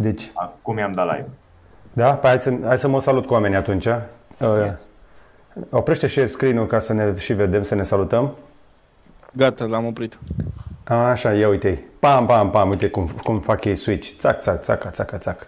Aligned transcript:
Deci, 0.00 0.30
Acum 0.34 0.78
i-am 0.78 0.92
dat 0.92 1.04
live. 1.04 1.28
da? 1.92 2.12
Păi 2.12 2.28
hai 2.30 2.40
să, 2.40 2.52
hai 2.64 2.78
să 2.78 2.88
mă 2.88 3.00
salut 3.00 3.26
cu 3.26 3.32
oamenii 3.32 3.56
atunci. 3.56 3.86
Uh, 3.86 4.72
oprește 5.70 6.06
share 6.06 6.26
screen-ul 6.26 6.66
ca 6.66 6.78
să 6.78 6.92
ne 6.92 7.16
și 7.16 7.32
vedem, 7.32 7.62
să 7.62 7.74
ne 7.74 7.82
salutăm. 7.82 8.34
Gata, 9.32 9.64
l-am 9.64 9.86
oprit. 9.86 10.18
Așa, 10.84 11.32
ia 11.32 11.48
uite 11.48 11.82
Pam, 11.98 12.26
pam, 12.26 12.50
pam, 12.50 12.68
uite 12.68 12.88
cum, 12.88 13.08
cum 13.24 13.38
fac 13.40 13.64
ei 13.64 13.74
switch. 13.74 14.10
Țac, 14.18 14.40
țac, 14.40 14.60
țac, 14.60 14.90
țac, 14.90 15.18
țac. 15.18 15.46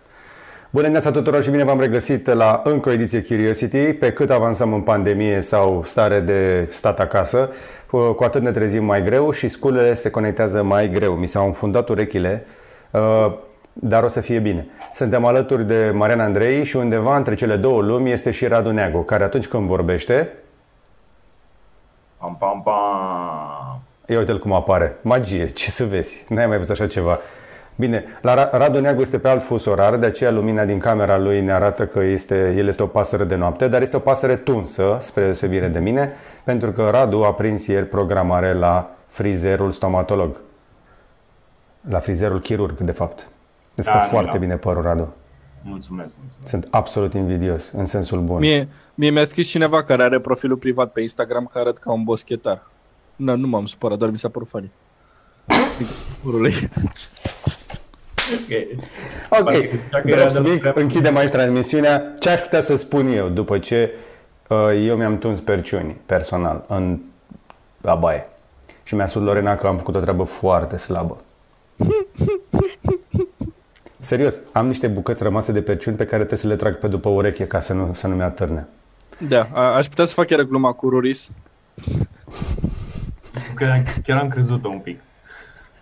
Bună 0.71 0.83
dimineața 0.85 1.11
tuturor 1.11 1.43
și 1.43 1.51
bine 1.51 1.65
v-am 1.65 1.81
regăsit 1.81 2.27
la 2.27 2.61
încă 2.65 2.89
o 2.89 2.93
ediție 2.93 3.23
Curiosity. 3.23 3.93
Pe 3.93 4.13
cât 4.13 4.31
avansăm 4.31 4.73
în 4.73 4.81
pandemie 4.81 5.41
sau 5.41 5.83
stare 5.85 6.21
de 6.21 6.67
stat 6.71 7.01
acasă, 7.01 7.51
cu 8.17 8.25
atât 8.25 8.43
ne 8.43 8.51
trezim 8.51 8.85
mai 8.85 9.03
greu 9.05 9.31
și 9.31 9.49
sculele 9.49 9.95
se 9.95 10.11
conectează 10.11 10.63
mai 10.63 10.91
greu. 10.91 11.15
Mi 11.15 11.27
s-au 11.27 11.47
înfundat 11.47 11.89
urechile, 11.89 12.47
uh, 12.91 13.33
dar 13.81 14.03
o 14.03 14.09
să 14.09 14.21
fie 14.21 14.39
bine. 14.39 14.67
Suntem 14.93 15.25
alături 15.25 15.67
de 15.67 15.91
Marian 15.95 16.21
Andrei 16.21 16.65
și 16.65 16.77
undeva 16.77 17.17
între 17.17 17.35
cele 17.35 17.57
două 17.57 17.83
lumi 17.83 18.11
este 18.11 18.31
și 18.31 18.47
Radu 18.47 18.71
Neagu, 18.71 19.03
care 19.03 19.25
atunci 19.25 19.49
când 19.49 19.67
vorbește, 19.67 20.33
Pam, 22.19 22.37
pam, 22.39 22.63
pam. 22.63 23.81
Ia 24.07 24.19
uite-l 24.19 24.39
cum 24.39 24.53
apare. 24.53 24.97
Magie, 25.03 25.47
ce 25.47 25.71
să 25.71 25.85
vezi. 25.85 26.25
N-ai 26.29 26.47
mai 26.47 26.57
văzut 26.57 26.71
așa 26.71 26.87
ceva. 26.87 27.19
Bine, 27.77 28.05
la 28.23 28.35
Ra- 28.35 28.51
Radu 28.51 28.81
Neagu 28.81 29.01
este 29.01 29.19
pe 29.19 29.29
alt 29.29 29.43
fus 29.43 29.65
orar, 29.65 29.97
de 29.97 30.07
aceea 30.07 30.31
lumina 30.31 30.65
din 30.65 30.79
camera 30.79 31.19
lui 31.19 31.41
ne 31.41 31.53
arată 31.53 31.87
că 31.87 32.01
este, 32.01 32.55
el 32.57 32.67
este 32.67 32.83
o 32.83 32.87
pasăre 32.87 33.25
de 33.25 33.35
noapte, 33.35 33.69
dar 33.69 33.83
este 33.83 33.97
o 33.97 33.99
pasăre 33.99 34.37
tunsă, 34.37 34.97
spre 35.01 35.23
deosebire 35.23 35.69
de 35.69 35.79
mine, 35.79 36.13
pentru 36.45 36.73
că 36.73 36.89
Radu 36.91 37.23
a 37.23 37.33
prins 37.33 37.67
ieri 37.67 37.87
programare 37.87 38.53
la 38.53 38.91
frizerul 39.07 39.71
stomatolog. 39.71 40.41
La 41.89 41.99
frizerul 41.99 42.41
chirurg, 42.41 42.79
de 42.79 42.93
fapt. 42.93 43.29
Este 43.75 43.93
Da, 43.93 44.03
nu, 44.03 44.09
foarte 44.09 44.31
da. 44.33 44.39
bine 44.39 44.57
părul, 44.57 44.83
Radu. 44.83 45.15
Mulțumesc, 45.63 46.17
mulțumesc. 46.21 46.49
Sunt 46.49 46.69
absolut 46.71 47.15
invidios, 47.15 47.71
în 47.71 47.85
sensul 47.87 48.21
bun. 48.21 48.39
Mie, 48.39 48.69
mie 48.95 49.11
mi-a 49.11 49.25
scris 49.25 49.49
cineva 49.49 49.83
care 49.85 50.03
are 50.03 50.21
profilul 50.21 50.57
privat 50.57 50.93
pe 50.93 51.01
Instagram 51.01 51.45
care 51.53 51.65
arăt 51.65 51.79
ca 51.79 51.93
un 51.93 52.05
boschetar. 52.05 52.67
Nu, 53.17 53.37
nu 53.37 53.47
m-am 53.47 53.67
supărat, 53.67 53.99
doar 53.99 54.11
mi 54.11 54.19
s-a 54.19 54.29
părut 54.29 54.49
funny. 54.49 54.71
Urului. 56.27 56.55
Ok. 58.33 58.79
Ok, 59.31 59.43
Poate 59.43 59.69
că 59.69 59.77
zicea 59.77 60.01
că 60.01 60.09
era 60.09 60.21
drop 60.21 60.33
de 60.33 60.49
speak, 60.49 60.65
lucru. 60.65 60.81
închidem 60.81 61.17
aici 61.17 61.31
transmisiunea. 61.31 62.15
Ce 62.19 62.31
aș 62.31 62.41
putea 62.41 62.61
să 62.61 62.77
spun 62.77 63.07
eu 63.09 63.29
după 63.29 63.59
ce 63.59 63.95
uh, 64.49 64.59
eu 64.87 64.97
mi-am 64.97 65.19
tuns 65.19 65.41
perciuni 65.41 65.97
personal 66.07 66.65
în 66.69 66.99
la 67.81 67.95
baie 67.95 68.25
și 68.83 68.95
mi-a 68.95 69.07
spus 69.07 69.23
Lorena 69.23 69.55
că 69.55 69.67
am 69.67 69.77
făcut 69.77 69.95
o 69.95 70.01
treabă 70.01 70.23
foarte 70.23 70.77
slabă. 70.77 71.17
Serios, 74.01 74.41
am 74.53 74.67
niște 74.67 74.87
bucăți 74.87 75.23
rămase 75.23 75.53
de 75.53 75.63
perciuni 75.63 75.97
pe 75.97 76.05
care 76.05 76.17
trebuie 76.17 76.39
să 76.39 76.47
le 76.47 76.57
trag 76.57 76.79
pe 76.79 76.89
după 76.89 77.09
ureche 77.09 77.47
ca 77.47 77.61
să 77.61 77.73
nu, 77.73 77.91
să 77.95 78.07
nu 78.07 78.15
mi-atârne. 78.15 78.69
Da, 79.29 79.49
a, 79.53 79.75
aș 79.75 79.87
putea 79.87 80.05
să 80.05 80.15
fac 80.15 80.27
chiar 80.27 80.43
gluma 80.43 80.73
cu 80.73 80.89
Ruris. 80.89 81.29
Că 83.55 83.83
chiar 84.05 84.19
am 84.19 84.29
crezut-o 84.29 84.69
un 84.69 84.79
pic. 84.79 85.01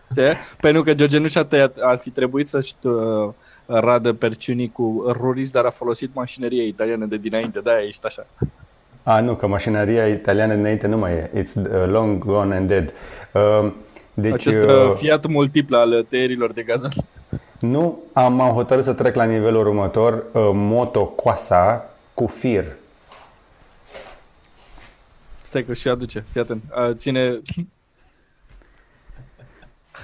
De? 0.09 0.37
Pentru 0.61 0.83
că 0.83 0.95
George 0.95 1.19
nu 1.19 1.29
și-a 1.29 1.45
tăiat, 1.45 1.77
ar 1.81 1.97
fi 1.99 2.11
trebuit 2.11 2.49
să-și 2.49 2.75
uh, 2.83 3.33
radă 3.67 4.13
perciunii 4.13 4.71
cu 4.73 5.05
Ruris, 5.09 5.51
dar 5.51 5.65
a 5.65 5.71
folosit 5.71 6.15
mașinerie 6.15 6.67
italiană 6.67 7.05
de 7.05 7.17
dinainte, 7.17 7.61
de-aia 7.61 7.87
ești 7.87 8.07
așa. 8.07 8.27
A, 9.03 9.21
nu, 9.21 9.35
că 9.35 9.47
mașinăria 9.47 10.07
italiană 10.07 10.53
înainte 10.53 10.87
nu 10.87 10.99
mai 10.99 11.13
e. 11.13 11.31
It's 11.43 11.55
uh, 11.55 11.87
long 11.87 12.25
gone 12.25 12.57
and 12.57 12.69
dead. 12.69 12.93
Uh, 13.33 13.73
deci, 14.15 14.33
Acest 14.33 14.59
uh, 14.59 14.69
uh, 14.69 14.95
Fiat 14.97 15.27
multiplu 15.27 15.77
al 15.77 16.07
tăierilor 16.09 16.53
de 16.53 16.63
gazon. 16.63 16.91
Nu, 17.59 17.99
am, 18.13 18.41
am 18.41 18.53
hotărât 18.55 18.85
să 18.85 18.93
trec 18.93 19.15
la 19.15 19.25
nivelul 19.25 19.67
următor, 19.67 20.13
uh, 20.15 20.51
motocoasa 20.53 21.91
cu 22.15 22.27
fir. 22.27 22.65
Stai 25.43 25.65
că 25.65 25.75
și 25.75 25.89
aduce, 25.89 26.25
fii 26.33 26.41
atent. 26.41 26.63
Uh, 26.89 26.95
ține, 26.95 27.41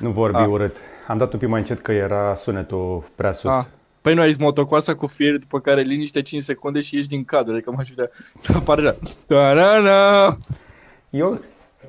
Nu 0.01 0.11
vorbi 0.11 0.37
Ah. 0.37 0.47
urât. 0.49 0.77
Am 1.09 1.19
dat 1.19 1.33
un 1.33 1.39
pic 1.39 1.49
mai 1.49 1.61
încet 1.61 1.81
că 1.81 1.93
era 1.93 2.35
sunetul 2.35 3.05
prea 3.15 3.33
sus. 3.33 3.51
Ah. 3.53 3.65
Păi 4.01 4.15
nu 4.15 4.21
ai 4.21 4.29
zis 4.33 4.37
motocoasa 4.37 4.95
cu 4.95 5.07
fir, 5.07 5.37
după 5.39 5.61
care 5.61 5.81
liniște 5.81 6.23
5 6.23 6.43
secunde 6.43 6.81
și 6.81 6.95
ieși 6.95 7.09
din 7.09 7.25
cadru. 7.25 7.53
Adică 7.53 7.71
m-aș 7.71 7.89
putea 7.89 8.11
să 8.37 8.53
apară 8.57 8.81
așa. 8.81 8.97
Ta-ra-ra! 9.27 10.39
Eu, 11.11 11.41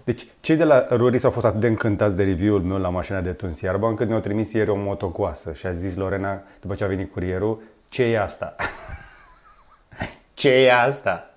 deci, 0.05 0.27
cei 0.39 0.55
de 0.55 0.63
la 0.63 0.87
Ruris 0.89 1.23
au 1.23 1.31
fost 1.31 1.45
atât 1.45 1.59
de 1.59 1.67
încântați 1.67 2.15
de 2.15 2.23
review-ul 2.23 2.61
meu 2.61 2.77
la 2.77 2.89
mașina 2.89 3.21
de 3.21 3.31
tuns 3.31 3.61
iarba, 3.61 3.87
încât 3.87 4.07
mi-au 4.07 4.19
trimis 4.19 4.51
ieri 4.51 4.69
o 4.69 4.75
motocoasă 4.75 5.53
și 5.53 5.65
a 5.65 5.71
zis 5.71 5.95
Lorena, 5.95 6.41
după 6.61 6.75
ce 6.75 6.83
a 6.83 6.87
venit 6.87 7.11
curierul, 7.11 7.61
ce 7.89 8.03
e 8.03 8.21
asta? 8.21 8.55
ce 10.33 10.49
e 10.49 10.73
asta? 10.73 11.29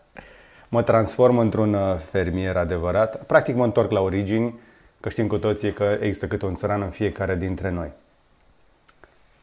Mă 0.69 0.83
transform 0.83 1.39
într-un 1.39 1.75
uh, 1.75 1.97
fermier 1.99 2.57
adevărat. 2.57 3.25
Practic 3.27 3.55
mă 3.55 3.65
întorc 3.65 3.91
la 3.91 4.01
origini, 4.01 4.61
că 5.01 5.09
știm 5.09 5.27
cu 5.27 5.39
toții 5.39 5.73
că 5.73 5.97
există 6.01 6.27
câte 6.27 6.47
un 6.47 6.55
țăran 6.55 6.83
în 6.83 6.91
fiecare 6.91 7.37
dintre 7.37 7.71
noi. 7.71 7.91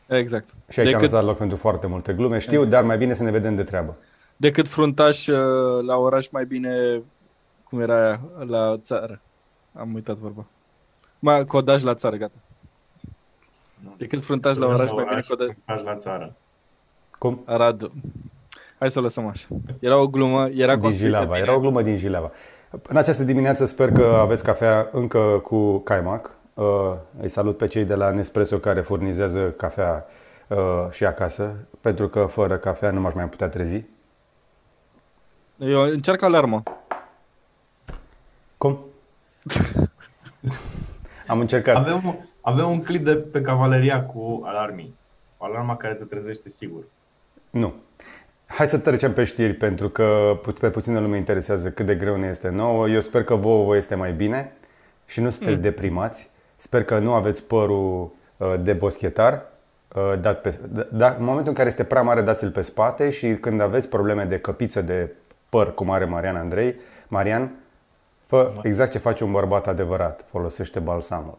Exact. 0.08 0.50
Și 0.70 0.80
aici 0.80 0.94
am 0.94 1.00
Decât, 1.00 1.12
lăsat 1.12 1.28
loc 1.28 1.38
pentru 1.38 1.58
foarte 1.58 1.88
multe 1.88 2.14
glume. 2.14 2.38
Știu, 2.38 2.66
dar 2.66 2.84
mai 2.84 2.98
bine 2.98 3.14
să 3.14 3.24
ne 3.24 3.32
vedem 3.32 3.56
de 3.56 3.64
treabă. 3.64 3.98
decât 4.36 4.68
fruntaș 4.68 5.28
uh, 5.28 5.38
la 5.86 5.98
oraș 5.98 6.28
mai 6.28 6.46
bine, 6.46 7.02
cum 7.76 7.84
era 7.84 8.06
aia, 8.06 8.20
la 8.48 8.78
țară. 8.78 9.22
Am 9.74 9.94
uitat 9.94 10.16
vorba. 10.16 10.46
Mai 11.20 11.46
codaj 11.46 11.84
la 11.84 11.94
țară, 11.94 12.16
gata. 12.16 12.34
Decât 13.98 14.24
fruntaș 14.24 14.58
la 14.58 14.66
oraș, 14.66 14.92
mai 14.92 15.06
bine 15.10 15.24
codaj. 15.28 15.48
Faci 15.66 15.84
la 15.84 15.96
țară. 15.96 16.34
Cum? 17.18 17.44
Radu. 17.46 17.92
Hai 18.80 18.92
să 18.92 19.00
o 19.00 19.02
lăsăm 19.02 19.28
așa. 19.28 19.48
Era 19.80 19.98
o 19.98 20.08
glumă, 20.08 20.48
era 20.50 20.74
Din 20.74 20.82
construită 20.82 21.16
Jilava. 21.18 21.26
bine. 21.34 21.38
Era 21.40 21.56
o 21.56 21.60
glumă 21.60 21.82
din 21.82 21.98
Jilava. 21.98 22.32
În 22.88 22.98
această 22.98 23.24
dimineață 23.24 23.66
sper 23.66 23.92
că 23.92 24.18
aveți 24.20 24.44
cafea 24.44 24.90
încă 24.92 25.40
cu 25.44 25.78
caimac. 25.78 26.32
Uh, 26.54 26.94
Îi 27.22 27.30
salut 27.30 27.58
pe 27.58 27.68
cei 27.68 27.84
de 27.86 27.96
la 27.96 28.10
Nespresso 28.12 28.58
care 28.58 28.82
furnizează 28.82 29.54
cafea 29.58 30.06
uh, 30.48 30.58
și 30.92 31.06
acasă, 31.06 31.56
pentru 31.82 32.08
că 32.08 32.26
fără 32.26 32.58
cafea 32.58 32.92
nu 32.92 33.00
m-aș 33.02 33.14
mai 33.14 33.30
putea 33.30 33.48
trezi. 33.50 33.84
Eu 35.58 35.82
încerc 35.82 36.22
alarmă. 36.22 36.64
Cum? 39.54 39.90
Am 41.28 41.40
încercat. 41.40 41.76
Avem, 41.76 42.02
un- 42.06 42.16
avem 42.42 42.70
un 42.70 42.82
clip 42.84 43.06
de 43.06 43.16
pe 43.16 43.42
Cavaleria 43.42 44.04
cu 44.04 44.42
alarmii. 44.46 44.96
Alarma 45.38 45.78
care 45.78 45.94
te 45.94 46.04
trezește 46.04 46.50
sigur. 46.50 46.84
Nu. 47.50 47.74
Hai 48.46 48.68
să 48.68 48.78
trecem 48.78 49.14
pe 49.14 49.24
știri, 49.24 49.54
pentru 49.54 49.90
că 49.90 50.38
pu- 50.42 50.52
pe 50.52 50.70
puțină 50.70 51.00
lume 51.00 51.18
interesează 51.18 51.70
cât 51.72 51.86
de 51.86 51.96
greu 51.96 52.16
ne 52.16 52.28
este 52.28 52.50
nouă. 52.50 52.90
Eu 52.90 53.00
sper 53.00 53.24
că 53.24 53.36
vouă 53.36 53.66
vă 53.66 53.76
este 53.76 53.96
mai 53.96 54.14
bine 54.14 54.52
și 55.06 55.22
nu 55.22 55.30
sunteți 55.30 55.62
deprimați. 55.62 56.30
Sper 56.56 56.84
că 56.84 57.00
nu 57.00 57.14
aveți 57.14 57.44
părul 57.44 58.12
uh, 58.38 58.54
de 58.62 58.74
boschetar. 58.74 59.42
uh, 59.96 60.20
Dat 60.20 60.42
pe, 60.42 60.60
da, 60.70 60.88
da, 60.92 61.08
în 61.18 61.24
momentul 61.24 61.48
în 61.48 61.54
care 61.54 61.68
este 61.70 61.84
prea 61.84 62.02
mare, 62.02 62.22
dați-l 62.22 62.52
pe 62.52 62.62
spate 62.62 63.10
și 63.10 63.34
când 63.36 63.62
aveți 63.62 63.90
probleme 63.90 64.24
de 64.24 64.40
căpiță 64.40 64.82
de 64.82 65.10
păr, 65.50 65.74
cum 65.74 65.92
are 65.92 66.06
Marian 66.06 66.36
Andrei, 66.36 66.76
Marian, 67.08 67.52
fă 68.26 68.54
exact 68.64 68.92
ce 68.92 68.98
face 68.98 69.24
un 69.24 69.32
bărbat 69.32 69.68
adevărat. 69.68 70.26
Folosește 70.30 70.80
balsamul. 70.80 71.38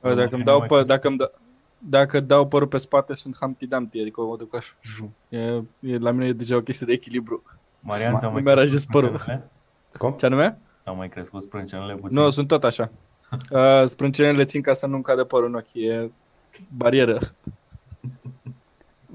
Bă, 0.00 0.08
Nu, 0.08 0.14
Dacă 0.14 0.28
nu 0.30 0.36
îmi 0.36 0.44
dau, 0.44 0.58
mai 0.58 0.66
pă, 0.66 0.76
faci. 0.76 0.86
dacă 0.86 1.08
îmi 1.08 1.16
da, 1.16 1.30
dacă 1.78 2.20
dau 2.20 2.46
părul 2.48 2.68
pe 2.68 2.78
spate, 2.78 3.14
sunt 3.14 3.36
Humpty 3.40 3.66
Dumpty, 3.66 4.00
adică 4.00 4.20
o 4.20 4.36
duc 4.36 4.54
așa. 4.56 4.72
E, 5.28 5.38
e, 5.80 5.98
la 5.98 6.10
mine 6.10 6.26
e 6.26 6.32
deja 6.32 6.56
o 6.56 6.60
chestie 6.60 6.86
de 6.86 6.92
echilibru. 6.92 7.42
Marian, 7.80 8.18
ți-au 8.18 8.30
mai 8.32 8.38
Nu 8.40 8.44
mi-aranjez 8.46 8.84
crescut 8.84 9.00
părul. 9.00 9.18
sprâncenele? 9.18 9.50
Cum? 9.98 10.12
Ce 10.12 10.26
anume? 10.26 10.58
Au 10.84 10.94
mai 10.96 11.08
crescut 11.08 11.42
sprâncenele 11.42 11.94
puțin? 11.94 12.18
Nu, 12.18 12.30
sunt 12.30 12.48
tot 12.48 12.64
așa. 12.64 12.90
Uh, 13.50 13.84
sprâncenele 13.86 14.36
le 14.36 14.44
țin 14.44 14.62
ca 14.62 14.72
să 14.72 14.86
nu-mi 14.86 15.02
cadă 15.02 15.24
părul 15.24 15.46
în 15.46 15.54
ochi. 15.54 15.74
E 15.74 16.10
barieră. 16.76 17.18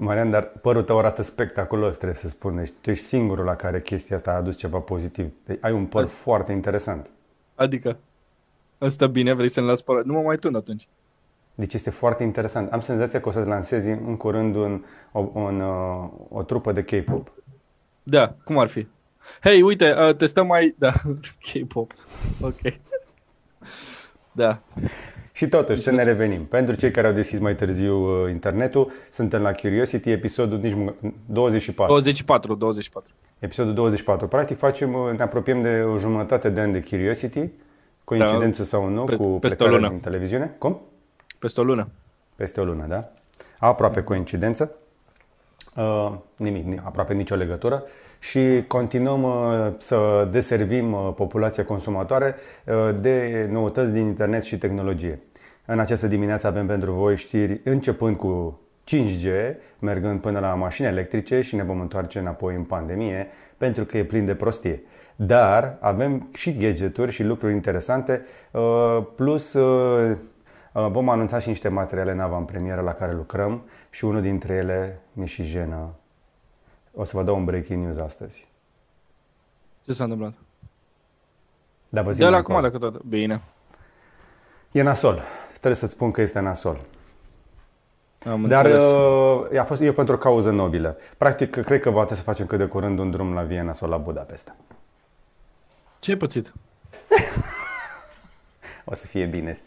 Marian, 0.02 0.30
dar 0.30 0.44
părul 0.44 0.82
tău 0.82 0.98
arată 0.98 1.22
spectaculos, 1.22 1.96
trebuie 1.96 2.16
să 2.16 2.28
spun. 2.28 2.56
Deci 2.56 2.70
tu 2.80 2.90
ești 2.90 3.04
singurul 3.04 3.44
la 3.44 3.56
care 3.56 3.80
chestia 3.80 4.16
asta 4.16 4.30
a 4.30 4.34
adus 4.34 4.56
ceva 4.56 4.78
pozitiv. 4.78 5.32
Deci, 5.44 5.58
ai 5.60 5.72
un 5.72 5.86
păr 5.86 6.06
foarte 6.06 6.52
interesant. 6.52 7.10
Adică, 7.54 7.98
ăsta 8.80 9.06
bine, 9.06 9.32
vrei 9.32 9.48
să-mi 9.48 9.66
las 9.66 9.80
părul? 9.80 10.02
Nu 10.06 10.12
mă 10.12 10.20
mai 10.20 10.36
tund 10.36 10.56
atunci. 10.56 10.88
Deci 11.54 11.74
este 11.74 11.90
foarte 11.90 12.22
interesant. 12.22 12.72
Am 12.72 12.80
senzația 12.80 13.20
că 13.20 13.28
o 13.28 13.32
să-ți 13.32 13.48
lansezi 13.48 13.88
în 13.88 14.16
curând 14.16 14.54
un, 14.54 14.84
o, 15.12 15.30
un, 15.32 15.60
uh, 15.60 16.10
o 16.28 16.42
trupă 16.42 16.72
de 16.72 16.82
K-pop. 16.82 17.32
Da, 18.02 18.34
cum 18.44 18.58
ar 18.58 18.68
fi? 18.68 18.86
Hei, 19.42 19.62
uite, 19.62 19.94
uh, 19.98 20.16
testăm 20.16 20.46
mai... 20.46 20.74
Da, 20.78 20.92
K-pop. 21.40 21.92
Ok. 22.40 22.60
Da. 24.32 24.62
Și 25.40 25.48
totuși, 25.48 25.82
să 25.82 25.90
ne 25.90 26.02
revenim. 26.02 26.44
Pentru 26.44 26.74
cei 26.74 26.90
care 26.90 27.06
au 27.06 27.12
deschis 27.12 27.38
mai 27.38 27.54
târziu 27.54 28.22
uh, 28.24 28.30
internetul, 28.30 28.90
suntem 29.10 29.42
la 29.42 29.52
Curiosity, 29.52 30.10
episodul 30.10 30.58
nici 30.58 30.74
mă- 30.74 30.92
24. 31.26 31.92
24, 31.92 32.54
24. 32.54 33.12
Episodul 33.38 33.74
24. 33.74 34.26
Practic 34.28 34.58
facem, 34.58 34.94
uh, 34.94 35.16
ne 35.16 35.22
apropiem 35.22 35.62
de 35.62 35.82
o 35.92 35.98
jumătate 35.98 36.48
de 36.48 36.60
an 36.60 36.72
de 36.72 36.82
Curiosity, 36.82 37.48
coincidență 38.04 38.64
sau 38.64 38.88
nu, 38.88 39.04
Pe- 39.04 39.16
cu 39.16 39.22
peste 39.22 39.36
o 39.36 39.38
plecarea 39.38 39.70
lună. 39.76 39.88
din 39.88 40.00
televiziune. 40.00 40.54
Cum? 40.58 40.80
Peste 41.38 41.60
o 41.60 41.64
lună. 41.64 41.88
Peste 42.36 42.60
o 42.60 42.64
lună, 42.64 42.86
da? 42.88 43.12
Aproape 43.58 44.02
coincidență. 44.02 44.74
Uh, 45.76 46.12
nimic, 46.36 46.80
aproape 46.84 47.14
nicio 47.14 47.34
legătură 47.34 47.82
și 48.18 48.64
continuăm 48.66 49.22
uh, 49.22 49.72
să 49.78 50.28
deservim 50.30 50.92
uh, 50.92 51.12
populația 51.14 51.64
consumatoare 51.64 52.34
uh, 52.66 52.74
de 53.00 53.46
noutăți 53.50 53.92
din 53.92 54.06
internet 54.06 54.42
și 54.42 54.58
tehnologie. 54.58 55.20
În 55.72 55.78
această 55.78 56.06
dimineață 56.06 56.46
avem 56.46 56.66
pentru 56.66 56.92
voi 56.92 57.16
știri 57.16 57.60
începând 57.64 58.16
cu 58.16 58.60
5G, 58.88 59.54
mergând 59.78 60.20
până 60.20 60.38
la 60.38 60.54
mașini 60.54 60.86
electrice 60.86 61.40
și 61.40 61.54
ne 61.54 61.62
vom 61.62 61.80
întoarce 61.80 62.18
înapoi 62.18 62.54
în 62.54 62.64
pandemie 62.64 63.28
pentru 63.56 63.84
că 63.84 63.98
e 63.98 64.04
plin 64.04 64.24
de 64.24 64.34
prostie. 64.34 64.82
Dar 65.16 65.76
avem 65.80 66.28
și 66.34 66.56
gadgeturi 66.56 67.10
și 67.10 67.22
lucruri 67.22 67.52
interesante, 67.52 68.22
plus 69.14 69.56
vom 70.72 71.08
anunța 71.08 71.38
și 71.38 71.48
niște 71.48 71.68
materiale 71.68 72.12
în 72.12 72.20
avantpremieră 72.20 72.80
la 72.80 72.94
care 72.94 73.12
lucrăm 73.12 73.62
și 73.90 74.04
unul 74.04 74.20
dintre 74.20 74.54
ele 74.54 75.00
mi 75.12 75.26
și 75.26 75.42
jenă 75.42 75.94
o 76.94 77.04
să 77.04 77.16
vă 77.16 77.22
dau 77.22 77.36
un 77.36 77.44
breaking 77.44 77.84
news 77.84 77.96
astăzi. 77.96 78.48
Ce 79.84 79.92
s-a 79.92 80.02
întâmplat? 80.02 80.34
Da, 81.88 82.02
vă 82.02 82.12
de 82.12 82.24
la 82.24 82.36
acum, 82.36 82.60
dacă 82.60 82.78
tot. 82.78 83.02
Bine. 83.02 83.42
E 84.72 84.82
nasol. 84.82 85.22
Trebuie 85.60 85.74
să-ți 85.74 85.92
spun 85.92 86.10
că 86.10 86.20
este 86.20 86.38
nasol. 86.38 86.80
Am 88.30 88.46
Dar 88.46 88.64
uh, 88.66 89.58
a 89.60 89.64
fost, 89.64 89.80
e 89.80 89.92
pentru 89.92 90.14
o 90.14 90.18
cauză 90.18 90.50
nobilă. 90.50 90.96
Practic, 91.18 91.50
cred 91.50 91.80
că 91.80 91.90
va 91.90 91.98
trebui 91.98 92.16
să 92.16 92.22
facem 92.22 92.46
cât 92.46 92.58
de 92.58 92.64
curând 92.64 92.98
un 92.98 93.10
drum 93.10 93.34
la 93.34 93.42
Viena 93.42 93.72
sau 93.72 93.88
la 93.88 93.96
Budapesta. 93.96 94.56
Ce 95.98 96.10
ai 96.10 96.16
pățit? 96.16 96.52
o 98.84 98.94
să 98.94 99.06
fie 99.06 99.24
bine. 99.24 99.60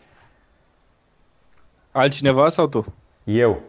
Altcineva 1.92 2.50
sau 2.50 2.68
tu? 2.68 2.94
Eu. 3.24 3.62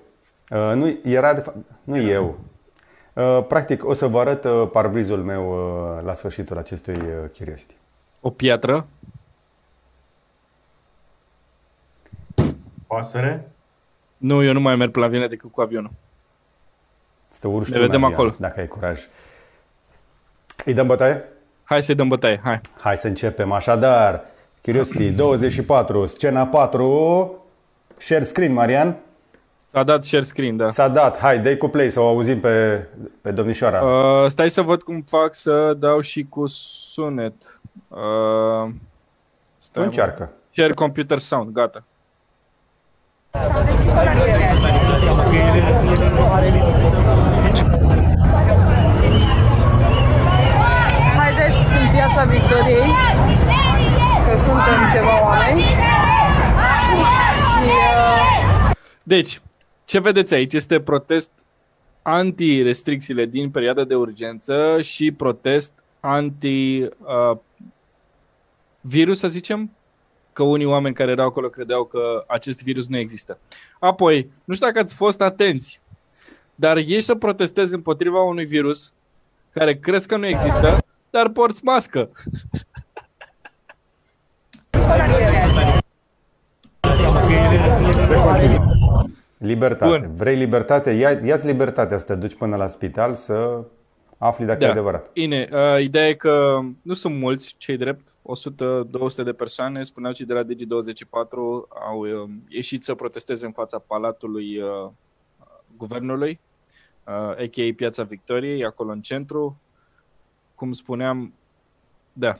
Uh, 0.50 0.72
nu, 0.74 0.98
era 1.02 1.34
de 1.34 1.40
fapt, 1.40 1.56
nu 1.82 1.96
eu. 1.96 2.38
Uh, 3.12 3.44
practic, 3.48 3.84
o 3.84 3.92
să 3.92 4.06
vă 4.06 4.20
arăt 4.20 4.44
uh, 4.44 4.68
parbrizul 4.72 5.22
meu 5.22 5.50
uh, 5.50 6.04
la 6.04 6.12
sfârșitul 6.12 6.58
acestui 6.58 6.98
Curiosity. 7.36 7.74
O 8.20 8.30
piatră? 8.30 8.86
Pasăre? 12.94 13.50
Nu, 14.16 14.42
eu 14.42 14.52
nu 14.52 14.60
mai 14.60 14.76
merg 14.76 14.90
pe 14.90 14.98
la 14.98 15.06
Viena 15.06 15.26
decât 15.26 15.50
cu 15.50 15.60
avionul. 15.60 15.90
Să 17.28 17.48
urci 17.48 17.68
ne 17.68 17.78
vedem 17.78 18.04
avion, 18.04 18.12
acolo. 18.12 18.34
Dacă 18.38 18.60
ai 18.60 18.66
curaj. 18.66 19.08
Îi 20.64 20.74
dăm 20.74 20.86
bătaie? 20.86 21.24
Hai 21.64 21.82
să-i 21.82 21.94
dăm 21.94 22.08
bătaie, 22.08 22.40
hai. 22.42 22.60
Hai 22.80 22.96
să 22.96 23.06
începem. 23.06 23.52
Așadar, 23.52 24.24
Curiosity 24.62 25.10
24, 25.10 26.06
scena 26.06 26.46
4, 26.46 27.44
share 27.96 28.24
screen, 28.24 28.52
Marian. 28.52 28.96
S-a 29.64 29.82
dat 29.82 30.04
share 30.04 30.22
screen, 30.22 30.56
da. 30.56 30.70
S-a 30.70 30.88
dat. 30.88 31.18
Hai, 31.18 31.38
dai 31.38 31.56
cu 31.56 31.68
play 31.68 31.90
să 31.90 32.00
o 32.00 32.06
auzim 32.06 32.40
pe, 32.40 32.86
pe 33.20 33.30
domnișoara. 33.30 33.82
Uh, 33.82 34.28
stai 34.28 34.50
să 34.50 34.62
văd 34.62 34.82
cum 34.82 35.02
fac 35.02 35.34
să 35.34 35.74
dau 35.78 36.00
și 36.00 36.26
cu 36.28 36.46
sunet. 36.46 37.60
Uh, 37.88 38.70
stai 39.58 39.84
încearcă. 39.84 40.30
Share 40.50 40.72
computer 40.72 41.18
sound, 41.18 41.50
gata. 41.52 41.84
Haideți 51.16 51.76
în 51.76 51.90
piața 51.92 52.24
Victoriei, 52.24 52.90
că 54.28 54.36
suntem 54.36 54.90
ceva 54.94 55.22
oameni. 55.24 55.60
Și, 57.36 57.64
uh... 57.64 58.70
Deci, 59.02 59.40
ce 59.84 60.00
vedeți 60.00 60.34
aici 60.34 60.54
este 60.54 60.80
protest 60.80 61.30
anti-restricțiile 62.02 63.26
din 63.26 63.50
perioada 63.50 63.84
de 63.84 63.94
urgență 63.94 64.78
și 64.82 65.12
protest 65.12 65.72
anti-virus, 66.00 66.92
uh, 69.16 69.20
să 69.20 69.28
zicem, 69.28 69.70
că 70.34 70.42
unii 70.42 70.66
oameni 70.66 70.94
care 70.94 71.10
erau 71.10 71.26
acolo 71.26 71.48
credeau 71.48 71.84
că 71.84 72.24
acest 72.26 72.62
virus 72.62 72.86
nu 72.86 72.98
există. 72.98 73.38
Apoi, 73.78 74.30
nu 74.44 74.54
știu 74.54 74.66
dacă 74.66 74.78
ați 74.78 74.94
fost 74.94 75.20
atenți, 75.20 75.80
dar 76.54 76.76
ieși 76.76 77.04
să 77.04 77.14
protestezi 77.14 77.74
împotriva 77.74 78.22
unui 78.22 78.44
virus 78.44 78.92
care 79.52 79.74
crezi 79.74 80.08
că 80.08 80.16
nu 80.16 80.26
există, 80.26 80.78
dar 81.10 81.28
porți 81.28 81.64
mască. 81.64 82.10
Libertate. 89.38 89.98
Bun. 89.98 90.14
Vrei 90.14 90.36
libertate? 90.36 90.90
Ia, 90.90 91.10
ia-ți 91.10 91.46
libertatea 91.46 91.98
să 91.98 92.04
te 92.04 92.14
duci 92.14 92.34
până 92.34 92.56
la 92.56 92.66
spital 92.66 93.14
să 93.14 93.64
afli 94.18 94.44
dacă 94.44 94.58
da. 94.58 94.66
e 94.66 94.70
adevărat. 94.70 95.12
Bine, 95.12 95.48
uh, 95.52 95.80
ideea 95.80 96.08
e 96.08 96.14
că 96.14 96.60
nu 96.82 96.94
sunt 96.94 97.18
mulți, 97.18 97.54
cei 97.58 97.76
drept, 97.76 98.08
100-200 98.10 99.24
de 99.24 99.32
persoane, 99.32 99.82
spuneau 99.82 100.12
cei 100.12 100.26
de 100.26 100.32
la 100.32 100.42
Digi24, 100.42 101.30
au 101.86 101.98
uh, 101.98 102.30
ieșit 102.48 102.84
să 102.84 102.94
protesteze 102.94 103.46
în 103.46 103.52
fața 103.52 103.82
palatului 103.86 104.58
uh, 104.58 104.90
guvernului, 105.76 106.40
uh, 107.06 107.12
a.k.a. 107.12 107.74
Piața 107.76 108.02
Victoriei, 108.02 108.64
acolo 108.64 108.92
în 108.92 109.00
centru. 109.00 109.58
Cum 110.54 110.72
spuneam, 110.72 111.32
da. 112.12 112.38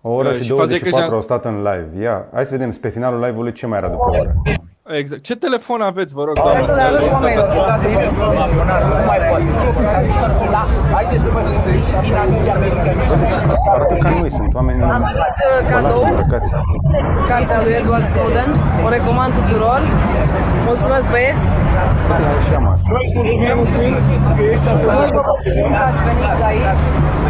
O 0.00 0.10
oră 0.10 0.28
uh, 0.28 0.34
și, 0.34 0.42
și 0.42 0.48
24 0.48 1.14
au 1.14 1.20
stat 1.20 1.44
în 1.44 1.56
live. 1.56 2.02
Ia, 2.02 2.28
hai 2.32 2.46
să 2.46 2.56
vedem, 2.56 2.70
pe 2.80 2.88
finalul 2.88 3.20
live-ului 3.20 3.52
ce 3.52 3.66
mai 3.66 3.78
era 3.78 3.88
după 3.88 4.04
o 4.08 4.18
oră. 4.18 4.42
Exact. 4.88 5.22
Ce 5.22 5.34
telefon 5.36 5.80
aveți, 5.80 6.14
vă 6.14 6.22
rog, 6.24 6.34
doamnă? 6.34 6.60
Să 6.60 6.74
le 6.74 6.82
arăt 6.82 7.12
oamenilor. 7.12 7.48
Arată 13.72 13.94
ca 14.00 14.08
noi, 14.08 14.30
sunt 14.30 14.54
oameni 14.54 14.80
cadou. 15.70 16.02
Cartea 17.28 17.60
lui 17.62 17.72
Edward 17.80 18.04
Snowden. 18.04 18.50
O 18.84 18.88
recomand 18.88 19.32
tuturor. 19.40 19.80
Mulțumesc, 20.70 21.06
băieți. 21.10 21.46
Și 22.46 22.54
am 22.58 22.66
asta. 22.72 22.88
Mulțumim 23.60 23.94
că 24.36 24.42
ești 24.52 24.68
atât. 24.68 24.88
Noi 25.00 25.10
vă 25.16 25.22
mulțumim 25.30 25.68
că 25.78 25.84
ați 25.90 26.02
venit 26.08 26.38
aici. 26.50 26.84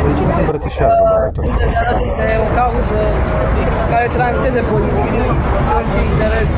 De 0.07 0.13
ce 0.17 0.23
nu 0.27 0.31
se 0.37 0.41
îmbrățișează, 0.45 1.01
dacă 1.13 1.29
tot? 1.37 1.45
De 2.21 2.29
o 2.45 2.47
cauză 2.59 3.01
care 3.93 4.07
transcende 4.17 4.63
politic 4.73 5.11
și 5.67 5.73
orice 5.79 6.01
interes 6.13 6.53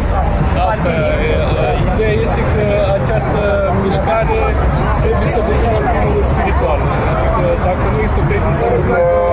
partid 0.68 0.87
Ideea 1.94 2.14
este 2.26 2.40
că 2.54 2.64
această 3.00 3.40
mișcare 3.84 4.38
trebuie 5.02 5.28
să 5.28 5.40
devină 5.48 5.78
o 6.18 6.22
spirituală. 6.30 6.84
Adică 7.12 7.44
dacă 7.66 7.84
nu 7.94 8.00
este 8.06 8.18
o 8.22 8.24
credință 8.30 8.62
în 8.76 8.80
Dumnezeu, 8.80 9.24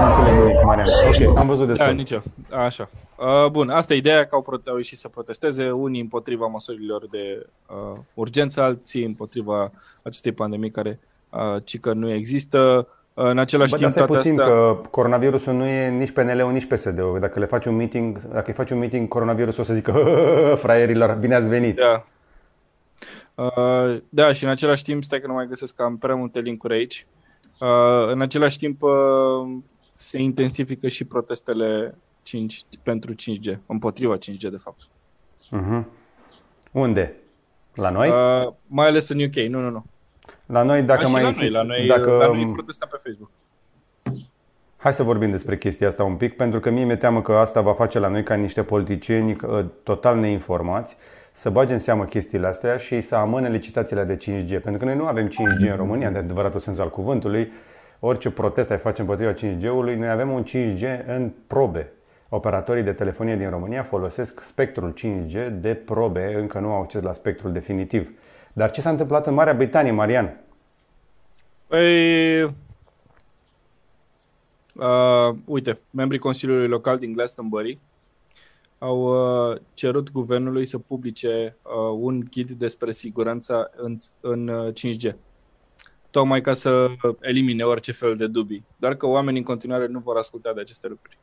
nu 0.00 0.06
înțeleg 0.08 0.34
nimic, 0.40 0.64
Marian. 0.64 0.88
Ok, 1.08 1.38
am 1.38 1.46
văzut 1.46 1.66
destul. 1.66 1.86
Da, 1.86 1.92
nicio. 1.92 2.18
Așa. 2.66 2.88
Uh, 3.16 3.50
bun, 3.50 3.70
asta 3.70 3.94
e 3.94 3.96
ideea 3.96 4.26
că 4.26 4.34
au, 4.34 4.60
au 4.66 4.76
ieșit 4.76 4.98
să 4.98 5.08
protesteze, 5.08 5.70
unii 5.70 6.00
împotriva 6.00 6.46
măsurilor 6.46 7.06
de 7.10 7.46
uh, 7.68 7.98
urgență, 8.14 8.62
alții 8.62 9.04
împotriva 9.04 9.70
acestei 10.02 10.32
pandemii 10.32 10.70
care 10.70 11.00
uh, 11.30 11.62
ci 11.64 11.80
că 11.80 11.92
nu 11.92 12.10
există. 12.10 12.88
În 13.16 13.38
același 13.38 13.70
Bă, 13.70 13.76
timp, 13.76 13.92
toate 13.92 14.12
puțin 14.12 14.40
astea... 14.40 14.54
că 14.54 14.80
coronavirusul 14.90 15.54
nu 15.54 15.66
e 15.66 15.90
nici 15.90 16.10
PNL-ul, 16.10 16.52
nici 16.52 16.66
PSD-ul. 16.66 17.18
Dacă 17.20 17.38
le 17.38 17.46
faci 17.46 17.66
un 17.66 17.76
meeting, 17.76 18.22
dacă 18.22 18.44
îi 18.46 18.54
faci 18.54 18.70
un 18.70 18.78
meeting 18.78 19.08
coronavirusul 19.08 19.62
o 19.62 19.64
să 19.64 19.74
zică 19.74 19.92
fraierilor, 20.62 21.14
bine 21.14 21.34
ați 21.34 21.48
venit. 21.48 21.76
Da. 21.76 22.04
Uh, 23.34 24.02
da, 24.08 24.32
și 24.32 24.44
în 24.44 24.50
același 24.50 24.82
timp, 24.82 25.04
stai 25.04 25.20
că 25.20 25.26
nu 25.26 25.32
mai 25.32 25.46
găsesc, 25.46 25.80
am 25.80 25.96
prea 25.96 26.14
multe 26.14 26.40
linkuri 26.40 26.74
aici. 26.74 27.06
Uh, 27.60 28.08
în 28.08 28.20
același 28.20 28.58
timp, 28.58 28.82
uh, 28.82 28.90
se 29.94 30.18
intensifică 30.18 30.88
și 30.88 31.04
protestele 31.04 31.94
5, 32.22 32.64
pentru 32.82 33.14
5G, 33.14 33.58
împotriva 33.66 34.18
5G, 34.18 34.50
de 34.50 34.60
fapt. 34.62 34.82
Uh-huh. 35.52 35.84
Unde? 36.72 37.14
La 37.74 37.90
noi? 37.90 38.08
Uh, 38.08 38.52
mai 38.66 38.86
ales 38.86 39.08
în 39.08 39.22
UK, 39.22 39.34
nu, 39.34 39.60
nu, 39.60 39.70
nu. 39.70 39.84
La 40.46 40.62
noi, 40.62 40.82
dacă 40.82 41.08
mai 41.08 41.22
la 41.22 41.28
insist, 41.28 41.52
noi, 41.52 41.66
la 41.66 41.74
noi, 41.76 41.86
dacă... 41.86 42.10
la 42.10 42.26
noi 42.26 42.50
protesta 42.52 42.86
pe 42.90 42.96
Facebook. 43.02 43.30
Hai 44.76 44.94
să 44.94 45.02
vorbim 45.02 45.30
despre 45.30 45.56
chestia 45.56 45.86
asta 45.86 46.04
un 46.04 46.14
pic, 46.16 46.36
pentru 46.36 46.60
că 46.60 46.70
mie 46.70 46.84
mi-e 46.84 46.96
teamă 46.96 47.22
că 47.22 47.32
asta 47.32 47.60
va 47.60 47.72
face 47.72 47.98
la 47.98 48.08
noi 48.08 48.22
ca 48.22 48.34
niște 48.34 48.62
politicieni 48.62 49.36
uh, 49.42 49.64
total 49.82 50.18
neinformați 50.18 50.96
să 51.36 51.50
bage 51.50 51.72
în 51.72 51.78
seamă 51.78 52.04
chestiile 52.04 52.46
astea 52.46 52.76
și 52.76 53.00
să 53.00 53.14
amâne 53.14 53.48
licitațiile 53.48 54.04
de 54.04 54.16
5G. 54.16 54.48
Pentru 54.48 54.76
că 54.76 54.84
noi 54.84 54.96
nu 54.96 55.06
avem 55.06 55.28
5G 55.28 55.70
în 55.70 55.76
România, 55.76 56.10
de 56.10 56.18
adevăratul 56.18 56.60
sens 56.60 56.78
al 56.78 56.90
cuvântului. 56.90 57.52
Orice 58.00 58.30
protest 58.30 58.70
ai 58.70 58.76
face 58.76 59.00
împotriva 59.00 59.32
5G-ului, 59.32 59.96
noi 59.96 60.08
avem 60.08 60.30
un 60.30 60.44
5G 60.44 61.06
în 61.06 61.30
probe. 61.46 61.92
Operatorii 62.28 62.82
de 62.82 62.92
telefonie 62.92 63.36
din 63.36 63.50
România 63.50 63.82
folosesc 63.82 64.42
spectrul 64.42 64.94
5G 64.98 65.60
de 65.60 65.74
probe, 65.74 66.34
încă 66.38 66.58
nu 66.58 66.72
au 66.72 66.80
acces 66.80 67.02
la 67.02 67.12
spectrul 67.12 67.52
definitiv. 67.52 68.10
Dar 68.56 68.70
ce 68.70 68.80
s-a 68.80 68.90
întâmplat 68.90 69.26
în 69.26 69.34
Marea 69.34 69.54
Britanie, 69.54 69.90
Marian? 69.90 70.40
Păi, 71.66 72.42
uh, 74.74 75.34
uite, 75.44 75.80
membrii 75.90 76.18
Consiliului 76.18 76.68
Local 76.68 76.98
din 76.98 77.12
Glastonbury 77.12 77.78
au 78.78 78.98
uh, 79.50 79.56
cerut 79.74 80.12
guvernului 80.12 80.66
să 80.66 80.78
publice 80.78 81.56
uh, 81.62 81.98
un 82.00 82.24
ghid 82.30 82.50
despre 82.50 82.92
siguranța 82.92 83.70
în, 83.76 83.96
în 84.20 84.48
uh, 84.48 84.72
5G. 84.72 85.14
Tocmai 86.10 86.40
ca 86.40 86.52
să 86.52 86.86
elimine 87.20 87.62
orice 87.62 87.92
fel 87.92 88.16
de 88.16 88.26
dubii. 88.26 88.64
Dar 88.76 88.94
că 88.94 89.06
oamenii 89.06 89.40
în 89.40 89.46
continuare 89.46 89.86
nu 89.86 89.98
vor 89.98 90.16
asculta 90.16 90.52
de 90.52 90.60
aceste 90.60 90.88
lucruri. 90.88 91.18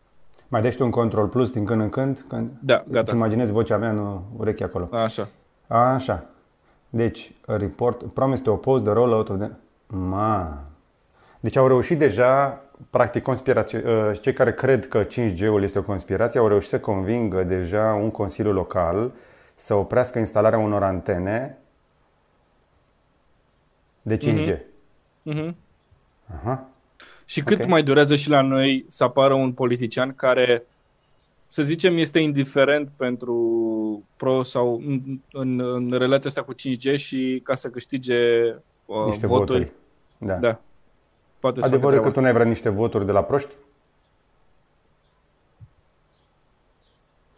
Mai 0.47 0.61
dai 0.61 0.71
și 0.71 0.77
tu 0.77 0.83
un 0.83 0.89
control 0.91 1.27
plus 1.27 1.49
din 1.49 1.65
când 1.65 1.81
în 1.81 1.89
când? 1.89 2.25
când 2.27 2.51
Da, 2.61 2.83
gata. 2.87 2.99
Îți 3.01 3.13
imaginezi 3.13 3.51
vocea 3.51 3.77
mea 3.77 3.89
în 3.89 4.19
ureche 4.37 4.63
acolo. 4.63 4.89
Așa. 4.91 5.29
Așa. 5.67 6.29
Deci, 6.93 7.31
report, 7.45 8.13
promise 8.13 8.41
to 8.41 8.51
oppose 8.51 8.83
the 8.83 8.93
rollout 8.93 9.29
of 9.29 9.37
the... 9.37 9.49
Ma. 9.87 10.63
Deci 11.39 11.55
au 11.55 11.67
reușit 11.67 11.97
deja, 11.97 12.61
practic, 12.89 13.23
conspirație, 13.23 13.83
uh, 13.85 14.19
cei 14.21 14.33
care 14.33 14.53
cred 14.53 14.87
că 14.87 15.03
5G-ul 15.05 15.63
este 15.63 15.79
o 15.79 15.83
conspirație, 15.83 16.39
au 16.39 16.47
reușit 16.47 16.69
să 16.69 16.79
convingă 16.79 17.43
deja 17.43 17.93
un 17.93 18.11
consiliu 18.11 18.51
local 18.51 19.11
să 19.55 19.73
oprească 19.73 20.19
instalarea 20.19 20.59
unor 20.59 20.83
antene 20.83 21.57
de 24.01 24.17
5G. 24.17 24.57
Mhm. 25.23 25.55
Aha. 26.35 26.65
Și 27.25 27.41
cât 27.41 27.59
Ok. 27.59 27.67
mai 27.67 27.83
durează 27.83 28.15
și 28.15 28.29
la 28.29 28.41
noi 28.41 28.85
să 28.89 29.03
apară 29.03 29.33
un 29.33 29.51
politician 29.51 30.13
care, 30.15 30.63
să 31.53 31.63
zicem, 31.63 31.97
este 31.97 32.19
indiferent 32.19 32.89
pentru 32.95 34.03
pro 34.15 34.43
sau 34.43 34.81
în, 34.85 35.19
în, 35.31 35.59
în 35.59 35.91
relația 35.91 36.29
asta 36.29 36.43
cu 36.43 36.53
5G 36.53 36.95
și 36.95 37.39
ca 37.43 37.55
să 37.55 37.69
câștige 37.69 38.41
uh, 38.85 39.05
Niște 39.05 39.27
voturi. 39.27 39.59
voturi. 39.59 39.71
Da. 40.17 40.35
Da. 40.35 40.59
Poate 41.39 41.59
să 41.61 41.65
facă 41.65 41.75
Adevărul 41.75 41.99
e 41.99 42.01
că 42.01 42.09
treaba 42.09 42.11
tu 42.11 42.19
n-ai 42.21 42.33
vrea 42.33 42.45
niște 42.45 42.69
voturi 42.69 43.05
de 43.05 43.11
la 43.11 43.23
proști? 43.23 43.49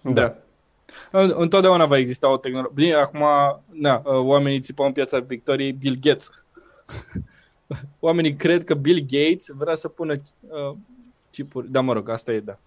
Da. 0.02 0.36
În- 1.12 1.34
Întotdeauna 1.38 1.86
va 1.86 1.98
exista 1.98 2.30
o 2.30 2.38
tehnologie. 2.38 2.74
Bine, 2.86 2.94
acum, 2.94 3.24
na, 3.72 4.02
oamenii 4.06 4.60
țipau 4.62 4.86
în 4.86 4.92
piața 4.94 5.20
Victoriei 5.20 5.72
Bill 5.72 5.98
Gates. 6.02 6.30
Oamenii 8.00 8.36
cred 8.36 8.64
că 8.64 8.74
Bill 8.74 9.00
Gates 9.10 9.50
vrea 9.58 9.76
să 9.76 9.88
pună 9.88 10.14
uh, 10.14 10.76
chipuri. 11.32 11.72
Da, 11.72 11.82
mă 11.82 11.94
rog, 11.94 12.10
asta 12.10 12.32
e, 12.32 12.40
da. 12.40 12.58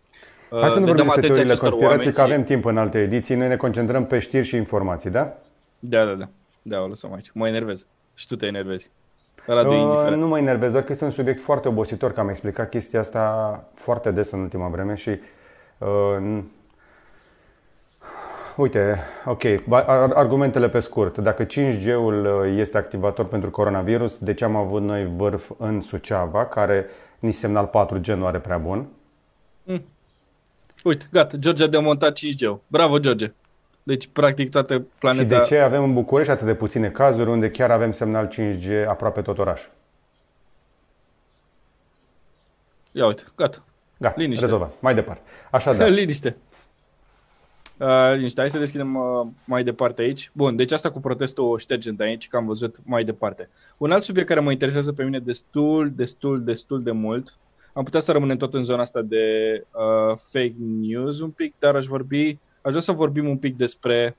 Uh, 0.50 0.60
Hai 0.60 0.70
să 0.70 0.78
nu 0.78 0.84
le 0.84 0.92
vorbim 0.92 0.94
dăm 0.96 1.04
despre 1.04 1.20
atenție 1.26 1.28
teoriile 1.28 1.52
acestor 1.52 1.68
conspirații, 1.70 1.98
oameni 1.98 2.14
că 2.14 2.20
și- 2.20 2.26
avem 2.32 2.44
timp 2.44 2.64
în 2.64 2.78
alte 2.78 2.98
ediții. 3.00 3.34
Noi 3.34 3.48
ne 3.48 3.56
concentrăm 3.56 4.04
pe 4.06 4.18
știri 4.18 4.46
și 4.46 4.56
informații, 4.56 5.10
da? 5.10 5.32
Da, 5.78 6.04
da, 6.04 6.12
da. 6.12 6.28
Da, 6.62 6.80
o 6.80 6.86
lăsăm 6.86 7.12
aici. 7.12 7.30
Mă 7.34 7.48
enervez. 7.48 7.86
Și 8.14 8.26
tu 8.26 8.36
te 8.36 8.46
enervezi. 8.46 8.90
Radu 9.46 9.72
e 9.72 9.76
Uh, 9.76 9.80
indiferent. 9.82 10.20
nu 10.20 10.26
mă 10.28 10.38
enervez, 10.38 10.70
doar 10.70 10.82
că 10.84 10.92
este 10.92 11.04
un 11.04 11.10
subiect 11.10 11.40
foarte 11.40 11.68
obositor, 11.68 12.12
că 12.12 12.20
am 12.20 12.28
explicat 12.28 12.68
chestia 12.68 13.00
asta 13.00 13.64
foarte 13.74 14.10
des 14.10 14.30
în 14.30 14.40
ultima 14.40 14.68
vreme 14.68 14.94
și 14.94 15.10
uh, 15.78 15.88
n- 16.20 16.42
Uite, 18.56 18.98
ok, 19.24 19.42
ba- 19.68 19.84
ar- 19.86 20.12
argumentele 20.14 20.68
pe 20.68 20.78
scurt. 20.78 21.18
Dacă 21.18 21.44
5G-ul 21.44 22.24
uh, 22.24 22.54
este 22.58 22.78
activator 22.78 23.24
pentru 23.26 23.50
coronavirus, 23.50 24.18
de 24.18 24.34
ce 24.34 24.44
am 24.44 24.56
avut 24.56 24.82
noi 24.82 25.12
vârf 25.16 25.50
în 25.58 25.80
Suceava, 25.80 26.44
care 26.46 26.86
nici 27.18 27.34
semnal 27.34 27.70
4G 27.70 28.04
nu 28.06 28.26
are 28.26 28.38
prea 28.38 28.58
bun? 28.58 28.86
Uite, 30.86 31.04
gata, 31.10 31.36
George 31.36 31.64
a 31.64 31.66
demontat 31.66 32.18
5G-ul. 32.18 32.58
Bravo, 32.66 32.98
George. 32.98 33.32
Deci, 33.82 34.08
practic, 34.12 34.50
toată 34.50 34.86
planeta... 34.98 35.22
Și 35.22 35.40
de 35.40 35.40
ce 35.40 35.58
avem 35.58 35.82
în 35.82 35.92
București 35.92 36.32
atât 36.32 36.46
de 36.46 36.54
puține 36.54 36.90
cazuri 36.90 37.30
unde 37.30 37.48
chiar 37.48 37.70
avem 37.70 37.92
semnal 37.92 38.28
5G 38.28 38.86
aproape 38.88 39.22
tot 39.22 39.38
orașul? 39.38 39.72
Ia 42.92 43.06
uite, 43.06 43.22
gata. 43.36 43.64
Gata, 43.98 44.14
Liniște. 44.16 44.44
rezolvat. 44.44 44.74
Mai 44.80 44.94
departe. 44.94 45.22
Așadar, 45.50 45.88
Liniște. 45.98 46.36
Uh, 47.78 48.12
liniște. 48.14 48.40
Hai 48.40 48.50
să 48.50 48.58
deschidem 48.58 48.94
uh, 48.94 49.26
mai 49.44 49.64
departe 49.64 50.02
aici. 50.02 50.30
Bun, 50.32 50.56
deci 50.56 50.72
asta 50.72 50.90
cu 50.90 51.00
protestul 51.00 51.44
o 51.44 51.58
ștergem 51.58 51.94
de 51.94 52.04
aici, 52.04 52.28
că 52.28 52.36
am 52.36 52.46
văzut 52.46 52.76
mai 52.84 53.04
departe. 53.04 53.48
Un 53.76 53.90
alt 53.92 54.02
subiect 54.02 54.28
care 54.28 54.40
mă 54.40 54.50
interesează 54.50 54.92
pe 54.92 55.04
mine 55.04 55.18
destul, 55.18 55.92
destul, 55.94 56.44
destul 56.44 56.82
de 56.82 56.90
mult, 56.90 57.36
am 57.76 57.84
putea 57.84 58.00
să 58.00 58.12
rămânem 58.12 58.36
tot 58.36 58.54
în 58.54 58.62
zona 58.62 58.80
asta 58.80 59.02
de 59.02 59.24
uh, 59.72 60.16
fake 60.16 60.54
news 60.58 61.20
un 61.20 61.30
pic, 61.30 61.54
dar 61.58 61.74
aș 61.74 61.86
vorbi, 61.86 62.38
aș 62.62 62.70
vrea 62.70 62.80
să 62.80 62.92
vorbim 62.92 63.28
un 63.28 63.38
pic 63.38 63.56
despre 63.56 64.16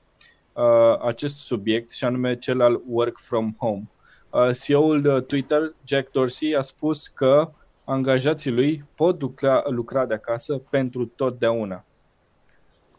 uh, 0.52 1.06
acest 1.06 1.38
subiect 1.38 1.90
și 1.90 2.04
anume 2.04 2.36
cel 2.36 2.60
al 2.60 2.82
work 2.88 3.18
from 3.18 3.56
home. 3.58 3.82
Uh, 4.30 4.50
CEO-ul 4.64 5.06
uh, 5.06 5.22
Twitter, 5.22 5.74
Jack 5.84 6.10
Dorsey, 6.10 6.56
a 6.56 6.60
spus 6.60 7.08
că 7.08 7.50
angajații 7.84 8.50
lui 8.50 8.84
pot 8.94 9.20
lucra, 9.20 9.62
lucra 9.68 10.06
de 10.06 10.14
acasă 10.14 10.60
pentru 10.70 11.04
totdeauna. 11.04 11.84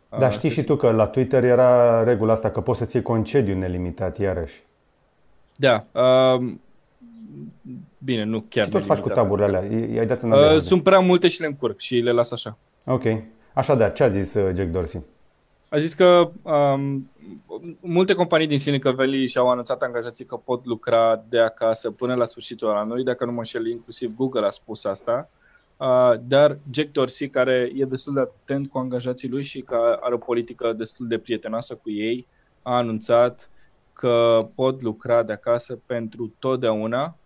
dar 0.09 0.31
Uh, 0.31 0.37
știi 0.37 0.49
să 0.49 0.55
și 0.55 0.59
zic. 0.59 0.65
tu 0.65 0.75
că 0.75 0.91
la 0.91 1.07
Twitter 1.07 1.43
era 1.43 2.03
regula 2.03 2.31
asta 2.31 2.51
că 2.51 2.61
poți 2.61 2.79
să 2.79 2.85
ții 2.85 3.01
concediu 3.01 3.57
nelimitat 3.57 4.17
iarăși. 4.17 4.63
Da. 5.55 5.85
Uh, 5.91 6.53
bine, 7.97 8.23
nu 8.23 8.45
chiar. 8.49 8.63
și 8.65 8.69
tot 8.71 8.85
faci 8.85 8.97
cu 8.99 9.07
nelimitat. 9.07 9.23
taburile 9.23 9.57
alea. 9.57 9.87
I- 9.87 9.93
I-ai 9.93 10.05
dat 10.05 10.21
în 10.21 10.31
Uh, 10.31 10.53
uh, 10.53 10.57
sunt 10.57 10.83
prea 10.83 10.99
multe 10.99 11.27
și 11.27 11.41
le 11.41 11.47
încurc 11.47 11.79
și 11.79 11.95
le 11.95 12.11
las 12.11 12.31
așa. 12.31 12.57
Ok. 12.85 13.03
Așadar, 13.53 13.91
ce 13.91 14.03
a 14.03 14.07
zis 14.07 14.33
uh, 14.33 14.51
Jack 14.55 14.69
Dorsey? 14.71 15.01
A 15.69 15.77
zis 15.77 15.93
că 15.93 16.31
um, 16.41 17.09
multe 17.79 18.13
companii 18.13 18.47
din 18.47 18.59
Silicon 18.59 18.95
Valley 18.95 19.27
și-au 19.27 19.49
anunțat 19.49 19.81
angajații 19.81 20.25
că 20.25 20.35
pot 20.35 20.65
lucra 20.65 21.23
de 21.29 21.39
acasă 21.39 21.91
până 21.91 22.13
la 22.15 22.25
sfârșitul 22.25 22.67
anului, 22.69 23.03
dacă 23.03 23.25
nu 23.25 23.31
mă 23.31 23.37
înșel, 23.37 23.67
inclusiv 23.67 24.15
Google 24.15 24.45
a 24.45 24.49
spus 24.49 24.85
asta. 24.85 25.29
Uh, 25.77 26.13
dar 26.27 26.57
Jack 26.71 26.91
Dorsey, 26.91 27.29
care 27.29 27.71
e 27.75 27.85
destul 27.85 28.13
de 28.13 28.19
atent 28.19 28.69
cu 28.69 28.77
angajații 28.77 29.29
lui 29.29 29.43
și 29.43 29.61
că 29.61 29.97
are 30.01 30.13
o 30.13 30.17
politică 30.17 30.73
destul 30.73 31.07
de 31.07 31.17
prietenoasă 31.17 31.75
cu 31.75 31.89
ei, 31.89 32.27
a 32.61 32.75
anunțat 32.75 33.49
că 33.99 34.47
pot 34.55 34.81
lucra 34.81 35.23
de 35.23 35.31
acasă 35.31 35.79
pentru 35.85 36.33
totdeauna, 36.39 37.17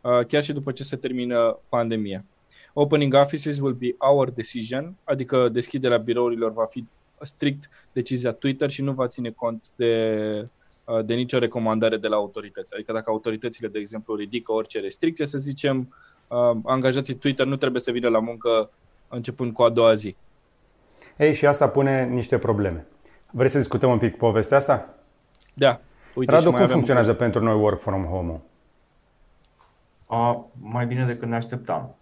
uh, 0.00 0.26
chiar 0.26 0.42
și 0.42 0.52
după 0.52 0.72
ce 0.72 0.84
se 0.84 0.96
termină 0.96 1.58
pandemia. 1.68 2.24
Opening 2.72 3.14
offices 3.14 3.58
will 3.58 3.72
be 3.72 3.94
our 3.98 4.30
decision, 4.30 4.94
adică 5.04 5.48
deschiderea 5.48 5.96
birourilor 5.96 6.52
va 6.52 6.64
fi 6.64 6.84
strict 7.20 7.70
decizia 7.92 8.32
Twitter 8.32 8.70
și 8.70 8.82
nu 8.82 8.92
va 8.92 9.06
ține 9.06 9.30
cont 9.30 9.66
de, 9.76 9.92
uh, 10.84 11.04
de 11.04 11.14
nicio 11.14 11.38
recomandare 11.38 11.96
de 11.96 12.08
la 12.08 12.16
autorități. 12.16 12.74
Adică 12.74 12.92
dacă 12.92 13.10
autoritățile, 13.10 13.68
de 13.68 13.78
exemplu, 13.78 14.14
ridică 14.14 14.52
orice 14.52 14.80
restricție, 14.80 15.26
să 15.26 15.38
zicem, 15.38 15.94
uh, 16.28 16.56
angajații 16.64 17.14
Twitter 17.14 17.46
nu 17.46 17.56
trebuie 17.56 17.80
să 17.80 17.90
vină 17.90 18.08
la 18.08 18.18
muncă 18.18 18.70
începând 19.08 19.52
cu 19.52 19.62
a 19.62 19.70
doua 19.70 19.94
zi. 19.94 20.16
Ei, 21.16 21.34
și 21.34 21.46
asta 21.46 21.68
pune 21.68 22.04
niște 22.04 22.38
probleme. 22.38 22.86
Vrei 23.30 23.48
să 23.48 23.58
discutăm 23.58 23.90
un 23.90 23.98
pic 23.98 24.16
povestea 24.16 24.56
asta? 24.56 24.94
Da. 25.54 25.80
Uite, 26.14 26.32
și 26.32 26.36
Radu, 26.38 26.50
mai 26.50 26.52
cum 26.52 26.54
avem 26.62 26.68
funcționează 26.68 27.10
o- 27.10 27.14
pentru 27.14 27.42
noi 27.42 27.54
work 27.60 27.80
from 27.80 28.04
home 28.04 28.40
A, 30.06 30.44
mai 30.60 30.86
bine 30.86 31.04
decât 31.04 31.28
ne 31.28 31.34
așteptam. 31.34 31.94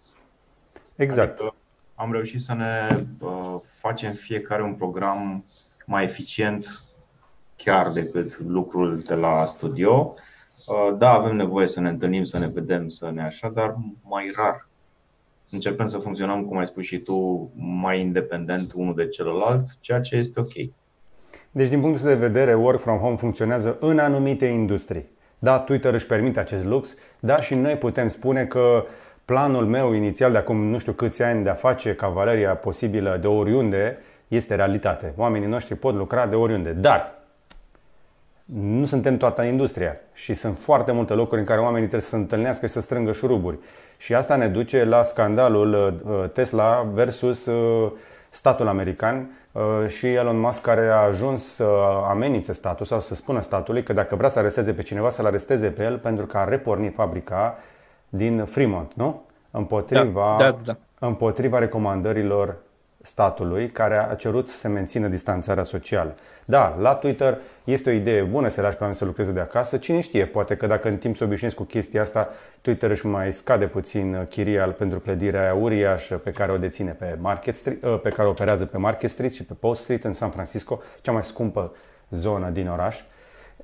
Exact. 0.95 1.39
Adică 1.39 1.55
am 1.95 2.11
reușit 2.11 2.41
să 2.41 2.53
ne 2.53 3.03
uh, 3.19 3.55
facem 3.65 4.11
fiecare 4.11 4.63
un 4.63 4.73
program 4.73 5.43
mai 5.85 6.03
eficient 6.03 6.83
chiar 7.55 7.91
decât 7.91 8.39
lucrul 8.39 8.99
de 8.99 9.13
la 9.15 9.45
studio. 9.45 10.13
Uh, 10.67 10.97
da, 10.97 11.09
avem 11.09 11.35
nevoie 11.35 11.67
să 11.67 11.79
ne 11.79 11.89
întâlnim, 11.89 12.23
să 12.23 12.37
ne 12.37 12.47
vedem, 12.47 12.89
să 12.89 13.09
ne 13.11 13.21
așa, 13.23 13.49
dar 13.49 13.75
mai 14.01 14.31
rar. 14.35 14.67
Începem 15.51 15.87
să 15.87 15.97
funcționăm, 15.97 16.45
cum 16.45 16.57
ai 16.57 16.65
spus 16.65 16.83
și 16.85 16.97
tu, 16.99 17.49
mai 17.55 17.99
independent 17.99 18.71
unul 18.73 18.95
de 18.95 19.07
celălalt, 19.07 19.79
ceea 19.79 20.01
ce 20.01 20.15
este 20.15 20.39
ok. 20.39 20.73
Deci, 21.51 21.69
din 21.69 21.81
punctul 21.81 22.07
de 22.07 22.13
vedere, 22.13 22.53
work 22.53 22.79
from 22.79 22.97
home 22.97 23.15
funcționează 23.15 23.77
în 23.79 23.99
anumite 23.99 24.45
industrii. 24.45 25.05
Da, 25.39 25.59
Twitter 25.59 25.93
își 25.93 26.05
permite 26.05 26.39
acest 26.39 26.65
lux, 26.65 26.95
da, 27.19 27.35
și 27.41 27.55
noi 27.55 27.75
putem 27.75 28.07
spune 28.07 28.45
că 28.45 28.85
planul 29.25 29.65
meu 29.65 29.93
inițial 29.93 30.31
de 30.31 30.37
acum 30.37 30.63
nu 30.63 30.77
știu 30.77 30.91
câți 30.91 31.23
ani 31.23 31.43
de 31.43 31.49
a 31.49 31.53
face 31.53 31.95
cavaleria 31.95 32.55
posibilă 32.55 33.17
de 33.21 33.27
oriunde 33.27 33.97
este 34.27 34.55
realitate. 34.55 35.13
Oamenii 35.17 35.47
noștri 35.47 35.75
pot 35.75 35.95
lucra 35.95 36.27
de 36.27 36.35
oriunde, 36.35 36.71
dar 36.71 37.23
nu 38.45 38.85
suntem 38.85 39.17
toată 39.17 39.41
industria 39.41 39.95
și 40.13 40.33
sunt 40.33 40.57
foarte 40.57 40.91
multe 40.91 41.13
locuri 41.13 41.39
în 41.39 41.45
care 41.45 41.59
oamenii 41.59 41.87
trebuie 41.87 42.01
să 42.01 42.09
se 42.09 42.15
întâlnească 42.15 42.65
și 42.65 42.71
să 42.71 42.81
strângă 42.81 43.11
șuruburi. 43.11 43.57
Și 43.97 44.13
asta 44.13 44.35
ne 44.35 44.47
duce 44.47 44.83
la 44.83 45.03
scandalul 45.03 45.73
uh, 46.05 46.29
Tesla 46.29 46.87
versus 46.93 47.45
uh, 47.45 47.91
statul 48.33 48.67
american 48.67 49.31
uh, 49.51 49.61
și 49.87 50.07
Elon 50.07 50.39
Musk 50.39 50.61
care 50.61 50.87
a 50.87 50.95
ajuns 50.95 51.43
să 51.43 51.67
amenințe 52.09 52.51
statul 52.53 52.85
sau 52.85 52.99
să 52.99 53.15
spună 53.15 53.39
statului 53.39 53.83
că 53.83 53.93
dacă 53.93 54.15
vrea 54.15 54.29
să 54.29 54.39
aresteze 54.39 54.73
pe 54.73 54.81
cineva, 54.81 55.09
să-l 55.09 55.25
aresteze 55.25 55.67
pe 55.67 55.83
el 55.83 55.97
pentru 55.97 56.25
că 56.25 56.37
a 56.37 56.43
repornit 56.43 56.93
fabrica 56.93 57.57
din 58.09 58.45
Fremont, 58.45 58.91
nu? 58.93 59.21
Împotriva, 59.51 60.35
Da, 60.39 60.51
da, 60.51 60.57
da. 60.63 60.77
împotriva 61.07 61.59
recomandărilor 61.59 62.55
statului 63.05 63.67
care 63.67 64.07
a 64.09 64.15
cerut 64.15 64.47
să 64.47 64.57
se 64.57 64.67
mențină 64.67 65.07
distanțarea 65.07 65.63
socială. 65.63 66.15
Da, 66.45 66.77
la 66.79 66.93
Twitter 66.93 67.37
este 67.63 67.89
o 67.89 67.93
idee 67.93 68.21
bună 68.21 68.47
să 68.47 68.61
lași 68.61 68.73
pe 68.73 68.79
oameni 68.79 68.99
să 68.99 69.05
lucreze 69.05 69.31
de 69.31 69.39
acasă. 69.39 69.77
Cine 69.77 69.99
știe, 69.99 70.25
poate 70.25 70.55
că 70.55 70.65
dacă 70.65 70.87
în 70.87 70.97
timp 70.97 71.15
se 71.15 71.23
obișnuiesc 71.23 71.55
cu 71.55 71.63
chestia 71.63 72.01
asta, 72.01 72.29
Twitter 72.61 72.89
își 72.89 73.05
mai 73.05 73.33
scade 73.33 73.65
puțin 73.65 74.25
chiria 74.29 74.65
pentru 74.65 74.99
clădirea 74.99 75.41
aia 75.41 75.53
uriașă 75.53 76.15
pe 76.15 76.31
care 76.31 76.51
o 76.51 76.57
deține 76.57 76.91
pe, 76.91 77.17
Market 77.19 77.55
Street, 77.55 77.83
ă, 77.83 77.97
pe 77.97 78.09
care 78.09 78.27
operează 78.27 78.65
pe 78.65 78.77
Market 78.77 79.09
Street 79.09 79.33
și 79.33 79.43
pe 79.43 79.53
Post 79.59 79.81
Street 79.81 80.03
în 80.03 80.13
San 80.13 80.29
Francisco, 80.29 80.81
cea 81.01 81.11
mai 81.11 81.23
scumpă 81.23 81.75
zonă 82.09 82.49
din 82.49 82.67
oraș. 82.67 83.01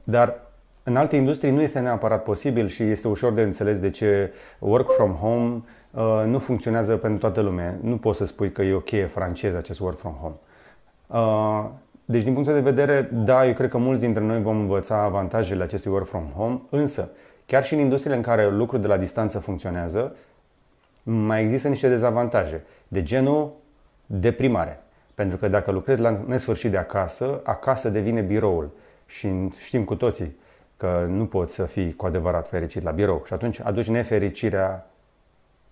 Dar 0.04 0.40
în 0.84 0.96
alte 0.96 1.16
industrii 1.16 1.52
nu 1.52 1.62
este 1.62 1.80
neapărat 1.80 2.24
posibil 2.24 2.68
și 2.68 2.84
este 2.84 3.08
ușor 3.08 3.34
de 3.34 3.42
înțeles 3.42 3.80
de 3.80 3.90
ce 3.90 4.34
work 4.60 4.90
from 4.92 5.14
home 5.14 5.54
uh, 5.56 5.62
nu 6.26 6.40
funcționează 6.40 6.96
pentru 6.96 7.20
toată 7.20 7.42
lumea. 7.42 7.78
Nu 7.82 7.98
poți 7.98 8.18
să 8.18 8.26
spui 8.26 8.52
că 8.52 8.62
e 8.62 8.74
o 8.74 8.80
cheie 8.80 9.06
franceză 9.06 9.58
acest 9.58 9.80
work 9.80 9.98
from 9.98 10.14
home. 10.14 10.36
Uh, 11.08 11.70
deci, 12.06 12.24
din 12.24 12.34
punct 12.34 12.50
de 12.50 12.60
vedere, 12.60 13.10
da, 13.12 13.46
eu 13.48 13.54
cred 13.54 13.70
că 13.70 13.78
mulți 13.78 14.02
dintre 14.02 14.24
noi 14.24 14.42
vom 14.42 14.60
învăța 14.60 15.02
avantajele 15.02 15.64
acestui 15.64 15.92
work 15.92 16.08
from 16.08 16.32
home, 16.36 16.62
însă, 16.70 17.10
chiar 17.46 17.64
și 17.64 17.74
în 17.74 17.80
industriile 17.80 18.16
în 18.16 18.22
care 18.22 18.50
lucrul 18.50 18.82
de 18.82 18.88
la 18.88 18.98
distanță 18.98 19.40
funcționează, 19.40 20.16
mai 21.04 21.42
există 21.42 21.68
niște 21.68 21.90
dezavantaje, 21.90 22.64
de 22.88 23.02
genul 23.04 23.52
deprimare. 24.06 24.80
Pentru 25.14 25.38
că 25.38 25.48
dacă 25.48 25.72
lucrezi 25.72 26.02
la 26.02 26.22
nesfârșit 26.26 26.72
de 26.72 26.78
acasă, 26.78 27.42
acasă 27.44 27.90
devine 27.90 28.22
biroul. 28.22 28.70
Și 29.06 29.30
știm 29.58 29.84
cu 29.84 29.96
toții 29.96 30.36
că 30.78 31.06
nu 31.10 31.26
poți 31.26 31.54
să 31.54 31.66
fii 31.66 31.96
cu 31.96 32.06
adevărat 32.06 32.48
fericit 32.48 32.84
la 32.84 32.92
birou 32.92 33.22
și 33.26 33.34
atunci 33.34 33.60
aduci 33.64 33.88
nefericirea 33.88 34.89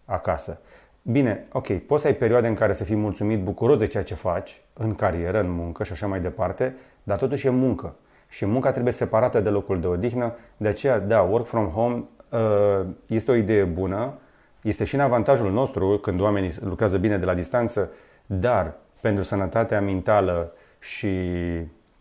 acasă. 0.08 0.60
Bine, 1.02 1.46
ok, 1.52 1.78
poți 1.78 2.02
să 2.02 2.08
ai 2.08 2.14
perioade 2.16 2.48
în 2.48 2.54
care 2.54 2.74
să 2.74 2.84
fii 2.84 2.96
mulțumit, 2.96 3.44
bucuros 3.44 3.78
de 3.78 3.88
ceea 3.88 4.04
ce 4.04 4.14
faci, 4.16 4.62
în 4.74 4.96
carieră, 4.96 5.40
în 5.40 5.50
muncă 5.50 5.84
și 5.84 5.92
așa 5.92 6.08
mai 6.08 6.20
departe, 6.20 6.76
dar 7.04 7.18
totuși 7.18 7.48
e 7.48 7.50
muncă. 7.50 7.96
Și 8.30 8.46
munca 8.46 8.72
trebuie 8.72 8.94
separată 8.94 9.40
de 9.40 9.50
locul 9.50 9.80
de 9.80 9.88
odihnă, 9.88 10.36
de 10.58 10.68
aceea, 10.68 11.00
da, 11.00 11.22
work 11.22 11.46
from 11.46 11.68
home 11.68 12.04
uh, 12.30 12.86
este 13.08 13.32
o 13.32 13.36
idee 13.36 13.64
bună, 13.64 14.14
este 14.62 14.84
și 14.84 14.96
în 14.96 15.02
avantajul 15.02 15.52
nostru 15.52 15.98
când 15.98 16.20
oamenii 16.20 16.52
lucrează 16.64 16.98
bine 16.98 17.18
de 17.18 17.26
la 17.26 17.34
distanță, 17.34 17.92
dar 18.26 18.74
pentru 19.02 19.24
sănătatea 19.24 19.82
mentală 19.82 20.54
și 20.80 21.10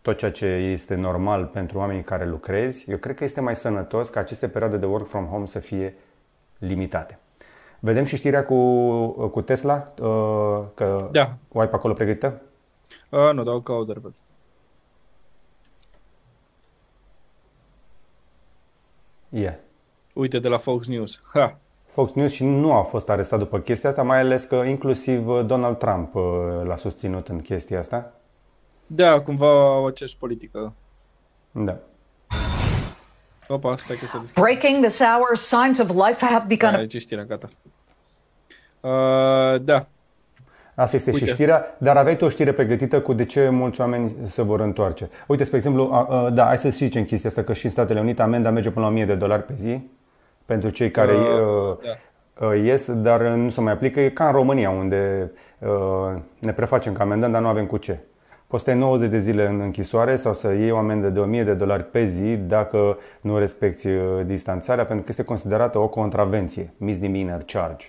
tot 0.01 0.17
ceea 0.17 0.31
ce 0.31 0.45
este 0.45 0.95
normal 0.95 1.45
pentru 1.45 1.77
oamenii 1.77 2.03
care 2.03 2.25
lucrezi, 2.25 2.91
eu 2.91 2.97
cred 2.97 3.15
că 3.15 3.23
este 3.23 3.41
mai 3.41 3.55
sănătos 3.55 4.09
ca 4.09 4.19
aceste 4.19 4.47
perioade 4.47 4.77
de 4.77 4.85
work 4.85 5.07
from 5.07 5.25
home 5.25 5.45
să 5.45 5.59
fie 5.59 5.95
limitate. 6.57 7.19
Vedem 7.79 8.03
și 8.03 8.15
știrea 8.15 8.45
cu, 8.45 9.29
cu 9.29 9.41
Tesla, 9.41 9.93
uh, 10.01 10.63
că 10.73 11.09
da. 11.11 11.33
o 11.51 11.59
ai 11.59 11.69
pe 11.69 11.75
acolo 11.75 11.93
pregătită? 11.93 12.41
Uh, 13.09 13.33
nu, 13.33 13.43
dau 13.43 13.59
caut 13.59 13.87
repede. 13.87 14.15
Yeah. 19.29 19.55
Uite, 20.13 20.39
de 20.39 20.47
la 20.47 20.57
Fox 20.57 20.87
News. 20.87 21.21
Ha. 21.33 21.57
Fox 21.85 22.13
News 22.13 22.31
și 22.31 22.45
nu 22.45 22.73
a 22.73 22.83
fost 22.83 23.09
arestat 23.09 23.39
după 23.39 23.59
chestia 23.59 23.89
asta, 23.89 24.03
mai 24.03 24.19
ales 24.19 24.43
că 24.43 24.55
inclusiv 24.55 25.41
Donald 25.41 25.77
Trump 25.77 26.15
uh, 26.15 26.23
l-a 26.63 26.75
susținut 26.75 27.27
în 27.27 27.39
chestia 27.39 27.79
asta. 27.79 28.13
Da, 28.87 29.21
cumva 29.21 29.79
o 29.79 29.85
aceeași 29.85 30.17
politică. 30.17 30.73
Da. 31.51 31.77
Opa, 33.47 33.75
stai 33.77 33.95
că 33.95 34.05
se 34.05 34.17
deschide. 34.17 34.41
Breaking 34.41 34.85
this 34.85 35.01
hour, 35.01 35.35
signs 35.35 35.79
of 35.79 36.07
life 36.07 36.25
have 36.25 36.45
begun. 36.47 36.71
Da, 36.71 36.77
aici 36.77 36.95
știrea, 36.95 37.23
gata. 37.23 37.49
Uh, 38.79 39.61
da. 39.61 39.85
Asta 40.75 40.95
este 40.95 41.11
Uite. 41.11 41.25
și 41.25 41.31
știrea, 41.31 41.75
dar 41.77 41.97
aveai 41.97 42.17
tu 42.17 42.25
o 42.25 42.29
știre 42.29 42.51
pregătită 42.51 43.01
cu 43.01 43.13
de 43.13 43.25
ce 43.25 43.49
mulți 43.49 43.81
oameni 43.81 44.15
se 44.23 44.41
vor 44.41 44.59
întoarce. 44.59 45.09
Uite, 45.27 45.43
spre 45.43 45.57
exemplu, 45.57 45.89
a, 45.91 46.05
a, 46.05 46.29
da, 46.29 46.45
hai 46.45 46.57
să 46.57 46.69
zicem 46.69 47.03
chestia 47.03 47.29
asta, 47.29 47.43
că 47.43 47.53
și 47.53 47.65
în 47.65 47.71
Statele 47.71 47.99
Unite 47.99 48.21
amenda 48.21 48.49
merge 48.49 48.69
până 48.69 48.85
la 48.85 48.91
1000 48.91 49.05
de 49.05 49.15
dolari 49.15 49.43
pe 49.43 49.53
zi 49.55 49.81
pentru 50.45 50.69
cei 50.69 50.91
care 50.91 51.15
uh, 51.15 51.19
uh, 51.19 51.77
da. 52.39 52.47
uh, 52.47 52.63
ies, 52.63 52.91
dar 52.91 53.21
nu 53.21 53.49
se 53.49 53.61
mai 53.61 53.73
aplică. 53.73 53.99
E 53.99 54.09
ca 54.09 54.25
în 54.25 54.31
România, 54.31 54.69
unde 54.69 55.31
uh, 55.59 56.21
ne 56.39 56.53
prefacem 56.53 56.93
ca 56.93 57.03
amendăm, 57.03 57.31
dar 57.31 57.41
nu 57.41 57.47
avem 57.47 57.65
cu 57.65 57.77
ce. 57.77 57.99
Poți 58.47 58.63
să 58.63 58.73
90 58.73 59.09
de 59.09 59.17
zile 59.17 59.47
în 59.47 59.59
închisoare 59.59 60.15
sau 60.15 60.33
să 60.33 60.53
iei 60.53 60.71
o 60.71 60.77
amendă 60.77 61.09
de 61.09 61.19
1000 61.19 61.43
de 61.43 61.53
dolari 61.53 61.83
pe 61.83 62.05
zi 62.05 62.35
dacă 62.37 62.97
nu 63.21 63.37
respecti 63.37 63.87
uh, 63.87 64.25
distanțarea, 64.25 64.85
pentru 64.85 65.03
că 65.03 65.09
este 65.09 65.23
considerată 65.23 65.79
o 65.79 65.87
contravenție, 65.87 66.73
misdemeanor 66.77 67.43
charge. 67.45 67.87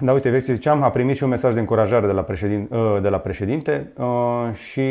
Da, 0.00 0.12
uite, 0.12 0.30
vezi, 0.30 0.52
ziceam, 0.52 0.82
a 0.82 0.90
primit 0.90 1.16
și 1.16 1.22
un 1.22 1.28
mesaj 1.28 1.54
de 1.54 1.60
încurajare 1.60 2.06
de 2.06 2.12
la, 2.12 2.22
președin, 2.22 2.68
uh, 2.70 2.98
de 3.02 3.08
la 3.08 3.18
președinte 3.18 3.92
uh, 3.96 4.48
și 4.52 4.82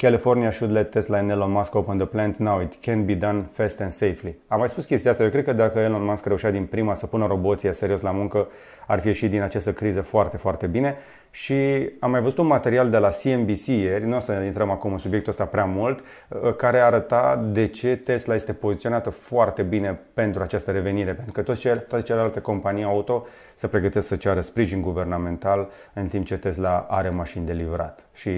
California 0.00 0.50
should 0.50 0.72
let 0.72 0.90
Tesla 0.90 1.18
and 1.18 1.30
Elon 1.30 1.50
Musk 1.50 1.74
open 1.74 1.98
the 1.98 2.06
plant 2.06 2.38
now. 2.38 2.60
It 2.60 2.80
can 2.80 3.04
be 3.04 3.14
done 3.14 3.48
fast 3.52 3.80
and 3.80 3.90
safely. 3.90 4.36
Am 4.46 4.58
mai 4.58 4.68
spus 4.68 4.84
chestia 4.84 5.10
asta. 5.10 5.22
Eu 5.22 5.30
cred 5.30 5.44
că 5.44 5.52
dacă 5.52 5.78
Elon 5.78 6.04
Musk 6.04 6.26
reușea 6.26 6.50
din 6.50 6.66
prima 6.66 6.94
să 6.94 7.06
pună 7.06 7.26
roboții 7.26 7.74
serios 7.74 8.00
la 8.00 8.10
muncă, 8.10 8.48
ar 8.86 9.00
fi 9.00 9.06
ieșit 9.06 9.30
din 9.30 9.42
această 9.42 9.72
criză 9.72 10.00
foarte, 10.00 10.36
foarte 10.36 10.66
bine. 10.66 10.96
Și 11.30 11.88
am 11.98 12.10
mai 12.10 12.20
văzut 12.20 12.38
un 12.38 12.46
material 12.46 12.90
de 12.90 12.96
la 12.96 13.08
CNBC 13.08 13.66
ieri, 13.66 14.06
nu 14.06 14.16
o 14.16 14.18
să 14.18 14.32
intrăm 14.32 14.70
acum 14.70 14.92
în 14.92 14.98
subiectul 14.98 15.30
ăsta 15.30 15.44
prea 15.44 15.64
mult, 15.64 16.04
uh, 16.28 16.54
care 16.56 16.80
arăta 16.80 17.48
de 17.52 17.66
ce 17.66 17.96
Tesla 17.96 18.34
este 18.34 18.52
poziționată 18.52 19.10
foarte 19.10 19.62
bine 19.62 20.00
pentru 20.14 20.42
această 20.42 20.70
revenire. 20.70 21.14
Pentru 21.14 21.32
că 21.32 21.42
toți 21.42 21.60
cele, 21.60 21.76
toate 21.76 22.04
celelalte 22.04 22.40
companii 22.40 22.84
auto 22.84 23.26
se 23.54 23.66
pregătesc 23.66 24.06
să 24.06 24.16
ceară 24.16 24.40
sprijin 24.40 24.80
guvernamental, 24.80 25.70
în 25.92 26.06
timp 26.06 26.26
ce 26.26 26.36
Tesla 26.36 26.86
are 26.88 27.08
mașini 27.08 27.46
de 27.46 27.52
livrat. 27.52 28.06
Și 28.14 28.30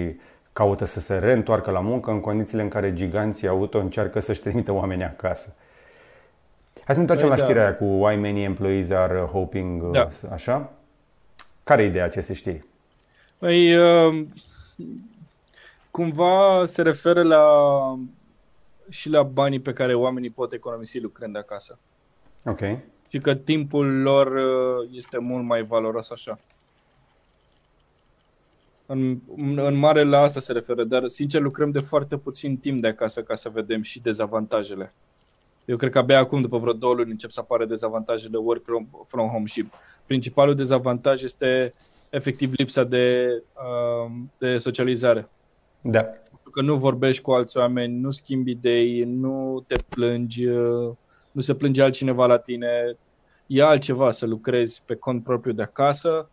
caută 0.53 0.85
să 0.85 0.99
se 0.99 1.17
reîntoarcă 1.17 1.71
la 1.71 1.79
muncă 1.79 2.11
în 2.11 2.19
condițiile 2.19 2.63
în 2.63 2.69
care 2.69 2.93
giganții 2.93 3.47
auto 3.47 3.79
încearcă 3.79 4.19
să-și 4.19 4.39
trimită 4.39 4.71
oamenii 4.71 5.05
acasă. 5.05 5.55
Hai 6.73 6.85
să 6.85 6.93
ne 6.93 6.99
întoarcem 6.99 7.27
la 7.27 7.33
păi 7.33 7.43
da. 7.43 7.49
știrea 7.49 7.63
aia 7.63 7.75
cu 7.75 7.83
why 7.83 8.15
many 8.15 8.43
employees 8.43 8.89
are 8.89 9.19
hoping, 9.19 9.83
uh, 9.83 9.91
da. 9.91 10.07
așa? 10.31 10.71
Care 11.63 11.83
e 11.83 11.85
ideea 11.85 12.03
acestei 12.03 12.35
știri? 12.35 12.65
Păi, 13.37 13.77
uh, 13.77 14.25
cumva 15.91 16.63
se 16.65 16.81
referă 16.81 17.23
la 17.23 17.45
și 18.89 19.09
la 19.09 19.23
banii 19.23 19.59
pe 19.59 19.73
care 19.73 19.93
oamenii 19.93 20.29
pot 20.29 20.53
economisi 20.53 20.99
lucrând 20.99 21.37
acasă. 21.37 21.79
Ok. 22.45 22.59
Și 23.09 23.19
că 23.19 23.35
timpul 23.35 24.01
lor 24.01 24.27
uh, 24.27 24.89
este 24.91 25.17
mult 25.17 25.43
mai 25.43 25.63
valoros 25.63 26.09
așa. 26.09 26.37
În, 28.93 29.19
în 29.55 29.75
mare 29.75 30.03
la 30.03 30.19
asta 30.19 30.39
se 30.39 30.51
referă, 30.51 30.83
dar 30.83 31.07
sincer 31.07 31.41
lucrăm 31.41 31.71
de 31.71 31.79
foarte 31.79 32.17
puțin 32.17 32.57
timp 32.57 32.81
de 32.81 32.87
acasă 32.87 33.21
ca 33.21 33.35
să 33.35 33.49
vedem 33.49 33.81
și 33.81 34.01
dezavantajele. 34.01 34.93
Eu 35.65 35.77
cred 35.77 35.91
că 35.91 35.97
abia 35.97 36.19
acum, 36.19 36.41
după 36.41 36.57
vreo 36.57 36.73
două 36.73 36.93
luni, 36.93 37.11
încep 37.11 37.29
să 37.29 37.39
apară 37.39 37.65
dezavantajele 37.65 38.37
work 38.37 38.63
from 39.07 39.27
home 39.27 39.45
și 39.45 39.65
principalul 40.05 40.55
dezavantaj 40.55 41.21
este 41.21 41.73
efectiv 42.09 42.51
lipsa 42.53 42.83
de, 42.83 43.27
uh, 43.53 44.11
de 44.37 44.57
socializare. 44.57 45.29
Da. 45.81 46.01
Pentru 46.01 46.49
că 46.51 46.61
nu 46.61 46.75
vorbești 46.75 47.21
cu 47.21 47.31
alți 47.31 47.57
oameni, 47.57 47.99
nu 47.99 48.11
schimbi 48.11 48.51
idei, 48.51 49.03
nu 49.03 49.63
te 49.67 49.75
plângi, 49.89 50.45
uh, 50.45 50.91
nu 51.31 51.41
se 51.41 51.55
plânge 51.55 51.81
altcineva 51.81 52.25
la 52.25 52.37
tine, 52.37 52.97
e 53.47 53.63
altceva 53.63 54.11
să 54.11 54.25
lucrezi 54.25 54.81
pe 54.85 54.95
cont 54.95 55.23
propriu 55.23 55.53
de 55.53 55.61
acasă 55.61 56.27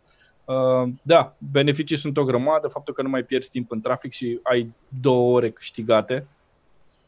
da, 1.01 1.35
beneficii 1.51 1.97
sunt 1.97 2.17
o 2.17 2.23
grămadă, 2.23 2.67
faptul 2.67 2.93
că 2.93 3.01
nu 3.01 3.09
mai 3.09 3.23
pierzi 3.23 3.49
timp 3.49 3.71
în 3.71 3.81
trafic 3.81 4.11
și 4.11 4.39
ai 4.43 4.73
două 5.01 5.35
ore 5.35 5.49
câștigate. 5.49 6.27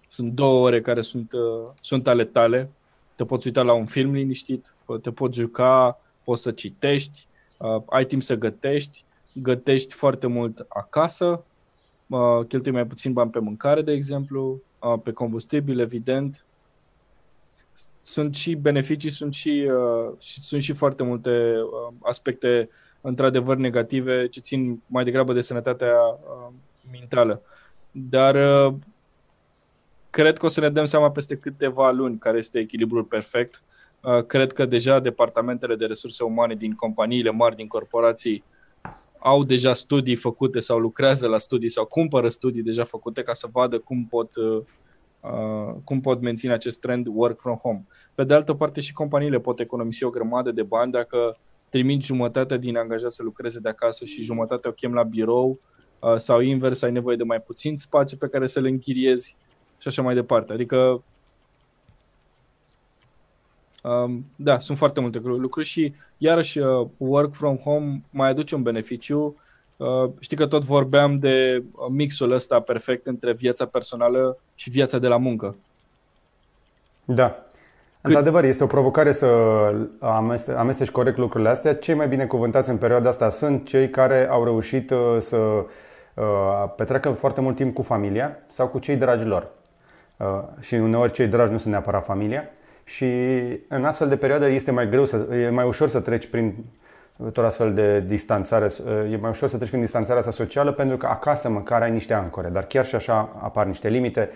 Sunt 0.09 0.31
două 0.31 0.65
ore 0.65 0.81
care 0.81 1.01
sunt, 1.01 1.31
uh, 1.31 1.71
sunt 1.79 2.07
ale 2.07 2.25
tale. 2.25 2.69
Te 3.15 3.25
poți 3.25 3.47
uita 3.47 3.61
la 3.61 3.73
un 3.73 3.85
film 3.85 4.13
liniștit, 4.13 4.73
te 5.01 5.11
poți 5.11 5.39
juca, 5.39 6.01
poți 6.23 6.41
să 6.41 6.51
citești, 6.51 7.27
uh, 7.57 7.81
ai 7.85 8.05
timp 8.05 8.21
să 8.21 8.35
gătești, 8.35 9.03
gătești 9.33 9.93
foarte 9.93 10.27
mult 10.27 10.65
acasă, 10.67 11.43
uh, 12.07 12.45
cheltui 12.47 12.71
mai 12.71 12.85
puțin 12.85 13.13
bani 13.13 13.31
pe 13.31 13.39
mâncare, 13.39 13.81
de 13.81 13.91
exemplu, 13.91 14.61
uh, 14.79 14.99
pe 15.03 15.11
combustibil, 15.11 15.79
evident. 15.79 16.45
Sunt 18.01 18.35
și 18.35 18.55
beneficii, 18.55 19.11
sunt 19.11 19.33
și, 19.33 19.69
uh, 19.71 20.13
și, 20.19 20.41
sunt 20.41 20.61
și 20.61 20.73
foarte 20.73 21.03
multe 21.03 21.55
uh, 21.57 21.93
aspecte 22.01 22.69
într-adevăr 23.05 23.57
negative 23.57 24.27
ce 24.27 24.39
țin 24.39 24.81
mai 24.85 25.03
degrabă 25.03 25.33
de 25.33 25.41
sănătatea 25.41 25.95
uh, 25.97 26.53
mentală. 26.91 27.41
Dar 27.91 28.35
uh, 28.35 28.73
cred 30.09 30.37
că 30.37 30.45
o 30.45 30.49
să 30.49 30.59
ne 30.59 30.69
dăm 30.69 30.85
seama 30.85 31.11
peste 31.11 31.35
câteva 31.35 31.91
luni 31.91 32.17
care 32.17 32.37
este 32.37 32.59
echilibrul 32.59 33.03
perfect. 33.03 33.63
Uh, 34.01 34.25
cred 34.25 34.53
că 34.53 34.65
deja 34.65 34.99
departamentele 34.99 35.75
de 35.75 35.85
resurse 35.85 36.23
umane 36.23 36.55
din 36.55 36.73
companiile 36.73 37.29
mari, 37.29 37.55
din 37.55 37.67
corporații, 37.67 38.43
au 39.19 39.43
deja 39.43 39.73
studii 39.73 40.15
făcute 40.15 40.59
sau 40.59 40.79
lucrează 40.79 41.27
la 41.27 41.37
studii 41.37 41.69
sau 41.69 41.85
cumpără 41.85 42.29
studii 42.29 42.63
deja 42.63 42.83
făcute 42.83 43.23
ca 43.23 43.33
să 43.33 43.47
vadă 43.51 43.79
cum 43.79 44.05
pot, 44.09 44.35
uh, 44.35 44.63
cum 45.83 46.01
pot 46.01 46.21
menține 46.21 46.53
acest 46.53 46.79
trend 46.79 47.07
work 47.09 47.39
from 47.39 47.55
home. 47.55 47.85
Pe 48.15 48.23
de 48.23 48.33
altă 48.33 48.53
parte 48.53 48.81
și 48.81 48.93
companiile 48.93 49.39
pot 49.39 49.59
economisi 49.59 50.03
o 50.03 50.09
grămadă 50.09 50.51
de 50.51 50.63
bani 50.63 50.91
dacă 50.91 51.37
trimit 51.73 52.03
jumătate 52.03 52.57
din 52.57 52.77
angajați 52.77 53.15
să 53.15 53.23
lucreze 53.23 53.59
de 53.59 53.69
acasă 53.69 54.05
și 54.05 54.21
jumătate 54.21 54.67
o 54.67 54.71
chem 54.71 54.93
la 54.93 55.03
birou 55.03 55.59
uh, 55.99 56.15
sau 56.17 56.39
invers, 56.39 56.81
ai 56.81 56.91
nevoie 56.91 57.15
de 57.15 57.23
mai 57.23 57.41
puțin 57.41 57.77
spațiu 57.77 58.17
pe 58.17 58.27
care 58.27 58.47
să-l 58.47 58.65
închiriezi 58.65 59.35
și 59.77 59.87
așa 59.87 60.01
mai 60.01 60.13
departe. 60.13 60.53
Adică 60.53 61.03
Um, 63.83 64.25
da, 64.35 64.59
sunt 64.59 64.77
foarte 64.77 64.99
multe 64.99 65.19
lucruri 65.23 65.65
și 65.65 65.93
iarăși 66.17 66.59
uh, 66.59 66.87
work 66.97 67.33
from 67.33 67.57
home 67.57 68.03
mai 68.09 68.29
aduce 68.29 68.55
un 68.55 68.61
beneficiu. 68.61 69.35
Uh, 69.77 70.09
știi 70.19 70.37
că 70.37 70.47
tot 70.47 70.63
vorbeam 70.63 71.15
de 71.15 71.63
mixul 71.89 72.31
ăsta 72.31 72.59
perfect 72.59 73.05
între 73.05 73.33
viața 73.33 73.65
personală 73.65 74.37
și 74.55 74.69
viața 74.69 74.99
de 74.99 75.07
la 75.07 75.17
muncă. 75.17 75.55
Da. 77.05 77.45
Într-adevăr, 78.05 78.43
este 78.43 78.63
o 78.63 78.67
provocare 78.67 79.11
să 79.11 79.27
amesteci 80.57 80.91
corect 80.91 81.17
lucrurile 81.17 81.49
astea. 81.49 81.75
Cei 81.75 81.95
mai 81.95 82.07
bine 82.07 82.25
cuvântați 82.25 82.69
în 82.69 82.77
perioada 82.77 83.09
asta 83.09 83.29
sunt 83.29 83.65
cei 83.67 83.89
care 83.89 84.27
au 84.29 84.43
reușit 84.43 84.89
uh, 84.89 85.15
să 85.17 85.37
uh, 85.37 85.63
petreacă 86.75 87.09
foarte 87.09 87.41
mult 87.41 87.55
timp 87.55 87.73
cu 87.73 87.81
familia 87.81 88.37
sau 88.47 88.67
cu 88.67 88.79
cei 88.79 88.95
dragi 88.95 89.25
lor. 89.25 89.47
Uh, 90.17 90.27
și 90.59 90.75
uneori 90.75 91.11
cei 91.11 91.27
dragi 91.27 91.51
nu 91.51 91.57
sunt 91.57 91.73
neapărat 91.73 92.05
familia. 92.05 92.49
Și 92.83 93.05
în 93.67 93.85
astfel 93.85 94.07
de 94.07 94.15
perioadă 94.15 94.49
este 94.49 94.71
mai 94.71 94.89
greu, 94.89 95.05
să, 95.05 95.27
e 95.31 95.49
mai 95.49 95.65
ușor 95.65 95.87
să 95.87 95.99
treci 95.99 96.27
prin 96.27 96.55
tot 97.31 97.45
astfel 97.45 97.73
de 97.73 97.99
distanțare, 97.99 98.67
e 99.11 99.17
mai 99.17 99.29
ușor 99.29 99.49
să 99.49 99.57
treci 99.57 99.69
prin 99.69 99.81
distanțarea 99.81 100.19
asta 100.19 100.31
socială 100.31 100.71
pentru 100.71 100.97
că 100.97 101.05
acasă 101.05 101.49
măcar 101.49 101.81
ai 101.81 101.91
niște 101.91 102.13
ancore, 102.13 102.49
dar 102.49 102.63
chiar 102.63 102.85
și 102.85 102.95
așa 102.95 103.29
apar 103.41 103.65
niște 103.65 103.87
limite. 103.87 104.29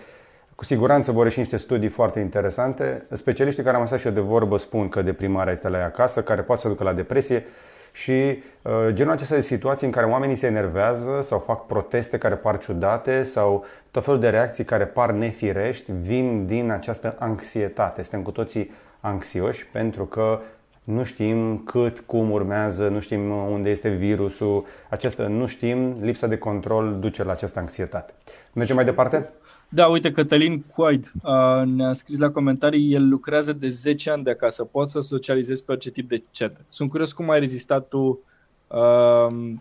Cu 0.58 0.64
siguranță 0.64 1.12
vor 1.12 1.24
ieși 1.24 1.38
niște 1.38 1.56
studii 1.56 1.88
foarte 1.88 2.20
interesante. 2.20 3.06
Specialiștii 3.12 3.62
care 3.62 3.76
am 3.76 3.82
lăsat 3.82 3.98
și 3.98 4.06
eu 4.06 4.12
de 4.12 4.20
vorbă 4.20 4.56
spun 4.56 4.88
că 4.88 5.02
deprimarea 5.02 5.52
este 5.52 5.68
la 5.68 5.78
ea 5.78 5.84
acasă, 5.84 6.22
care 6.22 6.42
poate 6.42 6.60
să 6.60 6.68
ducă 6.68 6.84
la 6.84 6.92
depresie 6.92 7.44
și 7.92 8.12
uh, 8.12 8.72
genul 8.88 9.12
acesta 9.12 9.34
de 9.34 9.40
situații 9.40 9.86
în 9.86 9.92
care 9.92 10.06
oamenii 10.06 10.34
se 10.34 10.46
enervează 10.46 11.18
sau 11.20 11.38
fac 11.38 11.66
proteste 11.66 12.18
care 12.18 12.34
par 12.34 12.58
ciudate 12.58 13.22
sau 13.22 13.64
tot 13.90 14.04
felul 14.04 14.20
de 14.20 14.28
reacții 14.28 14.64
care 14.64 14.84
par 14.84 15.10
nefirești 15.10 15.92
vin 15.92 16.46
din 16.46 16.70
această 16.70 17.16
anxietate. 17.18 18.02
Suntem 18.02 18.22
cu 18.22 18.30
toții 18.30 18.70
anxioși 19.00 19.66
pentru 19.66 20.04
că 20.04 20.40
nu 20.84 21.02
știm 21.02 21.58
cât, 21.58 22.00
cum 22.00 22.30
urmează, 22.30 22.88
nu 22.88 23.00
știm 23.00 23.30
unde 23.30 23.70
este 23.70 23.88
virusul, 23.88 24.64
această 24.88 25.26
nu 25.26 25.46
știm, 25.46 25.96
lipsa 26.00 26.26
de 26.26 26.38
control 26.38 26.96
duce 27.00 27.24
la 27.24 27.32
această 27.32 27.58
anxietate. 27.58 28.12
Mergem 28.52 28.76
mai 28.76 28.84
departe? 28.84 29.28
Da, 29.70 29.86
uite, 29.86 30.12
Cătălin 30.12 30.62
Cuaid 30.62 31.12
uh, 31.22 31.62
ne-a 31.64 31.92
scris 31.92 32.18
la 32.18 32.30
comentarii, 32.30 32.92
el 32.94 33.08
lucrează 33.08 33.52
de 33.52 33.68
10 33.68 34.10
ani 34.10 34.22
de 34.22 34.30
acasă, 34.30 34.64
pot 34.64 34.90
să 34.90 35.00
socializezi 35.00 35.64
pe 35.64 35.72
orice 35.72 35.90
tip 35.90 36.08
de 36.08 36.22
chat. 36.32 36.64
Sunt 36.68 36.90
curios 36.90 37.12
cum 37.12 37.30
ai 37.30 37.38
rezistat 37.38 37.88
tu 37.88 38.20
uh, 38.66 39.54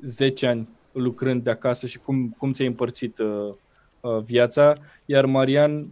10 0.00 0.46
ani 0.46 0.68
lucrând 0.92 1.42
de 1.42 1.50
acasă 1.50 1.86
și 1.86 1.98
cum, 1.98 2.34
cum 2.38 2.52
ți-ai 2.52 2.68
împărțit 2.68 3.18
uh, 3.18 3.54
uh, 4.00 4.22
viața. 4.24 4.74
Iar 5.04 5.26
Marian 5.26 5.86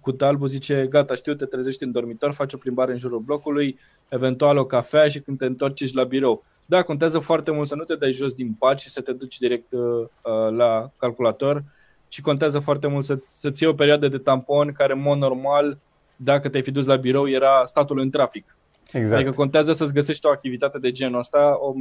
Cutalbu 0.00 0.46
zice, 0.46 0.86
gata, 0.90 1.14
știu, 1.14 1.34
te 1.34 1.44
trezești 1.44 1.84
în 1.84 1.92
dormitor, 1.92 2.32
faci 2.32 2.52
o 2.52 2.56
plimbare 2.56 2.92
în 2.92 2.98
jurul 2.98 3.18
blocului, 3.18 3.78
eventual 4.08 4.56
o 4.56 4.64
cafea 4.64 5.08
și 5.08 5.20
când 5.20 5.38
te 5.38 5.46
întorci 5.46 5.80
ești 5.80 5.96
la 5.96 6.04
birou. 6.04 6.44
Da, 6.66 6.82
contează 6.82 7.18
foarte 7.18 7.50
mult 7.50 7.68
să 7.68 7.74
nu 7.74 7.84
te 7.84 7.94
dai 7.94 8.12
jos 8.12 8.32
din 8.32 8.52
pat 8.52 8.78
și 8.78 8.88
să 8.88 9.00
te 9.00 9.12
duci 9.12 9.38
direct 9.38 9.72
uh, 9.72 9.80
uh 10.22 10.56
la 10.56 10.90
calculator 10.96 11.64
și 12.16 12.22
contează 12.22 12.58
foarte 12.58 12.86
mult 12.86 13.04
să, 13.04 13.18
să-ți 13.22 13.62
iei 13.62 13.72
o 13.72 13.74
perioadă 13.74 14.08
de 14.08 14.18
tampon 14.18 14.72
care, 14.72 14.92
în 14.92 15.00
mod 15.00 15.18
normal, 15.18 15.78
dacă 16.16 16.48
te-ai 16.48 16.62
fi 16.62 16.70
dus 16.70 16.86
la 16.86 16.96
birou, 16.96 17.28
era 17.28 17.62
statul 17.64 17.98
în 17.98 18.10
trafic. 18.10 18.56
Exact. 18.92 19.20
Adică 19.20 19.36
contează 19.36 19.72
să-ți 19.72 19.92
găsești 19.92 20.26
o 20.26 20.30
activitate 20.30 20.78
de 20.78 20.90
genul 20.90 21.18
ăsta, 21.18 21.56
o, 21.60 21.74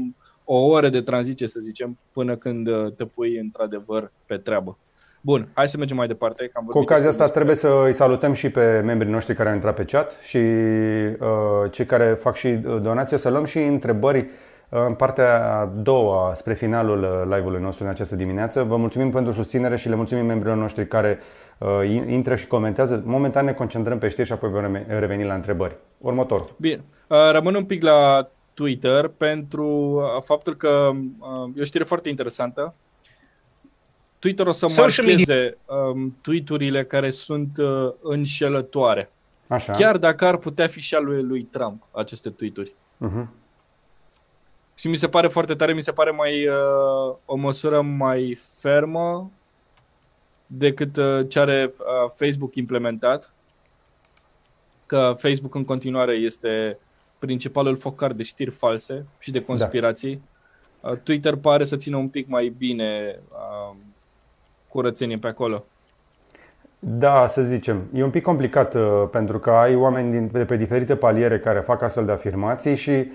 o 0.44 0.58
oră 0.58 0.90
de 0.90 1.02
tranziție, 1.02 1.48
să 1.48 1.60
zicem, 1.60 1.98
până 2.12 2.36
când 2.36 2.68
uh, 2.68 2.94
te 2.98 3.06
pui 3.06 3.38
într-adevăr 3.38 4.12
pe 4.26 4.38
treabă. 4.38 4.78
Bun, 5.22 5.48
hai 5.54 5.70
să 5.70 5.78
mergem 5.78 5.98
mai 5.98 6.08
departe. 6.08 6.46
Că 6.46 6.52
am 6.54 6.66
Cu 6.66 6.78
ocazia 6.78 7.08
asta 7.08 7.24
despre... 7.24 7.36
trebuie 7.36 7.56
să 7.56 7.84
îi 7.86 7.94
salutăm 7.94 8.34
și 8.34 8.50
pe 8.50 8.82
membrii 8.86 9.12
noștri 9.12 9.36
care 9.36 9.50
au 9.50 9.56
intrat 9.56 9.76
pe 9.76 9.86
chat 9.86 10.20
și 10.22 10.38
uh, 10.38 11.72
cei 11.72 11.86
care 11.86 12.14
fac 12.14 12.36
și 12.36 12.48
uh, 12.48 12.82
donații. 12.82 13.16
O 13.16 13.20
să 13.20 13.30
luăm 13.30 13.46
și 13.46 13.60
întrebări 13.60 14.28
în 14.70 14.94
partea 14.94 15.60
a 15.60 15.66
doua, 15.66 16.34
spre 16.34 16.54
finalul 16.54 17.04
uh, 17.04 17.36
live-ului 17.36 17.62
nostru 17.62 17.84
în 17.84 17.90
această 17.90 18.16
dimineață. 18.16 18.64
Vă 18.64 18.78
mulțumim 18.78 19.12
pentru 19.12 19.32
susținere 19.32 19.78
și 19.78 19.90
le 19.90 19.96
mulțumim 19.96 20.26
membrilor 20.26 20.58
noștri 20.58 20.88
care 20.88 21.20
uh, 21.58 21.90
intră 22.08 22.36
și 22.36 22.48
comentează. 22.48 23.02
Momentan 23.06 23.46
ne 23.46 23.54
concentrăm 23.54 23.98
pe 23.98 24.08
știri 24.08 24.28
și 24.28 24.34
apoi 24.34 24.50
vom 24.50 24.78
reveni 24.88 25.24
la 25.24 25.34
întrebări. 25.34 25.76
Următor. 25.98 26.54
Bine. 26.58 26.84
Uh, 27.08 27.18
rămân 27.32 27.56
un 27.56 27.66
pic 27.66 27.84
la 27.84 28.30
Twitter 28.54 29.08
pentru 29.08 29.68
uh, 29.68 30.22
faptul 30.22 30.56
că 30.56 30.92
uh, 31.20 31.50
e 31.56 31.62
o 31.62 31.64
știre 31.64 31.84
foarte 31.84 32.10
interesantă. 32.10 32.74
Twitter 34.20 34.48
o 34.48 34.52
să 34.52 34.68
Social 34.68 35.06
marcheze 35.06 35.58
um, 35.66 36.18
tweet-urile 36.22 36.84
care 36.84 37.10
sunt 37.10 37.58
uh, 37.58 37.92
înșelătoare. 38.02 39.10
Așa. 39.48 39.72
Chiar 39.72 39.98
dacă 39.98 40.26
ar 40.26 40.38
putea 40.38 40.68
fi 40.68 40.80
și 40.82 40.96
al 40.96 41.06
lui, 41.06 41.24
lui 41.24 41.42
Trump 41.52 41.84
aceste 41.92 42.30
tweet-uri. 42.30 42.74
Uh-huh. 43.06 43.26
Și 44.76 44.88
mi 44.88 44.96
se 44.96 45.08
pare 45.08 45.28
foarte 45.28 45.54
tare, 45.54 45.74
mi 45.74 45.82
se 45.82 45.92
pare 45.92 46.12
mai 46.12 46.48
uh, 46.48 47.16
o 47.26 47.36
măsură 47.36 47.82
mai 47.82 48.40
fermă 48.60 49.32
decât 50.48 50.98
uh, 50.98 51.26
ce 51.28 51.40
are 51.40 51.74
uh, 51.78 52.12
Facebook 52.16 52.56
implementat. 52.56 53.34
Că 54.86 55.16
Facebook 55.18 55.56
în 55.56 55.66
continuare 55.66 56.14
este 56.14 56.78
principalul 57.20 57.78
focar 57.78 58.12
de 58.14 58.24
știri 58.24 58.52
false 58.52 59.06
și 59.20 59.32
de 59.32 59.42
conspirații. 59.42 60.22
Da. 60.82 60.90
Uh, 60.90 60.98
Twitter 61.04 61.36
pare 61.36 61.64
să 61.64 61.76
țină 61.76 61.98
un 61.98 62.08
pic 62.08 62.28
mai 62.28 62.54
bine 62.58 63.20
uh, 63.32 63.76
curățenie 64.68 65.18
pe 65.18 65.28
acolo. 65.28 65.66
Da, 66.80 67.28
să 67.28 67.42
zicem. 67.42 67.90
E 67.94 68.04
un 68.04 68.10
pic 68.10 68.24
complicat 68.24 68.74
uh, 68.74 69.08
pentru 69.12 69.40
că 69.40 69.50
ai 69.50 69.76
oameni 69.76 70.12
din, 70.12 70.30
de 70.32 70.46
pe 70.46 70.56
diferite 70.56 70.96
paliere 70.96 71.40
care 71.40 71.60
fac 71.60 71.82
astfel 71.82 72.06
de 72.06 72.12
afirmații 72.12 72.76
și 72.76 72.90
uh, 72.90 73.06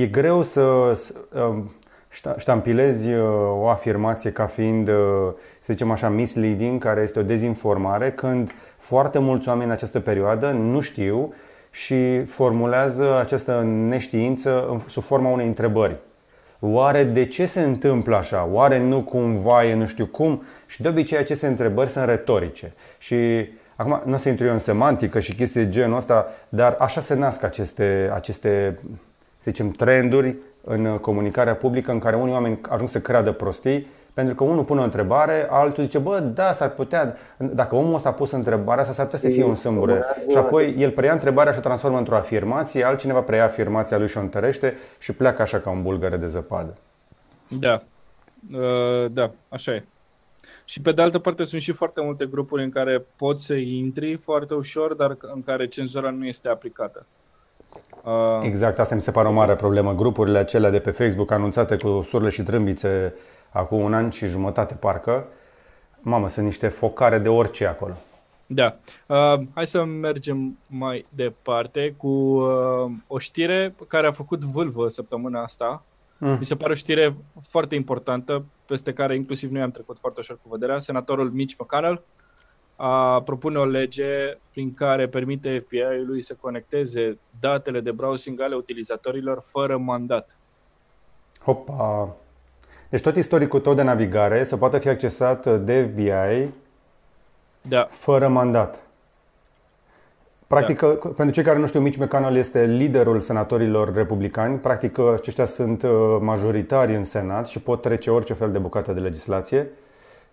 e 0.00 0.06
greu 0.06 0.42
să 0.42 0.62
um, 0.62 1.72
ștampilezi 2.36 3.12
uh, 3.12 3.22
o 3.60 3.68
afirmație 3.68 4.32
ca 4.32 4.46
fiind, 4.46 4.88
uh, 4.88 4.94
să 5.60 5.72
zicem 5.72 5.90
așa, 5.90 6.08
misleading, 6.08 6.82
care 6.82 7.00
este 7.00 7.18
o 7.18 7.22
dezinformare, 7.22 8.12
când 8.12 8.54
foarte 8.76 9.18
mulți 9.18 9.48
oameni 9.48 9.66
în 9.66 9.72
această 9.72 10.00
perioadă 10.00 10.50
nu 10.50 10.80
știu 10.80 11.34
și 11.70 12.24
formulează 12.24 13.18
această 13.18 13.62
neștiință 13.66 14.82
sub 14.88 15.02
forma 15.02 15.30
unei 15.30 15.46
întrebări. 15.46 15.96
Oare 16.60 17.04
de 17.04 17.26
ce 17.26 17.44
se 17.44 17.60
întâmplă 17.60 18.16
așa? 18.16 18.48
Oare 18.52 18.78
nu 18.78 19.02
cumva 19.02 19.64
e 19.64 19.74
nu 19.74 19.86
știu 19.86 20.06
cum? 20.06 20.42
Și 20.66 20.82
de 20.82 20.88
obicei 20.88 21.18
aceste 21.18 21.46
întrebări 21.46 21.88
sunt 21.88 22.04
retorice. 22.04 22.72
Și 22.98 23.48
acum 23.76 24.02
nu 24.04 24.14
o 24.14 24.16
să 24.16 24.28
intru 24.28 24.46
eu 24.46 24.52
în 24.52 24.58
semantică 24.58 25.18
și 25.18 25.34
chestii 25.34 25.64
de 25.64 25.70
genul 25.70 25.96
ăsta, 25.96 26.26
dar 26.48 26.76
așa 26.78 27.00
se 27.00 27.14
nasc 27.14 27.42
aceste, 27.42 28.10
aceste 28.14 28.78
să 29.44 29.50
zicem, 29.50 29.68
trenduri 29.68 30.36
în 30.64 30.98
comunicarea 30.98 31.54
publică 31.54 31.90
în 31.90 31.98
care 31.98 32.16
unii 32.16 32.32
oameni 32.32 32.60
ajung 32.68 32.88
să 32.88 33.00
creadă 33.00 33.32
prostii 33.32 33.86
pentru 34.14 34.34
că 34.34 34.44
unul 34.44 34.64
pune 34.64 34.80
o 34.80 34.84
întrebare, 34.84 35.46
altul 35.50 35.84
zice, 35.84 35.98
bă, 35.98 36.20
da, 36.20 36.52
s-ar 36.52 36.70
putea, 36.70 37.16
dacă 37.36 37.74
omul 37.74 37.98
s-a 37.98 38.12
pus 38.12 38.30
întrebarea 38.30 38.80
asta, 38.80 38.92
s-ar 38.92 39.04
putea 39.04 39.20
să 39.20 39.28
fie 39.28 39.44
un 39.44 39.54
sâmbure. 39.54 40.04
Și 40.30 40.36
apoi 40.36 40.74
el 40.78 40.90
preia 40.90 41.12
întrebarea 41.12 41.52
și 41.52 41.58
o 41.58 41.60
transformă 41.60 41.98
într-o 41.98 42.16
afirmație, 42.16 42.84
altcineva 42.84 43.20
preia 43.20 43.44
afirmația 43.44 43.98
lui 43.98 44.08
și 44.08 44.16
o 44.16 44.20
întărește 44.20 44.76
și 44.98 45.12
pleacă 45.12 45.42
așa 45.42 45.58
ca 45.58 45.70
un 45.70 45.82
bulgăre 45.82 46.16
de 46.16 46.26
zăpadă. 46.26 46.76
Da, 47.48 47.82
uh, 48.52 49.10
da, 49.10 49.30
așa 49.48 49.74
e. 49.74 49.84
Și 50.64 50.80
pe 50.80 50.92
de 50.92 51.02
altă 51.02 51.18
parte 51.18 51.44
sunt 51.44 51.60
și 51.60 51.72
foarte 51.72 52.00
multe 52.00 52.26
grupuri 52.26 52.62
în 52.62 52.70
care 52.70 53.04
poți 53.16 53.44
să 53.44 53.54
intri 53.54 54.16
foarte 54.16 54.54
ușor, 54.54 54.94
dar 54.94 55.16
în 55.20 55.42
care 55.42 55.66
cenzura 55.66 56.10
nu 56.10 56.26
este 56.26 56.48
aplicată. 56.48 57.06
Uh, 58.04 58.40
exact, 58.42 58.78
asta 58.78 58.94
mi 58.94 59.00
se 59.00 59.10
pare 59.10 59.28
o 59.28 59.32
mare 59.32 59.54
problemă. 59.54 59.94
Grupurile 59.94 60.38
acelea 60.38 60.70
de 60.70 60.78
pe 60.78 60.90
Facebook 60.90 61.30
anunțate 61.30 61.76
cu 61.76 62.00
surle 62.08 62.28
și 62.28 62.42
trâmbițe 62.42 63.14
acum 63.50 63.80
un 63.80 63.94
an 63.94 64.10
și 64.10 64.26
jumătate 64.26 64.74
parcă, 64.74 65.26
mamă, 66.00 66.28
sunt 66.28 66.44
niște 66.44 66.68
focare 66.68 67.18
de 67.18 67.28
orice 67.28 67.66
acolo. 67.66 67.96
Da. 68.46 68.76
Uh, 69.06 69.40
hai 69.54 69.66
să 69.66 69.84
mergem 69.84 70.58
mai 70.68 71.06
departe 71.08 71.94
cu 71.96 72.08
uh, 72.08 72.90
o 73.06 73.18
știre 73.18 73.74
care 73.88 74.06
a 74.06 74.12
făcut 74.12 74.44
vâlvă 74.44 74.88
săptămâna 74.88 75.42
asta. 75.42 75.82
Mm. 76.18 76.36
Mi 76.38 76.44
se 76.44 76.54
pare 76.54 76.72
o 76.72 76.74
știre 76.74 77.16
foarte 77.42 77.74
importantă, 77.74 78.44
peste 78.66 78.92
care 78.92 79.14
inclusiv 79.14 79.50
noi 79.50 79.62
am 79.62 79.70
trecut 79.70 79.98
foarte 79.98 80.20
ușor 80.20 80.38
cu 80.42 80.48
vederea. 80.48 80.80
Senatorul 80.80 81.30
Mitch 81.30 81.54
McConnell 81.58 82.02
a 82.76 83.22
propune 83.24 83.58
o 83.58 83.64
lege 83.64 84.38
prin 84.50 84.74
care 84.74 85.08
permite 85.08 85.58
FBI-ului 85.58 86.22
să 86.22 86.36
conecteze 86.40 87.18
datele 87.40 87.80
de 87.80 87.90
browsing 87.90 88.40
ale 88.40 88.54
utilizatorilor 88.54 89.40
fără 89.42 89.76
mandat. 89.78 90.38
Hopa! 91.44 92.16
Deci 92.88 93.00
tot 93.02 93.16
istoricul 93.16 93.60
tău 93.60 93.74
de 93.74 93.82
navigare 93.82 94.44
să 94.44 94.56
poate 94.56 94.78
fi 94.78 94.88
accesat 94.88 95.64
de 95.64 95.82
FBI 95.82 96.52
da. 97.68 97.86
fără 97.90 98.28
mandat. 98.28 98.82
Practic, 100.46 100.80
da. 100.80 100.86
pentru 101.16 101.30
cei 101.30 101.42
care 101.42 101.58
nu 101.58 101.66
știu, 101.66 101.80
Mitch 101.80 101.98
McConnell 101.98 102.36
este 102.36 102.64
liderul 102.64 103.20
senatorilor 103.20 103.94
republicani. 103.94 104.58
Practic, 104.58 104.98
aceștia 104.98 105.44
sunt 105.44 105.82
uh, 105.82 105.90
majoritari 106.20 106.94
în 106.94 107.04
Senat 107.04 107.46
și 107.46 107.60
pot 107.60 107.80
trece 107.80 108.10
orice 108.10 108.32
fel 108.32 108.52
de 108.52 108.58
bucată 108.58 108.92
de 108.92 109.00
legislație. 109.00 109.68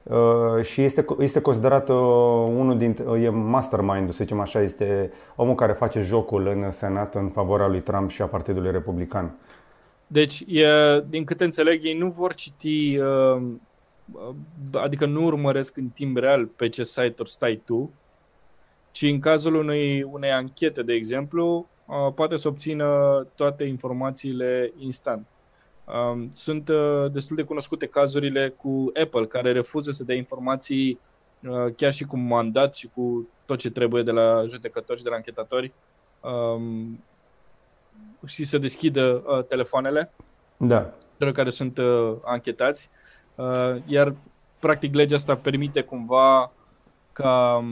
Uh, 0.03 0.63
și 0.63 0.81
este, 0.81 1.05
este 1.19 1.41
considerat 1.41 1.89
uh, 1.89 1.95
unul 2.55 2.77
dintre, 2.77 3.21
e 3.21 3.29
mastermind, 3.29 4.11
să 4.11 4.23
zicem 4.23 4.39
așa, 4.39 4.61
este 4.61 5.11
omul 5.35 5.55
care 5.55 5.73
face 5.73 5.99
jocul 5.99 6.47
în 6.47 6.71
Senat 6.71 7.15
în 7.15 7.29
favoarea 7.29 7.67
lui 7.67 7.81
Trump 7.81 8.09
și 8.09 8.21
a 8.21 8.25
Partidului 8.25 8.71
Republican. 8.71 9.37
Deci, 10.07 10.43
e, 10.47 10.65
din 11.09 11.23
câte 11.23 11.43
înțeleg, 11.43 11.83
ei 11.83 11.97
nu 11.97 12.09
vor 12.09 12.33
citi, 12.33 12.99
adică 14.73 15.05
nu 15.05 15.23
urmăresc 15.23 15.77
în 15.77 15.87
timp 15.87 16.17
real 16.17 16.45
pe 16.45 16.69
ce 16.69 16.83
site-uri 16.83 17.31
stai 17.31 17.61
tu, 17.65 17.91
ci 18.91 19.01
în 19.01 19.19
cazul 19.19 19.55
unei, 19.55 20.03
unei 20.11 20.31
anchete, 20.31 20.81
de 20.81 20.93
exemplu, 20.93 21.67
poate 22.15 22.35
să 22.35 22.47
obțină 22.47 22.87
toate 23.35 23.63
informațiile 23.63 24.73
instant. 24.77 25.27
Sunt 26.33 26.69
destul 27.11 27.35
de 27.35 27.43
cunoscute 27.43 27.85
cazurile 27.85 28.49
cu 28.49 28.91
Apple, 29.03 29.25
care 29.25 29.51
refuză 29.51 29.91
să 29.91 30.03
dea 30.03 30.15
informații 30.15 30.99
chiar 31.75 31.93
și 31.93 32.03
cu 32.03 32.17
mandat 32.17 32.75
și 32.75 32.89
cu 32.93 33.27
tot 33.45 33.59
ce 33.59 33.71
trebuie 33.71 34.03
de 34.03 34.11
la 34.11 34.45
judecători 34.47 34.97
și 34.97 35.03
de 35.03 35.09
la 35.09 35.15
anchetatori 35.15 35.71
și 38.25 38.43
să 38.43 38.57
deschidă 38.57 39.23
telefoanele 39.47 40.11
da. 40.57 40.89
celor 41.17 41.33
care 41.33 41.49
sunt 41.49 41.79
anchetați. 42.23 42.89
Iar, 43.85 44.15
practic, 44.59 44.93
legea 44.93 45.15
asta 45.15 45.35
permite 45.35 45.81
cumva 45.81 46.51
ca 47.13 47.63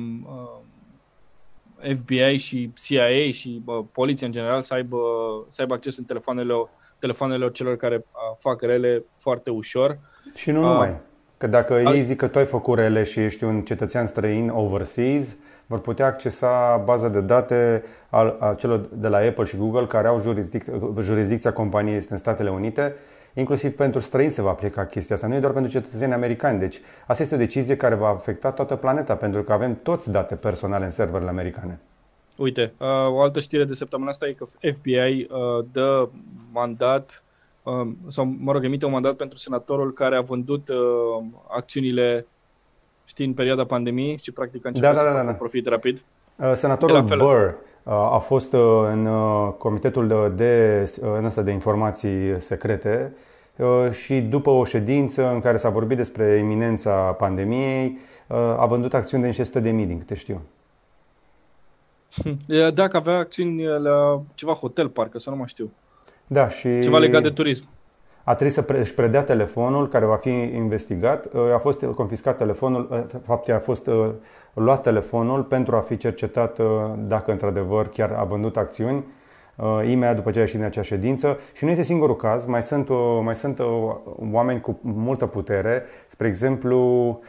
FBI 1.95 2.38
și 2.38 2.72
CIA 2.76 3.32
și 3.32 3.62
bă, 3.63 3.84
poliția 3.84 4.28
în 4.28 4.34
general 4.34 4.62
să 4.62 4.74
aibă, 4.74 5.00
să 5.48 5.62
aibă 5.62 5.74
acces 5.74 5.98
în 5.98 6.04
telefoanele, 6.04 6.54
telefoanele 6.99 7.49
celor 7.51 7.75
care 7.75 7.95
uh, 7.95 8.35
fac 8.38 8.62
rele 8.62 9.03
foarte 9.17 9.49
ușor. 9.49 9.97
Și 10.35 10.51
nu 10.51 10.62
numai. 10.62 10.95
Că 11.38 11.47
dacă 11.47 11.73
a... 11.73 11.93
ei 11.93 12.01
zic 12.01 12.17
că 12.17 12.27
tu 12.27 12.38
ai 12.38 12.45
făcut 12.45 12.77
rele 12.77 13.03
și 13.03 13.19
ești 13.19 13.43
un 13.43 13.62
cetățean 13.62 14.05
străin 14.05 14.49
overseas, 14.49 15.38
vor 15.65 15.79
putea 15.79 16.05
accesa 16.05 16.81
baza 16.85 17.09
de 17.09 17.21
date 17.21 17.83
al, 18.09 18.38
a 18.39 18.53
celor 18.53 18.89
de 18.91 19.07
la 19.07 19.17
Apple 19.17 19.43
și 19.43 19.57
Google 19.57 19.85
care 19.85 20.07
au 20.07 20.21
jurisdic- 20.21 21.01
jurisdicția 21.01 21.53
companiei 21.53 21.95
este 21.95 22.12
în 22.12 22.17
Statele 22.17 22.49
Unite 22.49 22.95
inclusiv 23.33 23.75
pentru 23.75 23.99
străini 23.99 24.31
se 24.31 24.41
va 24.41 24.49
aplica 24.49 24.85
chestia 24.85 25.15
asta, 25.15 25.27
nu 25.27 25.35
e 25.35 25.39
doar 25.39 25.53
pentru 25.53 25.71
cetățeni 25.71 26.13
americani. 26.13 26.59
Deci 26.59 26.81
asta 27.07 27.23
este 27.23 27.35
o 27.35 27.38
decizie 27.38 27.75
care 27.75 27.95
va 27.95 28.07
afecta 28.07 28.51
toată 28.51 28.75
planeta, 28.75 29.15
pentru 29.15 29.43
că 29.43 29.53
avem 29.53 29.79
toți 29.83 30.12
date 30.12 30.35
personale 30.35 30.83
în 30.83 30.89
serverele 30.89 31.29
americane. 31.29 31.79
Uite, 32.39 32.73
uh, 32.78 32.88
o 33.12 33.21
altă 33.21 33.39
știre 33.39 33.63
de 33.63 33.73
săptămâna 33.73 34.10
asta 34.10 34.28
e 34.28 34.32
că 34.32 34.45
FBI 34.45 35.28
uh, 35.30 35.65
dă 35.71 36.10
mandat 36.52 37.23
uh, 37.63 37.88
sau, 38.08 38.34
mă 38.39 38.52
rog, 38.52 38.63
emite 38.63 38.86
un 38.86 38.91
mandat 38.91 39.15
pentru 39.15 39.38
senatorul 39.38 39.93
care 39.93 40.15
a 40.15 40.21
vândut 40.21 40.69
acțiunile, 41.47 42.25
știi, 43.06 43.25
în 43.25 43.34
perioada 43.34 43.65
pandemiei 43.65 44.17
și 44.17 44.32
practic 44.32 44.65
a 44.65 44.67
început 44.67 44.89
da, 44.89 44.95
da, 44.95 45.04
da, 45.04 45.10
să 45.10 45.15
facă 45.15 45.25
da. 45.25 45.34
profit 45.34 45.67
rapid. 45.67 46.02
Senatorul 46.54 47.02
Burr 47.02 47.54
a 47.84 48.17
fost 48.17 48.54
în 48.89 49.08
comitetul 49.58 50.08
de, 50.08 50.28
de, 50.36 50.93
în 51.02 51.25
asta 51.25 51.41
de 51.41 51.52
informații 51.52 52.39
secrete 52.39 53.13
și 53.91 54.19
după 54.19 54.49
o 54.49 54.63
ședință 54.63 55.30
în 55.30 55.39
care 55.39 55.58
s-a 55.58 55.69
vorbit 55.69 55.97
despre 55.97 56.38
iminența 56.38 56.91
pandemiei, 56.91 57.97
a 58.58 58.65
vândut 58.65 58.93
acțiuni 58.93 59.21
de 59.21 59.28
niște 59.28 59.43
sute 59.43 59.60
de 59.60 59.69
mii, 59.69 59.86
din 59.86 59.97
câte 59.97 60.15
știu. 60.15 60.41
Dacă 62.74 62.98
avea 62.98 63.17
acțiuni 63.17 63.63
la 63.65 64.22
ceva 64.34 64.54
hotel, 64.54 64.89
parcă, 64.89 65.19
să 65.19 65.30
nu 65.30 65.36
mai 65.36 65.48
știu. 65.48 65.72
Da, 66.28 66.50
și... 66.50 66.80
Ceva 66.82 66.98
legat 66.98 67.22
de 67.22 67.30
turism. 67.30 67.67
A 68.24 68.36
trebuit 68.36 68.54
să 68.54 68.74
își 68.80 68.93
predea 68.93 69.24
telefonul 69.24 69.88
care 69.88 70.06
va 70.06 70.15
fi 70.15 70.30
investigat. 70.30 71.30
A 71.54 71.58
fost 71.58 71.86
confiscat 71.86 72.38
telefonul, 72.38 73.08
fapt 73.26 73.50
a 73.50 73.60
fost 73.60 73.89
luat 74.54 74.82
telefonul 74.82 75.43
pentru 75.43 75.76
a 75.76 75.80
fi 75.80 75.98
cercetat 75.98 76.60
dacă 77.08 77.32
într-adevăr 77.32 77.88
chiar 77.88 78.12
a 78.12 78.24
vândut 78.24 78.58
acțiuni 78.58 79.04
imediat 79.84 80.15
după 80.15 80.32
ce 80.32 80.38
a 80.38 80.41
ieșit 80.41 80.58
din 80.58 80.65
acea 80.65 80.82
ședință. 80.82 81.39
Și 81.54 81.63
nu 81.63 81.69
este 81.69 81.84
singurul 81.84 82.15
caz, 82.15 82.45
mai 82.45 82.63
sunt, 82.63 82.89
mai 83.24 83.36
sunt 83.36 83.60
oameni 84.32 84.62
cu 84.62 84.80
multă 84.82 85.26
putere. 85.26 85.84
Spre 86.08 86.28
exemplu, 86.28 87.19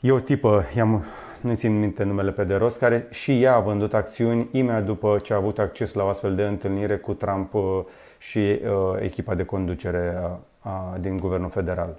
e 0.00 0.12
o 0.12 0.18
tipă, 0.18 0.64
i-am 0.76 1.04
nu 1.40 1.54
țin 1.54 1.78
minte 1.78 2.02
numele 2.02 2.32
pe 2.32 2.44
de 2.44 2.54
rost, 2.54 2.78
care 2.78 3.08
și 3.10 3.42
ea 3.42 3.54
a 3.54 3.60
vândut 3.60 3.94
acțiuni 3.94 4.48
imediat 4.52 4.84
după 4.84 5.18
ce 5.22 5.32
a 5.32 5.36
avut 5.36 5.58
acces 5.58 5.92
la 5.92 6.04
o 6.04 6.08
astfel 6.08 6.34
de 6.34 6.42
întâlnire 6.42 6.96
cu 6.96 7.14
Trump 7.14 7.54
uh, 7.54 7.80
și 8.18 8.38
uh, 8.38 8.58
echipa 9.00 9.34
de 9.34 9.44
conducere 9.44 10.16
a, 10.22 10.38
a, 10.70 10.96
din 11.00 11.16
guvernul 11.16 11.50
federal. 11.50 11.96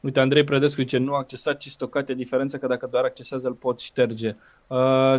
Uite, 0.00 0.20
Andrei 0.20 0.44
Predescu 0.44 0.80
zice, 0.80 0.98
nu 0.98 1.14
accesat, 1.14 1.56
ci 1.56 1.68
stocat 1.68 2.08
e 2.08 2.14
diferența 2.14 2.58
că 2.58 2.66
dacă 2.66 2.88
doar 2.90 3.04
accesează 3.04 3.48
îl 3.48 3.54
pot 3.54 3.80
șterge. 3.80 4.36
Uh, 4.66 5.14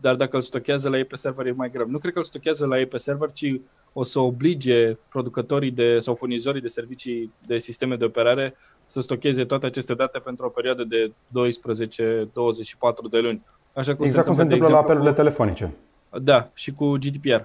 dar 0.00 0.14
dacă 0.14 0.36
îl 0.36 0.42
stochează 0.42 0.88
la 0.88 0.96
ei 0.96 1.04
pe 1.04 1.16
server 1.16 1.46
e 1.46 1.52
mai 1.52 1.70
greu. 1.70 1.86
Nu 1.88 1.98
cred 1.98 2.12
că 2.12 2.18
îl 2.18 2.24
stochează 2.24 2.66
la 2.66 2.78
ei 2.78 2.86
pe 2.86 2.96
server, 2.96 3.32
ci 3.32 3.60
o 3.92 4.02
să 4.02 4.18
oblige 4.18 4.98
producătorii 5.08 5.70
de, 5.70 5.98
sau 5.98 6.14
furnizorii 6.14 6.60
de 6.60 6.68
servicii 6.68 7.32
de 7.46 7.58
sisteme 7.58 7.96
de 7.96 8.04
operare 8.04 8.56
să 8.86 9.00
stocheze 9.00 9.44
toate 9.44 9.66
aceste 9.66 9.94
date 9.94 10.18
pentru 10.18 10.46
o 10.46 10.48
perioadă 10.48 10.84
de 10.84 11.12
12-24 11.12 11.12
de 13.10 13.18
luni. 13.18 13.42
Așa 13.74 13.94
cum 13.94 14.04
exact 14.04 14.24
se 14.26 14.30
cum 14.30 14.34
se 14.34 14.42
întâmplă 14.42 14.68
la 14.68 14.78
apelurile 14.78 15.10
cu, 15.10 15.16
telefonice. 15.16 15.74
Da, 16.22 16.48
și 16.54 16.72
cu 16.72 16.92
GDPR. 16.92 17.40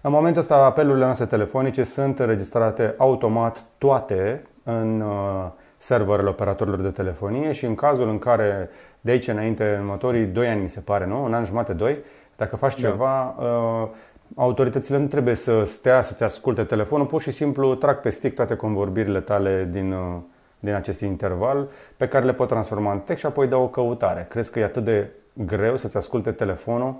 În 0.00 0.10
momentul 0.10 0.40
ăsta, 0.40 0.54
apelurile 0.54 1.04
noastre 1.04 1.26
telefonice 1.26 1.82
sunt 1.82 2.18
înregistrate 2.18 2.94
automat 2.98 3.64
toate 3.78 4.42
în 4.62 5.00
uh, 5.00 5.46
serverele 5.76 6.28
operatorilor 6.28 6.80
de 6.80 6.88
telefonie 6.88 7.52
și 7.52 7.64
în 7.64 7.74
cazul 7.74 8.08
în 8.08 8.18
care 8.18 8.70
de 9.00 9.10
aici 9.10 9.28
înainte, 9.28 9.74
în 9.74 9.80
următorii 9.80 10.24
2 10.26 10.48
ani, 10.48 10.60
mi 10.60 10.68
se 10.68 10.80
pare, 10.80 11.06
nu? 11.06 11.24
Un 11.24 11.34
an 11.34 11.44
jumate, 11.44 11.72
2, 11.72 11.98
dacă 12.36 12.56
faci 12.56 12.80
da. 12.80 12.88
ceva, 12.88 13.34
uh, 13.38 13.88
autoritățile 14.34 14.98
nu 14.98 15.06
trebuie 15.06 15.34
să 15.34 15.62
stea 15.64 16.02
să-ți 16.02 16.22
asculte 16.22 16.64
telefonul, 16.64 17.06
pur 17.06 17.20
și 17.20 17.30
simplu 17.30 17.74
trag 17.74 18.00
pe 18.00 18.10
stick 18.10 18.34
toate 18.34 18.56
convorbirile 18.56 19.20
tale 19.20 19.68
din, 19.70 19.92
uh, 19.92 20.16
din 20.60 20.74
acest 20.74 21.00
interval 21.00 21.68
pe 21.96 22.08
care 22.08 22.24
le 22.24 22.32
pot 22.32 22.48
transforma 22.48 22.92
în 22.92 23.00
text 23.00 23.20
și 23.20 23.26
apoi 23.26 23.48
dau 23.48 23.62
o 23.62 23.68
căutare. 23.68 24.26
Crezi 24.30 24.50
că 24.50 24.58
e 24.58 24.64
atât 24.64 24.84
de 24.84 25.10
greu 25.32 25.76
să-ți 25.76 25.96
asculte 25.96 26.32
telefonul? 26.32 26.94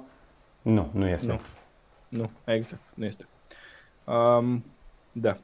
Nu, 0.63 0.89
nu 0.93 1.09
este. 1.09 1.27
Nu, 1.27 1.41
nu 2.09 2.31
exact, 2.45 2.83
nu 2.95 3.05
este. 3.05 3.27
Um, 4.05 4.65
da. 5.13 5.37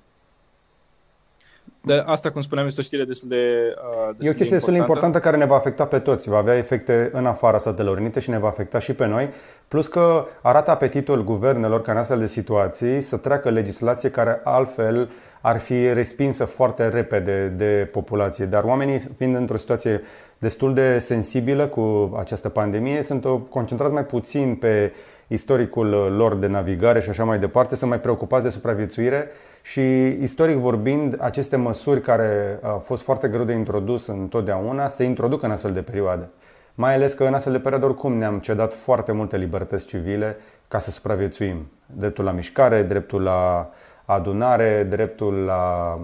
De 1.86 2.02
asta, 2.06 2.30
cum 2.30 2.40
spuneam, 2.40 2.66
este 2.66 2.80
o 2.80 2.82
știre 2.82 3.04
destul 3.04 3.28
de. 3.28 3.74
Uh, 3.76 4.06
destul 4.06 4.26
e 4.26 4.30
o 4.30 4.32
chestie 4.32 4.56
destul 4.56 4.72
de 4.72 4.78
importantă 4.78 5.18
care 5.18 5.36
ne 5.36 5.44
va 5.44 5.54
afecta 5.54 5.84
pe 5.84 5.98
toți. 5.98 6.28
Va 6.28 6.36
avea 6.36 6.56
efecte 6.56 7.10
în 7.12 7.26
afara 7.26 7.58
Statelor 7.58 7.98
Unite 7.98 8.20
și 8.20 8.30
ne 8.30 8.38
va 8.38 8.48
afecta 8.48 8.78
și 8.78 8.92
pe 8.92 9.06
noi. 9.06 9.28
Plus 9.68 9.88
că 9.88 10.26
arată 10.42 10.70
apetitul 10.70 11.24
guvernelor 11.24 11.82
ca 11.82 11.92
în 11.92 11.98
astfel 11.98 12.18
de 12.18 12.26
situații 12.26 13.00
să 13.00 13.16
treacă 13.16 13.50
legislație 13.50 14.10
care 14.10 14.40
altfel 14.44 15.10
ar 15.40 15.58
fi 15.58 15.92
respinsă 15.92 16.44
foarte 16.44 16.88
repede 16.88 17.52
de 17.56 17.88
populație. 17.92 18.44
Dar 18.44 18.62
oamenii, 18.64 19.02
fiind 19.16 19.34
într-o 19.34 19.56
situație 19.56 20.02
destul 20.38 20.74
de 20.74 20.98
sensibilă 20.98 21.66
cu 21.66 22.16
această 22.18 22.48
pandemie, 22.48 23.02
sunt 23.02 23.26
concentrați 23.48 23.92
mai 23.92 24.04
puțin 24.04 24.54
pe 24.54 24.92
istoricul 25.26 25.88
lor 26.16 26.34
de 26.34 26.46
navigare 26.46 27.00
și 27.00 27.08
așa 27.08 27.24
mai 27.24 27.38
departe, 27.38 27.76
sunt 27.76 27.90
mai 27.90 28.00
preocupați 28.00 28.44
de 28.44 28.50
supraviețuire 28.50 29.30
și 29.66 30.06
istoric 30.06 30.56
vorbind, 30.56 31.16
aceste 31.20 31.56
măsuri 31.56 32.00
care 32.00 32.58
au 32.62 32.78
fost 32.78 33.02
foarte 33.02 33.28
greu 33.28 33.44
de 33.44 33.52
introdus 33.52 34.06
întotdeauna 34.06 34.86
se 34.86 35.04
introduc 35.04 35.42
în 35.42 35.50
astfel 35.50 35.72
de 35.72 35.82
perioade. 35.82 36.28
Mai 36.74 36.94
ales 36.94 37.12
că 37.12 37.24
în 37.24 37.34
astfel 37.34 37.52
de 37.52 37.58
perioade 37.58 37.86
oricum 37.86 38.12
ne-am 38.16 38.38
cedat 38.38 38.72
foarte 38.72 39.12
multe 39.12 39.36
libertăți 39.36 39.86
civile 39.86 40.36
ca 40.68 40.78
să 40.78 40.90
supraviețuim. 40.90 41.70
Dreptul 41.86 42.24
la 42.24 42.30
mișcare, 42.30 42.82
dreptul 42.82 43.22
la 43.22 43.70
adunare, 44.04 44.86
dreptul 44.88 45.34
la 45.34 45.98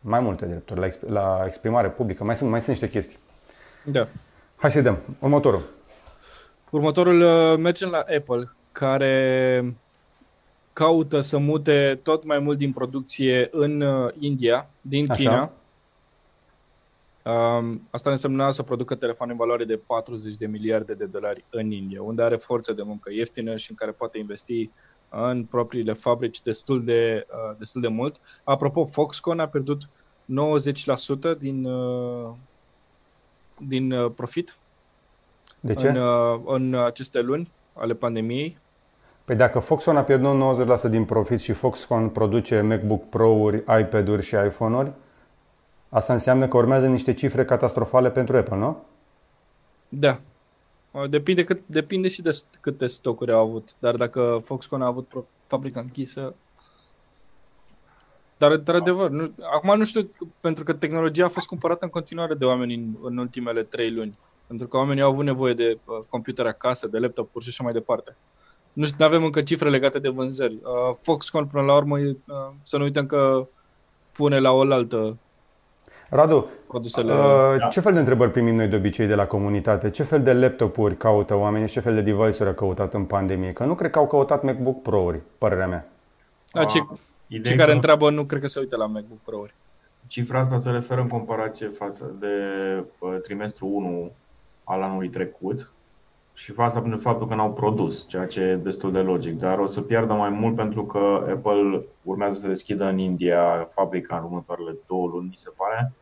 mai 0.00 0.20
multe 0.20 0.46
drepturi, 0.46 0.80
la, 0.80 0.88
la 1.08 1.42
exprimare 1.46 1.88
publică. 1.88 2.24
Mai 2.24 2.36
sunt, 2.36 2.50
mai 2.50 2.60
sunt 2.60 2.70
niște 2.70 2.88
chestii. 2.88 3.18
Da. 3.84 4.08
Hai 4.56 4.70
să 4.70 4.80
dăm. 4.80 4.98
Următorul. 5.18 5.62
Următorul 6.70 7.20
uh, 7.20 7.58
mergem 7.58 7.88
la 7.88 7.98
Apple, 7.98 8.50
care 8.72 9.74
caută 10.80 11.20
să 11.20 11.38
mute 11.38 12.00
tot 12.02 12.24
mai 12.24 12.38
mult 12.38 12.58
din 12.58 12.72
producție 12.72 13.48
în 13.52 13.80
uh, 13.80 14.12
India, 14.18 14.70
din 14.80 15.10
Așa. 15.10 15.22
China. 15.22 15.52
Um, 17.22 17.88
asta 17.90 18.10
însemna 18.10 18.50
să 18.50 18.62
producă 18.62 18.94
telefoane 18.94 19.32
în 19.32 19.38
valoare 19.38 19.64
de 19.64 19.76
40 19.76 20.36
de 20.36 20.46
miliarde 20.46 20.94
de 20.94 21.04
dolari 21.04 21.44
în 21.50 21.70
India, 21.70 22.02
unde 22.02 22.22
are 22.22 22.36
forță 22.36 22.72
de 22.72 22.82
muncă 22.82 23.12
ieftină 23.12 23.56
și 23.56 23.70
în 23.70 23.76
care 23.76 23.90
poate 23.90 24.18
investi 24.18 24.70
în 25.08 25.44
propriile 25.44 25.92
fabrici 25.92 26.42
destul 26.42 26.84
de, 26.84 27.26
uh, 27.28 27.56
destul 27.58 27.80
de 27.80 27.88
mult. 27.88 28.20
Apropo, 28.44 28.84
Foxconn 28.84 29.40
a 29.40 29.48
pierdut 29.48 29.88
90% 30.24 31.34
din, 31.38 31.64
uh, 31.64 32.30
din 33.58 33.92
uh, 33.92 34.12
profit 34.16 34.56
de 35.60 35.74
ce? 35.74 35.88
În, 35.88 35.96
uh, 35.96 36.40
în 36.46 36.74
aceste 36.74 37.20
luni. 37.20 37.50
ale 37.72 37.94
pandemiei. 37.94 38.58
Păi 39.30 39.38
dacă 39.38 39.58
Foxconn 39.58 39.96
a 39.96 40.02
pierdut 40.02 40.86
90% 40.86 40.90
din 40.90 41.04
profit 41.04 41.40
și 41.40 41.52
Foxconn 41.52 42.08
produce 42.08 42.60
MacBook 42.60 43.08
Pro-uri, 43.08 43.56
iPad-uri 43.56 44.22
și 44.22 44.34
iPhone-uri, 44.34 44.92
asta 45.88 46.12
înseamnă 46.12 46.48
că 46.48 46.56
urmează 46.56 46.86
niște 46.86 47.14
cifre 47.14 47.44
catastrofale 47.44 48.10
pentru 48.10 48.36
Apple, 48.36 48.56
nu? 48.56 48.84
Da. 49.88 50.20
Uh, 50.90 51.08
Depinde, 51.08 51.44
cât, 51.44 51.60
depinde 51.66 52.08
și 52.08 52.22
de 52.22 52.30
st- 52.30 52.60
câte 52.60 52.86
stocuri 52.86 53.32
au 53.32 53.48
avut. 53.48 53.74
Dar 53.78 53.96
dacă 53.96 54.42
Foxconn 54.44 54.82
a 54.82 54.86
avut 54.86 55.06
pro- 55.06 55.26
fabrica 55.46 55.80
închisă... 55.80 56.34
Dar, 58.36 58.50
într-adevăr, 58.50 59.10
nu, 59.10 59.32
acum 59.54 59.76
nu 59.76 59.84
știu, 59.84 60.10
pentru 60.40 60.64
că 60.64 60.72
tehnologia 60.72 61.24
a 61.24 61.28
fost 61.28 61.46
cumpărată 61.46 61.84
în 61.84 61.90
continuare 61.90 62.34
de 62.34 62.44
oameni 62.44 62.74
în, 62.74 62.94
în 63.02 63.16
ultimele 63.16 63.62
trei 63.62 63.90
luni. 63.90 64.18
Pentru 64.46 64.66
că 64.66 64.76
oamenii 64.76 65.02
au 65.02 65.10
avut 65.10 65.24
nevoie 65.24 65.54
de 65.54 65.78
uh, 65.84 65.98
computer 66.08 66.46
acasă, 66.46 66.86
de 66.86 66.98
laptop-uri 66.98 67.44
și 67.44 67.50
așa 67.50 67.62
mai 67.62 67.72
departe. 67.72 68.16
Nu 68.72 68.84
știu, 68.84 69.06
avem 69.06 69.24
încă 69.24 69.42
cifre 69.42 69.68
legate 69.68 69.98
de 69.98 70.08
vânzări. 70.08 70.54
Uh, 70.62 70.96
Foxconn, 71.02 71.46
până 71.46 71.64
la 71.64 71.74
urmă, 71.76 72.00
e, 72.00 72.08
uh, 72.08 72.36
să 72.62 72.76
nu 72.76 72.82
uităm 72.82 73.06
că 73.06 73.46
pune 74.12 74.38
la 74.38 74.50
oaltă 74.52 75.16
Radu, 76.10 76.46
produsele... 76.66 77.12
uh, 77.12 77.68
ce 77.70 77.80
fel 77.80 77.92
de 77.92 77.98
întrebări 77.98 78.30
primim 78.30 78.54
noi 78.54 78.66
de 78.66 78.76
obicei 78.76 79.06
de 79.06 79.14
la 79.14 79.26
comunitate? 79.26 79.90
Ce 79.90 80.02
fel 80.02 80.22
de 80.22 80.32
laptopuri 80.32 80.96
caută 80.96 81.34
oamenii 81.34 81.66
și 81.66 81.72
ce 81.72 81.80
fel 81.80 81.94
de 81.94 82.00
device-uri 82.00 82.48
au 82.48 82.54
căutat 82.54 82.94
în 82.94 83.04
pandemie? 83.04 83.52
Că 83.52 83.64
nu 83.64 83.74
cred 83.74 83.90
că 83.90 83.98
au 83.98 84.06
căutat 84.06 84.42
MacBook 84.42 84.82
Pro-uri, 84.82 85.20
părerea 85.38 85.66
mea. 85.66 85.88
Da, 86.52 86.64
cei, 86.64 86.88
Ideea 87.26 87.42
cei 87.42 87.52
e 87.52 87.56
care 87.56 87.70
că 87.70 87.74
întreabă 87.74 88.10
nu 88.10 88.24
cred 88.24 88.40
că 88.40 88.46
se 88.46 88.60
uită 88.60 88.76
la 88.76 88.86
MacBook 88.86 89.18
Pro-uri. 89.24 89.54
Cifra 90.06 90.40
asta 90.40 90.56
se 90.56 90.70
referă 90.70 91.00
în 91.00 91.08
comparație 91.08 91.68
față 91.68 92.14
de 92.20 92.26
uh, 92.98 93.16
trimestrul 93.22 93.68
1 93.72 94.10
al 94.64 94.82
anului 94.82 95.08
trecut 95.08 95.72
și 96.42 96.52
asta 96.56 96.80
prin 96.80 96.96
faptul 96.96 97.26
că 97.26 97.34
n-au 97.34 97.52
produs, 97.52 98.08
ceea 98.08 98.26
ce 98.26 98.40
e 98.40 98.56
destul 98.56 98.92
de 98.92 98.98
logic. 98.98 99.38
Dar 99.38 99.58
o 99.58 99.66
să 99.66 99.80
piardă 99.80 100.12
mai 100.12 100.28
mult 100.30 100.56
pentru 100.56 100.84
că 100.84 101.26
Apple 101.30 101.84
urmează 102.02 102.38
să 102.38 102.48
deschidă 102.48 102.84
în 102.84 102.98
India 102.98 103.68
fabrica 103.74 104.16
în 104.16 104.24
următoarele 104.24 104.76
două 104.86 105.08
luni, 105.08 105.28
mi 105.28 105.36
se 105.36 105.50
pare, 105.56 105.92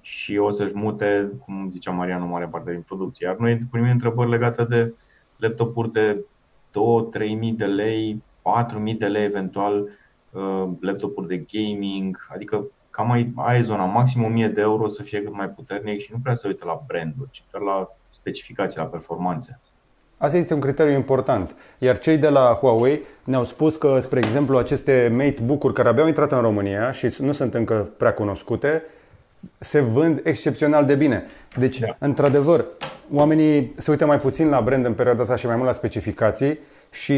și 0.00 0.36
o 0.36 0.50
să-și 0.50 0.76
mute, 0.76 1.32
cum 1.44 1.70
zicea 1.70 1.90
Marian, 1.90 2.22
o 2.22 2.26
mare 2.26 2.46
parte 2.46 2.70
din 2.70 2.80
producție. 2.80 3.26
Iar 3.26 3.36
noi 3.36 3.58
primim 3.70 3.90
întrebări 3.90 4.30
legate 4.30 4.64
de 4.64 4.94
laptopuri 5.36 5.92
de 5.92 6.24
2-3 6.70 7.38
mii 7.38 7.52
de 7.52 7.64
lei, 7.64 8.22
4 8.42 8.78
mii 8.78 8.94
de 8.94 9.06
lei 9.06 9.24
eventual, 9.24 9.88
uh, 10.30 10.68
laptopuri 10.80 11.28
de 11.28 11.44
gaming, 11.52 12.26
adică 12.34 12.66
cam 12.90 13.10
ai, 13.10 13.32
ai 13.36 13.62
zona, 13.62 13.84
maxim 13.84 14.24
1000 14.24 14.48
de 14.48 14.60
euro 14.60 14.86
să 14.86 15.02
fie 15.02 15.22
cât 15.22 15.34
mai 15.34 15.48
puternic 15.48 16.00
și 16.00 16.12
nu 16.12 16.18
prea 16.22 16.34
se 16.34 16.46
uită 16.46 16.64
la 16.64 16.82
branduri, 16.86 17.30
ci 17.30 17.44
doar 17.50 17.62
la 17.62 17.88
specificații, 18.08 18.78
la 18.78 18.84
performanțe. 18.84 19.60
Asta 20.24 20.36
este 20.36 20.54
un 20.54 20.60
criteriu 20.60 20.92
important. 20.92 21.56
Iar 21.78 21.98
cei 21.98 22.16
de 22.16 22.28
la 22.28 22.58
Huawei 22.60 23.02
ne-au 23.24 23.44
spus 23.44 23.76
că, 23.76 23.98
spre 24.00 24.18
exemplu, 24.18 24.58
aceste 24.58 25.12
MateBook-uri 25.16 25.74
care 25.74 25.88
abia 25.88 26.02
au 26.02 26.08
intrat 26.08 26.32
în 26.32 26.40
România 26.40 26.90
și 26.90 27.14
nu 27.18 27.32
sunt 27.32 27.54
încă 27.54 27.88
prea 27.96 28.12
cunoscute, 28.12 28.82
se 29.58 29.80
vând 29.80 30.20
excepțional 30.22 30.84
de 30.84 30.94
bine. 30.94 31.24
Deci, 31.58 31.78
da. 31.78 31.96
într-adevăr, 31.98 32.64
oamenii 33.12 33.74
se 33.76 33.90
uită 33.90 34.06
mai 34.06 34.18
puțin 34.18 34.48
la 34.48 34.60
brand 34.60 34.84
în 34.84 34.92
perioada 34.92 35.22
asta 35.22 35.36
și 35.36 35.46
mai 35.46 35.54
mult 35.54 35.66
la 35.66 35.74
specificații 35.74 36.58
și 36.90 37.14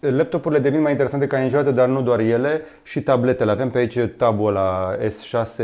laptopurile 0.00 0.60
devin 0.60 0.80
mai 0.80 0.90
interesante 0.90 1.26
ca 1.26 1.38
niciodată, 1.38 1.70
dar 1.70 1.88
nu 1.88 2.02
doar 2.02 2.18
ele, 2.18 2.62
și 2.82 3.02
tabletele. 3.02 3.50
Avem 3.50 3.70
pe 3.70 3.78
aici 3.78 3.98
tabul 4.16 4.52
la 4.52 4.96
S6 5.06 5.56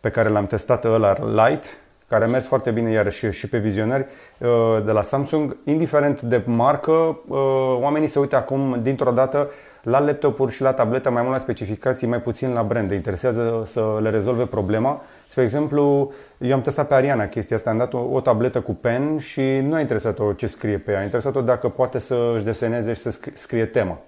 pe 0.00 0.08
care 0.10 0.28
l-am 0.28 0.46
testat 0.46 0.84
ăla 0.84 1.14
Lite, 1.18 1.66
care 2.12 2.24
a 2.24 2.28
mers 2.28 2.46
foarte 2.46 2.70
bine 2.70 2.90
iarăși 2.90 3.30
și 3.30 3.48
pe 3.48 3.58
vizionări 3.58 4.06
uh, 4.38 4.48
de 4.84 4.90
la 4.90 5.02
Samsung. 5.02 5.56
Indiferent 5.64 6.20
de 6.22 6.42
marcă, 6.44 6.92
uh, 6.92 7.38
oamenii 7.80 8.08
se 8.08 8.18
uită 8.18 8.36
acum 8.36 8.78
dintr-o 8.82 9.10
dată 9.10 9.50
la 9.82 9.98
laptopuri 9.98 10.52
și 10.52 10.62
la 10.62 10.72
tablete, 10.72 11.08
mai 11.08 11.22
mult 11.22 11.34
la 11.34 11.40
specificații, 11.40 12.06
mai 12.06 12.20
puțin 12.20 12.52
la 12.52 12.62
brand. 12.62 12.90
Interesează 12.90 13.62
să 13.64 13.98
le 14.02 14.10
rezolve 14.10 14.46
problema. 14.46 15.02
Spre 15.26 15.42
exemplu, 15.42 16.12
eu 16.38 16.52
am 16.52 16.60
testat 16.60 16.88
pe 16.88 16.94
Ariana 16.94 17.26
chestia 17.26 17.56
asta, 17.56 17.70
am 17.70 17.76
dat 17.76 17.92
o, 17.92 17.98
o 17.98 18.20
tabletă 18.20 18.60
cu 18.60 18.74
pen 18.74 19.18
și 19.18 19.42
nu 19.42 19.74
a 19.74 19.80
interesat-o 19.80 20.32
ce 20.32 20.46
scrie 20.46 20.78
pe 20.78 20.92
ea, 20.92 20.98
a 21.00 21.02
interesat-o 21.02 21.40
dacă 21.40 21.68
poate 21.68 21.98
să 21.98 22.32
își 22.34 22.44
deseneze 22.44 22.92
și 22.92 23.00
să 23.00 23.20
scrie 23.32 23.64
tema. 23.64 23.98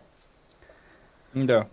Da. 1.30 1.66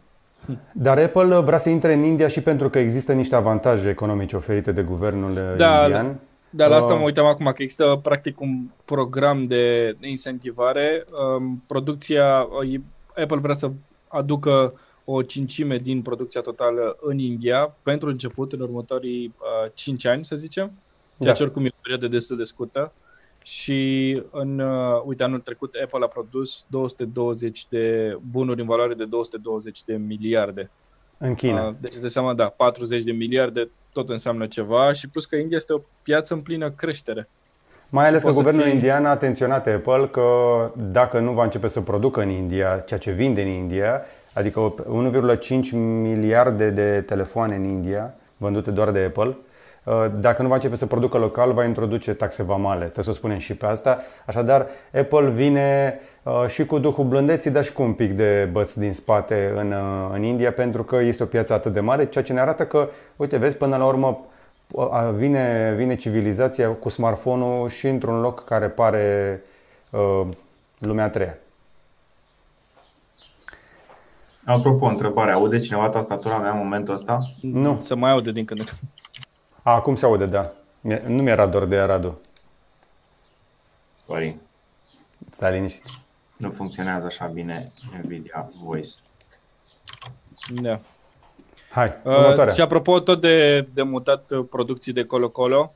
Dar 0.73 0.97
Apple 0.97 1.39
vrea 1.39 1.58
să 1.58 1.69
intre 1.69 1.93
în 1.93 2.01
India 2.01 2.27
și 2.27 2.41
pentru 2.41 2.69
că 2.69 2.80
există 2.80 3.13
niște 3.13 3.36
avantaje 3.36 3.89
economice 3.89 4.36
oferite 4.36 4.71
de 4.71 4.82
guvernul 4.82 5.56
Da, 5.58 5.82
indian. 5.84 6.19
Dar 6.54 6.69
la 6.69 6.75
asta 6.75 6.93
Uh, 6.93 6.99
mă 6.99 7.06
uitam 7.06 7.25
acum, 7.25 7.45
că 7.45 7.62
există 7.62 7.99
practic 8.04 8.39
un 8.39 8.69
program 8.86 9.43
de 9.43 9.95
incentivare. 10.01 11.06
Um, 11.38 11.63
Producția, 11.67 12.47
uh, 12.63 12.80
Apple 13.21 13.38
vrea 13.38 13.54
să 13.54 13.71
aducă 14.08 14.73
o 15.06 15.21
cincime 15.21 15.77
din 15.77 16.01
producția 16.01 16.41
totală 16.41 16.97
în 17.01 17.19
India 17.19 17.75
pentru 17.84 18.10
început, 18.10 18.51
în 18.51 18.60
următorii 18.60 19.34
uh, 19.38 19.71
5 19.73 20.06
ani, 20.06 20.25
să 20.25 20.36
zicem, 20.36 20.71
ceea 21.17 21.32
Da. 21.32 21.32
ce 21.32 21.43
oricum 21.43 21.65
e 21.65 21.69
o 21.71 21.80
perioadă 21.82 22.08
destul 22.08 22.38
de 22.38 22.43
scurtă. 22.43 22.93
Și 23.43 24.21
în, 24.32 24.60
uh, 24.60 25.01
uite, 25.06 25.23
anul 25.23 25.39
trecut 25.39 25.75
Apple 25.84 26.04
a 26.04 26.08
produs 26.08 26.65
220 26.67 27.65
de 27.69 28.17
bunuri 28.32 28.62
în 28.62 28.67
valoare 28.67 28.93
de 28.93 29.06
220 29.06 29.84
de 29.84 29.93
miliarde. 29.93 30.69
În 31.17 31.36
China. 31.36 31.67
Uh, 31.67 31.73
Deci 31.80 31.91
îți 31.91 32.01
dai 32.01 32.10
seama, 32.10 32.34
da, 32.34 32.45
40 32.45 33.04
de 33.04 33.12
miliarde 33.12 33.69
tot 33.93 34.10
înseamnă 34.10 34.47
ceva 34.47 34.91
și 34.91 35.10
plus 35.10 35.25
că 35.25 35.36
India 35.36 35.58
este 35.58 35.73
o 35.73 35.80
piață 36.04 36.34
în 36.34 36.39
plină 36.39 36.71
creștere. 36.71 37.30
Mai 37.89 38.08
ales 38.08 38.21
că 38.21 38.27
poți 38.27 38.38
să 38.38 38.43
guvernul 38.43 38.67
ții- 38.67 38.73
indian 38.73 39.06
a 39.06 39.10
atenționat 39.10 39.67
Apple 39.67 40.08
că 40.08 40.25
dacă 40.91 41.19
nu 41.19 41.32
va 41.32 41.43
începe 41.43 41.67
să 41.67 41.82
producă 41.82 42.21
în 42.21 42.30
India 42.30 42.80
ceea 42.80 42.99
ce 42.99 43.12
vinde 43.12 43.41
în 43.41 43.47
India, 43.47 44.01
adică 44.34 44.73
1,5 44.88 45.71
miliarde 46.01 46.69
de 46.69 47.01
telefoane 47.01 47.56
în 47.56 47.63
India, 47.63 48.15
vândute 48.38 48.71
doar 48.71 48.91
de 48.91 48.99
Apple, 48.99 49.27
uh, 49.27 49.36
dacă 50.20 50.41
nu 50.41 50.48
va 50.48 50.54
începe 50.54 50.76
să 50.76 50.86
producă 50.86 51.17
local, 51.17 51.54
va 51.54 51.65
introduce 51.65 52.13
taxe 52.13 52.44
vamale. 52.44 52.82
Trebuie 52.84 53.04
să 53.04 53.10
o 53.10 53.13
spunem 53.13 53.38
și 53.38 53.56
pe 53.56 53.65
asta. 53.65 54.00
Așadar, 54.26 54.67
Apple 54.94 55.30
vine 55.30 56.00
uh, 56.24 56.46
și 56.48 56.65
cu 56.65 56.80
duhul 56.80 57.06
blândeții, 57.06 57.52
dar 57.52 57.63
și 57.63 57.74
cu 57.74 57.82
un 57.82 57.94
pic 57.94 58.12
de 58.12 58.50
băț 58.52 58.74
din 58.74 58.94
spate 58.94 59.54
în, 59.56 59.72
uh, 59.72 60.10
în 60.13 60.24
India, 60.24 60.52
pentru 60.52 60.84
că 60.84 60.96
este 60.96 61.24
o 61.24 61.26
piață 61.26 61.54
atât 61.54 61.74
de 61.74 61.80
mare, 61.80 62.06
ceea 62.06 62.24
ce 62.24 62.34
ne 62.34 62.39
arată 62.39 62.65
că, 62.65 62.89
uite, 63.15 63.38
vezi, 63.38 63.58
până 63.58 63.78
la 63.78 63.86
urmă 63.86 64.20
a- 64.91 65.10
vine, 65.10 65.74
vine 65.78 65.96
civilizația 65.96 66.70
cu 66.70 66.89
smartphone-ul 66.89 67.70
și 67.70 67.88
într-un 67.88 68.22
loc 68.22 68.44
care 68.44 68.67
pare 68.67 69.41
uh, 69.89 70.22
lumea 70.78 71.06
a 71.06 71.10
treia. 71.10 71.38
Apropo, 74.46 74.86
întrebare, 74.86 75.32
aude 75.32 75.60
cineva 75.60 75.89
tastatura 75.89 76.38
mea 76.38 76.52
în 76.52 76.58
momentul 76.58 76.94
ăsta? 76.94 77.22
Nu. 77.41 77.78
Să 77.82 77.96
mai 77.96 78.12
aude 78.12 78.32
din 78.32 78.46
când 78.46 78.60
în 78.60 78.65
când. 78.65 78.80
A, 79.63 79.71
acum 79.71 79.95
se 79.95 80.06
aude, 80.06 80.26
da. 80.26 80.54
Mie- 80.82 81.04
Nu 81.08 81.21
mi-era 81.21 81.45
dor 81.47 81.65
de 81.65 81.76
ea, 81.76 81.86
Radu. 81.86 82.19
Sorry, 84.08 84.36
Stai 85.30 85.52
liniștit. 85.52 85.84
nu 86.38 86.52
funcționează 86.52 87.06
așa 87.06 87.26
bine 87.26 87.71
Nvidia 88.04 88.50
Voice. 88.63 88.89
Da. 90.62 90.80
Hai, 91.69 91.88
Uh, 92.04 92.15
următoarea. 92.17 92.54
și 92.54 92.62
apropo 92.62 93.00
tot 93.00 93.21
de, 93.21 93.62
de 93.74 93.82
mutat 93.82 94.32
uh, 94.32 94.45
producții 94.50 94.93
de 94.93 95.06
colo-colo, 95.06 95.74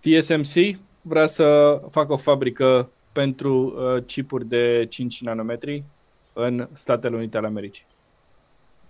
TSMC 0.00 0.78
vrea 1.02 1.26
să 1.26 1.80
facă 1.90 2.12
o 2.12 2.16
fabrică 2.16 2.90
pentru 3.12 3.54
uh, 3.94 4.02
chipuri 4.06 4.44
de 4.46 4.86
5 4.90 5.20
nanometri 5.22 5.84
în 6.32 6.68
Statele 6.72 7.16
Unite 7.16 7.36
ale 7.36 7.46
Americii. 7.46 7.84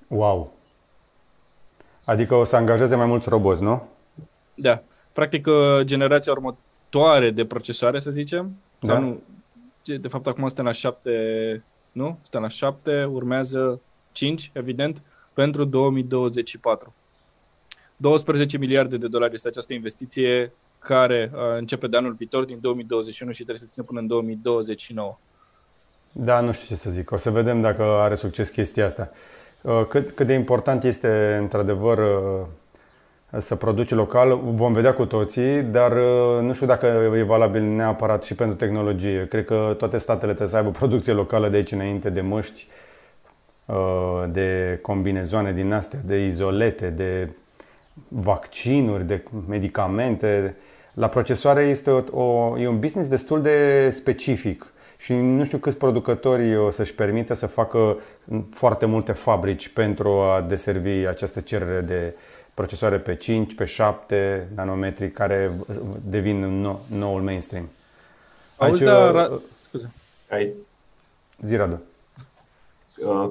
Wow. 0.09 0.53
Adică 2.05 2.35
o 2.35 2.45
să 2.45 2.57
angajeze 2.57 2.97
mai 2.97 3.07
mulți 3.07 3.29
roboți, 3.29 3.63
nu? 3.63 3.89
Da. 4.55 4.83
Practic, 5.13 5.47
uh, 5.47 5.81
generația 5.83 6.33
următoare 6.33 7.31
de 7.31 7.45
procesoare, 7.45 7.99
să 8.01 8.11
zicem, 8.11 8.57
Da. 8.79 8.93
sau 8.93 9.03
nu, 9.03 9.21
ce- 9.83 9.97
de 9.97 10.09
fapt 10.09 10.27
acum 10.27 10.47
suntem 10.47 10.65
la 10.65 10.73
7, 10.73 11.65
nu? 11.93 12.19
Suntem 12.23 12.41
la 12.41 12.49
7, 12.49 13.05
urmează 13.05 13.81
5, 14.13 14.51
evident, 14.53 15.03
pentru 15.33 15.65
2024. 15.65 16.95
12 17.97 18.59
miliarde 18.59 18.97
de 18.97 19.09
dolari 19.09 19.35
este 19.35 19.49
această 19.49 19.73
investiție 19.73 20.53
care 20.79 21.31
uh, 21.35 21.41
începe 21.57 21.87
de 21.87 21.97
anul 21.97 22.13
viitor, 22.13 22.45
din 22.45 22.59
2021 22.61 23.31
și 23.33 23.43
trebuie 23.45 23.59
să 23.67 23.73
țină 23.73 23.85
până 23.85 24.01
în 24.01 24.07
2029. 24.07 25.19
Da, 26.13 26.41
nu 26.41 26.53
știu 26.53 26.67
ce 26.67 26.75
să 26.75 26.91
zic. 26.91 27.11
O 27.11 27.17
să 27.17 27.31
vedem 27.31 27.61
dacă 27.61 27.83
are 27.83 28.15
succes 28.15 28.51
chestia 28.51 28.85
asta. 28.85 29.11
Uh, 29.63 29.85
Cât, 29.89 30.11
cât 30.11 30.27
de 30.27 30.33
important 30.33 30.85
este, 30.85 31.37
într-adevăr, 31.41 31.99
uh, 31.99 32.47
să 33.39 33.57
produci 33.57 33.91
local, 33.91 34.41
vom 34.45 34.73
vedea 34.73 34.95
cu 34.95 35.07
toții, 35.07 35.63
dar 35.63 35.93
uh, 35.93 36.41
nu 36.41 36.53
știu 36.53 36.67
dacă 36.67 36.87
e 37.17 37.23
valabil 37.23 37.63
neapărat 37.63 38.23
și 38.23 38.35
pentru 38.35 38.57
tehnologie. 38.57 39.27
Cred 39.29 39.45
că 39.45 39.75
toate 39.79 39.97
statele 39.97 40.27
trebuie 40.27 40.49
să 40.49 40.57
aibă 40.57 40.71
producție 40.71 41.13
locală 41.13 41.49
de 41.49 41.57
aici 41.57 41.73
înainte, 41.73 42.11
de 42.11 42.21
măști, 42.21 42.67
uh, 43.67 44.25
de 44.29 44.79
combinezoane 44.83 45.53
din 45.53 45.73
astea, 45.73 45.99
de 46.05 46.25
izolete, 46.25 46.91
de 46.91 47.29
vaccinuri, 48.09 49.05
de 49.05 49.25
medicamente. 49.49 50.57
La 50.95 51.09
procesoare 51.09 51.63
este 51.63 51.91
o, 51.91 52.21
o, 52.23 52.59
e 52.59 52.69
un 52.69 52.79
business 52.79 53.09
destul 53.09 53.43
de 53.43 53.89
specific 53.91 54.73
și 55.03 55.13
nu 55.15 55.45
știu 55.45 55.59
câți 55.59 55.77
producători 55.77 56.57
o 56.57 56.71
să-și 56.71 56.95
permită 56.95 57.35
să 57.35 57.47
facă 57.47 57.97
foarte 58.51 58.87
multe 58.87 59.13
fabrici 59.13 59.69
pentru 59.69 60.09
a 60.09 60.41
deservi 60.41 61.07
această 61.07 61.41
cerere 61.41 61.81
de 61.81 62.15
procesoare 62.55 62.99
pe 62.99 63.15
5, 63.15 63.55
pe 63.55 63.65
7 63.65 64.49
nanometri 64.55 65.11
care 65.11 65.51
devin 66.05 66.61
nou, 66.61 66.81
noul 66.99 67.23
mainstream. 67.23 67.69
Auzi, 68.57 68.85
da, 68.85 69.13
ra- 69.13 69.41
scuze. 69.61 69.93
Ai, 70.31 70.53
Zi, 71.41 71.57
Radu. 71.57 71.83
uh, 73.05 73.31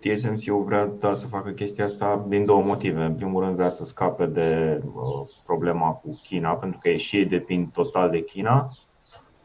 TSMC 0.00 0.42
vrea 0.42 0.88
da, 1.00 1.14
să 1.14 1.26
facă 1.26 1.50
chestia 1.50 1.84
asta 1.84 2.24
din 2.28 2.44
două 2.44 2.62
motive. 2.62 3.02
În 3.02 3.14
primul 3.14 3.42
rând 3.42 3.56
vrea 3.56 3.70
să 3.70 3.84
scape 3.84 4.26
de 4.26 4.80
uh, 4.94 5.28
problema 5.44 5.90
cu 5.90 6.20
China, 6.22 6.50
pentru 6.50 6.78
că 6.82 6.88
ei 6.88 6.98
și 6.98 7.16
ei 7.16 7.24
depind 7.24 7.72
total 7.72 8.10
de 8.10 8.24
China. 8.24 8.70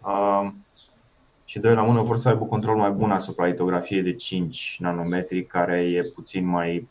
Uh, 0.01 0.49
și 1.49 1.59
doi 1.59 1.73
la 1.73 1.83
mână 1.83 2.01
vor 2.01 2.17
să 2.17 2.29
aibă 2.29 2.45
control 2.45 2.75
mai 2.75 2.91
bun 2.91 3.11
asupra 3.11 3.45
litografiei 3.45 4.01
de 4.01 4.13
5 4.13 4.77
nanometri, 4.79 5.45
care 5.45 5.77
e 5.77 6.03
puțin 6.03 6.45
mai, 6.45 6.87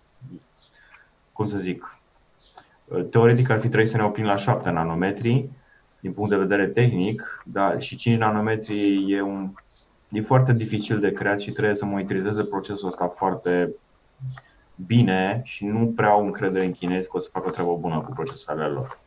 cum 1.33 1.47
să 1.47 1.59
zic, 1.59 1.99
uh, 2.85 3.05
teoretic 3.11 3.51
ar 3.51 3.61
fi 3.61 3.69
trebuit 3.69 3.89
să 3.91 3.97
ne 3.97 4.05
oprim 4.05 4.25
la 4.25 4.37
7 4.37 4.71
nanometri 4.71 5.49
din 6.01 6.13
punct 6.13 6.31
de 6.31 6.37
vedere 6.37 6.67
tehnic, 6.67 7.43
dar 7.45 7.81
și 7.81 7.97
5 7.97 8.19
nanometri 8.19 9.13
e 9.13 9.23
un 9.23 9.51
e 10.09 10.21
foarte 10.21 10.53
dificil 10.53 11.01
de 11.01 11.13
creat 11.13 11.41
și 11.41 11.51
trebuie 11.51 11.75
să 11.75 11.85
monitorizeze 11.85 12.45
procesul 12.45 12.89
ăsta 12.89 13.07
foarte 13.07 13.75
bine 14.87 15.41
și 15.45 15.65
nu 15.65 15.93
prea 15.97 16.09
au 16.09 16.25
încredere 16.25 16.65
în 16.65 16.73
chinezi 16.73 17.11
că 17.11 17.17
o 17.17 17.21
să 17.21 17.29
facă 17.33 17.49
o 17.49 17.51
treabă 17.51 17.77
bună 17.77 18.01
cu 18.01 18.13
procesoarele 18.13 18.67
lor. 18.67 18.99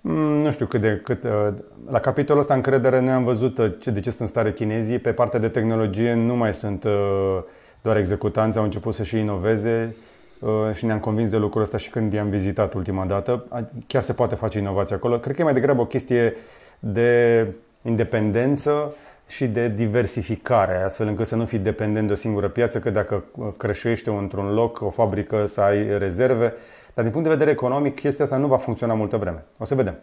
Mm, 0.00 0.40
Nu 0.42 0.50
știu 0.50 0.66
cât 0.66 0.80
de 0.80 1.00
cât. 1.04 1.24
uh, 1.24 1.48
La 1.90 1.98
capitolul 2.00 2.40
ăsta 2.40 2.54
încredere 2.54 3.00
noi 3.00 3.12
am 3.12 3.24
văzut 3.24 3.58
uh, 3.58 3.72
ce- 3.80 3.90
de 3.90 4.00
ce 4.00 4.08
sunt 4.08 4.20
în 4.20 4.26
stare 4.26 4.52
chinezii. 4.52 4.98
Pe 4.98 5.12
partea 5.12 5.38
de 5.40 5.48
tehnologie 5.48 6.14
nu 6.14 6.36
mai 6.36 6.54
sunt 6.54 6.84
uh, 6.84 7.38
doar 7.82 7.96
executanți, 7.96 8.58
au 8.58 8.64
început 8.64 8.94
să 8.94 9.02
și 9.02 9.18
inoveze 9.18 9.94
uh, 10.38 10.50
și 10.72 10.84
ne-am 10.84 10.98
convins 10.98 11.28
de 11.30 11.36
lucrul 11.36 11.62
ăsta 11.62 11.76
și 11.76 11.90
când 11.90 12.12
i-am 12.12 12.28
vizitat 12.28 12.74
ultima 12.74 13.04
dată. 13.04 13.44
A- 13.48 13.66
Chiar 13.86 14.02
se 14.02 14.12
poate 14.12 14.34
face 14.34 14.58
inovație 14.58 14.94
acolo. 14.96 15.18
Cred 15.18 15.34
că 15.34 15.40
e 15.40 15.44
mai 15.44 15.52
degrabă 15.54 15.80
o 15.80 15.86
chestie 15.86 16.36
de 16.78 17.46
independență 17.82 18.94
și 19.28 19.46
de 19.46 19.68
diversificare, 19.68 20.82
astfel 20.82 21.06
încât 21.06 21.26
să 21.26 21.36
nu 21.36 21.44
fii 21.44 21.58
dependent 21.58 22.06
de 22.06 22.12
o 22.12 22.16
singură 22.16 22.48
piață, 22.48 22.78
că 22.78 22.90
dacă 22.90 23.24
uh, 23.36 23.46
crășuiește 23.56 24.10
într-un 24.10 24.54
loc, 24.54 24.80
o 24.82 24.90
fabrică, 24.90 25.44
să 25.46 25.60
ai 25.60 25.98
rezerve. 25.98 26.52
Dar 26.94 27.04
din 27.04 27.12
punct 27.12 27.28
de 27.28 27.32
vedere 27.34 27.50
economic, 27.50 27.94
chestia 27.94 28.24
asta 28.24 28.36
nu 28.36 28.46
va 28.46 28.56
funcționa 28.56 28.94
multă 28.94 29.16
vreme. 29.16 29.44
O 29.58 29.64
să 29.64 29.74
vedem. 29.74 29.98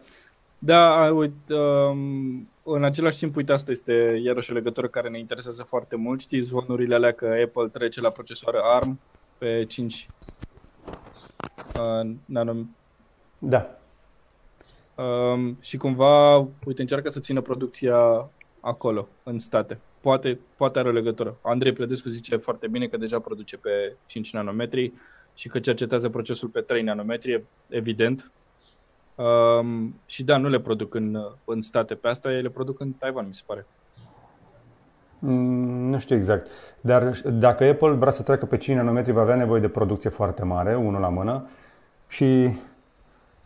Da, 0.60 1.12
uite, 1.14 1.54
um, 1.54 2.50
în 2.64 2.84
același 2.84 3.18
timp, 3.18 3.36
uite, 3.36 3.52
asta 3.52 3.72
este 3.72 4.22
iarăși 4.24 4.52
o 4.52 4.54
legătură 4.54 4.88
care 4.88 5.10
ne 5.10 5.20
interesează 5.20 5.64
foarte 5.64 5.96
mult. 5.96 6.20
Știți 6.20 6.48
zvonurile 6.48 6.96
alea 6.96 7.12
că 7.12 7.26
Apple 7.46 7.68
trece 7.72 8.02
la 8.02 8.10
procesoare 8.10 8.58
ARM 8.62 9.00
pe 9.38 9.66
5 9.68 10.08
uh, 11.80 12.10
nano, 12.26 12.56
Da. 13.38 13.78
um, 14.96 15.58
și 15.62 15.78
cumva, 15.78 16.38
uite, 16.38 16.82
încearcă 16.82 17.10
să 17.10 17.20
țină 17.20 17.42
producția 17.42 18.30
acolo, 18.60 19.08
în 19.24 19.40
state. 19.40 19.80
Poate, 20.02 20.40
poate 20.58 20.80
are 20.80 20.88
o 20.88 20.92
legătură. 20.92 21.38
Andrei 21.42 21.74
Predescu 21.74 22.10
zice 22.10 22.36
foarte 22.36 22.68
bine 22.68 22.88
că 22.88 22.98
deja 22.98 23.20
produce 23.20 23.58
pe 23.58 23.96
5 24.06 24.34
nanometri 24.34 24.94
și 25.38 25.48
că 25.48 25.60
cercetează 25.60 26.10
procesul 26.10 26.48
pe 26.48 26.62
3 26.62 26.82
nanometri, 26.82 27.44
evident. 27.70 28.32
Um, 29.16 29.96
și 30.06 30.24
da, 30.24 30.38
nu 30.38 30.50
le 30.50 30.60
produc 30.60 30.94
în, 30.94 31.18
în 31.46 31.62
state 31.62 31.96
pe 31.96 32.08
asta, 32.08 32.32
ele 32.32 32.50
produc 32.50 32.80
în 32.80 32.92
Taiwan, 32.92 33.26
mi 33.28 33.34
se 33.34 33.42
pare. 33.46 33.66
Mm, 35.20 35.90
Nu 35.90 36.00
știu 36.00 36.16
exact. 36.16 36.48
Dar 36.82 37.12
dacă 37.26 37.64
Apple 37.64 37.92
vrea 37.92 38.12
să 38.12 38.24
treacă 38.24 38.46
pe 38.46 38.58
5 38.58 38.78
nanometri, 38.78 39.12
va 39.12 39.22
avea 39.22 39.36
nevoie 39.36 39.62
de 39.62 39.68
producție 39.68 40.10
foarte 40.10 40.44
mare, 40.44 40.76
unul 40.76 41.02
la 41.02 41.10
mână, 41.10 41.50
și 42.08 42.50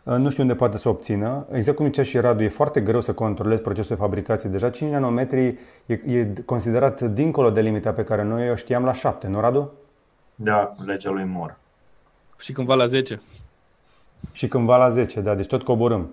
uh, 0.02 0.14
nu 0.14 0.30
știu 0.30 0.42
unde 0.42 0.54
poate 0.54 0.76
să 0.76 0.88
o 0.88 0.90
obțină. 0.90 1.46
Exact 1.50 1.76
cum 1.76 1.86
zicea 1.86 2.02
și 2.02 2.18
Radu, 2.18 2.42
e 2.42 2.48
foarte 2.48 2.80
greu 2.80 3.00
să 3.00 3.12
controlezi 3.12 3.62
procesul 3.62 3.96
de 3.96 4.02
fabricație. 4.02 4.50
Deja 4.50 4.70
5 4.70 4.90
nanometri 4.90 5.58
e, 5.86 5.92
e 5.92 6.32
considerat 6.46 7.00
dincolo 7.00 7.50
de 7.50 7.60
limita 7.60 7.92
pe 7.92 8.04
care 8.04 8.22
noi 8.22 8.50
o 8.50 8.54
știam 8.54 8.84
la 8.84 8.92
7, 8.92 9.26
nu 9.28 9.40
Radu? 9.40 9.72
Da, 10.34 10.70
legea 10.86 11.10
lui 11.10 11.24
Moore. 11.24 11.56
Și 12.42 12.52
cândva 12.52 12.74
la 12.74 12.86
10. 12.86 13.20
Și 14.32 14.48
cândva 14.48 14.76
la 14.76 14.88
10, 14.88 15.20
da, 15.20 15.34
deci 15.34 15.46
tot 15.46 15.62
coborâm. 15.62 16.10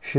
Și 0.00 0.18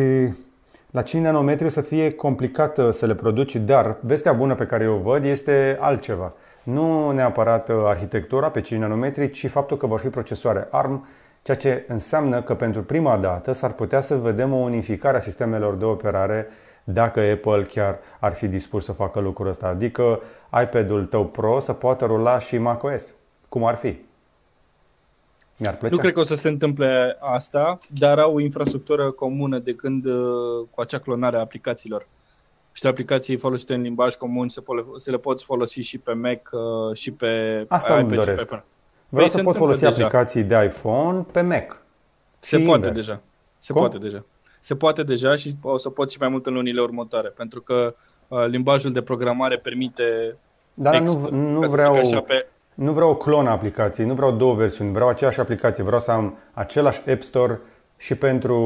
la 0.91 1.01
5 1.01 1.23
nanometri 1.23 1.65
o 1.65 1.69
să 1.69 1.81
fie 1.81 2.11
complicat 2.11 2.77
uh, 2.77 2.89
să 2.91 3.05
le 3.05 3.15
produci, 3.15 3.55
dar 3.55 3.97
vestea 3.99 4.33
bună 4.33 4.55
pe 4.55 4.65
care 4.65 4.83
eu 4.83 4.93
o 4.93 4.97
văd 4.97 5.23
este 5.23 5.77
altceva. 5.79 6.33
Nu 6.63 7.11
neapărat 7.11 7.69
uh, 7.69 7.75
arhitectura 7.85 8.49
pe 8.49 8.61
5 8.61 8.81
nanometri, 8.81 9.29
ci 9.29 9.47
faptul 9.47 9.77
că 9.77 9.87
vor 9.87 9.99
fi 9.99 10.07
procesoare 10.07 10.67
ARM, 10.71 11.07
ceea 11.41 11.57
ce 11.57 11.85
înseamnă 11.87 12.41
că 12.41 12.55
pentru 12.55 12.83
prima 12.83 13.17
dată 13.17 13.51
s-ar 13.51 13.71
putea 13.71 13.99
să 13.99 14.15
vedem 14.15 14.53
o 14.53 14.57
unificare 14.57 15.17
a 15.17 15.19
sistemelor 15.19 15.75
de 15.75 15.85
operare 15.85 16.47
dacă 16.83 17.19
Apple 17.19 17.63
chiar 17.63 17.99
ar 18.19 18.33
fi 18.33 18.47
dispus 18.47 18.85
să 18.85 18.91
facă 18.91 19.19
lucrul 19.19 19.47
ăsta. 19.47 19.67
Adică 19.67 20.21
iPad-ul 20.61 21.05
tău 21.05 21.25
Pro 21.25 21.59
să 21.59 21.73
poată 21.73 22.05
rula 22.05 22.39
și 22.39 22.57
macOS. 22.57 23.15
Cum 23.49 23.65
ar 23.65 23.75
fi? 23.75 23.97
Mi-ar 25.57 25.77
plăcea. 25.77 25.95
Nu 25.95 26.01
cred 26.01 26.13
că 26.13 26.19
o 26.19 26.23
să 26.23 26.35
se 26.35 26.47
întâmple 26.47 27.17
asta, 27.19 27.77
dar 27.99 28.19
au 28.19 28.33
o 28.35 28.39
infrastructură 28.39 29.11
comună 29.11 29.59
de 29.59 29.73
când 29.75 30.05
uh, 30.05 30.15
cu 30.69 30.81
acea 30.81 30.99
clonare 30.99 31.37
a 31.37 31.39
aplicațiilor. 31.39 32.07
Și 32.71 32.87
aplicații 32.87 33.37
folosite 33.37 33.73
în 33.73 33.81
limbaj 33.81 34.15
comun 34.15 34.49
se, 34.49 34.61
pole- 34.61 34.85
se 34.97 35.11
le 35.11 35.17
poți 35.17 35.43
folosi 35.45 35.79
și 35.81 35.97
pe 35.97 36.13
Mac 36.13 36.49
uh, 36.51 36.95
și 36.95 37.11
pe 37.11 37.65
Asta 37.67 37.93
iPad 37.93 38.03
îmi 38.03 38.11
și 38.11 38.17
doresc. 38.17 38.37
pe 38.37 38.43
iPhone. 38.43 38.63
Vreau 39.09 39.25
Păi 39.25 39.29
să 39.29 39.37
se 39.37 39.43
pot 39.43 39.53
întâmplă 39.55 39.75
folosi 39.75 39.95
deja. 39.95 40.05
aplicații 40.05 40.43
de 40.43 40.63
iPhone 40.65 41.25
pe 41.31 41.41
Mac. 41.41 41.81
Se 42.39 42.57
Și 42.57 42.63
poate 42.63 42.87
invers. 42.87 43.05
deja. 43.05 43.21
Se 43.59 43.71
Cum? 43.73 43.81
poate 43.81 43.97
deja. 43.97 44.23
Se 44.59 44.75
poate 44.75 45.03
deja 45.03 45.35
și 45.35 45.53
o 45.61 45.77
să 45.77 45.89
pot 45.89 46.11
și 46.11 46.17
mai 46.19 46.29
mult 46.29 46.45
în 46.45 46.53
lunile 46.53 46.81
următoare, 46.81 47.27
pentru 47.27 47.61
că 47.61 47.95
uh, 48.27 48.45
limbajul 48.47 48.91
de 48.91 49.01
programare 49.01 49.57
permite 49.57 50.37
Dar 50.73 50.97
text, 50.97 51.15
nu, 51.17 51.29
nu, 51.51 51.59
ca 51.59 51.67
să 51.67 51.75
vreau, 51.75 51.95
zic 51.95 52.03
așa, 52.13 52.19
pe, 52.21 52.47
nu 52.75 52.93
vreau 52.93 53.09
o 53.09 53.15
clonă 53.15 53.49
a 53.49 53.51
aplicației, 53.51 54.07
nu 54.07 54.13
vreau 54.13 54.31
două 54.31 54.53
versiuni, 54.53 54.91
vreau 54.91 55.09
aceeași 55.09 55.39
aplicație. 55.39 55.83
Vreau 55.83 55.99
să 55.99 56.11
am 56.11 56.37
același 56.53 57.09
App 57.09 57.21
Store 57.21 57.59
și 57.97 58.15
pentru 58.15 58.57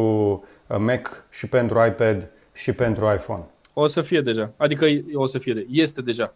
uh, 0.68 0.78
Mac, 0.80 1.26
și 1.30 1.47
pentru 1.47 1.86
iPad, 1.86 2.30
și 2.53 2.74
pentru 2.74 3.05
iPhone. 3.14 3.43
o 3.74 3.88
să 3.88 4.01
fie 4.01 4.22
deja. 4.22 4.51
Adică 4.57 4.86
o 5.14 5.26
să 5.26 5.38
fie 5.38 5.53
de, 5.53 5.66
este 5.70 6.01
deja. 6.01 6.34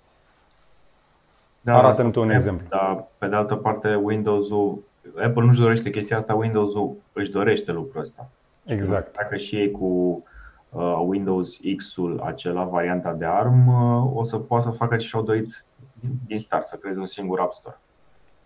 Da, 1.62 1.78
Arată-mi 1.78 1.90
asta 1.90 2.02
tu 2.04 2.20
un 2.20 2.26
putem, 2.26 2.32
exemplu. 2.32 2.68
Dar, 2.70 3.08
pe 3.18 3.28
de 3.28 3.36
altă 3.36 3.56
parte, 3.56 3.96
Windows-ul, 3.96 4.84
Apple 5.16 5.44
nu-și 5.46 5.60
dorește 5.60 5.90
chestia 5.90 6.18
asta, 6.18 6.34
Windows-ul 6.34 6.96
își 7.14 7.32
dorește 7.32 7.72
lucrul 7.72 8.02
ăsta. 8.02 8.30
Exact. 8.66 9.18
Dacă 9.18 9.38
și 9.38 9.56
ei 9.56 9.72
cu 9.72 10.24
uh, 10.70 11.04
Windows 11.06 11.60
X-ul, 11.76 12.22
acela, 12.26 12.64
varianta 12.64 13.14
de 13.14 13.26
ARM, 13.26 13.68
uh, 13.68 14.12
o 14.16 14.24
să 14.24 14.38
poată 14.38 14.64
să 14.64 14.70
facă 14.70 14.96
ce 14.96 15.08
și-au 15.08 15.22
dorit 15.22 15.66
din 16.26 16.40
start, 16.40 16.68
să 16.68 16.76
creeze 16.76 17.00
un 17.00 17.08
singur 17.08 17.40
App 17.40 17.54
Store. 17.54 17.78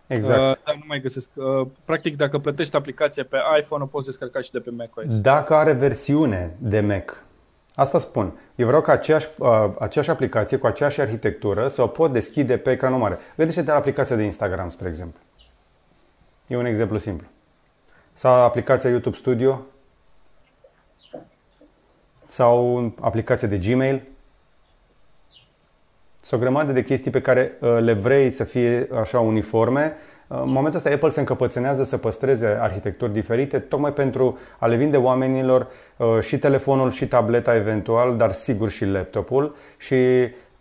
Exact. 0.06 0.40
Uh, 0.40 0.62
dar 0.64 0.74
nu 0.74 0.84
mai 0.86 1.00
găsesc. 1.00 1.30
Uh, 1.34 1.66
practic, 1.84 2.16
dacă 2.16 2.38
plătești 2.38 2.76
aplicația 2.76 3.24
pe 3.24 3.38
iPhone, 3.60 3.82
o 3.82 3.86
poți 3.86 4.06
descărca 4.06 4.40
și 4.40 4.50
de 4.50 4.60
pe 4.60 4.70
macOS. 4.70 5.20
Dacă 5.20 5.54
are 5.54 5.72
versiune 5.72 6.56
de 6.58 6.80
Mac. 6.80 7.22
Asta 7.74 7.98
spun. 7.98 8.32
Eu 8.54 8.66
vreau 8.66 8.82
ca 8.82 8.92
aceeași, 8.92 9.28
uh, 9.38 9.70
aceeași 9.78 10.10
aplicație 10.10 10.56
cu 10.56 10.66
aceeași 10.66 11.00
arhitectură 11.00 11.68
să 11.68 11.82
o 11.82 11.86
pot 11.86 12.12
deschide 12.12 12.58
pe 12.58 12.70
ecranul 12.70 12.98
mare. 12.98 13.18
Gândește-te 13.36 13.70
la 13.70 13.76
aplicația 13.76 14.16
de 14.16 14.22
Instagram, 14.22 14.68
spre 14.68 14.88
exemplu. 14.88 15.20
E 16.46 16.56
un 16.56 16.64
exemplu 16.64 16.98
simplu. 16.98 17.26
Sau 18.12 18.32
aplicația 18.32 18.90
YouTube 18.90 19.16
Studio. 19.16 19.60
Sau 22.24 22.92
aplicația 23.00 23.48
de 23.48 23.58
Gmail. 23.58 24.02
Sunt 26.28 26.40
o 26.40 26.44
grămadă 26.44 26.72
de 26.72 26.82
chestii 26.82 27.10
pe 27.10 27.20
care 27.20 27.52
uh, 27.60 27.78
le 27.80 27.92
vrei 27.92 28.30
să 28.30 28.44
fie 28.44 28.88
așa 29.00 29.20
uniforme. 29.20 29.96
Uh, 30.26 30.40
În 30.42 30.50
momentul 30.50 30.76
ăsta 30.76 30.90
Apple 30.90 31.08
se 31.08 31.20
încăpățânează 31.20 31.84
să 31.84 31.96
păstreze 31.96 32.46
arhitecturi 32.60 33.12
diferite, 33.12 33.58
tocmai 33.58 33.92
pentru 33.92 34.38
a 34.58 34.66
le 34.66 34.76
vinde 34.76 34.96
oamenilor 34.96 35.66
uh, 35.96 36.18
și 36.20 36.38
telefonul 36.38 36.90
și 36.90 37.08
tableta 37.08 37.54
eventual, 37.54 38.16
dar 38.16 38.32
sigur 38.32 38.68
și 38.68 38.84
laptopul. 38.84 39.54
Și 39.76 39.96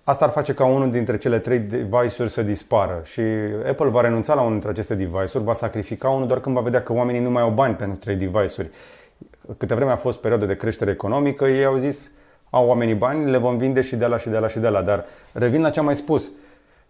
asta 0.04 0.26
ar 0.26 0.32
face 0.32 0.54
ca 0.54 0.66
unul 0.66 0.92
dintre 0.92 1.18
cele 1.18 1.40
trei 1.40 1.60
device-uri 1.60 2.30
să 2.30 2.42
dispară. 2.42 3.02
Și 3.04 3.22
Apple 3.70 3.90
va 3.90 4.02
renunța 4.02 4.34
la 4.34 4.40
unul 4.40 4.52
dintre 4.52 4.70
aceste 4.70 4.96
device-uri, 4.96 5.44
va 5.44 5.54
sacrifica 5.54 6.10
unul 6.10 6.28
doar 6.28 6.40
când 6.40 6.56
va 6.56 6.62
vedea 6.62 6.84
că 6.84 6.94
oamenii 6.94 7.22
nu 7.22 7.30
mai 7.30 7.42
au 7.42 7.50
bani 7.50 7.76
pentru 7.76 7.98
trei 7.98 8.16
device-uri. 8.16 8.70
Câte 9.58 9.76
vreme 9.76 9.92
a 9.92 9.96
fost 9.96 10.20
perioadă 10.20 10.46
de 10.46 10.56
creștere 10.56 10.92
economică, 10.92 11.46
ei 11.46 11.66
au 11.66 11.78
zis 11.78 12.12
au 12.50 12.68
oamenii 12.68 12.96
bani, 12.96 13.30
le 13.30 13.38
vom 13.38 13.58
vinde 13.58 13.82
și 13.82 13.96
de 13.96 14.06
la 14.06 14.18
și 14.18 14.30
de 14.30 14.38
la 14.38 14.48
și 14.48 14.60
de 14.60 14.68
la. 14.68 14.82
Dar 14.82 15.06
revin 15.34 15.62
la 15.62 15.70
ce 15.70 15.80
am 15.80 15.86
mai 15.86 15.96
spus. 15.96 16.32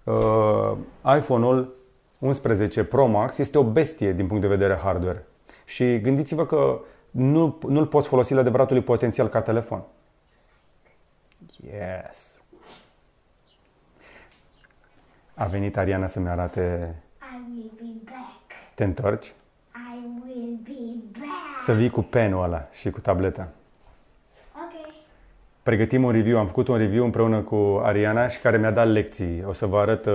Uh, 0.03 0.71
iPhone-ul 1.17 1.75
11 2.19 2.83
Pro 2.83 3.05
Max 3.05 3.37
este 3.37 3.57
o 3.57 3.63
bestie 3.63 4.13
din 4.13 4.27
punct 4.27 4.41
de 4.41 4.47
vedere 4.47 4.75
hardware. 4.75 5.25
Și 5.65 6.01
gândiți-vă 6.01 6.45
că 6.45 6.79
nu, 7.11 7.57
nu-l 7.67 7.85
poți 7.85 8.07
folosi 8.07 8.33
la 8.33 8.39
adevăratul 8.39 8.81
potențial 8.81 9.27
ca 9.27 9.41
telefon. 9.41 9.83
Yes. 11.63 12.43
A 15.33 15.45
venit 15.45 15.77
Ariana 15.77 16.07
să-mi 16.07 16.27
arate 16.27 16.95
I 17.21 17.41
will 17.55 17.71
be 17.75 18.11
back. 18.11 18.73
te 18.75 18.83
întorci, 18.83 19.33
I 19.91 19.99
will 20.23 20.59
be 20.63 21.19
back. 21.19 21.59
să 21.59 21.73
vii 21.73 21.89
cu 21.89 22.01
penul 22.01 22.43
ăla 22.43 22.67
și 22.71 22.89
cu 22.89 22.99
tableta. 22.99 23.49
Ok. 25.67 25.73
Pregătim 25.73 26.03
un 26.03 26.11
review, 26.11 26.37
am 26.37 26.45
făcut 26.45 26.67
un 26.67 26.77
review 26.77 27.03
împreună 27.03 27.41
cu 27.41 27.81
Ariana 27.83 28.27
și 28.27 28.39
care 28.39 28.57
mi-a 28.57 28.71
dat 28.71 28.87
lecții. 28.87 29.43
O 29.47 29.51
să 29.51 29.65
vă 29.65 29.77
arăt 29.77 30.05
uh, 30.05 30.13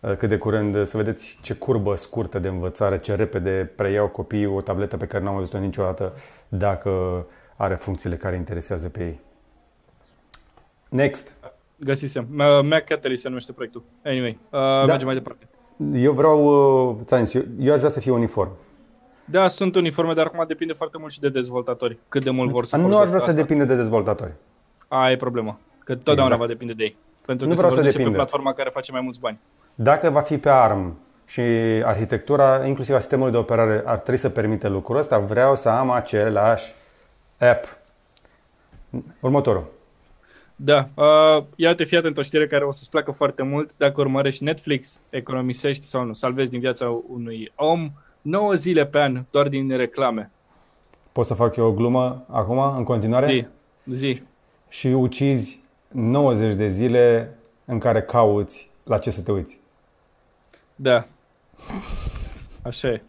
uh, 0.00 0.16
cât 0.16 0.28
de 0.28 0.36
curând, 0.36 0.74
uh, 0.74 0.82
să 0.84 0.96
vedeți 0.96 1.38
ce 1.42 1.54
curbă 1.54 1.94
scurtă 1.96 2.38
de 2.38 2.48
învățare, 2.48 2.98
ce 2.98 3.14
repede 3.14 3.72
preiau 3.76 4.08
copiii 4.08 4.46
o 4.46 4.60
tabletă 4.60 4.96
pe 4.96 5.06
care 5.06 5.24
n-am 5.24 5.34
văzut-o 5.36 5.58
niciodată 5.58 6.12
dacă 6.48 6.90
are 7.56 7.74
funcțiile 7.74 8.16
care 8.16 8.36
interesează 8.36 8.88
pe 8.88 9.02
ei. 9.02 9.20
Next. 10.88 11.34
Găsisem. 11.76 12.26
Uh, 12.30 12.62
Mac 12.62 12.84
Catalyst 12.84 13.22
se 13.22 13.28
numește 13.28 13.52
proiectul. 13.52 13.82
Anyway, 14.04 14.38
uh, 14.50 14.60
da. 14.60 14.84
mergem 14.84 15.06
mai 15.06 15.14
departe. 15.14 15.48
Eu 15.94 16.12
vreau, 16.12 16.44
uh, 16.88 16.96
ți-am 17.04 17.24
zis, 17.24 17.34
eu, 17.34 17.42
eu 17.58 17.72
aș 17.72 17.78
vrea 17.78 17.90
să 17.90 18.00
fie 18.00 18.12
uniform. 18.12 18.50
Da, 19.24 19.48
sunt 19.48 19.74
uniforme, 19.74 20.12
dar 20.12 20.26
acum 20.26 20.44
depinde 20.46 20.72
foarte 20.72 20.98
mult 20.98 21.12
și 21.12 21.20
de 21.20 21.28
dezvoltatori. 21.28 21.98
Cât 22.08 22.24
de 22.24 22.30
mult 22.30 22.50
vor 22.50 22.64
să 22.64 22.76
nu 22.76 22.82
aș 22.82 22.88
folosească 22.88 23.16
vrea 23.16 23.24
să 23.24 23.30
asta. 23.30 23.42
depinde 23.42 23.64
de 23.64 23.76
dezvoltatori. 23.76 24.32
Aia 24.92 25.10
e 25.10 25.16
problema. 25.16 25.58
Că 25.84 25.94
totdeauna 25.94 26.22
Exact. 26.22 26.40
va 26.40 26.46
depinde 26.46 26.72
de 26.72 26.82
ei. 26.82 26.96
Pentru 27.26 27.46
Nu 27.46 27.52
că 27.52 27.56
vreau 27.56 27.70
se 27.72 27.76
să 27.76 27.82
vor 27.82 27.90
duce 27.90 27.96
pe 27.96 28.02
depindă. 28.02 28.16
platforma 28.16 28.52
care 28.52 28.70
face 28.70 28.92
mai 28.92 29.00
mulți 29.00 29.20
bani. 29.20 29.38
Dacă 29.74 30.10
va 30.10 30.20
fi 30.20 30.38
pe 30.38 30.48
ARM 30.48 30.98
și 31.26 31.40
arhitectura, 31.84 32.66
inclusiv 32.66 32.94
a 32.94 32.98
sistemului 32.98 33.32
de 33.32 33.38
operare, 33.38 33.82
ar 33.84 33.96
trebui 33.98 34.20
să 34.20 34.28
permite 34.28 34.68
lucrul 34.68 34.96
ăsta, 34.96 35.18
vreau 35.18 35.56
să 35.56 35.68
am 35.68 35.90
același 35.90 36.74
app. 37.38 37.78
Următorul. 39.20 39.64
Da, 40.56 40.88
uh, 40.94 41.42
iată, 41.56 41.84
fii 41.84 41.96
atent 41.96 42.18
o 42.18 42.22
știre 42.22 42.46
care 42.46 42.64
o 42.64 42.70
să-ți 42.70 42.90
placă 42.90 43.10
foarte 43.10 43.42
mult. 43.42 43.76
Dacă 43.76 44.00
urmărești 44.00 44.44
Netflix, 44.44 45.00
economisești 45.10 45.86
sau 45.86 46.04
nu, 46.04 46.12
salvezi 46.12 46.50
din 46.50 46.60
viața 46.60 47.00
unui 47.08 47.52
om 47.54 47.90
9 48.22 48.54
zile 48.54 48.86
pe 48.86 48.98
an 48.98 49.22
doar 49.30 49.48
din 49.48 49.76
reclame. 49.76 50.30
Pot 51.12 51.26
să 51.26 51.34
fac 51.34 51.56
eu 51.56 51.66
o 51.66 51.72
glumă 51.72 52.24
acum, 52.30 52.58
în 52.76 52.84
continuare? 52.84 53.26
Zi, 53.26 53.46
zi. 53.90 54.22
Și 54.70 54.86
ucizi 54.86 55.62
90 55.88 56.54
de 56.54 56.68
zile 56.68 57.34
în 57.64 57.78
care 57.78 58.02
cauți 58.02 58.70
la 58.84 58.98
ce 58.98 59.10
să 59.10 59.22
te 59.22 59.32
uiți. 59.32 59.60
Da. 60.74 61.06
Așa 62.62 62.88
e. 62.88 63.02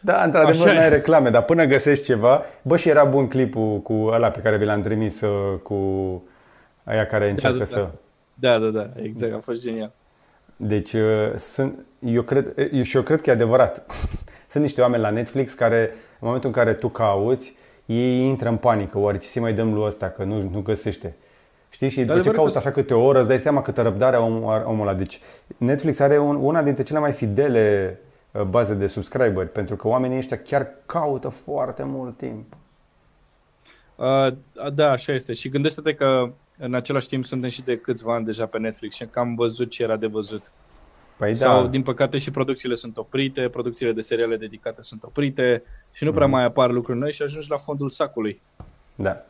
Da, 0.00 0.22
într-adevăr, 0.22 0.66
Așa 0.66 0.74
e. 0.74 0.78
n-ai 0.78 0.88
reclame, 0.88 1.30
dar 1.30 1.42
până 1.42 1.64
găsești 1.64 2.04
ceva... 2.04 2.42
Bă, 2.62 2.76
și 2.76 2.88
era 2.88 3.04
bun 3.04 3.28
clipul 3.28 3.80
cu 3.80 3.92
ăla 3.92 4.30
pe 4.30 4.40
care 4.40 4.56
vi 4.56 4.64
l-am 4.64 4.80
trimis 4.80 5.20
uh, 5.20 5.58
cu 5.58 5.74
aia 6.84 7.06
care 7.06 7.30
încearcă 7.30 7.58
da, 7.58 7.64
să... 7.64 7.88
Da, 8.34 8.58
da, 8.58 8.68
da, 8.68 8.90
exact, 9.02 9.34
a 9.34 9.38
fost 9.38 9.62
genial. 9.62 9.92
Deci, 10.56 10.92
uh, 10.92 11.34
sunt, 11.34 11.84
eu, 11.98 12.22
cred, 12.22 12.54
eu, 12.72 12.82
și 12.82 12.96
eu 12.96 13.02
cred 13.02 13.20
că 13.20 13.30
e 13.30 13.32
adevărat. 13.32 13.84
Sunt 14.52 14.62
niște 14.62 14.80
oameni 14.80 15.02
la 15.02 15.10
Netflix 15.10 15.54
care, 15.54 15.80
în 15.92 16.26
momentul 16.26 16.48
în 16.48 16.54
care 16.54 16.74
tu 16.74 16.88
cauți, 16.88 17.56
ei 17.92 18.26
intră 18.26 18.48
în 18.48 18.56
panică. 18.56 18.98
Oare 18.98 19.18
ce 19.18 19.26
să 19.26 19.40
mai 19.40 19.52
dăm 19.52 19.74
lui 19.74 19.84
ăsta, 19.84 20.08
că 20.08 20.24
nu, 20.24 20.48
nu 20.52 20.60
găsește. 20.60 21.16
Știi? 21.70 21.88
Și 21.88 22.00
după 22.00 22.12
ce 22.12 22.18
adevărat 22.18 22.36
cauți 22.36 22.52
că- 22.52 22.58
așa 22.58 22.70
câte 22.70 22.94
o 22.94 23.04
oră, 23.04 23.18
îți 23.18 23.28
dai 23.28 23.38
seama 23.38 23.62
câtă 23.62 23.82
răbdare 23.82 24.16
are 24.16 24.24
omul, 24.24 24.52
are 24.52 24.64
omul 24.64 24.88
ăla. 24.88 24.96
Deci, 24.96 25.20
Netflix 25.56 25.98
are 25.98 26.18
un, 26.18 26.36
una 26.36 26.62
dintre 26.62 26.82
cele 26.82 26.98
mai 26.98 27.12
fidele 27.12 27.98
uh, 28.30 28.42
baze 28.42 28.74
de 28.74 28.86
subscriberi, 28.86 29.48
pentru 29.48 29.76
că 29.76 29.88
oamenii 29.88 30.16
ăștia 30.16 30.38
chiar 30.38 30.68
caută 30.86 31.28
foarte 31.28 31.82
mult 31.82 32.16
timp. 32.16 32.56
Uh, 33.96 34.32
da, 34.74 34.90
așa 34.90 35.12
este. 35.12 35.32
Și 35.32 35.48
gândește-te 35.48 35.94
că 35.94 36.30
în 36.58 36.74
același 36.74 37.08
timp 37.08 37.24
suntem 37.24 37.50
și 37.50 37.62
de 37.62 37.78
câțiva 37.78 38.14
ani 38.14 38.24
deja 38.24 38.46
pe 38.46 38.58
Netflix 38.58 38.94
și 38.94 39.06
că 39.06 39.18
am 39.18 39.34
văzut 39.34 39.70
ce 39.70 39.82
era 39.82 39.96
de 39.96 40.06
văzut. 40.06 40.52
Păi 41.20 41.34
Sau, 41.34 41.62
da, 41.62 41.68
din 41.68 41.82
păcate, 41.82 42.18
și 42.18 42.30
producțiile 42.30 42.74
sunt 42.74 42.96
oprite, 42.96 43.48
producțiile 43.48 43.92
de 43.92 44.00
seriale 44.00 44.36
dedicate 44.36 44.82
sunt 44.82 45.02
oprite 45.02 45.62
și 45.92 46.04
nu 46.04 46.12
prea 46.12 46.26
Mhm. 46.26 46.34
mai 46.34 46.44
apar 46.44 46.70
lucruri 46.70 46.98
noi 46.98 47.12
și 47.12 47.22
ajungi 47.22 47.50
la 47.50 47.56
fondul 47.56 47.88
sacului. 47.90 48.40
da. 48.94 49.22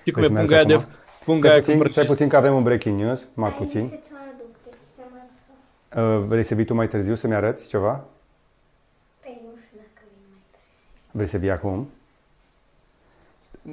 Știi 0.00 0.12
cum 0.12 0.22
Vrei 0.22 0.24
e 0.24 0.26
să 0.26 0.32
mergi 0.32 0.46
punga 0.54 0.56
aia 0.56 0.64
de... 0.64 0.74
acum? 0.74 0.86
Punga 1.24 1.38
Stai 1.40 1.50
aia 1.50 1.58
puțin, 1.60 1.78
cu 1.78 1.88
stai 1.88 2.04
îmbrăciș- 2.04 2.08
puțin 2.08 2.28
că 2.28 2.36
avem 2.36 2.54
un 2.54 2.62
breaking 2.62 3.00
news, 3.00 3.28
mai 3.34 3.50
Hai 3.50 3.58
puțin. 3.58 3.88
să 3.88 3.94
ți-o 4.06 4.16
aduc, 4.16 4.46
deci 4.64 4.72
să 4.96 5.02
mă 5.12 5.18
duc 5.18 5.38
să... 5.92 6.00
Uh, 6.00 6.24
Vrei 6.26 6.42
să 6.42 6.54
vii 6.54 6.64
tu 6.64 6.74
mai 6.74 6.88
târziu 6.88 7.14
să-mi 7.14 7.34
arăți 7.34 7.68
ceva? 7.68 8.04
Păi 9.20 9.40
nu 9.44 9.60
știu 9.66 9.76
dacă 9.78 10.06
vin 10.12 10.22
mai 10.30 10.40
târziu. 10.50 11.10
Vrei 11.10 11.26
să 11.26 11.36
vii 11.38 11.50
acum? 11.50 11.88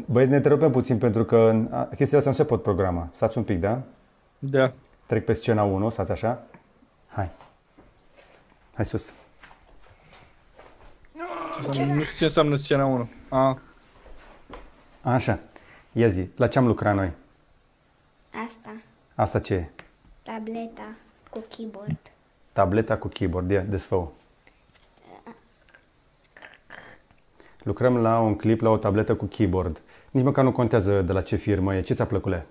Băi, 0.05 0.27
ne 0.27 0.35
întrerupem 0.35 0.71
puțin 0.71 0.97
pentru 0.97 1.23
că 1.23 1.55
a, 1.69 1.83
chestia 1.95 2.17
asta 2.17 2.29
nu 2.29 2.35
se 2.35 2.45
pot 2.45 2.61
programa. 2.61 3.07
Stați 3.15 3.37
un 3.37 3.43
pic, 3.43 3.59
da? 3.59 3.81
Da. 4.39 4.71
Trec 5.05 5.25
pe 5.25 5.33
scena 5.33 5.63
1, 5.63 5.89
stați 5.89 6.11
așa. 6.11 6.43
Hai. 7.07 7.29
Hai 8.75 8.85
sus. 8.85 9.05
Ce 11.53 11.67
înseamnă- 11.67 11.93
Nu 11.93 12.01
știu 12.01 12.17
ce 12.17 12.23
înseamnă 12.23 12.55
scena 12.55 12.85
1. 12.85 13.09
A, 13.29 13.61
Așa. 15.01 15.39
Ia 15.91 16.07
zi, 16.07 16.27
la 16.35 16.47
ce 16.47 16.57
am 16.57 16.67
lucrat 16.67 16.95
noi? 16.95 17.11
Asta, 18.47 18.69
Asta 19.15 19.39
ce 19.39 19.53
e? 19.53 19.69
tableta 20.23 20.95
cu 21.29 21.39
keyboard. 21.49 21.97
Tableta 22.51 22.97
cu 22.97 23.07
keyboard, 23.07 23.49
ia, 23.51 23.61
desfă 23.61 24.11
Lucrăm 27.63 27.97
la 27.97 28.19
un 28.19 28.35
clip 28.35 28.61
la 28.61 28.69
o 28.69 28.77
tabletă 28.77 29.15
cu 29.15 29.25
keyboard. 29.25 29.81
Nici 30.11 30.23
măcar 30.23 30.43
nu 30.43 30.51
contează 30.51 31.01
de 31.01 31.11
la 31.11 31.21
ce 31.21 31.35
firmă 31.35 31.75
e. 31.75 31.81
Ce 31.81 31.93
ți-a 31.93 32.05
plăcut 32.05 32.31
la 32.31 32.37
ea? 32.37 32.45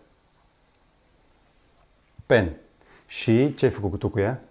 Pen. 2.26 2.56
Și 3.06 3.54
ce 3.54 3.64
ai 3.64 3.70
făcut 3.70 3.98
tu 3.98 4.08
cu 4.08 4.18
ea? 4.18 4.42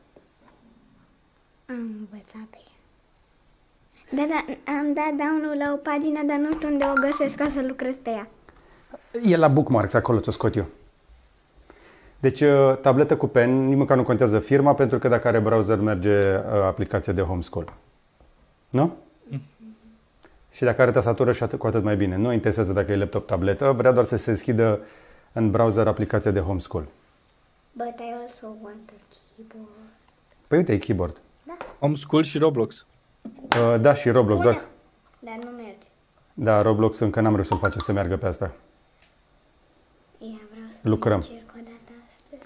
Am 1.66 1.76
învățat 1.76 2.42
pe 2.50 2.58
ea. 2.58 2.72
Da, 4.16 4.26
da, 4.30 4.72
am 4.72 4.94
dat 4.94 5.14
down 5.18 5.58
la 5.58 5.72
o 5.74 5.76
pagină, 5.76 6.20
dar 6.28 6.38
nu 6.38 6.52
știu 6.52 6.68
unde 6.68 6.86
o 6.86 6.94
găsesc 7.08 7.36
ca 7.36 7.52
să 7.56 7.62
lucrez 7.68 7.96
pe 8.02 8.10
ea. 8.10 8.28
E 9.24 9.36
la 9.36 9.48
Bookmarks, 9.48 9.94
acolo 9.94 10.20
ți-o 10.20 10.32
scot 10.32 10.56
eu. 10.56 10.66
Deci, 12.20 12.42
uh, 12.42 12.78
tabletă 12.82 13.18
cu 13.18 13.28
pen, 13.28 13.66
nici 13.68 13.78
măcar 13.78 13.98
nu 13.98 14.04
contează 14.04 14.40
firma, 14.40 14.74
pentru 14.74 15.00
că 15.00 15.08
dacă 15.08 15.28
are 15.28 15.40
browser, 15.40 15.80
merge 15.80 16.20
uh, 16.20 16.44
aplicația 16.64 17.14
de 17.14 17.22
homeschool. 17.22 17.74
Nu? 18.70 18.94
Și 20.52 20.64
dacă 20.64 20.82
are 20.82 20.92
tastatură, 20.92 21.32
și 21.32 21.44
atât, 21.44 21.60
cu 21.60 21.68
atât 21.68 21.84
mai 21.84 21.96
bine. 21.96 22.16
Nu 22.16 22.32
interesează 22.32 22.74
dacă 22.74 22.92
e 22.92 22.96
laptop, 22.96 23.28
tabletă, 23.28 23.72
vrea 23.78 23.92
doar 23.92 24.06
să 24.06 24.16
se 24.16 24.32
deschidă 24.32 24.80
în 25.32 25.52
browser 25.52 25.88
aplicația 25.88 26.32
de 26.32 26.40
homeschool. 26.40 26.88
But 27.72 28.00
I 28.00 28.14
also 28.26 28.48
want 28.64 28.90
a 28.90 29.02
keyboard. 29.36 29.70
Păi 30.48 30.58
uite, 30.58 30.74
e 30.74 30.78
keyboard. 30.78 31.22
Homeschool 31.80 32.24
și 32.24 32.38
Roblox. 32.38 32.86
Uh, 33.24 33.80
da, 33.80 33.94
și 33.94 34.10
Roblox, 34.10 34.42
doar. 34.42 34.66
Dar 35.20 35.36
nu 35.44 35.50
merge. 35.50 35.86
Da, 36.34 36.62
Roblox 36.62 37.00
încă 37.00 37.22
n-am 37.22 37.32
reușit 37.34 37.52
să-l 37.52 37.60
face 37.62 37.80
să 37.80 37.92
meargă 37.92 38.18
pe 38.18 38.26
asta. 38.26 38.52
Ia, 40.18 40.28
vreau 40.52 40.68
să 40.72 40.80
Lucrăm. 40.84 41.16
încerc 41.18 41.52
o 41.56 41.60
dată 41.64 41.92
astăzi. 42.24 42.44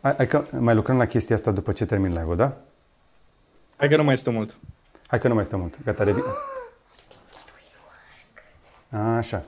Hai, 0.00 0.14
hai 0.16 0.26
că 0.26 0.44
mai 0.58 0.74
lucrăm 0.74 0.96
la 0.96 1.06
chestia 1.06 1.36
asta 1.36 1.50
după 1.50 1.72
ce 1.72 1.86
termin 1.86 2.12
live-ul, 2.12 2.36
da? 2.36 2.56
Hai 3.76 3.88
că 3.88 3.96
nu 3.96 4.04
mai 4.04 4.12
este 4.12 4.30
mult. 4.30 4.56
Hai 5.06 5.18
că 5.18 5.28
nu 5.28 5.34
mai 5.34 5.44
stă 5.44 5.56
mult. 5.56 5.84
Gata, 5.84 6.04
revin. 6.04 6.22
Așa. 9.16 9.44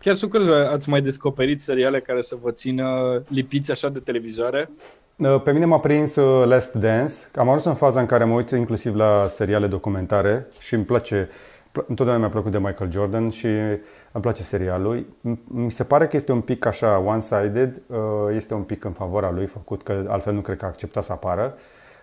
Chiar 0.00 0.14
sunt 0.14 0.30
curios, 0.30 0.68
ați 0.68 0.88
mai 0.88 1.00
descoperit 1.02 1.60
seriale 1.60 2.00
care 2.00 2.20
să 2.20 2.34
vă 2.42 2.50
țină 2.50 3.22
lipiți 3.28 3.70
așa 3.70 3.88
de 3.88 3.98
televizoare? 3.98 4.70
Uh, 5.18 5.40
Pe 5.42 5.52
mine 5.52 5.64
m-a 5.64 5.78
prins 5.78 6.16
uh, 6.16 6.46
Last 6.46 6.72
Dance. 6.72 7.14
Am 7.34 7.48
ajuns 7.48 7.64
în 7.64 7.74
faza 7.74 8.00
în 8.00 8.06
care 8.06 8.24
mă 8.24 8.34
uit 8.34 8.50
inclusiv 8.50 8.94
la 8.94 9.26
seriale 9.28 9.66
documentare 9.66 10.46
și 10.58 10.74
îmi 10.74 10.84
place, 10.84 11.28
pl- 11.72 11.80
întotdeauna 11.86 12.18
mi-a 12.24 12.28
plăcut 12.32 12.52
de 12.52 12.58
Michael 12.58 12.90
Jordan 12.90 13.30
și 13.30 13.46
îmi 14.12 14.22
place 14.22 14.42
serialul. 14.42 15.06
M- 15.30 15.38
Mi 15.46 15.70
se 15.70 15.84
pare 15.84 16.06
că 16.06 16.16
este 16.16 16.32
un 16.32 16.40
pic 16.40 16.66
așa 16.66 16.98
one-sided, 16.98 17.80
uh, 17.86 17.96
este 18.34 18.54
un 18.54 18.62
pic 18.62 18.84
în 18.84 18.92
favoarea 18.92 19.30
lui 19.30 19.46
făcut, 19.46 19.82
că 19.82 20.04
altfel 20.08 20.32
nu 20.34 20.40
cred 20.40 20.56
că 20.56 20.64
a 20.64 20.68
acceptat 20.68 21.02
să 21.02 21.12
apară. 21.12 21.54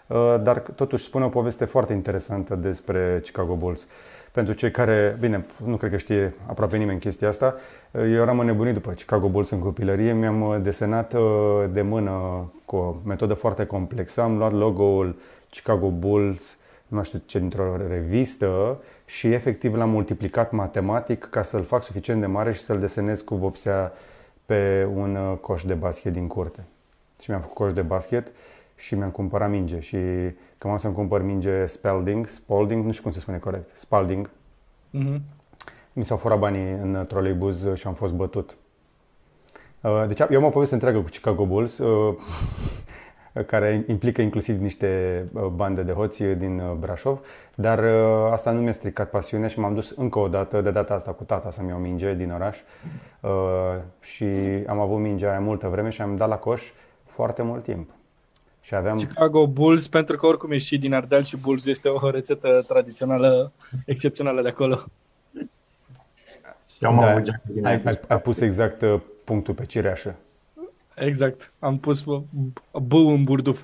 Uh, 0.08 0.36
Dar 0.42 0.60
totuși 0.60 1.04
spune 1.04 1.26
o 1.26 1.30
poveste 1.30 1.66
foarte 1.66 1.94
interesantă 1.94 2.56
despre 2.56 3.20
Chicago 3.24 3.56
Bulls. 3.56 3.88
Pentru 4.36 4.54
cei 4.54 4.72
care, 4.72 5.18
bine, 5.20 5.46
nu 5.66 5.78
cred 5.78 5.92
că 5.92 5.98
știe 5.98 6.34
aproape 6.46 6.78
nimeni 6.78 7.00
chestia 7.00 7.28
asta, 7.28 7.56
uh, 7.92 8.02
eu 8.02 8.22
eram 8.22 8.40
înnebunit 8.40 8.74
după 8.74 8.92
Chicago 8.92 9.30
Bulls 9.30 9.50
în 9.50 9.60
copilărie, 9.60 10.14
mi-am 10.14 10.42
uh, 10.42 10.58
desenat 10.62 11.14
uh, 11.14 11.22
de 11.72 11.82
mână 11.82 12.12
cu 12.66 12.76
o 12.76 12.96
metodă 13.06 13.34
foarte 13.34 13.66
complexă, 13.66 14.22
am 14.22 14.38
luat 14.38 14.52
logo-ul 14.52 15.16
Chicago 15.50 15.90
Bulls, 15.90 16.58
nu 16.88 16.96
mai 16.96 17.06
știu 17.06 17.22
ce, 17.26 17.40
dintr-o 17.40 17.78
revistă 17.88 18.82
și 19.06 19.28
efectiv 19.28 19.76
l-am 19.76 19.90
multiplicat 19.90 20.52
matematic 20.52 21.28
ca 21.30 21.42
să-l 21.42 21.64
fac 21.64 21.84
suficient 21.84 22.20
de 22.20 22.26
mare 22.26 22.54
și 22.54 22.60
să-l 22.60 22.80
desenez 22.80 23.22
cu 23.22 23.36
vopsea 23.36 23.94
pe 24.46 24.88
un 24.96 25.16
uh, 25.16 25.38
coș 25.38 25.64
de 25.64 25.74
basket 25.74 26.12
din 26.12 26.28
curte. 26.28 26.64
Și 27.22 27.30
mi-am 27.30 27.42
făcut 27.42 27.56
coș 27.56 27.74
de 27.74 27.82
basket 27.82 28.32
și 28.76 28.96
mi-am 28.96 29.10
cumpărat 29.10 29.50
minge 29.50 29.80
și 29.80 29.98
când 30.58 30.74
am 30.74 30.78
să-mi 30.78 30.94
cumpăr 30.94 31.22
minge 31.22 31.66
Spalding, 31.66 32.28
Spalding, 32.28 32.86
nu 32.86 32.92
știu 32.92 33.04
cum 33.04 33.12
se 33.12 33.20
spune 33.20 33.38
corect, 33.38 33.72
Spalding, 33.74 34.30
Mhm. 34.90 35.22
mi 35.94 36.06
s-au 36.06 36.18
furat 36.18 36.40
banii 36.40 36.72
în 36.72 37.06
troleibuz 37.08 37.74
și 37.74 37.88
am 37.88 37.94
fost 37.94 38.14
bătut. 38.14 38.56
Uh, 39.82 40.04
Deci 40.08 40.20
eu 40.30 40.38
am 40.38 40.44
o 40.44 40.50
poveste 40.50 40.74
întreagă 40.74 40.98
cu 40.98 41.04
Chicago 41.10 41.46
Bulls, 41.46 41.78
uh, 41.78 42.16
care 43.46 43.84
implică 43.88 44.22
inclusiv 44.22 44.62
niște 44.62 45.24
uh, 45.34 45.46
bande 45.46 45.82
de 45.84 45.92
hoți 45.92 46.24
din 46.24 46.60
uh, 46.60 46.72
Brașov, 46.80 47.20
dar 47.56 47.80
uh, 47.80 48.32
asta 48.32 48.52
nu 48.52 48.62
mi-a 48.62 48.72
stricat 48.72 49.10
pasiunea 49.10 49.48
și 49.48 49.60
m-am 49.60 49.74
dus 49.74 49.90
încă 49.90 50.20
o 50.20 50.28
dată, 50.28 50.62
de 50.62 50.72
data 50.72 50.94
asta 50.94 51.12
cu 51.12 51.24
tata 51.24 51.52
să-mi 51.52 51.70
iau 51.70 51.80
minge 51.80 52.14
din 52.14 52.32
oraș 52.32 52.62
Uh, 53.22 53.32
și 54.02 54.26
am 54.68 54.80
avut 54.80 55.00
mingea 55.00 55.30
aia 55.30 55.40
multă 55.40 55.68
vreme 55.68 55.90
și 55.90 56.02
am 56.02 56.16
dat 56.16 56.28
la 56.30 56.38
coș 56.38 56.72
foarte 57.04 57.42
mult 57.42 57.64
timp. 57.64 57.90
Și 58.66 58.76
aveam... 58.76 58.98
Chicago 58.98 59.48
Bulls, 59.48 59.88
pentru 59.88 60.16
că 60.16 60.26
oricum 60.26 60.52
e 60.52 60.58
și 60.58 60.78
din 60.78 60.94
Ardeal 60.94 61.24
și 61.24 61.38
Bulls 61.38 61.66
este 61.66 61.90
o 61.90 62.10
rețetă 62.10 62.66
tradițională 62.68 63.52
excepțională 63.86 64.42
de 64.42 64.48
acolo. 64.48 64.84
Și 66.78 66.86
am 66.86 67.00
Da, 67.00 67.10
avut 67.10 67.24
geacă 67.24 67.42
din 67.52 67.66
ai, 67.66 67.74
aia. 67.74 67.82
ai, 67.86 68.00
ai 68.08 68.20
pus 68.20 68.40
exact 68.40 68.82
uh, 68.82 69.00
punctul 69.24 69.54
pe 69.54 69.66
cireașă. 69.66 70.16
Exact. 70.96 71.52
Am 71.60 71.78
pus 71.78 72.02
bă, 72.02 72.22
B 72.72 72.94
în 72.94 73.24
burduf. 73.24 73.62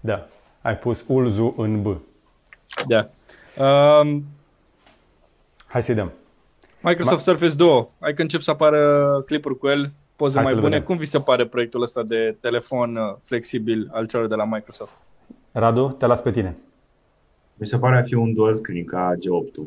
Da. 0.00 0.26
Ai 0.60 0.76
pus 0.78 1.04
ulzu 1.06 1.54
în 1.56 1.82
B. 1.82 1.96
Da. 2.86 3.10
Um, 3.64 4.24
Hai 5.66 5.82
să-i 5.82 5.94
dăm. 5.94 6.12
Microsoft 6.80 7.22
Surface 7.22 7.54
Duo. 7.54 7.90
Hai 8.00 8.14
că 8.14 8.22
încep 8.22 8.40
să 8.40 8.50
apară 8.50 9.22
clipuri 9.26 9.58
cu 9.58 9.68
el, 9.68 9.92
poze 10.16 10.34
Hai 10.34 10.42
mai 10.42 10.52
să-l 10.52 10.60
bune. 10.60 10.72
vedem. 10.72 10.86
Cum 10.86 10.96
vi 10.96 11.04
se 11.04 11.18
pare 11.18 11.46
proiectul 11.46 11.82
ăsta 11.82 12.02
de 12.02 12.36
telefon 12.40 12.96
uh, 12.96 13.14
flexibil 13.22 13.88
al 13.92 14.06
celor 14.06 14.26
de 14.26 14.34
la 14.34 14.44
Microsoft? 14.44 14.96
Radu, 15.52 15.88
te 15.98 16.06
las 16.06 16.22
pe 16.22 16.30
tine. 16.30 16.56
Mi 17.54 17.66
se 17.66 17.78
pare 17.78 17.98
a 17.98 18.02
fi 18.02 18.14
un 18.14 18.34
dual 18.34 18.54
screen 18.54 18.84
ca 18.84 19.14
G8-ul. 19.14 19.66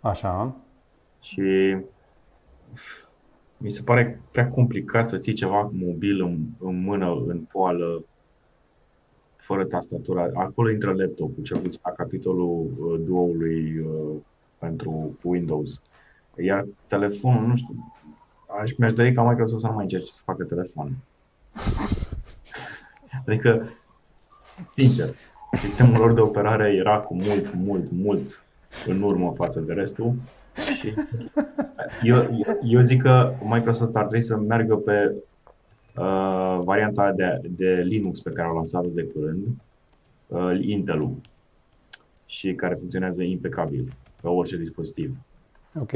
Așa. 0.00 0.56
Și 1.20 1.76
mi 3.56 3.70
se 3.70 3.82
pare 3.82 4.20
prea 4.30 4.48
complicat 4.48 5.08
să 5.08 5.18
ții 5.18 5.32
ceva 5.32 5.70
mobil 5.72 6.22
în, 6.22 6.38
în 6.58 6.82
mână, 6.82 7.24
în 7.26 7.38
poală, 7.52 8.04
fără 9.36 9.64
tastatura. 9.64 10.30
Acolo 10.34 10.70
intră 10.70 10.92
laptopul, 10.94 11.42
cel 11.42 11.58
puțin 11.58 11.80
la 11.84 11.90
capitolul 11.90 12.70
uh, 12.78 13.00
duo-ului 13.06 13.78
uh, 13.78 14.16
pentru 14.58 15.18
Windows. 15.22 15.80
Iar 16.44 16.66
telefonul, 16.86 17.46
nu 17.46 17.56
știu, 17.56 17.92
aș 18.46 18.72
mi-aș 18.76 18.92
dori 18.92 19.12
ca 19.12 19.22
Microsoft 19.22 19.60
să 19.60 19.66
nu 19.66 19.74
mai 19.74 19.82
încerce 19.82 20.12
să 20.12 20.22
facă 20.24 20.44
telefon. 20.44 20.96
Adică, 23.26 23.68
sincer, 24.66 25.14
sistemul 25.52 25.98
lor 25.98 26.12
de 26.12 26.20
operare 26.20 26.72
era 26.72 26.98
cu 26.98 27.14
mult, 27.14 27.54
mult, 27.54 27.90
mult 27.90 28.42
în 28.86 29.02
urmă 29.02 29.32
față 29.36 29.60
de 29.60 29.72
restul 29.72 30.14
și 30.78 30.94
eu, 32.02 32.44
eu 32.62 32.82
zic 32.82 33.02
că 33.02 33.34
Microsoft 33.42 33.96
ar 33.96 34.02
trebui 34.02 34.22
să 34.22 34.36
meargă 34.36 34.76
pe 34.76 35.14
uh, 35.96 36.60
varianta 36.64 37.12
de, 37.12 37.40
de 37.48 37.82
Linux 37.84 38.20
pe 38.20 38.30
care 38.30 38.48
au 38.48 38.54
lansat-o 38.54 38.88
de 38.88 39.04
curând, 39.04 39.46
uh, 40.26 40.58
Intel-ul, 40.60 41.16
și 42.26 42.54
care 42.54 42.74
funcționează 42.74 43.22
impecabil 43.22 43.92
pe 44.22 44.28
orice 44.28 44.56
dispozitiv. 44.56 45.16
Ok. 45.80 45.92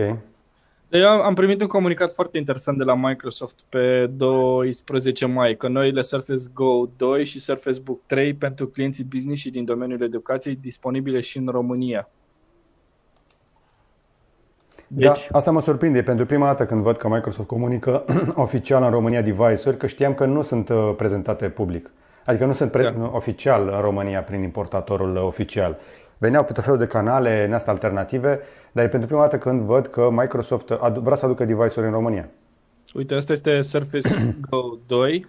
Eu 0.90 1.08
am 1.08 1.34
primit 1.34 1.60
un 1.60 1.66
comunicat 1.66 2.12
foarte 2.12 2.38
interesant 2.38 2.78
de 2.78 2.84
la 2.84 2.94
Microsoft 2.94 3.60
pe 3.68 4.06
12 4.06 5.26
mai, 5.26 5.56
că 5.56 5.68
noile 5.68 6.00
Surface 6.00 6.42
Go 6.54 6.86
2 6.96 7.24
și 7.24 7.40
Surface 7.40 7.80
Book 7.80 8.00
3 8.06 8.34
pentru 8.34 8.66
clienții 8.66 9.04
business 9.04 9.40
și 9.40 9.50
din 9.50 9.64
domeniul 9.64 10.02
educației 10.02 10.58
disponibile 10.60 11.20
și 11.20 11.38
în 11.38 11.46
România. 11.46 12.08
Deci... 14.86 15.28
Da, 15.28 15.38
asta 15.38 15.50
mă 15.50 15.60
surprinde 15.60 16.02
pentru 16.02 16.26
prima 16.26 16.46
dată 16.46 16.64
când 16.66 16.82
văd 16.82 16.96
că 16.96 17.08
Microsoft 17.08 17.48
comunică 17.48 18.04
oficial 18.34 18.82
în 18.82 18.90
România 18.90 19.22
device-uri, 19.22 19.76
că 19.76 19.86
știam 19.86 20.14
că 20.14 20.24
nu 20.24 20.42
sunt 20.42 20.68
uh, 20.68 20.92
prezentate 20.96 21.48
public. 21.48 21.90
Adică 22.24 22.44
nu 22.44 22.52
sunt 22.52 22.70
pre- 22.70 22.94
Da. 22.98 23.10
oficial 23.12 23.68
în 23.68 23.80
România 23.80 24.22
prin 24.22 24.42
importatorul 24.42 25.16
uh, 25.16 25.22
oficial. 25.22 25.78
Veneau 26.20 26.44
pe 26.44 26.52
tot 26.52 26.64
felul 26.64 26.78
de 26.78 26.86
canale 26.86 27.44
în 27.44 27.52
astea 27.52 27.72
alternative, 27.72 28.40
dar 28.72 28.84
e 28.84 28.88
pentru 28.88 29.08
prima 29.08 29.22
dată 29.22 29.38
când 29.38 29.60
văd 29.60 29.86
că 29.86 30.10
Microsoft 30.10 30.70
adu- 30.70 31.00
vrea 31.00 31.16
să 31.16 31.24
aducă 31.24 31.44
device-uri 31.44 31.86
în 31.86 31.92
România. 31.92 32.28
Uite, 32.94 33.14
asta 33.14 33.32
este 33.32 33.60
Surface 33.60 34.08
Go 34.50 34.76
2. 34.86 35.26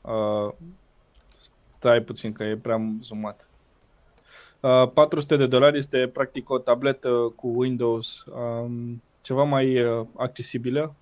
Uh, 0.00 0.52
stai 1.78 2.00
puțin 2.00 2.32
că 2.32 2.44
e 2.44 2.56
prea 2.56 2.80
zoomat. 3.02 3.48
Uh, 4.60 4.90
400 4.92 5.36
de 5.36 5.46
dolari 5.46 5.78
este 5.78 6.10
practic 6.12 6.50
o 6.50 6.58
tabletă 6.58 7.32
cu 7.36 7.52
Windows 7.54 8.24
um, 8.24 9.02
ceva 9.20 9.42
mai 9.42 9.82
uh, 9.82 10.06
accesibilă. 10.16 10.94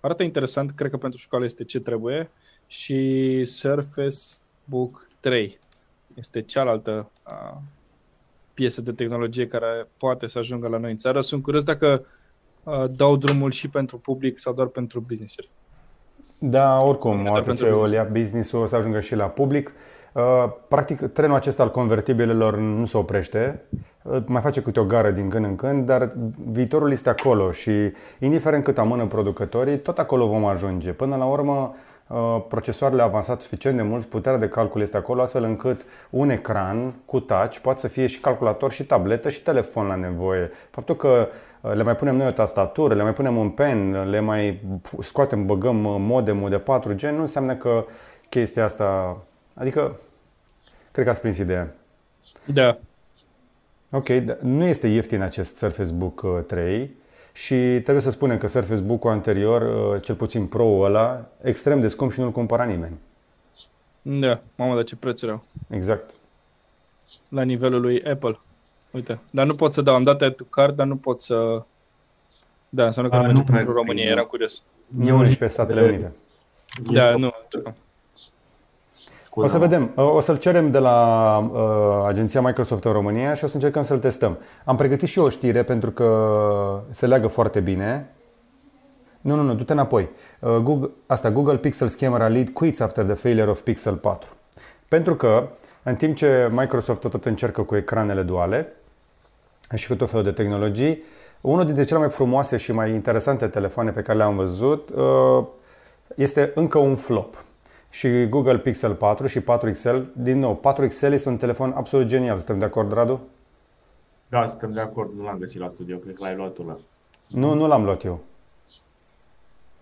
Arată 0.00 0.22
interesant, 0.22 0.70
cred 0.70 0.90
că 0.90 0.96
pentru 0.96 1.18
școală 1.18 1.44
este 1.44 1.64
ce 1.64 1.80
trebuie. 1.80 2.30
Și 2.66 3.44
Surface 3.44 4.18
Book 4.64 5.08
3 5.20 5.58
este 6.14 6.42
cealaltă 6.42 7.10
uh, 7.26 7.56
piesă 8.54 8.80
de 8.80 8.92
tehnologie 8.92 9.46
care 9.46 9.88
poate 9.96 10.26
să 10.26 10.38
ajungă 10.38 10.68
la 10.68 10.78
noi 10.78 10.90
în 10.90 10.96
țară. 10.96 11.20
Sunt 11.20 11.42
curios 11.42 11.62
dacă 11.62 12.04
uh, 12.62 12.84
dau 12.96 13.16
drumul 13.16 13.50
și 13.50 13.68
pentru 13.68 13.98
public 13.98 14.38
sau 14.38 14.52
doar 14.52 14.66
pentru 14.66 15.00
business-uri. 15.00 15.50
Da, 16.38 16.76
oricum, 16.76 17.22
Da, 17.22 17.30
odată 17.30 17.46
pentru 17.46 17.64
ce 17.64 17.70
o 17.70 17.78
business. 17.80 18.04
ia 18.04 18.10
business-ul 18.12 18.60
o 18.60 18.66
să 18.66 18.76
ajungă 18.76 19.00
și 19.00 19.14
la 19.14 19.26
public. 19.26 19.72
Uh, 20.12 20.22
Practic, 20.68 21.00
trenul 21.00 21.36
acesta 21.36 21.62
al 21.62 21.70
convertibilelor 21.70 22.56
nu 22.56 22.84
se 22.84 22.96
oprește, 22.96 23.64
Uh, 24.04 24.22
mai 24.26 24.40
face 24.40 24.62
câte 24.62 24.80
o 24.80 24.84
gară 24.84 25.10
din 25.10 25.28
când 25.28 25.44
în 25.44 25.56
când, 25.56 25.86
dar 25.86 26.12
viitorul 26.52 26.90
este 26.90 27.08
acolo 27.08 27.50
și 27.50 27.70
indiferent 28.18 28.64
cât 28.64 28.78
amână 28.78 29.06
producătorii, 29.06 29.78
tot 29.78 29.98
acolo 29.98 30.26
vom 30.26 30.44
ajunge. 30.44 30.92
Până 30.92 31.16
la 31.16 31.24
urmă, 31.24 31.74
uh, 31.74 31.93
procesoarele 32.48 33.02
au 33.02 33.08
avansat 33.08 33.40
suficient 33.40 33.76
de 33.76 33.82
mult, 33.82 34.04
puterea 34.04 34.38
de 34.38 34.48
calcul 34.48 34.80
este 34.80 34.96
acolo, 34.96 35.22
astfel 35.22 35.42
încât 35.42 35.86
un 36.10 36.30
ecran 36.30 36.94
cu 37.04 37.20
touch 37.20 37.58
poate 37.58 37.80
să 37.80 37.88
fie 37.88 38.06
și 38.06 38.20
calculator, 38.20 38.72
și 38.72 38.84
tabletă, 38.84 39.28
și 39.28 39.42
telefon 39.42 39.86
la 39.86 39.94
nevoie. 39.94 40.50
Faptul 40.70 40.96
că 40.96 41.28
uh, 41.60 41.72
le 41.72 41.82
mai 41.82 41.96
punem 41.96 42.16
noi 42.16 42.26
o 42.26 42.30
tastatură, 42.30 42.94
le 42.94 43.02
mai 43.02 43.12
punem 43.12 43.36
un 43.36 43.50
pen, 43.50 44.08
le 44.10 44.20
mai 44.20 44.60
scoatem, 45.00 45.46
băgăm 45.46 45.84
uh, 45.84 45.96
modemul 45.98 46.50
de 46.50 46.62
4G, 46.62 47.00
nu 47.00 47.20
înseamnă 47.20 47.54
că 47.54 47.84
chestia 48.28 48.64
asta... 48.64 49.18
Adică, 49.54 50.00
cred 50.92 51.04
că 51.04 51.10
ați 51.10 51.20
prins 51.20 51.38
ideea. 51.38 51.74
Da. 52.44 52.78
Ok, 53.90 54.08
dar 54.08 54.38
nu 54.40 54.64
este 54.64 54.86
ieftin 54.86 55.20
acest 55.20 55.56
Surface 55.56 55.92
Book 55.92 56.22
uh, 56.22 56.30
3 56.46 56.90
și 57.36 57.54
trebuie 57.54 58.00
să 58.00 58.10
spunem 58.10 58.38
că 58.38 58.46
Surface 58.46 58.80
Book-ul 58.80 59.10
anterior, 59.10 59.92
uh, 59.94 60.02
cel 60.02 60.14
puțin 60.14 60.46
Pro-ul 60.46 60.84
ăla, 60.84 61.24
extrem 61.42 61.80
de 61.80 61.88
scump 61.88 62.12
și 62.12 62.20
nu-l 62.20 62.30
cumpăra 62.30 62.64
nimeni. 62.64 62.98
Da, 64.02 64.40
mamă, 64.56 64.74
dar 64.74 64.84
ce 64.84 64.96
prețuri 64.96 65.30
au. 65.30 65.42
Exact. 65.70 66.14
La 67.28 67.42
nivelul 67.42 67.80
lui 67.80 68.02
Apple. 68.02 68.38
Uite, 68.90 69.18
dar 69.30 69.46
nu 69.46 69.54
pot 69.54 69.72
să 69.72 69.82
dau, 69.82 69.94
am 69.94 70.02
dat 70.02 70.22
add 70.22 70.36
to 70.36 70.44
cart, 70.44 70.76
dar 70.76 70.86
nu 70.86 70.96
pot 70.96 71.20
să... 71.20 71.62
Da, 72.68 72.84
înseamnă 72.84 73.10
că 73.10 73.16
A, 73.16 73.20
nu 73.20 73.26
merge 73.26 73.40
nu 73.40 73.44
pentru 73.46 73.64
merge. 73.64 73.78
România, 73.80 74.04
eram 74.10 74.24
curios. 74.24 74.62
Nu 74.86 75.22
nici 75.22 75.36
pe 75.36 75.46
Statele 75.46 75.82
Unite. 75.82 76.12
Da, 76.92 77.10
Este- 77.10 77.74
nu. 79.40 79.46
O 79.46 79.46
să 79.46 79.58
vedem. 79.58 79.90
Uh, 79.96 80.14
O 80.14 80.20
să-l 80.20 80.38
cerem 80.38 80.70
de 80.70 80.78
la 80.78 81.36
uh, 81.38 82.06
agenția 82.06 82.40
Microsoft 82.40 82.84
în 82.84 82.92
România 82.92 83.34
și 83.34 83.44
o 83.44 83.46
să 83.46 83.54
încercăm 83.54 83.82
să-l 83.82 83.98
testăm. 83.98 84.38
Am 84.64 84.76
pregătit 84.76 85.08
și 85.08 85.18
eu 85.18 85.24
o 85.24 85.28
știre 85.28 85.62
pentru 85.62 85.90
că 85.90 86.82
se 86.90 87.06
leagă 87.06 87.26
foarte 87.26 87.60
bine. 87.60 88.10
Nu, 89.20 89.34
nu, 89.34 89.42
nu, 89.42 89.54
du-te 89.54 89.72
înapoi. 89.72 90.10
Uh, 90.38 90.56
Google, 90.56 90.90
asta, 91.06 91.30
Google 91.30 91.60
Pixel's 91.60 91.98
camera 91.98 92.28
lead 92.28 92.48
quits 92.48 92.80
after 92.80 93.04
the 93.04 93.14
failure 93.14 93.50
of 93.50 93.60
Pixel 93.60 93.94
4. 93.94 94.30
Pentru 94.88 95.14
că, 95.14 95.48
în 95.82 95.94
timp 95.94 96.16
ce 96.16 96.48
Microsoft 96.52 97.00
tot 97.00 97.24
încercă 97.24 97.62
cu 97.62 97.76
ecranele 97.76 98.22
duale 98.22 98.72
și 99.74 99.86
cu 99.88 99.94
tot 99.94 100.08
felul 100.08 100.24
de 100.24 100.30
tehnologii, 100.30 101.02
unul 101.40 101.64
dintre 101.64 101.84
cele 101.84 101.98
mai 101.98 102.08
frumoase 102.08 102.56
și 102.56 102.72
mai 102.72 102.90
interesante 102.90 103.46
telefoane 103.46 103.90
pe 103.90 104.00
care 104.00 104.18
le-am 104.18 104.36
văzut 104.36 104.88
uh, 104.88 105.44
este 106.14 106.52
încă 106.54 106.78
un 106.78 106.94
flop. 106.96 107.44
Și 107.94 108.28
Google 108.28 108.58
Pixel 108.58 108.94
4 108.94 109.26
și 109.26 109.40
4XL, 109.40 110.02
din 110.12 110.38
nou, 110.38 110.60
4XL 110.60 111.12
este 111.12 111.28
un 111.28 111.36
telefon 111.36 111.72
absolut 111.72 112.06
genial. 112.06 112.36
Suntem 112.36 112.58
de 112.58 112.64
acord, 112.64 112.92
Radu? 112.92 113.20
Da, 114.28 114.46
suntem 114.46 114.72
de 114.72 114.80
acord, 114.80 115.10
nu 115.16 115.24
l-am 115.24 115.38
găsit 115.38 115.60
la 115.60 115.68
studio, 115.68 115.96
cred 115.96 116.14
că 116.14 116.22
l-ai 116.24 116.34
luat 116.34 116.52
tu 116.52 116.62
la. 116.62 116.76
Nu, 117.28 117.54
nu 117.54 117.66
l-am 117.66 117.84
luat 117.84 118.04
eu. 118.04 118.20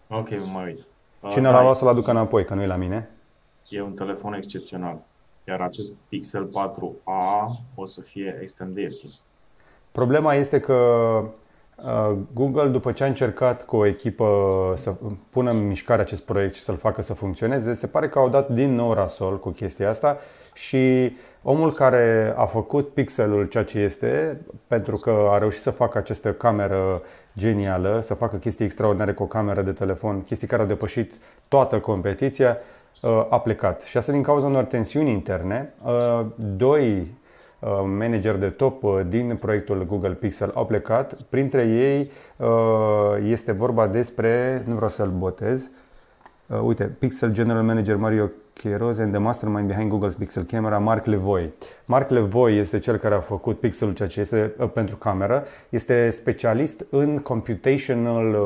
Ok, 0.08 0.28
mă 0.30 0.62
uit. 0.66 0.86
Cine 1.28 1.46
Uh, 1.46 1.52
l-a 1.52 1.58
da, 1.58 1.62
luat 1.62 1.76
să-l 1.76 1.88
aducă 1.88 2.10
înapoi, 2.10 2.44
că 2.44 2.54
nu 2.54 2.62
e 2.62 2.66
la 2.66 2.76
mine. 2.76 3.10
E 3.68 3.82
un 3.82 3.92
telefon 3.94 4.34
excepțional. 4.34 4.98
Iar 5.48 5.60
acest 5.60 5.92
Pixel 6.08 6.48
4a 6.48 7.46
o 7.74 7.86
să 7.86 8.00
fie 8.00 8.38
extrem 8.42 8.72
de 8.72 8.80
ieftin. 8.80 9.10
Problema 9.92 10.34
este 10.34 10.60
că 10.60 10.74
Uh, 10.74 11.28
Google, 12.32 12.68
după 12.68 12.92
ce 12.92 13.04
a 13.04 13.06
încercat 13.06 13.64
cu 13.64 13.76
o 13.76 13.86
echipă 13.86 14.26
să 14.76 14.94
pună 15.30 15.50
în 15.50 15.66
mișcare 15.66 16.02
acest 16.02 16.22
proiect 16.24 16.54
și 16.54 16.60
să-l 16.60 16.76
facă 16.76 17.02
să 17.02 17.14
funcționeze, 17.14 17.72
se 17.72 17.86
pare 17.86 18.08
că 18.08 18.18
au 18.18 18.28
dat 18.28 18.48
din 18.48 18.74
nou 18.74 18.92
rasol 18.92 19.38
cu 19.38 19.50
chestia 19.50 19.88
asta 19.88 20.18
și 20.54 21.16
omul 21.42 21.72
care 21.72 22.34
a 22.36 22.44
făcut 22.44 22.88
pixelul 22.88 23.46
ceea 23.46 23.64
ce 23.64 23.78
este, 23.78 24.40
pentru 24.66 24.96
că 24.96 25.28
a 25.30 25.38
reușit 25.38 25.60
să 25.60 25.70
facă 25.70 25.98
această 25.98 26.32
cameră 26.32 27.02
genială, 27.36 28.00
să 28.02 28.14
facă 28.14 28.36
chestii 28.36 28.64
extraordinare 28.64 29.12
cu 29.12 29.22
o 29.22 29.26
cameră 29.26 29.62
de 29.62 29.72
telefon, 29.72 30.22
chestii 30.22 30.48
care 30.48 30.62
au 30.62 30.68
depășit 30.68 31.18
toată 31.48 31.80
competiția, 31.80 32.56
uh, 33.02 33.26
a 33.30 33.40
plecat. 33.40 33.82
Și 33.82 33.96
asta 33.96 34.12
din 34.12 34.22
cauza 34.22 34.46
unor 34.46 34.64
tensiuni 34.64 35.10
interne. 35.10 35.74
Uh, 35.84 36.26
doi 36.36 37.14
Uh, 37.62 37.82
manageri 37.98 38.40
de 38.40 38.48
top 38.48 38.82
uh, 38.82 39.00
din 39.08 39.36
proiectul 39.36 39.86
Google 39.86 40.12
Pixel 40.12 40.50
au 40.54 40.66
plecat. 40.66 41.16
Printre 41.28 41.66
ei 41.66 42.10
uh, 42.36 43.28
este 43.30 43.52
vorba 43.52 43.86
despre, 43.86 44.62
nu 44.66 44.74
vreau 44.74 44.88
să-l 44.88 45.10
botez, 45.10 45.70
uite, 46.62 46.84
Pixel 46.84 47.32
General 47.32 47.62
Manager 47.62 47.96
Mario 47.96 48.30
Quiroz 48.62 48.98
and 48.98 49.10
the 49.10 49.20
mastermind 49.20 49.66
behind 49.66 49.92
Google's 49.92 50.18
Pixel 50.18 50.42
Camera, 50.44 50.78
Mark 50.78 51.04
Levoy. 51.06 51.52
Mark 51.84 52.10
Levoy 52.10 52.58
este 52.58 52.78
cel 52.78 52.96
care 52.96 53.14
a 53.14 53.20
făcut 53.20 53.60
pixelul 53.60 53.94
ceea 53.94 54.08
ce 54.08 54.20
este 54.20 54.54
pentru 54.72 54.96
cameră. 54.96 55.44
Este 55.68 56.08
specialist 56.10 56.86
în 56.90 57.18
computational 57.18 58.36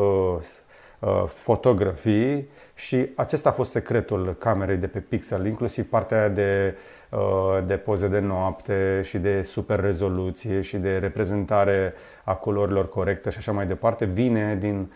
fotografii 1.26 2.48
și 2.74 3.08
acesta 3.14 3.48
a 3.48 3.52
fost 3.52 3.70
secretul 3.70 4.36
camerei 4.38 4.76
de 4.76 4.86
pe 4.86 4.98
Pixel, 4.98 5.46
inclusiv 5.46 5.88
partea 5.88 6.28
de 6.28 6.74
Uh, 7.10 7.64
de 7.66 7.76
poze 7.76 8.08
de 8.08 8.18
noapte 8.18 9.00
și 9.04 9.18
de 9.18 9.42
super 9.42 9.80
rezoluție 9.80 10.60
și 10.60 10.76
de 10.76 10.96
reprezentare 10.96 11.94
a 12.24 12.34
culorilor 12.34 12.88
corecte 12.88 13.30
și 13.30 13.38
așa 13.38 13.52
mai 13.52 13.66
departe, 13.66 14.04
vine 14.04 14.56
din, 14.60 14.92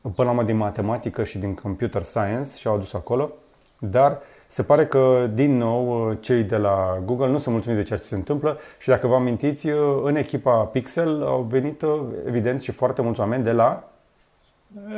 până 0.00 0.12
la 0.16 0.30
urmă 0.30 0.42
din 0.42 0.56
matematică 0.56 1.24
și 1.24 1.38
din 1.38 1.54
computer 1.54 2.02
science 2.02 2.56
și 2.56 2.66
au 2.66 2.74
adus 2.74 2.92
acolo, 2.92 3.32
dar 3.78 4.18
se 4.46 4.62
pare 4.62 4.86
că, 4.86 5.30
din 5.32 5.56
nou, 5.56 6.08
uh, 6.08 6.16
cei 6.20 6.42
de 6.42 6.56
la 6.56 7.02
Google 7.04 7.28
nu 7.28 7.38
sunt 7.38 7.54
mulțumiți 7.54 7.82
de 7.82 7.86
ceea 7.86 7.98
ce 7.98 8.04
se 8.04 8.14
întâmplă 8.14 8.58
și 8.78 8.88
dacă 8.88 9.06
vă 9.06 9.14
amintiți, 9.14 9.68
uh, 9.68 10.00
în 10.02 10.16
echipa 10.16 10.64
Pixel 10.64 11.22
au 11.26 11.42
venit, 11.42 11.84
evident, 12.26 12.60
și 12.60 12.72
foarte 12.72 13.02
mulți 13.02 13.20
oameni 13.20 13.44
de 13.44 13.52
la 13.52 13.88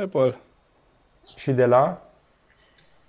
Apple. 0.03 0.35
Și 1.35 1.51
de 1.51 1.65
la 1.65 2.01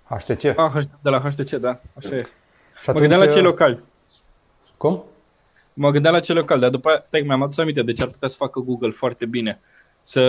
HTC. 0.03 0.43
Ah, 0.43 0.83
de 1.01 1.09
la 1.09 1.19
HTC, 1.19 1.49
da, 1.49 1.79
așa 1.93 2.15
e. 2.15 2.17
Și 2.17 2.89
atunci... 2.89 2.93
Mă 2.93 2.99
gândeam 2.99 3.19
la 3.19 3.27
cei 3.27 3.41
locali. 3.41 3.83
Cum? 4.77 5.03
Mă 5.73 5.91
gândeam 5.91 6.13
la 6.13 6.19
cei 6.19 6.35
locali, 6.35 6.61
dar 6.61 6.69
după 6.69 6.89
aia, 6.89 7.01
stai 7.03 7.19
că 7.19 7.25
mi-am 7.25 7.41
adus 7.41 7.57
aminte 7.57 7.81
de 7.81 7.93
ce 7.93 8.01
ar 8.01 8.07
putea 8.07 8.27
să 8.27 8.35
facă 8.37 8.59
Google 8.59 8.91
foarte 8.91 9.25
bine. 9.25 9.59
Să 10.01 10.21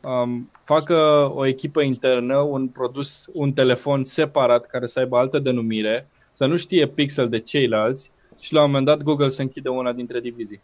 um, 0.00 0.50
facă 0.64 0.96
o 1.34 1.46
echipă 1.46 1.80
internă, 1.80 2.36
un 2.36 2.68
produs, 2.68 3.28
un 3.32 3.52
telefon 3.52 4.04
separat 4.04 4.66
care 4.66 4.86
să 4.86 4.98
aibă 4.98 5.16
altă 5.16 5.38
denumire, 5.38 6.08
să 6.30 6.46
nu 6.46 6.56
știe 6.56 6.86
pixel 6.88 7.28
de 7.28 7.38
ceilalți 7.38 8.12
și 8.38 8.52
la 8.52 8.60
un 8.60 8.66
moment 8.66 8.86
dat 8.86 9.02
Google 9.02 9.28
să 9.28 9.42
închide 9.42 9.68
una 9.68 9.92
dintre 9.92 10.20
divizii. 10.20 10.60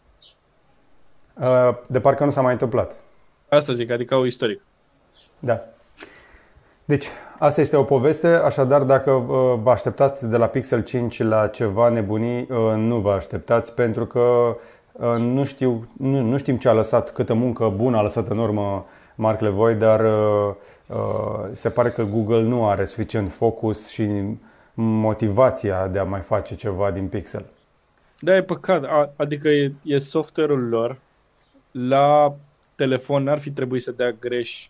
Uh, 1.33 1.69
de 1.87 1.99
parcă 1.99 2.23
nu 2.23 2.29
s-a 2.29 2.41
mai 2.41 2.51
întâmplat. 2.51 2.97
Asta 3.49 3.73
zic, 3.73 3.89
adică 3.89 4.15
o 4.15 4.25
istoric. 4.25 4.61
Da. 5.39 5.63
Deci, 6.89 7.07
asta 7.39 7.61
este 7.61 7.75
o 7.75 7.83
poveste, 7.83 8.27
așadar 8.27 8.83
dacă 8.83 9.11
uh, 9.11 9.59
vă 9.61 9.71
așteptați 9.71 10.29
de 10.29 10.37
la 10.37 10.45
Pixel 10.45 10.83
5 10.83 11.21
la 11.21 11.47
ceva 11.47 11.89
nebunii, 11.89 12.41
uh, 12.41 12.73
nu 12.75 12.99
vă 12.99 13.11
așteptați 13.11 13.73
pentru 13.73 14.05
că 14.05 14.55
uh, 14.91 15.15
nu, 15.17 15.43
știu, 15.43 15.87
nu, 15.97 16.21
nu 16.21 16.37
știm 16.37 16.57
ce 16.57 16.69
a 16.69 16.73
lăsat, 16.73 17.11
câtă 17.11 17.33
muncă 17.33 17.73
bună 17.75 17.97
a 17.97 18.01
lăsat 18.01 18.27
în 18.27 18.37
urmă 18.37 18.87
Mark 19.15 19.41
Levoy, 19.41 19.75
dar 19.75 20.05
se 21.51 21.69
pare 21.69 21.91
că 21.91 22.03
Google 22.03 22.41
nu 22.41 22.67
are 22.67 22.85
suficient 22.85 23.31
focus 23.31 23.89
și 23.89 24.07
motivația 24.73 25.87
de 25.87 25.99
a 25.99 26.03
mai 26.03 26.21
face 26.21 26.55
ceva 26.55 26.91
din 26.91 27.07
Pixel. 27.07 27.45
Da, 28.19 28.35
e 28.35 28.41
păcat. 28.41 29.11
Adică 29.15 29.49
e, 29.49 29.73
e 29.83 29.97
software-ul 29.97 30.67
lor. 30.69 30.97
La 31.71 32.35
telefon 32.75 33.23
n-ar 33.23 33.39
fi 33.39 33.51
trebuit 33.51 33.81
să 33.81 33.91
dea 33.91 34.11
greș 34.19 34.69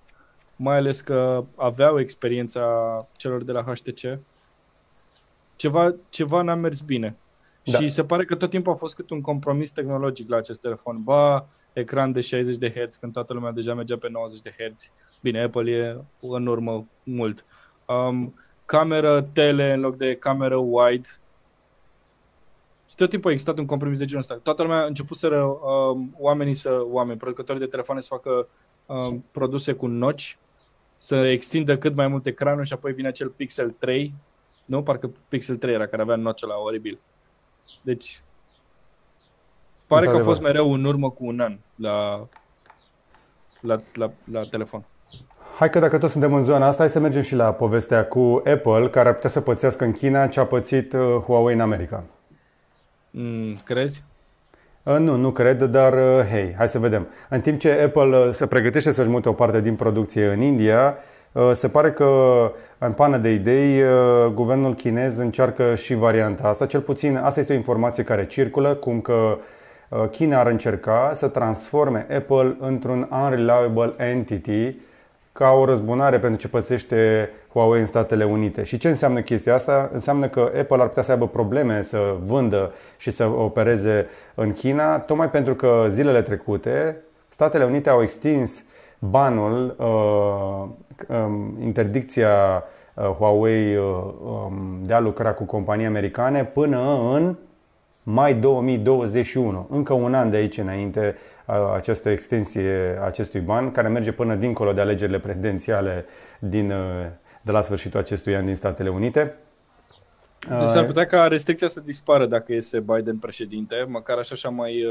mai 0.61 0.77
ales 0.77 1.01
că 1.01 1.43
aveau 1.55 1.99
experiența 1.99 3.07
celor 3.17 3.43
de 3.43 3.51
la 3.51 3.61
HTC, 3.61 4.19
ceva, 5.55 5.95
ceva 6.09 6.41
n-a 6.41 6.55
mers 6.55 6.81
bine. 6.81 7.15
Da. 7.63 7.77
Și 7.77 7.89
se 7.89 8.03
pare 8.03 8.25
că 8.25 8.35
tot 8.35 8.49
timpul 8.49 8.71
a 8.71 8.75
fost 8.75 8.95
cât 8.95 9.09
un 9.09 9.21
compromis 9.21 9.71
tehnologic 9.71 10.29
la 10.29 10.37
acest 10.37 10.61
telefon. 10.61 11.03
Ba, 11.03 11.47
ecran 11.73 12.11
de 12.11 12.19
60 12.19 12.55
de 12.55 12.69
Hz, 12.69 12.95
când 12.95 13.13
toată 13.13 13.33
lumea 13.33 13.51
deja 13.51 13.73
mergea 13.73 13.97
pe 13.97 14.09
90 14.09 14.41
de 14.41 14.53
Hz. 14.57 14.91
Bine, 15.21 15.43
Apple 15.43 15.71
e 15.71 15.97
în 16.19 16.47
urmă 16.47 16.85
mult. 17.03 17.45
Um, 17.85 18.33
cameră 18.65 19.29
tele 19.33 19.73
în 19.73 19.79
loc 19.79 19.97
de 19.97 20.15
cameră 20.15 20.55
wide. 20.55 21.07
Și 22.89 22.95
tot 22.95 23.09
timpul 23.09 23.29
a 23.29 23.33
existat 23.33 23.57
un 23.57 23.65
compromis 23.65 23.97
de 23.97 24.05
genul 24.05 24.21
ăsta. 24.21 24.39
Toată 24.43 24.61
lumea 24.61 24.81
a 24.81 24.85
început 24.85 25.17
să 25.17 25.27
um, 25.27 26.15
oamenii 26.17 26.53
să, 26.53 26.81
oameni, 26.83 27.19
producătorii 27.19 27.61
de 27.61 27.67
telefoane 27.67 28.01
să 28.01 28.07
facă 28.11 28.47
um, 28.85 29.25
produse 29.31 29.73
cu 29.73 29.87
noci 29.87 30.37
să 31.01 31.15
extindă 31.15 31.77
cât 31.77 31.95
mai 31.95 32.07
mult 32.07 32.25
ecranul 32.25 32.63
și 32.63 32.73
apoi 32.73 32.93
vine 32.93 33.07
acel 33.07 33.27
Pixel 33.27 33.69
3, 33.69 34.13
nu? 34.65 34.83
Parcă 34.83 35.11
Pixel 35.27 35.57
3 35.57 35.73
era 35.73 35.87
care 35.87 36.01
avea 36.01 36.15
nocea 36.15 36.47
la 36.47 36.55
oribil. 36.55 36.99
Deci, 37.81 38.21
pare 39.87 40.07
că 40.07 40.15
a 40.15 40.23
fost 40.23 40.41
mereu 40.41 40.73
în 40.73 40.83
urmă 40.83 41.09
cu 41.09 41.25
un 41.25 41.39
an 41.39 41.57
la, 41.75 42.27
la, 43.61 43.75
la, 43.93 44.11
la 44.31 44.43
telefon. 44.43 44.85
Hai 45.57 45.69
că 45.69 45.79
dacă 45.79 45.97
tot 45.97 46.09
suntem 46.09 46.33
în 46.33 46.43
zona 46.43 46.67
asta, 46.67 46.81
hai 46.81 46.89
să 46.89 46.99
mergem 46.99 47.21
și 47.21 47.35
la 47.35 47.53
povestea 47.53 48.05
cu 48.05 48.41
Apple, 48.45 48.89
care 48.89 49.07
ar 49.07 49.13
putea 49.13 49.29
să 49.29 49.41
pățească 49.41 49.83
în 49.83 49.91
China 49.91 50.27
ce 50.27 50.39
a 50.39 50.45
pățit 50.45 50.93
uh, 50.93 50.99
Huawei 51.25 51.55
în 51.55 51.61
America. 51.61 52.03
Mm, 53.11 53.55
crezi? 53.63 54.03
Uh, 54.83 54.97
nu, 54.97 55.15
nu 55.15 55.31
cred, 55.31 55.63
dar 55.63 55.93
uh, 55.93 56.25
hei, 56.31 56.53
hai 56.57 56.67
să 56.67 56.79
vedem. 56.79 57.07
În 57.29 57.39
timp 57.39 57.59
ce 57.59 57.71
Apple 57.71 58.17
uh, 58.17 58.29
se 58.31 58.45
pregătește 58.45 58.91
să-și 58.91 59.09
mute 59.09 59.29
o 59.29 59.33
parte 59.33 59.61
din 59.61 59.75
producție 59.75 60.25
în 60.25 60.41
India, 60.41 60.97
se 61.51 61.67
pare 61.67 61.91
că 61.91 62.07
în 62.77 62.91
pană 62.91 63.17
de 63.17 63.29
idei, 63.29 63.83
guvernul 64.33 64.73
chinez 64.73 65.17
încearcă 65.17 65.75
și 65.75 65.93
varianta 65.95 66.47
asta. 66.47 66.65
Cel 66.65 66.79
puțin 66.79 67.17
asta 67.17 67.39
este 67.39 67.53
o 67.53 67.55
informație 67.55 68.03
care 68.03 68.25
circulă, 68.25 68.73
cum 68.73 69.01
că 69.01 69.37
China 70.11 70.39
ar 70.39 70.47
încerca 70.47 71.09
să 71.13 71.27
transforme 71.27 72.07
Apple 72.15 72.55
într-un 72.59 73.09
unreliable 73.11 73.93
entity 73.97 74.75
ca 75.31 75.51
o 75.51 75.65
răzbunare 75.65 76.19
pentru 76.19 76.39
ce 76.39 76.47
pățește 76.47 77.29
Huawei 77.53 77.79
în 77.79 77.85
Statele 77.85 78.23
Unite. 78.25 78.63
Și 78.63 78.77
ce 78.77 78.87
înseamnă 78.87 79.21
chestia 79.21 79.53
asta? 79.53 79.89
Înseamnă 79.93 80.27
că 80.27 80.39
Apple 80.39 80.81
ar 80.81 80.87
putea 80.87 81.03
să 81.03 81.11
aibă 81.11 81.27
probleme 81.27 81.81
să 81.81 82.15
vândă 82.23 82.73
și 82.97 83.11
să 83.11 83.25
opereze 83.25 84.07
în 84.35 84.51
China, 84.51 84.99
tocmai 84.99 85.29
pentru 85.29 85.55
că 85.55 85.85
zilele 85.87 86.21
trecute 86.21 86.97
Statele 87.29 87.65
Unite 87.65 87.89
au 87.89 88.01
extins 88.01 88.65
banul, 88.99 89.75
uh, 89.77 91.15
um, 91.17 91.57
interdicția 91.61 92.63
uh, 92.93 93.03
Huawei 93.03 93.75
uh, 93.75 93.83
um, 94.23 94.79
de 94.85 94.93
a 94.93 94.99
lucra 94.99 95.31
cu 95.33 95.43
companii 95.43 95.85
americane 95.85 96.45
până 96.45 96.99
în 97.13 97.35
mai 98.03 98.33
2021, 98.33 99.67
încă 99.69 99.93
un 99.93 100.13
an 100.13 100.29
de 100.29 100.37
aici 100.37 100.57
înainte 100.57 101.15
această 101.73 102.09
extensie 102.09 102.97
a 103.01 103.05
acestui 103.05 103.39
ban, 103.39 103.71
care 103.71 103.87
merge 103.87 104.11
până 104.11 104.35
dincolo 104.35 104.73
de 104.73 104.81
alegerile 104.81 105.19
prezidențiale 105.19 106.05
din, 106.39 106.73
de 107.41 107.51
la 107.51 107.61
sfârșitul 107.61 107.99
acestui 107.99 108.35
an 108.35 108.45
din 108.45 108.55
Statele 108.55 108.89
Unite. 108.89 109.35
Deci 110.59 110.67
s-ar 110.67 110.85
putea 110.85 111.05
ca 111.05 111.27
restricția 111.27 111.67
să 111.67 111.79
dispară 111.79 112.25
dacă 112.25 112.53
iese 112.53 112.79
Biden 112.79 113.17
președinte, 113.17 113.85
măcar 113.87 114.17
așa 114.17 114.35
și-a 114.35 114.49
mai, 114.49 114.85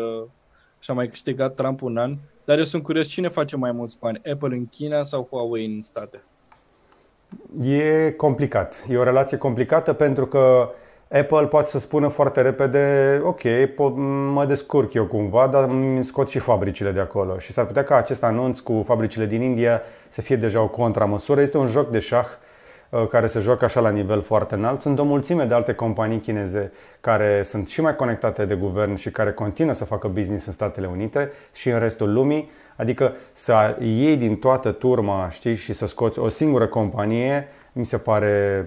și-a 0.78 0.94
mai 0.94 1.08
câștigat 1.08 1.54
Trump 1.54 1.82
un 1.82 1.96
an. 1.96 2.16
Dar 2.44 2.58
eu 2.58 2.64
sunt 2.64 2.82
curios 2.82 3.06
cine 3.06 3.28
face 3.28 3.56
mai 3.56 3.72
mulți 3.72 3.98
bani, 3.98 4.20
Apple 4.32 4.56
în 4.56 4.66
China 4.66 5.02
sau 5.02 5.26
Huawei 5.30 5.66
în 5.66 5.82
state? 5.82 6.22
E 7.62 8.10
complicat. 8.10 8.84
E 8.88 8.96
o 8.96 9.02
relație 9.02 9.36
complicată 9.36 9.92
pentru 9.92 10.26
că 10.26 10.38
uh, 10.38 10.68
Apple 11.10 11.46
poate 11.46 11.68
să 11.68 11.78
spună 11.78 12.08
foarte 12.08 12.40
repede, 12.40 13.20
ok, 13.24 13.40
pot, 13.74 13.92
mă 14.32 14.44
descurc 14.44 14.92
eu 14.92 15.04
cumva, 15.04 15.46
dar 15.46 15.64
îmi 15.64 16.04
scot 16.04 16.28
și 16.28 16.38
fabricile 16.38 16.90
de 16.90 17.00
acolo. 17.00 17.38
Și 17.38 17.52
s-ar 17.52 17.64
putea 17.64 17.82
ca 17.82 17.96
acest 17.96 18.24
anunț 18.24 18.58
cu 18.58 18.82
fabricile 18.86 19.26
din 19.26 19.42
India 19.42 19.82
să 20.08 20.20
fie 20.20 20.36
deja 20.36 20.60
o 20.60 20.68
contramăsură. 20.68 21.40
Este 21.40 21.58
un 21.58 21.66
joc 21.66 21.90
de 21.90 21.98
șah 21.98 22.26
uh, 22.90 23.06
care 23.08 23.26
se 23.26 23.40
joacă 23.40 23.64
așa 23.64 23.80
la 23.80 23.90
nivel 23.90 24.20
foarte 24.20 24.54
înalt. 24.54 24.80
Sunt 24.80 24.98
o 24.98 25.04
mulțime 25.04 25.44
de 25.44 25.54
alte 25.54 25.72
companii 25.72 26.20
chineze 26.20 26.72
care 27.00 27.42
sunt 27.42 27.68
și 27.68 27.80
mai 27.80 27.96
conectate 27.96 28.44
de 28.44 28.54
guvern 28.54 28.94
și 28.94 29.10
care 29.10 29.32
continuă 29.32 29.72
să 29.72 29.84
facă 29.84 30.08
business 30.08 30.46
în 30.46 30.52
Statele 30.52 30.86
Unite 30.86 31.30
și 31.54 31.68
în 31.68 31.78
restul 31.78 32.12
lumii. 32.12 32.50
Adică 32.76 33.14
să 33.32 33.76
iei 33.80 34.16
din 34.16 34.36
toată 34.36 34.72
turma, 34.72 35.28
știi, 35.30 35.54
și 35.54 35.72
să 35.72 35.86
scoți 35.86 36.18
o 36.18 36.28
singură 36.28 36.66
companie, 36.66 37.48
mi 37.72 37.84
se 37.84 37.96
pare 37.96 38.66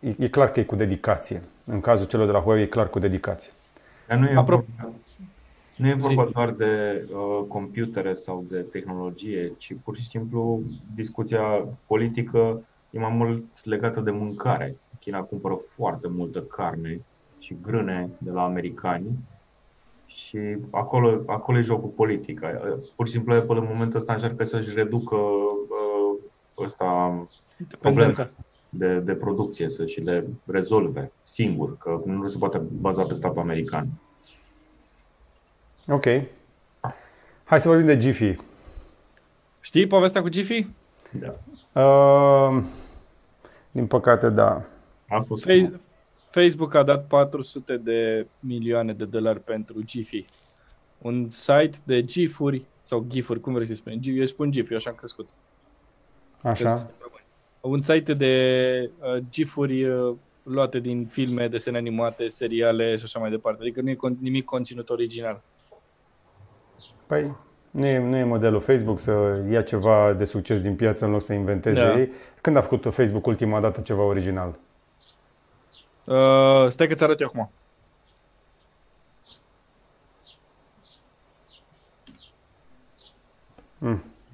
e, 0.00 0.14
e 0.18 0.28
clar 0.28 0.50
că 0.50 0.60
e 0.60 0.64
cu 0.64 0.76
dedicație. 0.76 1.42
În 1.64 1.80
cazul 1.80 2.06
celor 2.06 2.26
de 2.26 2.32
la 2.32 2.40
Huawei 2.40 2.62
e 2.62 2.66
clar 2.66 2.90
cu 2.90 2.98
dedicație. 2.98 3.52
Dar 4.08 4.18
nu 4.18 4.26
e 4.26 4.44
Apro- 4.44 4.64
Nu 5.76 5.88
e 5.88 5.94
vorba 5.94 6.28
doar 6.32 6.50
de 6.50 7.04
uh, 7.12 7.44
computere 7.48 8.14
sau 8.14 8.44
de 8.48 8.60
tehnologie, 8.60 9.52
ci 9.58 9.72
pur 9.84 9.96
și 9.96 10.08
simplu 10.08 10.60
discuția 10.94 11.68
politică 11.86 12.62
e 12.90 12.98
mai 12.98 13.12
mult 13.12 13.44
legată 13.64 14.00
de 14.00 14.10
mâncare. 14.10 14.76
China 15.00 15.20
cumpără 15.20 15.58
foarte 15.68 16.08
multă 16.08 16.40
carne 16.40 17.00
și 17.38 17.56
grâne 17.62 18.08
de 18.18 18.30
la 18.30 18.44
americani 18.44 19.06
și 20.06 20.38
acolo, 20.70 21.22
acolo 21.26 21.58
e 21.58 21.60
jocul 21.60 21.88
politic. 21.88 22.40
Pur 22.96 23.06
și 23.06 23.12
simplu 23.12 23.42
până 23.42 23.60
în 23.60 23.68
momentul 23.70 23.98
ăsta 23.98 24.12
încearcă 24.12 24.44
să-și 24.44 24.74
reducă 24.74 25.16
uh, 25.16 26.22
ăsta 26.58 27.22
probleme 27.80 28.12
de, 28.68 28.98
de 28.98 29.12
producție, 29.14 29.70
să 29.70 29.86
și 29.86 30.00
le 30.00 30.26
rezolve 30.46 31.12
singur, 31.22 31.78
că 31.78 32.00
nu 32.04 32.28
se 32.28 32.38
poate 32.38 32.58
baza 32.58 33.02
pe 33.02 33.14
statul 33.14 33.40
american. 33.40 33.88
Ok. 35.88 36.04
Hai 37.44 37.60
să 37.60 37.68
vorbim 37.68 37.86
de 37.86 37.96
Giphy. 37.96 38.36
Știi 39.60 39.86
povestea 39.86 40.22
cu 40.22 40.28
Giphy? 40.28 40.68
Da. 41.10 41.34
Uh, 41.82 42.62
din 43.70 43.86
păcate, 43.86 44.28
da. 44.28 44.62
A 45.08 45.20
fost 45.26 45.44
Fe- 45.44 45.80
Facebook 46.30 46.74
a 46.74 46.82
dat 46.82 47.06
400 47.06 47.76
de 47.76 48.26
milioane 48.40 48.92
de 48.92 49.04
dolari 49.04 49.40
pentru 49.40 49.82
Giphy. 49.82 50.26
Un 50.98 51.28
site 51.28 51.78
de 51.84 52.04
gifuri 52.04 52.66
sau 52.80 53.04
gifuri, 53.08 53.40
cum 53.40 53.52
vrei 53.52 53.66
să 53.66 53.74
spune? 53.74 53.98
Eu 54.02 54.24
spun 54.24 54.50
gif, 54.50 54.70
eu 54.70 54.76
așa 54.76 54.90
am 54.90 54.96
crescut. 54.96 55.28
Așa. 56.42 56.74
Un 57.60 57.80
site 57.80 58.14
de 58.14 58.90
uh, 59.00 59.22
gifuri 59.30 59.84
uh, 59.84 60.14
luate 60.42 60.78
din 60.80 61.06
filme, 61.06 61.48
desene 61.48 61.76
animate, 61.76 62.28
seriale 62.28 62.96
și 62.96 63.02
așa 63.04 63.18
mai 63.18 63.30
departe. 63.30 63.62
Adică 63.62 63.80
nu 63.80 63.90
e 63.90 63.94
con- 63.94 64.20
nimic 64.20 64.44
conținut 64.44 64.90
original. 64.90 65.40
Păi, 67.06 67.34
nu 67.70 67.86
e, 67.86 67.98
nu 67.98 68.16
e 68.16 68.24
modelul 68.24 68.60
Facebook 68.60 69.00
să 69.00 69.42
ia 69.50 69.62
ceva 69.62 70.12
de 70.12 70.24
succes 70.24 70.60
din 70.60 70.76
piață 70.76 71.04
în 71.04 71.10
loc 71.10 71.22
să 71.22 71.32
inventeze 71.32 71.80
Da. 71.82 71.98
ei. 71.98 72.12
Când 72.40 72.56
a 72.56 72.60
făcut 72.60 72.92
Facebook 72.94 73.26
ultima 73.26 73.60
dată 73.60 73.80
ceva 73.80 74.02
original? 74.02 74.58
Uh, 76.06 76.68
stai 76.68 76.86
că 76.86 76.94
ți 76.94 77.04
arăt 77.04 77.20
eu 77.20 77.26
acum. 77.26 77.50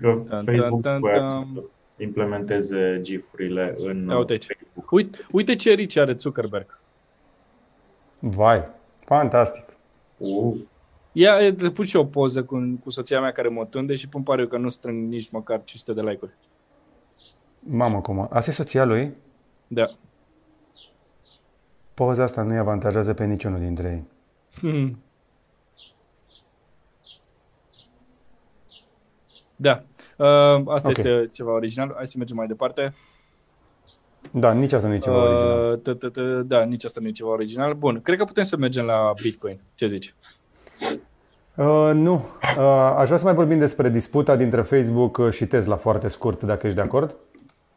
Că 0.01 0.23
Tan, 0.29 0.45
Facebook 0.45 0.83
tan, 0.83 1.01
voia 1.01 1.17
tan, 1.17 1.27
să 1.27 1.33
tan. 1.33 1.63
Implementeze 2.03 2.99
GIF-urile 3.03 3.75
în 3.79 4.07
Ia 4.09 4.19
uite 4.19 4.33
aici. 4.33 4.47
Facebook. 4.47 4.91
Uite, 4.91 5.19
uite 5.31 5.57
ce 5.57 5.73
rici 5.73 5.97
are 5.97 6.17
Zuckerberg. 6.19 6.79
Vai, 8.19 8.65
fantastic. 9.05 9.65
Uh, 10.17 10.57
Ia, 11.13 11.41
e, 11.41 11.53
te 11.53 11.71
pun 11.71 11.85
și 11.85 11.97
eu 11.97 12.03
o 12.03 12.07
poză 12.07 12.45
cu, 12.45 12.79
cu 12.83 12.91
soția 12.91 13.21
mea 13.21 13.33
care 13.33 13.49
mă 13.49 13.65
tunde 13.65 13.95
și 13.95 14.09
pun 14.09 14.23
pare 14.23 14.41
eu 14.41 14.47
că 14.49 14.57
nu 14.57 14.69
strâng 14.69 15.09
nici 15.09 15.31
măcar 15.31 15.65
500 15.65 16.01
de 16.01 16.09
like-uri. 16.09 16.33
Mamă, 17.59 18.01
cum? 18.01 18.29
Asta 18.31 18.51
e 18.51 18.53
soția 18.53 18.85
lui? 18.85 19.15
Da. 19.69 19.87
Poza 21.95 22.23
asta 22.23 22.43
nu-i 22.43 22.59
avantajează 22.59 23.15
pe 23.15 23.25
niciunul 23.25 23.59
dintre 23.59 23.89
ei. 23.91 24.05
Hmm. 24.61 25.03
Da. 29.57 29.83
Uh, 30.17 30.27
asta 30.67 30.89
Ok. 30.89 30.97
este 30.97 31.29
ceva 31.33 31.53
original. 31.53 31.93
Hai 31.97 32.07
să 32.07 32.15
mergem 32.19 32.37
mai 32.37 32.47
departe. 32.47 32.95
Da, 34.31 34.53
nici 34.53 34.73
asta 34.73 34.89
nu 34.89 34.95
e 34.95 34.99
ceva 34.99 35.17
Uh, 35.17 35.29
original. 35.29 35.79
t- 35.79 35.99
t- 35.99 36.11
t- 36.13 36.47
Da, 36.47 36.63
nici 36.65 36.85
asta 36.85 37.01
nu 37.01 37.07
e 37.07 37.11
ceva 37.11 37.31
original. 37.31 37.75
Bun, 37.75 38.01
cred 38.03 38.19
că 38.19 38.25
putem 38.25 38.45
să 38.45 38.57
mergem 38.57 38.85
la 38.85 39.13
Bitcoin. 39.23 39.61
Ce 39.75 39.89
zici? 39.89 40.15
Uh, 41.57 41.91
nu. 41.95 42.15
Uh, 42.59 42.95
aș 42.97 43.05
vrea 43.05 43.19
să 43.19 43.25
mai 43.25 43.35
vorbim 43.35 43.59
despre 43.59 43.89
disputa 43.89 44.37
dintre 44.37 44.63
Facebook 44.63 45.31
și 45.31 45.47
Tesla 45.47 45.77
foarte 45.77 46.09
scurt, 46.09 46.43
dacă 46.43 46.67
ești 46.67 46.79
de 46.79 46.85
acord. 46.85 47.17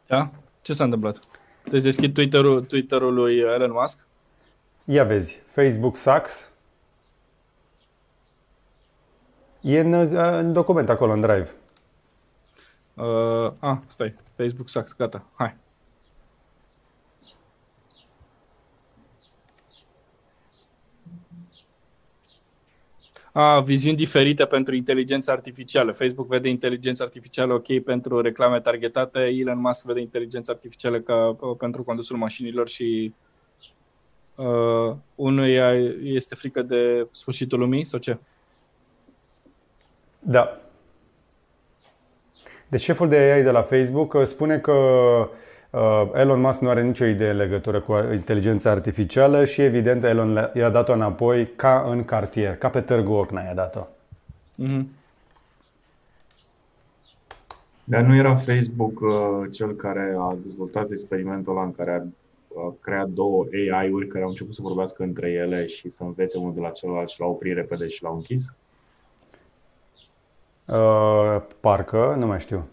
Da? 0.06 0.30
Ce 0.62 0.72
s-a 0.72 0.84
întâmplat? 0.84 1.18
Deci 1.70 1.82
deschid 1.82 2.14
Twitter-ul, 2.14 2.60
Twitter-ul 2.60 3.14
lui 3.14 3.36
Elon 3.38 3.70
Musk. 3.72 4.06
Ia 4.84 5.04
vezi, 5.04 5.42
Facebook 5.46 5.96
sucks. 5.96 6.50
E 9.60 9.80
în, 9.80 9.92
uh, 9.92 10.38
în 10.38 10.52
document 10.52 10.88
acolo, 10.88 11.12
în 11.12 11.20
Drive. 11.20 11.48
Uh, 12.96 13.52
ah, 13.60 13.78
stai. 13.88 14.14
Facebook 14.36 14.68
sucks. 14.68 14.94
Gata. 14.96 15.26
Hai. 15.34 15.56
A, 23.32 23.60
viziuni 23.60 23.96
diferite 23.96 24.44
pentru 24.44 24.74
inteligența 24.74 25.32
artificială. 25.32 25.92
Facebook 25.92 26.26
vede 26.26 26.48
inteligența 26.48 27.04
artificială 27.04 27.54
ok 27.54 27.82
pentru 27.82 28.20
reclame 28.20 28.60
targetate, 28.60 29.18
Elon 29.20 29.58
Musk 29.58 29.84
vede 29.84 30.00
inteligența 30.00 30.52
artificială 30.52 31.00
ca 31.00 31.36
uh, 31.40 31.56
pentru 31.58 31.82
condusul 31.82 32.16
mașinilor 32.16 32.68
și 32.68 33.14
uh, 34.34 34.96
unuia 35.14 35.74
este 36.02 36.34
frică 36.34 36.62
de 36.62 37.06
sfârșitul 37.10 37.58
lumii 37.58 37.84
sau 37.84 37.98
ce? 37.98 38.18
Da. 40.18 40.65
Deci 42.68 42.80
șeful 42.80 43.08
de 43.08 43.16
AI 43.16 43.42
de 43.42 43.50
la 43.50 43.62
Facebook 43.62 44.12
uh, 44.12 44.22
spune 44.24 44.58
că 44.58 44.72
uh, 45.70 46.10
Elon 46.14 46.40
Musk 46.40 46.60
nu 46.60 46.68
are 46.68 46.82
nicio 46.82 47.04
idee 47.04 47.30
în 47.30 47.36
legătură 47.36 47.80
cu 47.80 47.92
inteligența 48.12 48.70
artificială 48.70 49.44
și 49.44 49.62
evident 49.62 50.04
Elon 50.04 50.32
le- 50.32 50.50
i-a 50.54 50.70
dat-o 50.70 50.92
înapoi 50.92 51.46
ca 51.56 51.86
în 51.90 52.02
cartier, 52.02 52.56
ca 52.56 52.68
pe 52.68 52.80
Târgu 52.80 53.12
Ocna 53.12 53.42
i-a 53.42 53.54
dat-o. 53.54 53.86
Mhm. 54.54 54.88
Dar 57.84 58.02
nu 58.02 58.16
era 58.16 58.36
Facebook 58.36 59.00
uh, 59.00 59.48
cel 59.50 59.74
care 59.74 60.14
a 60.18 60.36
dezvoltat 60.42 60.90
experimentul 60.90 61.52
ăla 61.52 61.64
în 61.64 61.72
care 61.72 61.90
a, 61.90 62.02
a 62.60 62.74
creat 62.80 63.08
două 63.08 63.44
AI-uri 63.52 64.06
care 64.06 64.22
au 64.24 64.30
început 64.30 64.54
să 64.54 64.62
vorbească 64.62 65.02
între 65.02 65.30
ele 65.30 65.66
și 65.66 65.88
să 65.88 66.02
învețe 66.02 66.38
unul 66.38 66.54
de 66.54 66.60
la 66.60 66.70
celălalt 66.70 67.08
și 67.08 67.20
l-au 67.20 67.30
oprit 67.30 67.54
repede 67.54 67.86
și 67.86 68.02
l-au 68.02 68.14
închis? 68.14 68.54
Uh, 70.66 71.42
parcă, 71.60 72.16
nu 72.18 72.26
mai 72.26 72.40
știu. 72.40 72.64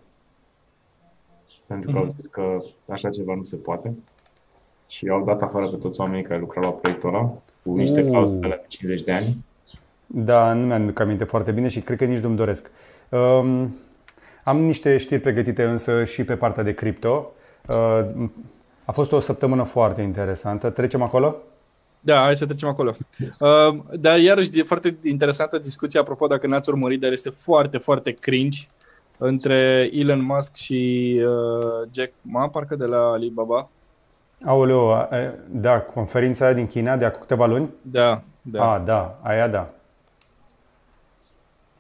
Pentru 1.68 1.92
că 1.92 1.98
au 1.98 2.06
zis 2.06 2.26
că 2.26 2.58
așa 2.90 3.10
ceva 3.10 3.36
nu 3.36 3.44
se 3.44 3.56
poate. 3.56 3.94
Și 4.88 5.10
au 5.10 5.24
dat 5.24 5.42
afară 5.42 5.68
pe 5.68 5.76
toți 5.76 6.00
oamenii 6.00 6.24
care 6.24 6.40
lucrau 6.40 6.64
la 6.64 6.70
proiectul 6.70 7.10
ăla 7.10 7.32
cu 7.64 7.76
niște 7.76 8.02
Uh. 8.02 8.10
clauze 8.10 8.36
de 8.36 8.48
la 8.48 8.56
50 8.68 9.04
de 9.04 9.12
ani. 9.12 9.46
Da, 10.08 10.54
nu 10.54 10.66
mi-am 10.66 10.94
aminte 10.96 11.24
foarte 11.24 11.52
bine 11.52 11.68
și 11.68 11.82
cred 11.82 11.98
că 11.98 12.06
nici 12.06 12.22
nu-mi 12.24 12.36
doresc. 12.36 12.72
Um, 13.10 13.76
am 14.44 14.58
niște 14.58 14.98
știri 14.98 15.22
pregătite 15.22 15.64
însă 15.64 16.04
și 16.04 16.24
pe 16.24 16.36
partea 16.36 16.64
de 16.64 16.74
cripto. 16.74 17.32
Uh, 17.68 18.30
a 18.86 18.92
fost 18.92 19.12
o 19.12 19.20
săptămână 19.20 19.64
foarte 19.64 20.02
interesantă. 20.02 20.70
Trecem 20.70 21.02
acolo? 21.02 21.36
Da, 22.06 22.22
hai 22.22 22.36
să 22.36 22.46
trecem 22.46 22.68
acolo. 22.68 22.96
Uh, 23.40 23.76
dar 24.00 24.20
iarăși 24.20 24.60
e 24.60 24.64
foarte 24.64 24.98
interesantă 25.04 25.58
discuția, 25.58 26.00
apropo 26.00 26.28
dacă 26.28 26.48
n-ați 26.48 26.70
urmărit, 26.70 27.00
dar 27.02 27.12
este 27.12 27.30
foarte, 27.30 27.78
foarte 27.78 28.12
cringe 28.12 28.68
între 29.18 29.90
Elon 29.94 30.22
Musk 30.22 30.56
și 30.56 31.22
uh, 31.26 31.88
Jack 31.94 32.12
Ma, 32.22 32.50
parcă 32.50 32.76
de 32.76 32.86
la 32.86 33.12
Alibaba. 33.12 33.70
Aoleu, 34.46 34.94
a- 34.94 35.08
a- 35.12 35.34
da, 35.50 35.80
conferința 35.80 36.46
aia 36.46 36.54
din 36.54 36.68
China 36.68 36.98
de 36.98 37.06
acum 37.06 37.22
câteva 37.22 37.46
luni? 37.46 37.70
Da, 37.82 38.22
da. 38.42 38.72
A, 38.74 38.80
da, 38.80 39.20
aia 39.22 39.48
da. 39.48 39.70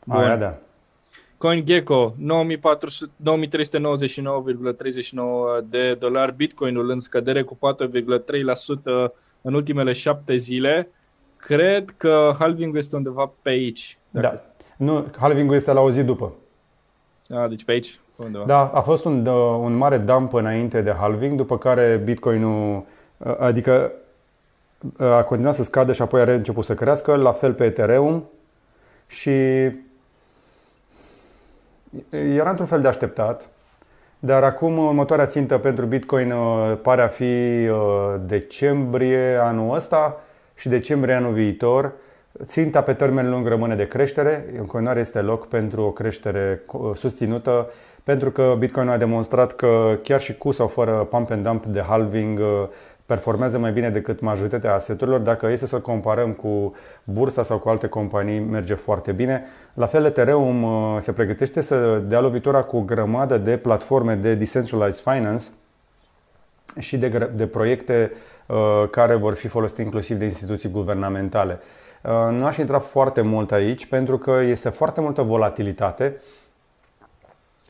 Bun. 0.06 0.16
Aia 0.18 0.36
da. 0.38 0.58
CoinGecko 1.38 2.14
9400 2.18 3.12
9399,39 3.24 5.62
de 5.70 5.94
dolari, 5.94 6.36
Bitcoinul 6.36 6.90
în 6.90 7.00
scădere 7.00 7.42
cu 7.44 7.56
4,3% 7.56 9.12
în 9.44 9.54
ultimele 9.54 9.92
șapte 9.92 10.36
zile. 10.36 10.90
Cred 11.38 11.94
că 11.98 12.36
halving 12.40 12.78
este 12.78 12.96
undeva 12.96 13.32
pe 13.42 13.50
aici. 13.50 13.98
Da. 14.10 14.42
Nu, 14.78 15.08
halving-ul 15.18 15.56
este 15.56 15.72
la 15.72 15.82
o 15.82 15.92
zi 15.92 16.04
după. 16.04 16.34
A, 17.30 17.48
deci 17.48 17.64
pe 17.64 17.72
aici. 17.72 18.00
pe 18.16 18.26
Undeva. 18.26 18.46
Da, 18.46 18.72
a 18.74 18.82
fost 18.82 19.06
un, 19.06 19.26
uh, 19.26 19.60
un 19.60 19.74
mare 19.74 19.98
dump 19.98 20.34
înainte 20.34 20.82
de 20.82 20.92
halving, 20.92 21.38
după 21.38 21.58
care 21.58 22.02
Bitcoin-ul, 22.04 22.86
uh, 23.18 23.36
adică 23.40 23.92
uh, 24.98 25.08
a 25.08 25.24
continuat 25.24 25.56
să 25.56 25.64
scadă 25.64 25.94
și 25.94 26.02
apoi 26.02 26.22
a 26.22 26.34
început 26.34 26.66
să 26.66 26.74
crească, 26.74 27.16
la 27.16 27.32
fel 27.32 27.54
pe 27.54 27.66
Ethereum 27.66 28.30
și 29.08 29.32
era 32.10 32.50
într-un 32.50 32.68
fel 32.68 32.82
de 32.82 32.88
așteptat, 32.88 33.50
dar 34.26 34.44
acum 34.44 34.78
următoarea 34.78 35.26
țintă 35.26 35.58
pentru 35.58 35.86
Bitcoin 35.86 36.32
uh, 36.32 36.78
pare 36.82 37.02
a 37.02 37.08
fi 37.08 37.24
uh, 37.24 38.16
decembrie 38.26 39.38
anul 39.42 39.76
ăsta 39.76 40.22
și 40.56 40.70
decembrie 40.70 41.14
anul 41.14 41.34
viitor. 41.34 41.92
Ținta 42.46 42.82
pe 42.82 42.94
termen 42.94 43.30
lung 43.30 43.48
rămâne 43.48 43.76
de 43.76 43.88
creștere, 43.88 44.46
în 44.58 44.66
continuare 44.66 45.00
este 45.00 45.20
loc 45.20 45.48
pentru 45.48 45.82
o 45.82 45.92
creștere 45.92 46.62
uh, 46.72 46.92
susținută, 46.96 47.70
pentru 48.04 48.32
că 48.32 48.56
Bitcoin 48.60 48.88
a 48.88 48.98
demonstrat 48.98 49.54
că 49.56 50.00
chiar 50.04 50.20
și 50.22 50.38
cu 50.38 50.52
sau 50.52 50.68
fără 50.68 50.92
pump 50.92 51.32
and 51.32 51.44
dump 51.44 51.66
de 51.66 51.82
halving, 51.82 52.40
uh, 53.14 53.24
performează 53.24 53.58
mai 53.58 53.72
bine 53.72 53.90
decât 53.90 54.20
majoritatea 54.20 54.74
aseturilor. 54.74 55.20
Dacă 55.20 55.48
este 55.48 55.66
să 55.66 55.80
comparăm 55.80 56.32
cu 56.32 56.74
bursa 57.04 57.44
sau 57.44 57.58
cu 57.58 57.70
alte 57.70 57.88
companii, 57.88 58.40
merge 58.40 58.74
foarte 58.74 59.12
bine. 59.12 59.44
La 59.74 59.86
fel, 59.86 60.06
Ethereum 60.06 60.64
uh, 60.64 60.98
se 61.00 61.12
pregătește 61.12 61.62
să 61.62 62.02
dea 62.08 62.20
lovitura 62.20 62.62
cu 62.62 62.78
o 62.78 62.82
grămadă 62.82 63.38
de 63.38 63.58
platforme 63.58 64.16
de 64.16 64.34
decentralized 64.34 65.04
finance 65.04 65.44
și 66.80 66.98
de, 66.98 67.10
gr- 67.10 67.36
de 67.36 67.48
proiecte 67.48 68.12
uh, 68.46 68.90
care 68.90 69.16
vor 69.16 69.34
fi 69.34 69.48
folosite 69.48 69.82
inclusiv 69.82 70.18
de 70.18 70.26
instituții 70.26 70.70
guvernamentale. 70.70 71.60
Uh, 72.02 72.12
nu 72.32 72.46
aș 72.46 72.58
intra 72.58 72.80
foarte 72.80 73.22
mult 73.22 73.52
aici 73.52 73.86
pentru 73.86 74.18
că 74.18 74.32
este 74.32 74.70
foarte 74.70 75.02
multă 75.02 75.22
volatilitate. 75.22 76.22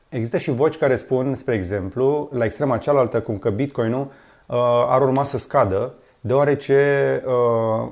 Există 0.09 0.37
și 0.37 0.51
voci 0.51 0.77
care 0.77 0.95
spun, 0.95 1.35
spre 1.35 1.55
exemplu, 1.55 2.29
la 2.33 2.45
extrema 2.45 2.77
cealaltă, 2.77 3.21
cum 3.21 3.37
că 3.37 3.49
Bitcoin-ul 3.49 3.99
uh, 3.99 4.11
ar 4.87 5.01
urma 5.01 5.23
să 5.23 5.37
scadă, 5.37 5.93
deoarece 6.19 7.21
uh, 7.25 7.91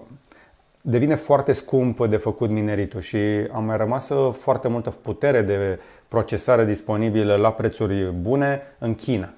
devine 0.81 1.15
foarte 1.15 1.51
scump 1.51 2.07
de 2.07 2.17
făcut 2.17 2.49
mineritul 2.49 3.01
și 3.01 3.17
a 3.51 3.59
mai 3.59 3.77
rămas 3.77 4.09
uh, 4.09 4.33
foarte 4.33 4.67
multă 4.67 4.89
putere 4.89 5.41
de 5.41 5.79
procesare 6.07 6.65
disponibilă 6.65 7.35
la 7.35 7.51
prețuri 7.51 8.11
bune 8.11 8.61
în 8.79 8.95
China. 8.95 9.29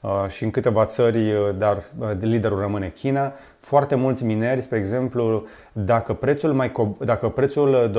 Uh, 0.00 0.26
și 0.28 0.44
în 0.44 0.50
câteva 0.50 0.84
țări, 0.84 1.32
uh, 1.32 1.48
dar 1.58 1.84
uh, 1.98 2.10
liderul 2.20 2.58
rămâne 2.58 2.88
China. 2.88 3.32
Foarte 3.58 3.94
mulți 3.94 4.24
mineri, 4.24 4.60
spre 4.60 4.78
exemplu, 4.78 5.46
dacă 5.72 6.12
prețul, 6.12 6.52
mai 6.52 6.70
co- 6.70 7.04
dacă 7.04 7.28
prețul 7.28 7.90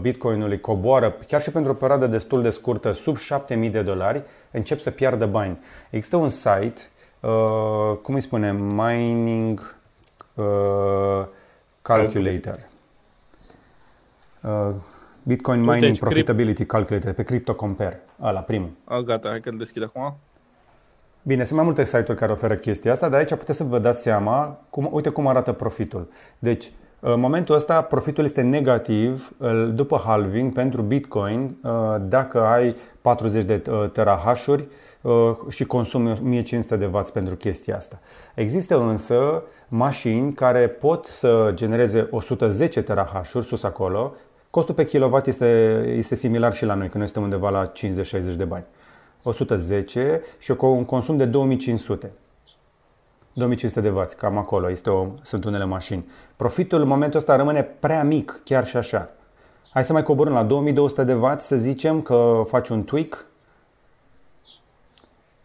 bitcoinului 0.00 0.60
coboară, 0.60 1.16
chiar 1.26 1.40
și 1.40 1.50
pentru 1.50 1.70
o 1.70 1.74
perioadă 1.74 2.06
destul 2.06 2.42
de 2.42 2.50
scurtă, 2.50 2.92
sub 2.92 3.16
7000 3.16 3.70
de 3.70 3.82
dolari, 3.82 4.22
încep 4.50 4.78
să 4.78 4.90
piardă 4.90 5.26
bani. 5.26 5.58
Există 5.90 6.16
un 6.16 6.28
site, 6.28 6.80
cum 8.02 8.14
îi 8.14 8.20
spunem, 8.20 8.56
Mining 8.56 9.76
Calculator. 11.82 12.58
Bitcoin 15.22 15.60
Mining 15.60 15.80
deci, 15.80 15.98
Profitability 15.98 16.64
Calculator 16.64 17.12
pe 17.12 17.22
CryptoCompare, 17.22 18.02
ăla 18.22 18.40
primul. 18.40 18.70
A, 18.84 19.00
gata, 19.00 19.28
hai 19.28 19.40
că 19.40 19.48
îl 19.48 19.56
deschid 19.56 19.82
acum. 19.82 20.16
Bine, 21.22 21.44
sunt 21.44 21.56
mai 21.56 21.64
multe 21.64 21.84
site-uri 21.84 22.18
care 22.18 22.32
oferă 22.32 22.54
chestia 22.54 22.92
asta, 22.92 23.08
dar 23.08 23.18
aici 23.18 23.34
puteți 23.34 23.58
să 23.58 23.64
vă 23.64 23.78
dați 23.78 24.02
seama, 24.02 24.60
cum, 24.70 24.88
uite 24.92 25.08
cum 25.08 25.26
arată 25.26 25.52
profitul. 25.52 26.08
Deci, 26.38 26.72
în 27.00 27.20
momentul 27.20 27.54
ăsta, 27.54 27.82
profitul 27.82 28.24
este 28.24 28.40
negativ 28.40 29.32
după 29.74 30.02
halving 30.04 30.52
pentru 30.52 30.82
Bitcoin 30.82 31.56
uh, 31.62 31.96
dacă 32.00 32.40
ai 32.40 32.76
40 33.00 33.44
de 33.44 33.62
uh, 33.70 33.90
terahash-uri 33.92 34.62
uh, 34.62 34.68
și 35.48 35.64
consumi 35.64 36.10
1500 36.10 36.76
de 36.76 36.86
W 36.86 37.02
pentru 37.12 37.36
chestia 37.36 37.76
asta. 37.76 37.98
Există 38.34 38.80
însă 38.80 39.42
mașini 39.68 40.32
care 40.32 40.68
pot 40.68 41.06
să 41.06 41.50
genereze 41.54 42.08
110 42.10 42.82
terahash-uri 42.82 43.44
sus 43.44 43.62
acolo. 43.62 44.14
Costul 44.50 44.74
pe 44.74 44.86
kilowatt 44.86 45.26
este, 45.26 45.84
este 45.96 46.14
similar 46.14 46.54
și 46.54 46.64
la 46.64 46.74
noi, 46.74 46.88
că 46.88 46.98
noi 46.98 47.06
suntem 47.06 47.22
undeva 47.22 47.50
la 47.50 47.72
50-60 47.72 48.36
de 48.36 48.44
bani. 48.44 48.64
110 49.22 50.22
și 50.38 50.54
un 50.60 50.84
consum 50.84 51.16
de 51.16 51.24
2500. 51.24 52.10
2500 53.32 53.80
de 53.80 53.88
W, 53.88 54.04
cam 54.16 54.38
acolo, 54.38 54.70
este 54.70 54.90
o, 54.90 55.06
sunt 55.22 55.44
unele 55.44 55.64
mașini. 55.64 56.08
Profitul 56.36 56.80
în 56.80 56.88
momentul 56.88 57.18
ăsta 57.18 57.36
rămâne 57.36 57.62
prea 57.62 58.04
mic, 58.04 58.40
chiar 58.44 58.66
și 58.66 58.76
așa. 58.76 59.10
Hai 59.70 59.84
să 59.84 59.92
mai 59.92 60.02
coborâm 60.02 60.32
la 60.32 60.42
2200 60.42 61.04
de 61.04 61.14
W, 61.14 61.34
să 61.36 61.56
zicem 61.56 62.02
că 62.02 62.42
faci 62.46 62.68
un 62.68 62.84
tweak. 62.84 63.26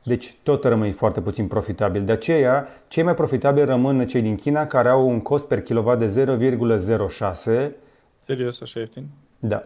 Deci 0.04 0.36
tot 0.44 0.64
rămâi 0.64 0.92
foarte 0.92 1.22
puțin 1.22 1.48
profitabil. 1.48 2.06
De 2.06 2.12
aceea, 2.12 2.68
cei 2.88 3.04
mai 3.04 3.14
profitabili 3.14 3.66
rămân 3.66 4.08
cei 4.08 4.22
din 4.22 4.36
China 4.36 4.68
care 4.68 4.90
au 4.90 5.10
un 5.10 5.22
cost 5.22 5.48
per 5.48 5.62
kilowatt 5.62 6.00
de 6.00 6.26
0,06. 7.68 7.72
Serios, 8.26 8.62
așa 8.62 8.80
ieftin? 8.80 9.08
Da. 9.40 9.64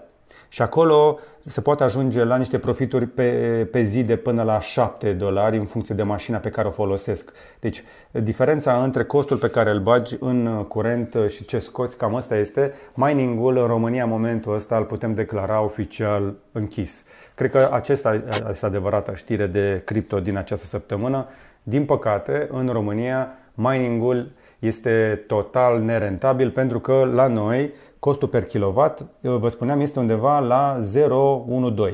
Și 0.49 0.61
acolo 0.61 1.19
se 1.46 1.62
poate 1.62 1.84
ajunge 1.84 2.24
la 2.24 2.38
niște 2.38 2.60
profituri 2.60 3.06
pe, 3.06 3.30
pe 3.72 3.82
zi 3.82 4.04
de 4.04 4.16
până 4.16 4.44
la 4.44 4.60
7 4.60 5.14
dolari 5.14 5.58
în 5.58 5.66
funcție 5.66 5.96
de 5.96 6.04
mașina 6.04 6.38
pe 6.38 6.50
care 6.50 6.68
o 6.68 6.72
folosesc. 6.72 7.32
Deci 7.60 7.84
diferența 8.12 8.84
între 8.84 9.04
costul 9.04 9.38
pe 9.38 9.50
care 9.50 9.72
îl 9.72 9.80
bagi 9.80 10.16
în 10.20 10.66
curent 10.68 11.16
și 11.28 11.46
ce 11.46 11.58
scoți, 11.58 11.98
cam 11.98 12.16
asta 12.16 12.38
este. 12.38 12.74
Mining-ul 12.94 13.58
în 13.58 13.66
România 13.66 14.04
în 14.04 14.10
momentul 14.10 14.54
ăsta 14.54 14.78
îl 14.78 14.84
putem 14.84 15.14
declara 15.14 15.62
oficial 15.62 16.34
închis. 16.52 17.06
Cred 17.36 17.52
că 17.52 17.70
acesta 17.72 18.24
este 18.50 18.66
adevărata 18.66 19.16
știre 19.16 19.48
de 19.48 19.82
cripto 19.86 20.20
din 20.20 20.38
această 20.38 20.66
săptămână. 20.66 21.28
Din 21.64 21.86
păcate, 21.86 22.48
în 22.52 22.68
România, 22.68 23.32
mining-ul 23.54 24.32
este 24.60 25.24
total 25.28 25.82
nerentabil 25.82 26.52
pentru 26.52 26.80
că 26.80 27.10
la 27.14 27.28
noi 27.28 27.74
costul 28.04 28.28
per 28.28 28.45
kilowatt, 28.45 29.06
vă 29.22 29.47
spuneam, 29.47 29.80
este 29.80 29.99
undeva 29.99 30.39
la 30.39 30.78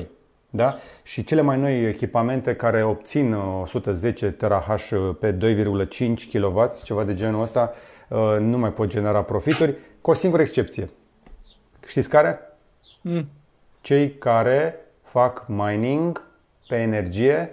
0,12. 0.00 0.06
Da? 0.50 0.76
Și 1.02 1.24
cele 1.24 1.40
mai 1.40 1.58
noi 1.58 1.88
echipamente 1.88 2.54
care 2.56 2.84
obțin 2.84 3.32
110 3.32 4.30
TH 4.30 4.46
pe 5.20 5.36
2,5 5.88 6.14
kW, 6.32 6.70
ceva 6.84 7.04
de 7.04 7.14
genul 7.14 7.42
ăsta, 7.42 7.72
uh, 8.08 8.36
nu 8.40 8.58
mai 8.58 8.72
pot 8.72 8.88
genera 8.88 9.22
profituri, 9.22 9.76
cu 10.00 10.10
o 10.10 10.14
singură 10.14 10.42
excepție. 10.42 10.90
Știți 11.86 12.08
care? 12.08 12.38
Mm. 13.00 13.28
Cei 13.80 14.10
care 14.10 14.76
fac 15.02 15.44
mining 15.48 16.22
pe 16.68 16.76
energie 16.76 17.50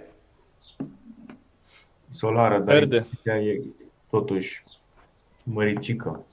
solară, 2.10 2.58
dar 2.58 2.74
Verde. 2.74 3.06
e 3.24 3.60
totuși 4.10 4.62
măricică. 5.44 6.24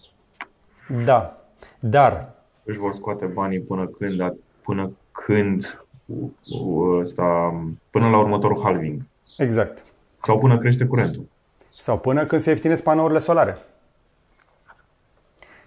Da, 1.06 1.45
dar 1.80 2.34
își 2.64 2.80
vor 2.80 2.94
scoate 2.94 3.26
banii 3.34 3.60
până 3.60 3.86
când, 3.86 4.36
până 4.62 4.92
când 5.12 5.86
ăsta, 7.00 7.54
până 7.90 8.10
la 8.10 8.18
următorul 8.18 8.62
halving. 8.64 9.02
Exact. 9.38 9.86
Sau 10.24 10.40
până 10.40 10.58
crește 10.58 10.86
curentul. 10.86 11.28
Sau 11.78 12.00
până 12.00 12.26
când 12.26 12.42
se 12.42 12.50
ieftinesc 12.50 12.84
panourile 12.84 13.20
solare. 13.20 13.58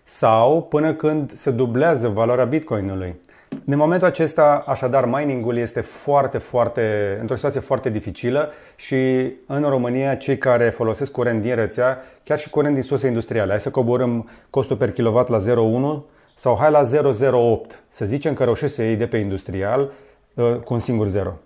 Sau 0.02 0.62
până 0.62 0.94
când 0.94 1.32
se 1.32 1.50
dublează 1.50 2.08
valoarea 2.08 2.44
bitcoinului. 2.44 3.20
În 3.64 3.76
momentul 3.76 4.06
acesta, 4.06 4.64
așadar, 4.66 5.04
miningul 5.04 5.56
este 5.56 5.80
foarte, 5.80 6.38
foarte, 6.38 7.16
într-o 7.20 7.34
situație 7.34 7.60
foarte 7.60 7.90
dificilă 7.90 8.50
și 8.76 9.32
în 9.46 9.62
România 9.62 10.14
cei 10.14 10.38
care 10.38 10.70
folosesc 10.70 11.12
curent 11.12 11.40
din 11.40 11.54
rețea, 11.54 12.02
chiar 12.24 12.38
și 12.38 12.50
curent 12.50 12.74
din 12.74 12.82
surse 12.82 13.06
industriale, 13.06 13.50
hai 13.50 13.60
să 13.60 13.70
coborâm 13.70 14.28
costul 14.50 14.76
per 14.76 14.90
kilowatt 14.90 15.28
la 15.28 15.38
0,1 15.38 16.02
sau 16.34 16.56
hai 16.56 16.70
la 16.70 16.82
0,08. 16.82 17.78
Să 17.88 18.04
zicem 18.04 18.34
că 18.34 18.44
reușești 18.44 18.74
să 18.74 18.82
iei 18.82 18.96
de 18.96 19.06
pe 19.06 19.16
industrial 19.16 19.92
uh, 20.34 20.56
cu 20.64 20.72
un 20.72 20.78
singur 20.78 21.06
0. 21.06 21.38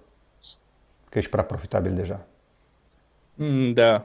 Că 1.09 1.19
ești 1.19 1.31
prea 1.31 1.45
profitabil 1.45 1.95
deja. 1.95 2.27
Mm, 3.35 3.73
da. 3.73 4.03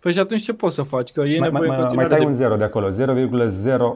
Păi 0.00 0.12
și 0.12 0.18
atunci 0.18 0.42
ce 0.42 0.54
poți 0.54 0.74
să 0.74 0.82
faci? 0.82 1.10
Că 1.12 1.20
e 1.20 1.38
mai, 1.38 1.50
nevoie 1.50 1.68
mai, 1.68 1.94
mai 1.94 2.06
tai 2.06 2.18
de... 2.18 2.24
un 2.24 2.32
0 2.32 2.56
de 2.56 2.64
acolo, 2.64 2.88
0,08. 2.88 2.94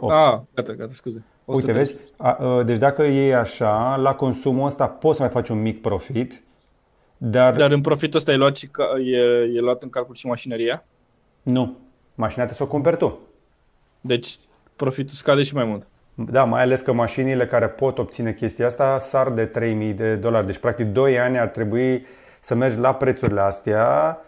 Ah, 0.09 0.41
gata, 0.55 0.73
gata, 0.73 0.91
scuze. 0.93 1.25
Uite, 1.45 1.73
vezi? 1.73 1.95
A, 2.17 2.63
deci 2.65 2.79
dacă 2.79 3.03
iei 3.03 3.35
așa, 3.35 3.97
la 3.97 4.15
consumul 4.15 4.67
ăsta 4.67 4.87
poți 4.87 5.17
să 5.17 5.23
mai 5.23 5.31
faci 5.31 5.49
un 5.49 5.63
mic 5.63 5.81
profit, 5.81 6.43
dar... 7.17 7.57
Dar 7.57 7.71
în 7.71 7.81
profitul 7.81 8.19
ăsta 8.19 8.33
e 8.33 8.37
luat, 8.37 8.57
și, 8.57 8.71
e, 9.05 9.17
e 9.55 9.61
luat 9.61 9.83
în 9.83 9.91
calcul 9.91 10.15
și 10.15 10.27
mașinăria? 10.27 10.85
Nu. 11.43 11.77
Mașina 12.15 12.45
te 12.45 12.55
să 12.55 12.63
o 12.63 12.67
cumperi 12.67 12.97
tu. 12.97 13.19
Deci 14.01 14.29
profitul 14.77 15.15
scade 15.15 15.43
și 15.43 15.55
mai 15.55 15.65
mult. 15.65 15.87
Da, 16.15 16.45
mai 16.45 16.63
ales 16.63 16.81
că 16.81 16.93
mașinile 16.93 17.47
care 17.47 17.69
pot 17.69 17.99
obține 17.99 18.33
chestia 18.33 18.67
asta 18.67 18.99
sar 18.99 19.31
de 19.31 19.45
3000 19.45 19.93
de 19.93 20.15
dolari. 20.15 20.47
Deci, 20.47 20.59
practic, 20.59 20.87
2 20.87 21.19
ani 21.19 21.39
ar 21.39 21.49
trebui 21.49 22.07
să 22.41 22.55
mergi 22.55 22.79
la 22.79 22.95
prețurile 22.95 23.41
astea 23.41 24.19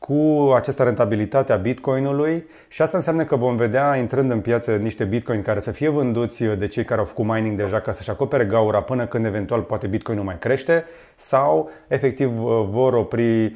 cu 0.00 0.52
această 0.54 0.82
rentabilitate 0.82 1.52
a 1.52 1.56
bitcoinului 1.56 2.44
și 2.68 2.82
asta 2.82 2.96
înseamnă 2.96 3.24
că 3.24 3.36
vom 3.36 3.56
vedea 3.56 3.96
intrând 3.96 4.30
în 4.30 4.40
piață 4.40 4.76
niște 4.76 5.04
bitcoin 5.04 5.42
care 5.42 5.60
să 5.60 5.70
fie 5.70 5.88
vânduți 5.88 6.44
de 6.44 6.68
cei 6.68 6.84
care 6.84 7.00
au 7.00 7.06
făcut 7.06 7.24
mining 7.24 7.56
deja 7.56 7.80
ca 7.80 7.92
să-și 7.92 8.10
acopere 8.10 8.44
gaura 8.44 8.82
până 8.82 9.06
când 9.06 9.26
eventual 9.26 9.60
poate 9.60 9.86
bitcoinul 9.86 10.24
mai 10.24 10.38
crește 10.38 10.84
sau 11.14 11.70
efectiv 11.88 12.28
vor 12.64 12.92
opri, 12.92 13.44
uh, 13.44 13.54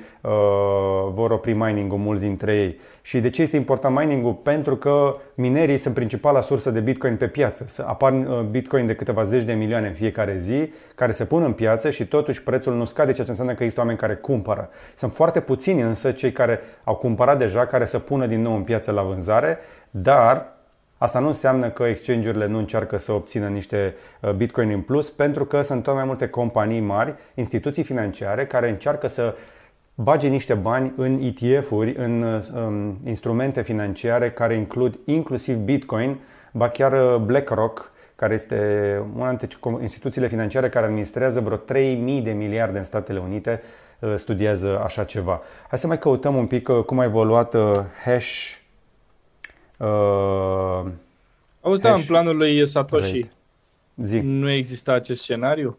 vor 1.15 1.31
opri 1.31 1.53
mining-ul 1.53 1.99
mulți 1.99 2.23
dintre 2.23 2.57
ei. 2.57 2.79
Și 3.07 3.21
de 3.21 3.31
ce 3.31 3.43
este 3.43 3.57
important 3.57 3.97
mining-ul? 3.97 4.33
Pentru 4.33 4.77
că 4.77 5.17
minerii 5.35 5.77
sunt 5.77 5.95
principala 5.95 6.41
sursă 6.41 6.71
de 6.71 6.81
bitcoin 6.81 7.17
pe 7.17 7.27
piață. 7.27 7.65
Să 7.67 7.85
apar 7.87 8.13
uh, 8.13 8.41
bitcoin 8.41 8.87
de 8.87 8.95
câteva 8.95 9.23
zeci 9.23 9.43
de 9.43 9.53
milioane 9.53 9.87
în 9.87 9.93
fiecare 9.93 10.37
zi 10.37 10.73
care 10.95 11.13
se 11.13 11.25
pun 11.25 11.43
în 11.43 11.53
piață 11.53 11.91
și 11.91 12.07
totuși 12.07 12.43
prețul 12.43 12.75
nu 12.75 12.85
scade, 12.85 13.13
ceea 13.13 13.25
ce 13.25 13.31
înseamnă 13.31 13.55
că 13.55 13.63
există 13.63 13.81
oameni 13.81 13.99
care 13.99 14.15
cumpără. 14.15 14.69
Sunt 14.95 15.13
foarte 15.13 15.41
puțini 15.41 15.81
însă 15.81 16.13
cei 16.13 16.33
care 16.33 16.61
au 16.85 16.95
cumpărat 16.95 17.39
deja, 17.39 17.67
care 17.67 17.85
să 17.85 17.99
pună 17.99 18.27
din 18.27 18.43
nou 18.43 18.55
în 18.55 18.63
piață 18.63 18.91
la 18.91 19.03
vânzare, 19.03 19.59
dar 19.91 20.53
Asta 20.99 21.19
nu 21.19 21.27
înseamnă 21.27 21.71
că 21.71 21.83
exchange-urile 21.83 22.47
nu 22.47 22.59
încearcă 22.59 22.97
să 22.97 23.13
obțină 23.13 23.49
niște 23.49 23.95
uh, 24.21 24.31
bitcoin 24.31 24.71
în 24.71 24.81
plus, 24.81 25.11
pentru 25.11 25.45
că 25.45 25.63
sunt 25.63 25.83
tot 25.83 25.95
mai 25.95 26.05
multe 26.05 26.29
companii 26.29 26.81
mari, 26.81 27.15
instituții 27.35 27.83
financiare, 27.83 28.47
care 28.47 28.69
încearcă 28.69 29.07
să 29.07 29.35
bage 29.95 30.29
niște 30.29 30.55
bani 30.55 30.93
în 30.97 31.21
ETF-uri, 31.23 31.95
în 31.97 32.43
um, 32.55 32.99
instrumente 33.07 33.63
financiare 33.63 34.31
care 34.31 34.55
includ 34.55 34.99
inclusiv 35.05 35.57
Bitcoin, 35.57 36.19
ba 36.53 36.69
chiar 36.69 36.93
uh, 36.93 37.21
BlackRock, 37.21 37.93
care 38.17 38.35
este 38.35 38.57
una 39.17 39.29
dintre 39.29 39.49
instituțiile 39.81 40.29
financiare 40.29 40.69
care 40.69 40.87
administrează 40.87 41.41
vreo 41.41 41.57
3000 41.57 42.21
de 42.21 42.31
miliarde 42.31 42.79
în 42.79 42.85
Statele 42.85 43.19
Unite, 43.19 43.63
uh, 43.99 44.15
studiază 44.17 44.81
așa 44.85 45.05
ceva. 45.05 45.43
Hai 45.69 45.79
să 45.79 45.87
mai 45.87 45.99
căutăm 45.99 46.35
un 46.35 46.47
pic 46.47 46.69
uh, 46.69 46.85
cum 46.85 46.99
a 46.99 47.05
evoluat 47.05 47.57
hash. 48.05 48.57
Uh, 49.77 50.91
Auzi, 51.61 51.81
da, 51.81 51.95
în 51.95 52.03
planul 52.03 52.37
lui 52.37 52.67
Satoshi 52.67 53.29
Zi. 53.97 54.19
nu 54.19 54.51
exista 54.51 54.93
acest 54.93 55.23
scenariu? 55.23 55.79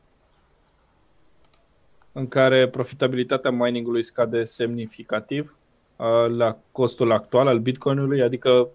În 2.18 2.28
care 2.28 2.68
profitabilitatea 2.68 3.51
miningului 3.51 4.03
scade 4.03 4.43
semnificativ 4.43 5.55
la 6.28 6.57
costul 6.72 7.11
actual 7.11 7.47
al 7.47 7.59
bitcoinului, 7.59 8.22
adică 8.22 8.68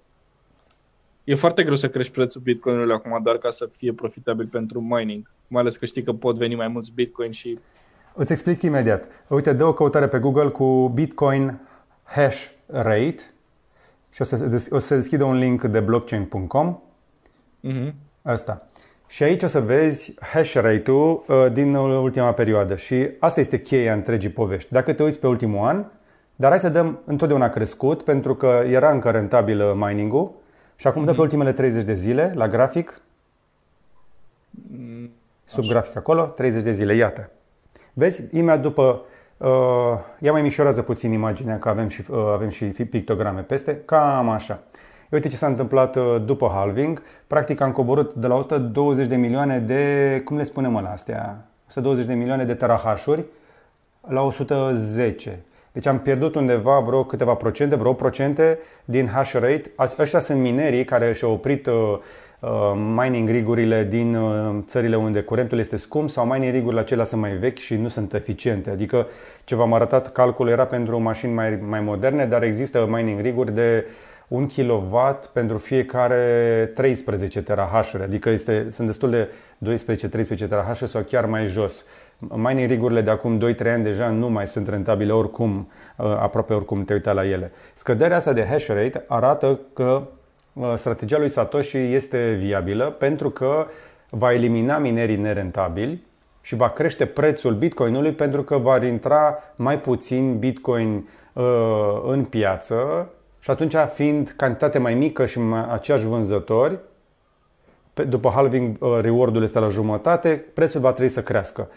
e 1.24 1.34
foarte 1.34 1.62
greu 1.62 1.74
să 1.74 1.88
crești 1.88 2.12
prețul 2.12 2.40
bitcoinului 2.40 2.94
acum 2.94 3.22
doar 3.22 3.36
ca 3.36 3.50
să 3.50 3.66
fie 3.66 3.92
profitabil 3.92 4.46
pentru 4.46 4.80
mining, 4.80 5.30
mai 5.46 5.60
ales 5.60 5.76
că 5.76 5.84
știi 5.84 6.02
că 6.02 6.12
pot 6.12 6.36
veni 6.36 6.54
mai 6.54 6.68
mulți 6.68 6.92
bitcoin 6.94 7.30
și... 7.30 7.58
Îți 8.14 8.32
explic 8.32 8.62
imediat. 8.62 9.08
Uite, 9.28 9.52
dă 9.52 9.64
o 9.64 9.72
căutare 9.72 10.08
pe 10.08 10.18
Google 10.18 10.48
cu 10.48 10.90
bitcoin 10.94 11.58
hash 12.02 12.50
rate 12.66 13.22
și 14.10 14.20
o 14.20 14.24
să, 14.24 14.66
o 14.70 14.78
să 14.78 14.94
deschidă 14.94 15.24
un 15.24 15.38
link 15.38 15.64
de 15.64 15.80
blockchain.com. 15.80 16.80
Mm-hmm. 17.68 17.92
Asta. 18.22 18.66
Și 19.10 19.22
aici 19.22 19.42
o 19.42 19.46
să 19.46 19.60
vezi 19.60 20.14
hash 20.20 20.52
rate-ul 20.52 21.24
uh, 21.26 21.52
din 21.52 21.74
ultima 21.74 22.32
perioadă 22.32 22.76
și 22.76 23.08
asta 23.18 23.40
este 23.40 23.60
cheia 23.60 23.92
întregii 23.92 24.30
povești. 24.30 24.72
Dacă 24.72 24.92
te 24.92 25.02
uiți 25.02 25.20
pe 25.20 25.26
ultimul 25.26 25.66
an, 25.66 25.84
dar 26.36 26.50
hai 26.50 26.58
să 26.58 26.68
dăm 26.68 27.00
întotdeauna 27.04 27.48
crescut 27.48 28.02
pentru 28.02 28.34
că 28.34 28.62
era 28.66 28.90
încă 28.90 29.10
rentabil 29.10 29.72
mining-ul 29.74 30.32
și 30.76 30.86
acum 30.86 31.00
dă 31.00 31.10
pe 31.10 31.12
mhm. 31.12 31.20
ultimele 31.20 31.52
30 31.52 31.84
de 31.84 31.94
zile 31.94 32.32
la 32.34 32.48
grafic. 32.48 33.00
Mm, 34.50 35.10
Sub 35.44 35.62
Așa. 35.62 35.72
grafic 35.72 35.96
acolo, 35.96 36.22
30 36.22 36.62
de 36.62 36.72
zile, 36.72 36.94
iată. 36.94 37.30
Vezi, 37.92 38.22
imediat 38.32 38.60
după, 38.60 39.02
uh, 39.36 39.48
ia 40.18 40.32
mai 40.32 40.42
mișorează 40.42 40.82
puțin 40.82 41.12
imaginea 41.12 41.58
că 41.58 41.68
avem 41.68 41.88
și, 41.88 42.04
uh, 42.10 42.30
avem 42.32 42.48
și 42.48 42.64
pictograme 42.64 43.40
peste, 43.40 43.82
cam 43.84 44.28
așa. 44.28 44.62
Uite 45.10 45.28
ce 45.28 45.36
s-a 45.36 45.46
întâmplat 45.46 45.96
uh, 45.96 46.16
după 46.24 46.50
halving. 46.54 47.02
Practic 47.26 47.60
am 47.60 47.72
coborât 47.72 48.14
de 48.14 48.26
la 48.26 48.34
120 48.34 49.06
de 49.06 49.16
milioane 49.16 49.58
de, 49.58 50.22
cum 50.24 50.36
le 50.36 50.42
spunem 50.42 50.72
la 50.72 50.90
astea, 50.90 51.44
120 51.68 52.06
de 52.06 52.14
milioane 52.14 52.44
de 52.44 52.54
terahashuri 52.54 53.24
la 54.08 54.22
110. 54.22 55.38
Deci 55.72 55.86
am 55.86 55.98
pierdut 55.98 56.34
undeva 56.34 56.78
vreo 56.78 57.04
câteva 57.04 57.34
procente, 57.34 57.76
vreo 57.76 57.92
procente 57.92 58.58
din 58.84 59.06
hash 59.06 59.32
rate. 59.32 59.70
Ăștia 59.98 60.18
sunt 60.18 60.40
minerii 60.40 60.84
care 60.84 61.12
și-au 61.12 61.32
oprit 61.32 61.66
uh, 61.66 61.74
uh, 62.40 62.72
mining 62.96 63.28
rigurile 63.28 63.84
din 63.84 64.14
uh, 64.14 64.56
țările 64.66 64.96
unde 64.96 65.20
curentul 65.20 65.58
este 65.58 65.76
scump 65.76 66.10
sau 66.10 66.26
mining 66.26 66.52
rigurile 66.52 66.80
acelea 66.80 67.04
sunt 67.04 67.20
mai 67.20 67.32
vechi 67.32 67.58
și 67.58 67.74
nu 67.74 67.88
sunt 67.88 68.14
eficiente. 68.14 68.70
Adică 68.70 69.06
ce 69.44 69.54
v-am 69.54 69.72
arătat, 69.72 70.12
calculul 70.12 70.52
era 70.52 70.64
pentru 70.64 70.98
mașini 70.98 71.32
mai, 71.32 71.58
mai 71.68 71.80
moderne, 71.80 72.26
dar 72.26 72.42
există 72.42 72.86
mining 72.90 73.20
riguri 73.20 73.54
de 73.54 73.86
1 74.30 74.46
kW 74.46 75.18
pentru 75.32 75.58
fiecare 75.58 76.70
13 76.74 77.42
terahash 77.42 77.94
adică 78.02 78.30
este, 78.30 78.66
sunt 78.70 78.86
destul 78.86 79.10
de 79.10 79.28
12-13 80.44 80.48
terahash 80.48 80.82
sau 80.84 81.02
chiar 81.02 81.26
mai 81.26 81.46
jos. 81.46 81.86
Mining 82.18 82.68
rigurile 82.68 83.00
de 83.00 83.10
acum 83.10 83.38
2-3 83.38 83.66
ani 83.66 83.82
deja 83.82 84.08
nu 84.08 84.28
mai 84.28 84.46
sunt 84.46 84.68
rentabile 84.68 85.12
oricum, 85.12 85.70
uh, 85.96 86.06
aproape 86.06 86.52
oricum 86.52 86.84
te 86.84 86.92
uita 86.92 87.12
la 87.12 87.26
ele. 87.26 87.52
Scăderea 87.74 88.16
asta 88.16 88.32
de 88.32 88.46
hash 88.46 88.66
rate 88.66 89.04
arată 89.06 89.60
că 89.72 90.02
uh, 90.52 90.72
strategia 90.74 91.18
lui 91.18 91.28
Satoshi 91.28 91.76
este 91.76 92.30
viabilă 92.30 92.84
pentru 92.84 93.30
că 93.30 93.66
va 94.10 94.32
elimina 94.32 94.78
minerii 94.78 95.16
nerentabili 95.16 96.02
și 96.40 96.56
va 96.56 96.70
crește 96.70 97.06
prețul 97.06 97.54
bitcoinului 97.54 98.12
pentru 98.12 98.42
că 98.42 98.56
va 98.56 98.84
intra 98.84 99.38
mai 99.56 99.80
puțin 99.80 100.38
bitcoin 100.38 101.08
uh, 101.32 102.02
în 102.06 102.24
piață 102.24 103.08
și 103.40 103.50
atunci, 103.50 103.74
fiind 103.94 104.34
cantitate 104.36 104.78
mai 104.78 104.94
mică 104.94 105.26
și 105.26 105.38
mai 105.38 105.66
aceiași 105.70 106.06
vânzători, 106.06 106.78
după 107.94 108.30
halving 108.34 108.76
uh, 108.80 108.98
reward-ul 109.00 109.42
este 109.42 109.58
la 109.58 109.68
jumătate, 109.68 110.44
prețul 110.54 110.80
va 110.80 110.92
trebui 110.92 111.10
să 111.10 111.22
crească. 111.22 111.68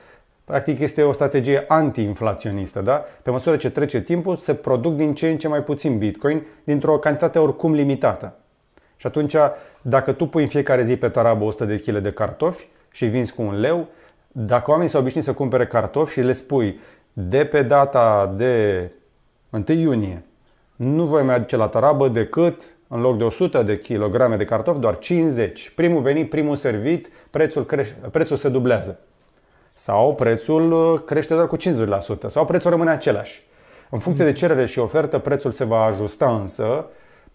Practic 0.44 0.80
este 0.80 1.04
o 1.04 1.12
strategie 1.12 1.66
anti-inflaționistă. 1.68 2.82
Da? 2.82 3.06
Pe 3.22 3.32
măsură 3.32 3.56
ce 3.56 3.70
trece 3.70 4.02
timpul, 4.02 4.36
se 4.36 4.54
produc 4.54 4.96
din 4.96 5.14
ce 5.14 5.30
în 5.30 5.38
ce 5.38 5.48
mai 5.48 5.64
puțin 5.64 5.98
bitcoin 5.98 6.46
dintr-o 6.64 6.98
cantitate 6.98 7.40
oricum 7.40 7.74
limitată. 7.74 8.36
Și 8.96 9.08
atunci, 9.08 9.36
dacă 9.82 10.12
tu 10.12 10.28
pui 10.28 10.42
în 10.42 10.48
fiecare 10.48 10.84
zi 10.84 10.96
pe 10.96 11.10
tarabă 11.10 11.44
100 11.44 11.66
de 11.66 11.78
kg 11.78 11.98
de 11.98 12.12
cartofi 12.12 12.68
și 12.92 13.04
îi 13.04 13.10
vinzi 13.10 13.34
cu 13.34 13.42
un 13.42 13.60
leu, 13.60 13.88
dacă 14.32 14.70
oamenii 14.70 14.92
s-au 14.92 15.02
obișnuit 15.02 15.26
să 15.26 15.34
cumpere 15.34 15.68
cartofi 15.68 16.12
și 16.12 16.22
le 16.22 16.32
spui 16.32 16.80
de 17.14 17.46
pe 17.46 17.62
data 17.62 18.34
de 18.36 18.90
1 19.50 19.64
iunie 19.68 20.24
nu 20.76 21.06
voi 21.06 21.24
mai 21.24 21.36
aduce 21.36 21.56
la 21.56 21.68
tarabă 21.68 22.08
decât, 22.08 22.76
în 22.88 23.02
loc 23.02 23.18
de 23.18 23.24
100 23.24 23.64
de 23.64 23.80
kilograme 23.80 24.36
de 24.36 24.44
cartofi, 24.44 24.80
doar 24.80 24.98
50. 24.98 25.70
Primul 25.70 26.02
venit, 26.02 26.30
primul 26.30 26.56
servit, 26.56 27.10
prețul, 27.30 27.66
crește, 27.66 27.96
prețul 28.12 28.36
se 28.36 28.50
dublează. 28.50 29.00
Sau 29.74 30.16
prețul 30.16 30.72
uh, 30.72 31.02
crește 31.06 31.34
doar 31.34 31.48
cu 31.48 31.58
50%. 31.58 31.60
Sau 32.28 32.46
prețul 32.46 32.70
rămâne 32.70 32.90
același. 32.90 33.44
În 33.90 34.00
funcție 34.00 34.26
de 34.26 34.32
cerere 34.32 34.66
și 34.66 34.80
ofertă, 34.80 35.20
prețul 35.20 35.52
se 35.52 35.64
va 35.64 35.84
ajusta 35.84 36.36
însă 36.36 36.86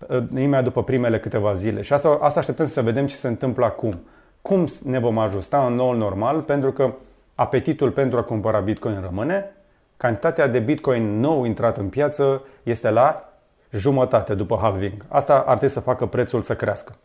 uh, 0.09 0.22
imediat 0.34 0.64
după 0.64 0.82
primele 0.82 1.18
câteva 1.18 1.53
zile. 1.53 1.80
Și 1.80 1.93
asta, 1.93 2.18
asta 2.20 2.39
așteptăm 2.41 2.66
să 2.66 2.82
vedem 2.82 3.07
ce 3.07 3.14
se 3.14 3.28
întâmplă 3.28 3.64
acum. 3.64 4.01
Cum 4.43 4.66
ne 4.84 4.99
vom 4.99 5.18
ajusta 5.18 5.66
în 5.66 5.74
noul 5.74 5.97
normal? 5.97 6.41
Pentru 6.41 6.72
că 6.72 6.93
apetitul 7.34 7.91
pentru 7.91 8.18
a 8.18 8.22
cumpăra 8.22 8.59
Bitcoin 8.59 9.01
rămâne, 9.01 9.57
cantitatea 9.97 10.47
de 10.47 10.59
Bitcoin 10.59 11.20
nou 11.20 11.45
intrat 11.45 11.76
în 11.76 11.89
piață 11.89 12.43
este 12.62 12.91
la 12.91 13.28
jumătate 13.71 14.35
după 14.35 14.59
halving. 14.61 15.05
Asta 15.09 15.35
ar 15.35 15.57
trebui 15.57 15.69
să 15.69 15.81
facă 15.81 16.07
prețul 16.07 16.43
să 16.43 16.55
crească. 16.55 16.97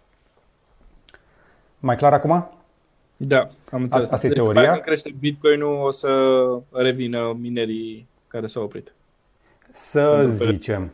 Mai 1.80 1.96
clar 1.96 2.14
acum? 2.14 2.50
Da, 3.18 3.50
am 3.72 3.82
înțeles. 3.82 4.12
Asta 4.12 4.28
deci, 4.28 4.38
e 4.38 4.42
teoria. 4.42 4.62
Dacă 4.62 4.80
crește 4.80 5.16
Bitcoin-ul, 5.20 5.86
o 5.86 5.90
să 5.90 6.10
revină 6.72 7.38
minerii 7.40 8.08
care 8.28 8.48
s-au 8.48 8.64
oprit. 8.64 8.94
Să 9.72 10.24
zicem. 10.26 10.92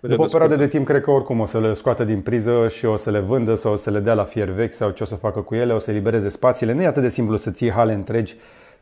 După 0.00 0.22
o 0.22 0.26
perioadă 0.26 0.56
de 0.56 0.68
timp, 0.68 0.86
cred 0.86 1.02
că 1.02 1.10
oricum 1.10 1.40
o 1.40 1.44
să 1.44 1.60
le 1.60 1.72
scoată 1.72 2.04
din 2.04 2.20
priză 2.20 2.68
și 2.68 2.84
o 2.84 2.96
să 2.96 3.10
le 3.10 3.18
vândă 3.18 3.54
sau 3.54 3.72
o 3.72 3.76
să 3.76 3.90
le 3.90 4.00
dea 4.00 4.14
la 4.14 4.24
fier 4.24 4.48
vechi 4.48 4.72
sau 4.72 4.90
ce 4.90 5.02
o 5.02 5.06
să 5.06 5.14
facă 5.14 5.40
cu 5.40 5.54
ele, 5.54 5.72
o 5.72 5.78
să 5.78 5.90
elibereze 5.90 6.28
spațiile. 6.28 6.72
Nu 6.72 6.82
e 6.82 6.86
atât 6.86 7.02
de 7.02 7.08
simplu 7.08 7.36
să 7.36 7.50
ții 7.50 7.70
hale 7.70 7.92
întregi 7.92 8.36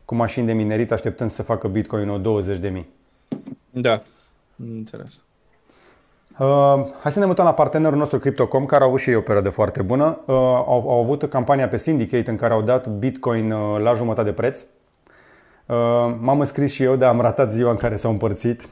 cu 0.05 0.15
mașini 0.15 0.45
de 0.45 0.53
minerit 0.53 0.91
așteptând 0.91 1.29
să 1.29 1.43
facă 1.43 1.67
Bitcoin-ul 1.67 2.21
20 2.21 2.57
de 2.57 2.69
mii. 2.69 2.87
Da, 3.69 4.03
înțeles. 4.75 5.21
Uh, 6.37 6.87
hai 7.01 7.11
să 7.11 7.19
ne 7.19 7.25
mutăm 7.25 7.45
la 7.45 7.53
partenerul 7.53 7.97
nostru 7.97 8.19
Cryptocom, 8.19 8.65
care 8.65 8.81
au 8.81 8.87
avut 8.87 8.99
și 8.99 9.09
ei 9.09 9.15
o 9.15 9.21
perioadă 9.21 9.49
foarte 9.49 9.81
bună. 9.81 10.19
Uh, 10.25 10.35
au, 10.35 10.83
au 10.87 11.01
avut 11.03 11.23
campania 11.23 11.67
pe 11.67 11.77
Syndicate 11.77 12.29
în 12.29 12.35
care 12.35 12.53
au 12.53 12.61
dat 12.61 12.87
Bitcoin 12.87 13.51
uh, 13.51 13.79
la 13.81 13.93
jumătate 13.93 14.29
de 14.29 14.33
preț. 14.33 14.59
Uh, 15.65 15.75
m-am 16.19 16.39
înscris 16.39 16.73
și 16.73 16.83
eu, 16.83 16.95
dar 16.95 17.09
am 17.09 17.21
ratat 17.21 17.51
ziua 17.51 17.69
în 17.71 17.75
care 17.75 17.95
s-au 17.95 18.11
împărțit. 18.11 18.69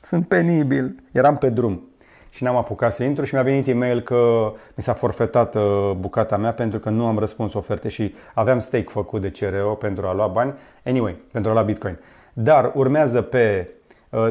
Sunt 0.00 0.28
penibil. 0.28 1.02
Eram 1.12 1.36
pe 1.36 1.48
drum 1.48 1.88
și 2.30 2.42
n-am 2.42 2.56
apucat 2.56 2.92
să 2.92 3.04
intru 3.04 3.24
și 3.24 3.34
mi-a 3.34 3.42
venit 3.42 3.66
e-mail 3.66 4.00
că 4.00 4.52
mi 4.74 4.82
s-a 4.82 4.92
forfetat 4.92 5.54
uh, 5.54 5.92
bucata 5.98 6.36
mea 6.36 6.52
pentru 6.52 6.78
că 6.78 6.90
nu 6.90 7.06
am 7.06 7.18
răspuns 7.18 7.54
oferte 7.54 7.88
și 7.88 8.14
aveam 8.34 8.58
stake 8.58 8.88
făcut 8.88 9.20
de 9.20 9.30
CRO 9.30 9.74
pentru 9.74 10.06
a 10.06 10.14
lua 10.14 10.26
bani. 10.26 10.54
Anyway, 10.84 11.16
pentru 11.32 11.50
a 11.50 11.54
lua 11.54 11.62
Bitcoin. 11.62 11.98
Dar 12.32 12.72
urmează 12.74 13.22
pe 13.22 13.68
Uh, 13.81 13.81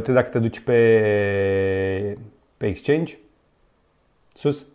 te, 0.04 0.12
dacă 0.12 0.30
te 0.30 0.40
duci 0.40 0.60
pe, 0.60 2.18
pe 2.58 2.68
exchange, 2.68 3.18
sus, 4.34 4.68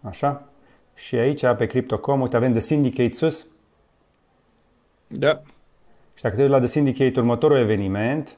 așa, 0.00 0.48
și 0.94 1.14
aici 1.16 1.46
pe 1.56 1.66
Crypto.com, 1.66 2.20
uite, 2.20 2.36
avem 2.36 2.50
The 2.50 2.60
Syndicate 2.60 3.12
sus. 3.12 3.46
Da. 5.06 5.42
Și 6.14 6.22
dacă 6.22 6.34
te 6.34 6.42
duci 6.42 6.50
la 6.50 6.58
The 6.58 6.66
Syndicate, 6.66 7.18
următorul 7.18 7.58
eveniment 7.58 8.36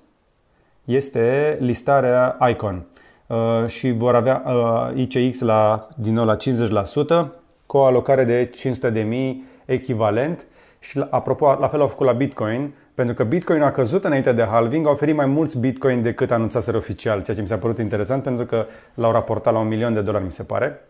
este 0.84 1.56
listarea 1.60 2.38
Icon. 2.50 2.86
Uh, 3.26 3.66
și 3.66 3.90
vor 3.90 4.14
avea 4.14 4.42
uh, 4.46 5.06
ICX 5.06 5.40
la, 5.40 5.88
din 5.96 6.14
nou 6.14 6.24
la 6.24 6.36
50% 6.36 7.28
cu 7.66 7.76
o 7.76 7.84
alocare 7.84 8.24
de 8.24 8.50
500.000 8.92 9.34
echivalent. 9.64 10.46
Și 10.78 11.04
apropo, 11.10 11.56
la 11.60 11.68
fel 11.68 11.80
au 11.80 11.88
făcut 11.88 12.06
la 12.06 12.12
Bitcoin, 12.12 12.74
pentru 12.98 13.16
că 13.16 13.24
Bitcoin 13.24 13.62
a 13.62 13.70
căzut 13.70 14.04
înainte 14.04 14.32
de 14.32 14.42
halving, 14.42 14.86
a 14.86 14.90
oferit 14.90 15.14
mai 15.14 15.26
mulți 15.26 15.58
Bitcoin 15.58 16.02
decât 16.02 16.30
anunțaseră 16.30 16.76
oficial, 16.76 17.22
ceea 17.22 17.36
ce 17.36 17.42
mi 17.42 17.48
s-a 17.48 17.56
părut 17.56 17.78
interesant 17.78 18.22
pentru 18.22 18.44
că 18.44 18.66
l-au 18.94 19.12
raportat 19.12 19.52
la 19.52 19.58
un 19.58 19.68
milion 19.68 19.94
de 19.94 20.00
dolari, 20.00 20.24
mi 20.24 20.32
se 20.32 20.42
pare. 20.42 20.80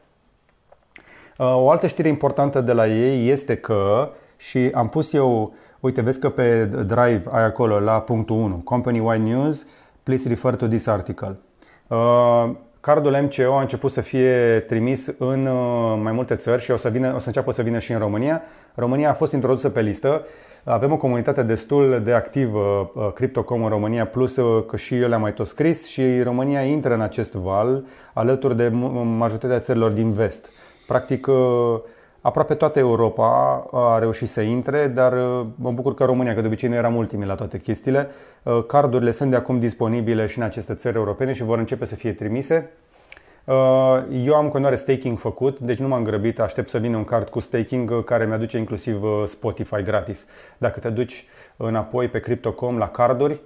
Uh, 1.38 1.54
o 1.54 1.70
altă 1.70 1.86
știre 1.86 2.08
importantă 2.08 2.60
de 2.60 2.72
la 2.72 2.86
ei 2.86 3.28
este 3.28 3.56
că, 3.56 4.10
și 4.36 4.70
am 4.74 4.88
pus 4.88 5.12
eu 5.12 5.54
Uite, 5.80 6.00
vezi 6.00 6.20
că 6.20 6.28
pe 6.28 6.64
Drive 6.64 7.22
ai 7.30 7.44
acolo 7.44 7.80
la 7.80 8.00
punctul 8.00 8.36
1, 8.36 8.54
Company 8.54 8.98
Wide 8.98 9.22
News, 9.22 9.66
please 10.02 10.28
refer 10.28 10.54
to 10.54 10.66
this 10.66 10.86
article. 10.86 11.36
Uh, 11.86 12.50
cardul 12.80 13.16
MCO 13.22 13.56
a 13.56 13.60
început 13.60 13.92
să 13.92 14.00
fie 14.00 14.64
trimis 14.66 15.06
în 15.18 15.46
uh, 15.46 16.00
mai 16.02 16.12
multe 16.12 16.34
țări 16.34 16.62
și 16.62 16.70
o 16.70 16.76
să, 16.76 16.88
vină, 16.88 17.14
o 17.14 17.18
să 17.18 17.26
înceapă 17.26 17.52
să 17.52 17.62
vină 17.62 17.78
și 17.78 17.92
în 17.92 17.98
România. 17.98 18.42
România 18.74 19.10
a 19.10 19.12
fost 19.12 19.32
introdusă 19.32 19.68
pe 19.70 19.80
listă. 19.80 20.26
Avem 20.70 20.92
o 20.92 20.96
comunitate 20.96 21.42
destul 21.42 22.00
de 22.04 22.12
activă, 22.12 22.90
uh, 22.94 23.12
Cryptocom 23.14 23.62
în 23.62 23.68
România, 23.68 24.06
plus 24.06 24.36
uh, 24.36 24.64
că 24.66 24.76
și 24.76 24.96
eu 24.96 25.08
le-am 25.08 25.20
mai 25.20 25.32
tot 25.32 25.46
scris 25.46 25.86
și 25.86 26.22
România 26.22 26.62
intră 26.62 26.94
în 26.94 27.00
acest 27.00 27.34
val 27.34 27.84
alături 28.12 28.56
de 28.56 28.68
majoritatea 29.18 29.58
țărilor 29.58 29.90
din 29.90 30.12
vest. 30.12 30.50
Practic, 30.86 31.26
aproape 32.20 32.54
toată 32.54 32.78
Europa 32.78 33.26
a 33.72 33.98
reușit 33.98 34.28
să 34.28 34.40
intre, 34.40 34.86
dar 34.86 35.12
mă 35.54 35.70
bucur 35.70 35.94
că 35.94 36.04
România, 36.04 36.34
că 36.34 36.40
de 36.40 36.46
obicei 36.46 36.68
nu 36.68 36.74
eram 36.74 36.96
ultimii 36.96 37.26
la 37.26 37.34
toate 37.34 37.58
chestiile, 37.58 38.08
cardurile 38.66 39.10
sunt 39.10 39.30
de 39.30 39.36
acum 39.36 39.58
disponibile 39.58 40.26
și 40.26 40.38
în 40.38 40.44
aceste 40.44 40.74
țări 40.74 40.96
europene 40.96 41.32
și 41.32 41.42
vor 41.42 41.58
începe 41.58 41.84
să 41.84 41.94
fie 41.94 42.12
trimise. 42.12 42.70
Uh, 43.48 44.04
eu 44.10 44.34
am 44.34 44.48
continuare 44.48 44.74
staking 44.74 45.18
făcut, 45.18 45.60
deci 45.60 45.78
nu 45.78 45.88
m-am 45.88 46.02
grăbit, 46.02 46.40
aștept 46.40 46.68
să 46.68 46.78
vină 46.78 46.96
un 46.96 47.04
card 47.04 47.28
cu 47.28 47.40
staking 47.40 47.90
uh, 47.90 48.04
care 48.04 48.26
mi-aduce 48.26 48.58
inclusiv 48.58 49.02
uh, 49.02 49.22
Spotify 49.24 49.82
gratis. 49.82 50.26
Dacă 50.58 50.80
te 50.80 50.90
duci 50.90 51.24
înapoi 51.56 52.08
pe 52.08 52.20
Crypto.com 52.20 52.78
la 52.78 52.88
carduri, 52.88 53.40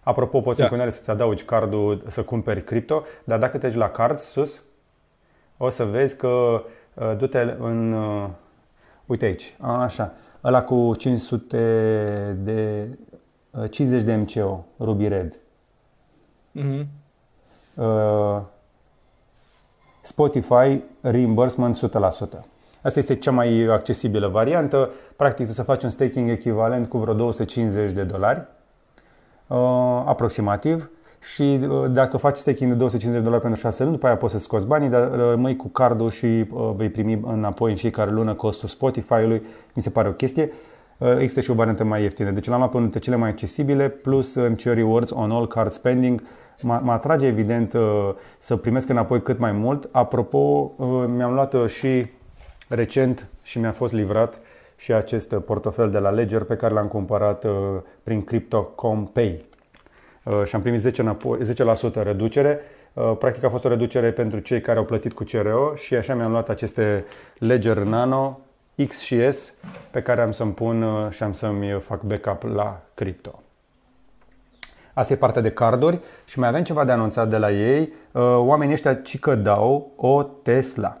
apropo 0.00 0.40
poți 0.40 0.56
da. 0.56 0.62
în 0.62 0.68
continuare 0.68 0.96
să-ți 0.96 1.10
adaugi 1.10 1.44
cardul 1.44 2.02
să 2.06 2.22
cumperi 2.22 2.64
cripto, 2.64 3.02
dar 3.24 3.38
dacă 3.38 3.58
te 3.58 3.66
duci 3.66 3.76
la 3.76 3.90
cards 3.90 4.22
sus, 4.22 4.62
o 5.56 5.68
să 5.68 5.84
vezi 5.84 6.16
că 6.16 6.62
du-te 7.16 7.56
în... 7.58 7.96
Uite 9.06 9.24
aici, 9.24 9.56
așa, 9.60 10.14
ăla 10.44 10.62
cu 10.62 10.94
500 10.98 12.36
de 12.40 12.88
50 13.70 14.02
de 14.02 14.14
MCO, 14.14 14.64
Ruby 14.78 15.08
Red. 15.08 15.38
Mm-hmm. 16.58 16.86
Uh, 17.74 18.40
Spotify 20.00 20.82
reimbursement 21.00 21.76
100%. 21.76 21.78
Asta 22.82 22.98
este 22.98 23.14
cea 23.14 23.30
mai 23.30 23.64
accesibilă 23.64 24.28
variantă. 24.28 24.90
Practic 25.16 25.46
să 25.46 25.62
faci 25.62 25.82
un 25.82 25.88
staking 25.88 26.30
echivalent 26.30 26.88
cu 26.88 26.98
vreo 26.98 27.14
250 27.14 27.92
de 27.92 28.02
dolari 28.02 28.46
uh, 29.46 29.56
aproximativ 30.04 30.90
și 31.20 31.60
uh, 31.68 31.90
dacă 31.90 32.16
faci 32.16 32.36
staking 32.36 32.70
de 32.70 32.76
250 32.76 33.22
de 33.22 33.24
dolari 33.24 33.42
pentru 33.42 33.60
6 33.60 33.82
luni, 33.82 33.94
după 33.94 34.06
aia 34.06 34.16
poți 34.16 34.32
să 34.32 34.38
scoți 34.38 34.66
banii, 34.66 34.88
dar 34.88 35.10
rămâi 35.10 35.56
cu 35.56 35.68
cardul 35.68 36.10
și 36.10 36.26
uh, 36.26 36.70
vei 36.76 36.88
primi 36.88 37.20
înapoi 37.26 37.70
în 37.70 37.76
fiecare 37.76 38.10
lună 38.10 38.34
costul 38.34 38.68
Spotify-ului. 38.68 39.42
Mi 39.74 39.82
se 39.82 39.90
pare 39.90 40.08
o 40.08 40.12
chestie. 40.12 40.52
Există 41.18 41.40
și 41.40 41.50
o 41.50 41.54
variantă 41.54 41.84
mai 41.84 42.02
ieftină. 42.02 42.30
Deci 42.30 42.48
l-am 42.48 42.58
luat 42.58 42.70
pe 42.70 42.76
unul 42.76 42.90
dintre 42.90 43.10
cele 43.10 43.20
mai 43.20 43.30
accesibile, 43.30 43.88
plus 43.88 44.34
MCO 44.34 44.72
Rewards 44.72 45.10
on 45.10 45.30
all 45.30 45.46
card 45.46 45.72
spending 45.72 46.22
mă 46.62 46.92
atrage 46.92 47.26
evident 47.26 47.72
uh, 47.72 48.10
să 48.38 48.56
primesc 48.56 48.88
înapoi 48.88 49.22
cât 49.22 49.38
mai 49.38 49.52
mult. 49.52 49.88
Apropo, 49.92 50.72
uh, 50.76 51.04
mi-am 51.06 51.32
luat 51.32 51.54
uh, 51.54 51.68
și 51.68 52.06
recent 52.68 53.26
și 53.42 53.58
mi-a 53.58 53.72
fost 53.72 53.92
livrat 53.92 54.40
și 54.76 54.92
acest 54.92 55.34
portofel 55.34 55.90
de 55.90 55.98
la 55.98 56.10
Ledger 56.10 56.42
pe 56.42 56.56
care 56.56 56.74
l-am 56.74 56.86
cumpărat 56.86 57.46
prin 58.02 58.24
Crypto.com 58.24 59.06
Pay. 59.06 59.44
Și 60.44 60.54
am 60.54 60.60
primit 60.60 60.80
10, 60.80 61.00
înapoi, 61.00 61.38
10% 61.90 61.92
reducere. 61.92 62.60
Practic 63.18 63.44
a 63.44 63.48
fost 63.48 63.64
o 63.64 63.68
reducere 63.68 64.10
pentru 64.10 64.38
cei 64.38 64.60
care 64.60 64.78
au 64.78 64.84
plătit 64.84 65.12
cu 65.12 65.24
CRO 65.24 65.74
și 65.74 65.94
așa 65.94 66.14
mi-am 66.14 66.30
luat 66.30 66.48
aceste 66.48 67.04
Ledger 67.38 67.76
Nano 67.76 68.40
X 68.86 69.00
și 69.00 69.30
S 69.30 69.54
pe 69.90 70.02
care 70.02 70.20
am 70.20 70.32
să-mi 70.32 70.52
pun 70.52 71.08
și 71.10 71.22
am 71.22 71.32
să-mi 71.32 71.80
fac 71.80 72.02
backup 72.02 72.42
la 72.42 72.80
cripto. 72.94 73.42
Asta 74.94 75.12
e 75.12 75.16
partea 75.16 75.42
de 75.42 75.50
carduri 75.50 76.00
și 76.24 76.38
mai 76.38 76.48
avem 76.48 76.62
ceva 76.62 76.84
de 76.84 76.92
anunțat 76.92 77.28
de 77.28 77.36
la 77.36 77.50
ei. 77.50 77.92
Uh, 78.12 78.22
oamenii 78.22 78.74
ăștia 78.74 78.94
cică 78.94 79.34
dau 79.34 79.92
o 79.96 80.22
Tesla. 80.22 80.98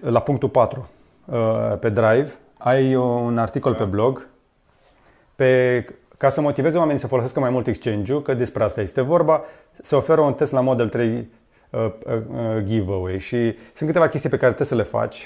La 0.00 0.20
punctul 0.20 0.48
4 0.48 0.88
uh, 1.24 1.78
pe 1.80 1.88
Drive 1.88 2.32
ai 2.58 2.94
un 2.94 3.38
articol 3.38 3.74
pe 3.74 3.84
blog 3.84 4.26
pe, 5.34 5.84
ca 6.16 6.28
să 6.28 6.40
motiveze 6.40 6.78
oamenii 6.78 7.00
să 7.00 7.06
folosească 7.06 7.40
mai 7.40 7.50
mult 7.50 7.66
exchange-ul, 7.66 8.22
că 8.22 8.34
despre 8.34 8.62
asta 8.62 8.80
este 8.80 9.00
vorba, 9.00 9.42
se 9.80 9.96
oferă 9.96 10.20
un 10.20 10.34
Tesla 10.34 10.60
Model 10.60 10.88
3 10.88 11.28
uh, 11.70 11.80
uh, 11.80 12.62
giveaway 12.62 13.18
și 13.18 13.54
sunt 13.72 13.88
câteva 13.88 14.08
chestii 14.08 14.30
pe 14.30 14.36
care 14.36 14.52
trebuie 14.52 14.66
să 14.66 14.74
le 14.74 14.98
faci 14.98 15.16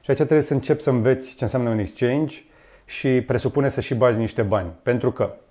și 0.00 0.10
aici 0.10 0.18
trebuie 0.18 0.40
să 0.40 0.52
începi 0.52 0.82
să 0.82 0.90
înveți 0.90 1.34
ce 1.34 1.44
înseamnă 1.44 1.70
un 1.70 1.78
exchange 1.78 2.36
și 2.84 3.20
presupune 3.20 3.68
să 3.68 3.80
și 3.80 3.94
bagi 3.94 4.18
niște 4.18 4.42
bani. 4.42 4.70
Pentru 4.82 5.12
că 5.12 5.34
Uh, 5.34 5.49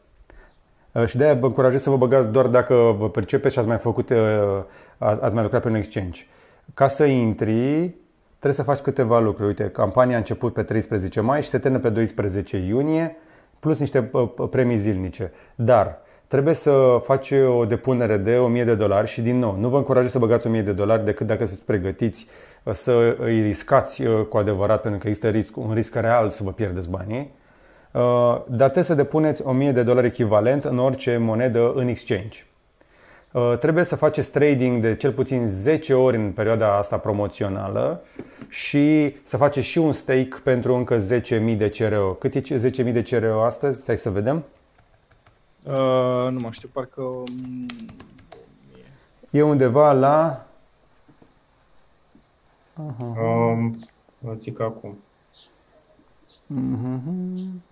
și 1.06 1.18
de-aia 1.18 1.34
vă 1.34 1.45
încurajez 1.45 1.82
să 1.82 1.90
vă 1.90 1.98
băgați 1.98 2.28
doar 2.28 2.48
dacă 2.48 2.95
vă 2.98 3.10
percepeți 3.10 3.53
și 3.53 3.60
ați 3.60 3.68
mai 3.68 3.78
făcut, 3.78 4.10
uh, 4.10 4.18
ați 4.98 5.34
mai 5.34 5.44
lucrat 5.44 5.61
pe 5.61 5.68
un 5.68 5.76
exchange. 5.76 6.26
Ca 6.74 6.88
să 6.88 7.06
intri, 7.06 7.95
trebuie 8.30 8.53
să 8.53 8.64
faci 8.64 8.80
câteva 8.80 9.20
lucruri. 9.20 9.48
Uite, 9.48 9.70
campania 9.70 10.16
a 10.16 10.18
început 10.18 10.53
pe 10.53 10.64
13 10.64 11.22
mai 11.22 11.41
și 11.41 11.48
se 11.48 11.57
termină 11.57 11.82
pe 11.82 11.90
12 11.90 12.57
iunie, 12.57 13.16
plus 13.60 13.80
niște 13.80 14.10
uh, 14.11 14.30
premii 14.49 14.78
zilnice. 14.78 15.32
Dar 15.56 16.02
trebuie 16.28 16.53
să 16.53 16.99
faci 17.03 17.32
o 17.32 17.66
depunere 17.66 18.18
de 18.18 18.38
1000 18.38 18.64
de 18.64 18.76
dolari 18.76 19.07
și 19.07 19.22
din 19.22 19.40
nou, 19.40 19.57
nu 19.60 19.70
vă 19.70 19.78
încurajez 19.78 20.11
să 20.11 20.20
băgați 20.20 20.48
1000 20.48 20.61
de 20.61 20.72
dolari 20.72 21.06
decât 21.06 21.28
dacă 21.28 21.45
sunteți 21.45 21.66
pregătiți 21.66 22.28
să 22.72 23.16
îi 23.20 23.41
riscați 23.41 24.03
cu 24.30 24.38
adevărat, 24.38 24.82
pentru 24.82 24.99
că 24.99 25.07
există 25.07 25.30
risc, 25.30 25.57
un 25.57 25.74
risc 25.74 25.95
real 25.95 26.28
să 26.28 26.44
vă 26.44 26.52
pierdeți 26.52 26.90
banii. 26.90 27.32
Uh, 27.91 28.02
dar 28.45 28.64
trebuie 28.70 28.84
să 28.84 28.94
depuneți 28.94 29.41
1000 29.41 29.72
de 29.72 29.84
dolari 29.84 30.07
echivalent 30.07 30.64
în 30.64 30.80
orice 30.80 31.18
monedă 31.18 31.72
în 31.76 31.88
exchange. 31.88 32.44
Uh, 33.32 33.57
trebuie 33.60 33.84
să 33.84 33.95
faceți 33.95 34.32
trading 34.32 34.78
de 34.78 34.95
cel 34.95 35.11
puțin 35.11 35.48
10 35.48 35.94
ori 35.94 36.18
în 36.18 36.32
perioada 36.32 36.78
asta 36.78 36.98
promoțională 36.98 38.03
și 38.48 39.16
să 39.24 39.38
faceți 39.38 39.68
și 39.68 39.78
un 39.78 39.91
stake 39.91 40.30
pentru 40.44 40.76
încă 40.76 40.98
10.000 40.98 41.57
de 41.57 41.70
CRO. 41.70 42.14
Cât 42.14 42.34
e 42.34 42.70
10.000 42.70 42.94
de 42.94 43.02
CRO 43.02 43.44
astăzi? 43.44 43.82
Stai 43.82 43.98
să 43.98 44.10
vedem. 44.10 44.44
Uh, 45.64 46.28
nu 46.32 46.40
mă 46.40 46.48
știu, 46.52 46.70
parcă... 46.74 47.03
E 49.30 49.41
undeva 49.41 49.91
la... 49.91 50.45
Uh-huh. 52.74 53.22
Um, 53.22 53.80
zic 54.38 54.60
acum. 54.60 54.98
Uh-huh. 56.53 57.69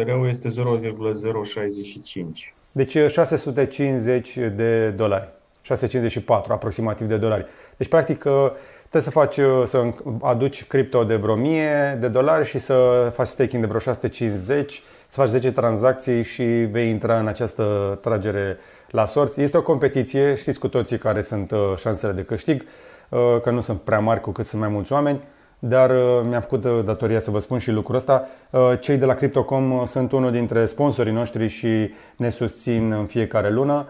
CR-ul 0.00 0.28
este 0.28 0.48
0,065. 0.48 2.54
Deci 2.72 2.96
650 3.08 4.36
de 4.36 4.88
dolari. 4.88 5.28
654 5.62 6.52
aproximativ 6.52 7.06
de 7.06 7.16
dolari. 7.16 7.46
Deci 7.76 7.88
practic 7.88 8.18
trebuie 8.18 9.02
să 9.02 9.10
faci 9.10 9.38
să 9.64 9.92
aduci 10.20 10.64
cripto 10.64 11.04
de 11.04 11.14
vreo 11.14 11.32
1000 11.32 11.96
de 12.00 12.08
dolari 12.08 12.46
și 12.46 12.58
să 12.58 13.08
faci 13.12 13.26
staking 13.26 13.62
de 13.62 13.68
vreo 13.68 13.80
650, 13.80 14.82
să 15.06 15.20
faci 15.20 15.28
10 15.28 15.52
tranzacții 15.52 16.22
și 16.22 16.44
vei 16.44 16.88
intra 16.88 17.18
în 17.18 17.26
această 17.26 17.98
tragere 18.02 18.58
la 18.90 19.04
sorți. 19.04 19.40
Este 19.40 19.56
o 19.56 19.62
competiție, 19.62 20.34
știți 20.34 20.58
cu 20.58 20.68
toții 20.68 20.98
care 20.98 21.22
sunt 21.22 21.50
uh, 21.50 21.72
șansele 21.76 22.12
de 22.12 22.22
câștig, 22.22 22.64
uh, 23.08 23.40
că 23.42 23.50
nu 23.50 23.60
sunt 23.60 23.80
prea 23.80 24.00
mari 24.00 24.20
cu 24.20 24.30
cât 24.30 24.46
sunt 24.46 24.60
mai 24.60 24.70
mulți 24.70 24.92
oameni 24.92 25.20
dar 25.58 25.90
uh, 25.90 26.20
mi-a 26.28 26.40
făcut 26.40 26.64
uh, 26.64 26.80
datoria 26.84 27.18
să 27.18 27.30
vă 27.30 27.38
spun 27.38 27.58
și 27.58 27.70
lucrul 27.70 27.96
ăsta. 27.96 28.28
Uh, 28.50 28.60
cei 28.80 28.96
de 28.96 29.04
la 29.04 29.14
Crypto.com 29.14 29.84
sunt 29.84 30.12
unul 30.12 30.30
dintre 30.30 30.64
sponsorii 30.64 31.12
noștri 31.12 31.46
și 31.46 31.94
ne 32.16 32.28
susțin 32.28 32.92
în 32.92 33.06
fiecare 33.06 33.50
lună. 33.50 33.86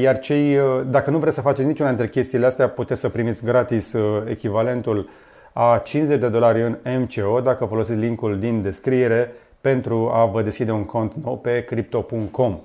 Iar 0.00 0.18
cei, 0.18 0.58
dacă 0.86 1.10
nu 1.10 1.18
vreți 1.18 1.34
să 1.34 1.40
faceți 1.40 1.66
niciuna 1.66 1.88
dintre 1.88 2.08
chestiile 2.08 2.46
astea, 2.46 2.68
puteți 2.68 3.00
să 3.00 3.08
primiți 3.08 3.44
gratis 3.44 3.94
echivalentul 4.26 5.08
a 5.52 5.80
50 5.84 6.20
de 6.20 6.28
dolari 6.28 6.62
în 6.62 6.78
MCO 6.84 7.40
dacă 7.40 7.64
folosiți 7.64 7.98
linkul 7.98 8.38
din 8.38 8.62
descriere 8.62 9.32
pentru 9.60 10.10
a 10.14 10.24
vă 10.24 10.42
deschide 10.42 10.70
un 10.70 10.84
cont 10.84 11.14
nou 11.14 11.38
pe 11.38 11.64
crypto.com. 11.64 12.60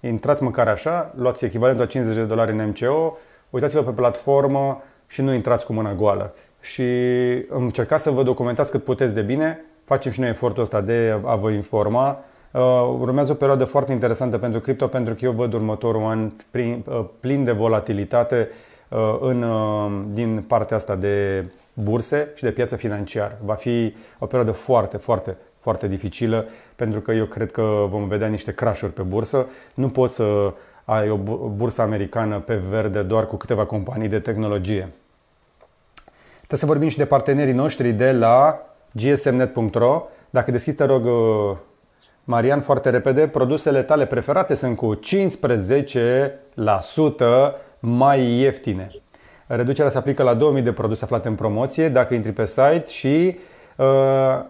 Intrați 0.00 0.42
măcar 0.42 0.68
așa, 0.68 1.12
luați 1.16 1.44
echivalentul 1.44 1.84
a 1.84 1.88
50 1.88 2.16
de 2.16 2.22
dolari 2.22 2.52
în 2.52 2.66
MCO, 2.66 3.16
uitați-vă 3.50 3.82
pe 3.82 3.90
platformă 3.90 4.82
și 5.06 5.22
nu 5.22 5.32
intrați 5.32 5.66
cu 5.66 5.72
mâna 5.72 5.94
goală 5.94 6.34
și 6.60 6.84
încercați 7.48 8.02
să 8.02 8.10
vă 8.10 8.22
documentați 8.22 8.70
cât 8.70 8.84
puteți 8.84 9.14
de 9.14 9.22
bine. 9.22 9.64
Facem 9.84 10.12
și 10.12 10.20
noi 10.20 10.28
efortul 10.28 10.62
ăsta 10.62 10.80
de 10.80 11.20
a 11.24 11.34
vă 11.34 11.50
informa. 11.50 12.24
Uh, 12.50 12.60
urmează 13.00 13.32
o 13.32 13.34
perioadă 13.34 13.64
foarte 13.64 13.92
interesantă 13.92 14.38
pentru 14.38 14.60
cripto 14.60 14.86
pentru 14.86 15.14
că 15.14 15.24
eu 15.24 15.32
văd 15.32 15.52
următorul 15.52 16.02
an 16.02 16.30
plin, 16.50 16.84
uh, 16.88 17.04
plin 17.20 17.44
de 17.44 17.52
volatilitate 17.52 18.48
uh, 18.88 19.18
în, 19.20 19.44
din 20.12 20.44
partea 20.46 20.76
asta 20.76 20.96
de 20.96 21.44
burse 21.72 22.28
și 22.34 22.42
de 22.42 22.50
piață 22.50 22.76
financiară. 22.76 23.38
Va 23.44 23.54
fi 23.54 23.94
o 24.18 24.26
perioadă 24.26 24.52
foarte, 24.52 24.96
foarte, 24.96 25.36
foarte 25.58 25.86
dificilă 25.86 26.46
pentru 26.76 27.00
că 27.00 27.12
eu 27.12 27.24
cred 27.24 27.50
că 27.50 27.86
vom 27.88 28.08
vedea 28.08 28.28
niște 28.28 28.52
crashuri 28.52 28.92
pe 28.92 29.02
bursă. 29.02 29.46
Nu 29.74 29.88
poți 29.88 30.14
să 30.14 30.52
ai 30.84 31.10
o 31.10 31.16
bursă 31.48 31.82
americană 31.82 32.38
pe 32.38 32.54
verde 32.54 33.02
doar 33.02 33.26
cu 33.26 33.36
câteva 33.36 33.64
companii 33.64 34.08
de 34.08 34.18
tehnologie. 34.18 34.88
Trebuie 36.48 36.68
să 36.68 36.74
vorbim 36.74 36.88
și 36.88 36.96
de 36.96 37.04
partenerii 37.04 37.52
noștri 37.52 37.92
de 37.92 38.12
la 38.12 38.60
gsmnet.ro. 38.92 40.06
Dacă 40.30 40.50
deschizi, 40.50 40.76
te 40.76 40.84
rog, 40.84 41.04
uh, 41.04 41.56
Marian, 42.24 42.60
foarte 42.60 42.90
repede, 42.90 43.26
produsele 43.26 43.82
tale 43.82 44.06
preferate 44.06 44.54
sunt 44.54 44.76
cu 44.76 44.94
15% 44.94 45.00
mai 47.78 48.38
ieftine. 48.38 48.90
Reducerea 49.46 49.90
se 49.90 49.98
aplică 49.98 50.22
la 50.22 50.34
2000 50.34 50.62
de 50.62 50.72
produse 50.72 51.04
aflate 51.04 51.28
în 51.28 51.34
promoție 51.34 51.88
dacă 51.88 52.14
intri 52.14 52.32
pe 52.32 52.44
site 52.44 52.84
și 52.86 53.36
uh, 53.76 53.86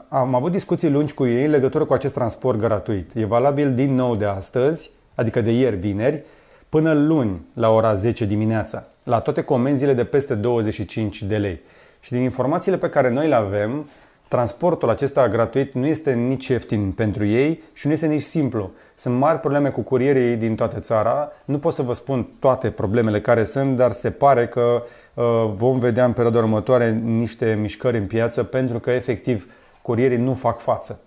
am 0.08 0.34
avut 0.34 0.52
discuții 0.52 0.90
lungi 0.90 1.14
cu 1.14 1.26
ei 1.26 1.44
în 1.44 1.50
legătură 1.50 1.84
cu 1.84 1.92
acest 1.92 2.14
transport 2.14 2.58
gratuit. 2.58 3.14
E 3.14 3.24
valabil 3.24 3.74
din 3.74 3.94
nou 3.94 4.16
de 4.16 4.24
astăzi, 4.24 4.90
adică 5.14 5.40
de 5.40 5.50
ieri, 5.50 5.76
vineri, 5.76 6.22
până 6.68 6.92
luni 6.92 7.46
la 7.54 7.70
ora 7.70 7.94
10 7.94 8.24
dimineața, 8.24 8.84
la 9.02 9.20
toate 9.20 9.42
comenzile 9.42 9.92
de 9.92 10.04
peste 10.04 10.34
25 10.34 11.22
de 11.22 11.36
lei. 11.36 11.60
Și 12.00 12.12
din 12.12 12.20
informațiile 12.20 12.76
pe 12.76 12.88
care 12.88 13.10
noi 13.10 13.28
le 13.28 13.34
avem, 13.34 13.88
transportul 14.28 14.90
acesta 14.90 15.28
gratuit 15.28 15.72
nu 15.72 15.86
este 15.86 16.12
nici 16.12 16.46
ieftin 16.46 16.92
pentru 16.92 17.24
ei 17.24 17.62
și 17.72 17.86
nu 17.86 17.92
este 17.92 18.06
nici 18.06 18.22
simplu. 18.22 18.70
Sunt 18.94 19.18
mari 19.18 19.40
probleme 19.40 19.70
cu 19.70 19.80
curierii 19.80 20.36
din 20.36 20.54
toată 20.54 20.78
țara. 20.78 21.32
Nu 21.44 21.58
pot 21.58 21.74
să 21.74 21.82
vă 21.82 21.92
spun 21.92 22.28
toate 22.38 22.70
problemele 22.70 23.20
care 23.20 23.44
sunt, 23.44 23.76
dar 23.76 23.92
se 23.92 24.10
pare 24.10 24.46
că 24.46 24.82
uh, 25.14 25.24
vom 25.54 25.78
vedea 25.78 26.04
în 26.04 26.12
perioada 26.12 26.38
următoare 26.38 26.90
niște 26.92 27.58
mișcări 27.60 27.98
în 27.98 28.06
piață 28.06 28.42
pentru 28.42 28.78
că 28.78 28.90
efectiv 28.90 29.52
curierii 29.82 30.18
nu 30.18 30.34
fac 30.34 30.58
față. 30.58 31.00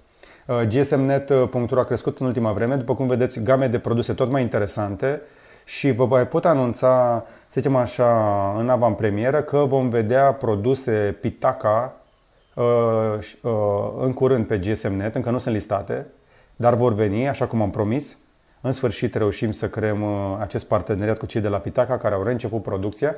Uh, 0.48 0.62
GSMnet.ro 0.68 1.80
a 1.80 1.84
crescut 1.84 2.20
în 2.20 2.26
ultima 2.26 2.52
vreme, 2.52 2.76
după 2.76 2.96
cum 2.96 3.08
vedeți, 3.08 3.44
game 3.44 3.68
de 3.68 3.80
produse 3.80 4.14
tot 4.14 4.32
mai 4.32 4.42
interesante 4.42 5.22
și 5.72 5.92
vă 5.92 6.06
mai 6.06 6.28
pot 6.28 6.46
anunța, 6.46 7.24
să 7.48 7.60
zicem 7.60 7.76
așa, 7.76 8.54
în 8.58 8.70
avantpremieră 8.70 9.42
că 9.42 9.58
vom 9.58 9.90
vedea 9.90 10.34
produse 10.34 11.18
Pitaka 11.22 11.94
uh, 12.54 12.64
uh, 13.42 13.52
în 14.00 14.14
curând 14.14 14.46
pe 14.46 14.58
GSMnet, 14.58 15.16
încă 15.16 15.30
nu 15.30 15.38
sunt 15.38 15.54
listate, 15.54 16.06
dar 16.56 16.74
vor 16.74 16.94
veni, 16.94 17.28
așa 17.28 17.48
cum 17.48 17.62
am 17.62 17.70
promis. 17.70 18.18
În 18.62 18.72
sfârșit 18.72 19.16
reușim 19.16 19.52
să 19.52 19.70
creăm 19.70 20.02
uh, 20.02 20.38
acest 20.40 20.66
parteneriat 20.66 21.18
cu 21.18 21.26
cei 21.26 21.42
de 21.42 21.48
la 21.48 21.58
Pitaka 21.58 21.98
care 21.98 22.16
au 22.16 22.24
reînceput 22.24 22.62
producția. 22.62 23.16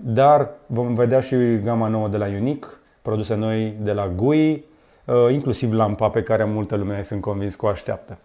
Dar 0.00 0.50
vom 0.66 0.94
vedea 0.94 1.20
și 1.20 1.60
gama 1.62 1.88
nouă 1.88 2.08
de 2.08 2.16
la 2.16 2.26
Unique, 2.26 2.68
produse 3.02 3.34
noi 3.34 3.76
de 3.80 3.92
la 3.92 4.08
GUI, 4.08 4.64
inclusiv 5.30 5.72
lampa 5.72 6.08
pe 6.08 6.22
care 6.22 6.44
multă 6.44 6.76
lume 6.76 7.02
sunt 7.02 7.20
convins 7.20 7.54
că 7.54 7.66
o 7.66 7.68
așteaptă. 7.68 8.18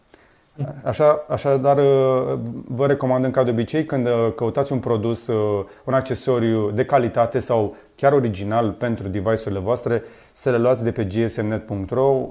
Așa, 0.83 1.25
așadar, 1.27 1.77
uh, 1.77 2.39
vă 2.67 2.87
recomand 2.87 3.31
ca 3.31 3.43
de 3.43 3.49
obicei 3.49 3.85
când 3.85 4.07
uh, 4.07 4.33
căutați 4.35 4.71
un 4.71 4.79
produs, 4.79 5.27
uh, 5.27 5.65
un 5.83 5.93
accesoriu 5.93 6.71
de 6.71 6.85
calitate 6.85 7.39
sau 7.39 7.75
chiar 7.95 8.13
original 8.13 8.71
pentru 8.71 9.07
device-urile 9.07 9.59
voastre, 9.59 10.03
să 10.31 10.49
le 10.49 10.57
luați 10.57 10.83
de 10.83 10.91
pe 10.91 11.03
gsmnet.ro, 11.03 12.29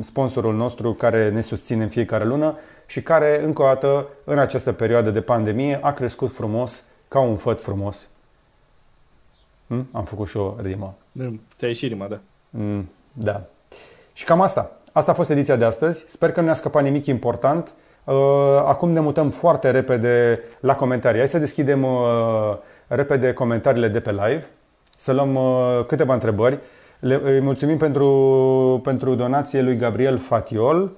sponsorul 0.00 0.54
nostru 0.54 0.92
care 0.92 1.30
ne 1.30 1.40
susține 1.40 1.82
în 1.82 1.88
fiecare 1.88 2.24
lună 2.24 2.58
și 2.86 3.02
care, 3.02 3.44
încă 3.44 3.62
o 3.62 3.64
dată, 3.64 4.08
în 4.24 4.38
această 4.38 4.72
perioadă 4.72 5.10
de 5.10 5.20
pandemie, 5.20 5.78
a 5.82 5.92
crescut 5.92 6.32
frumos, 6.32 6.84
ca 7.08 7.20
un 7.20 7.36
făt 7.36 7.60
frumos. 7.60 8.10
Hm? 9.66 9.88
Am 9.92 10.04
făcut 10.04 10.28
și 10.28 10.36
o 10.36 10.54
rimă. 10.60 10.94
Te-ai 11.56 11.70
ieșit 11.70 11.88
rima, 11.88 12.06
da. 12.06 12.20
Mm, 12.50 12.88
da. 13.12 13.42
Și 14.12 14.24
cam 14.24 14.40
asta. 14.40 14.81
Asta 14.92 15.10
a 15.10 15.14
fost 15.14 15.30
ediția 15.30 15.56
de 15.56 15.64
astăzi. 15.64 16.04
Sper 16.06 16.32
că 16.32 16.40
nu 16.40 16.46
ne-a 16.46 16.54
scăpat 16.54 16.82
nimic 16.82 17.06
important. 17.06 17.74
Uh, 18.04 18.14
acum 18.64 18.90
ne 18.90 19.00
mutăm 19.00 19.30
foarte 19.30 19.70
repede 19.70 20.40
la 20.60 20.74
comentarii. 20.74 21.18
Hai 21.18 21.28
să 21.28 21.38
deschidem 21.38 21.84
uh, 21.84 22.56
repede 22.86 23.32
comentariile 23.32 23.88
de 23.88 24.00
pe 24.00 24.10
live, 24.10 24.46
să 24.96 25.12
luăm 25.12 25.34
uh, 25.34 25.84
câteva 25.86 26.12
întrebări. 26.12 26.58
Le, 26.98 27.20
îi 27.24 27.40
mulțumim 27.40 27.76
pentru, 27.76 28.80
pentru 28.82 29.14
donație 29.14 29.62
lui 29.62 29.76
Gabriel 29.76 30.18
Fatiol 30.18 30.90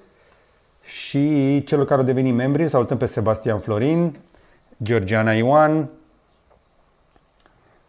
și 0.83 1.63
celor 1.65 1.85
care 1.85 2.01
au 2.01 2.07
devenit 2.07 2.35
membri. 2.35 2.69
Salutăm 2.69 2.97
pe 2.97 3.07
Sebastian 3.07 3.59
Florin, 3.59 4.19
Georgiana 4.83 5.33
Ioan, 5.33 5.89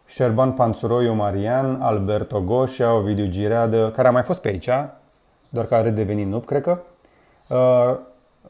Șerban 0.06 0.52
Panțuroiu 0.52 1.12
Marian, 1.12 1.78
Alberto 1.80 2.40
Goșa, 2.40 2.94
Ovidiu 2.94 3.26
Gireadă, 3.26 3.92
care 3.96 4.08
a 4.08 4.10
mai 4.10 4.22
fost 4.22 4.40
pe 4.40 4.48
aici, 4.48 4.68
doar 5.48 5.66
că 5.66 5.74
a 5.74 5.80
redevenit 5.80 6.26
noob, 6.26 6.44
cred 6.44 6.62
că. 6.62 6.78
Uh, 7.48 7.98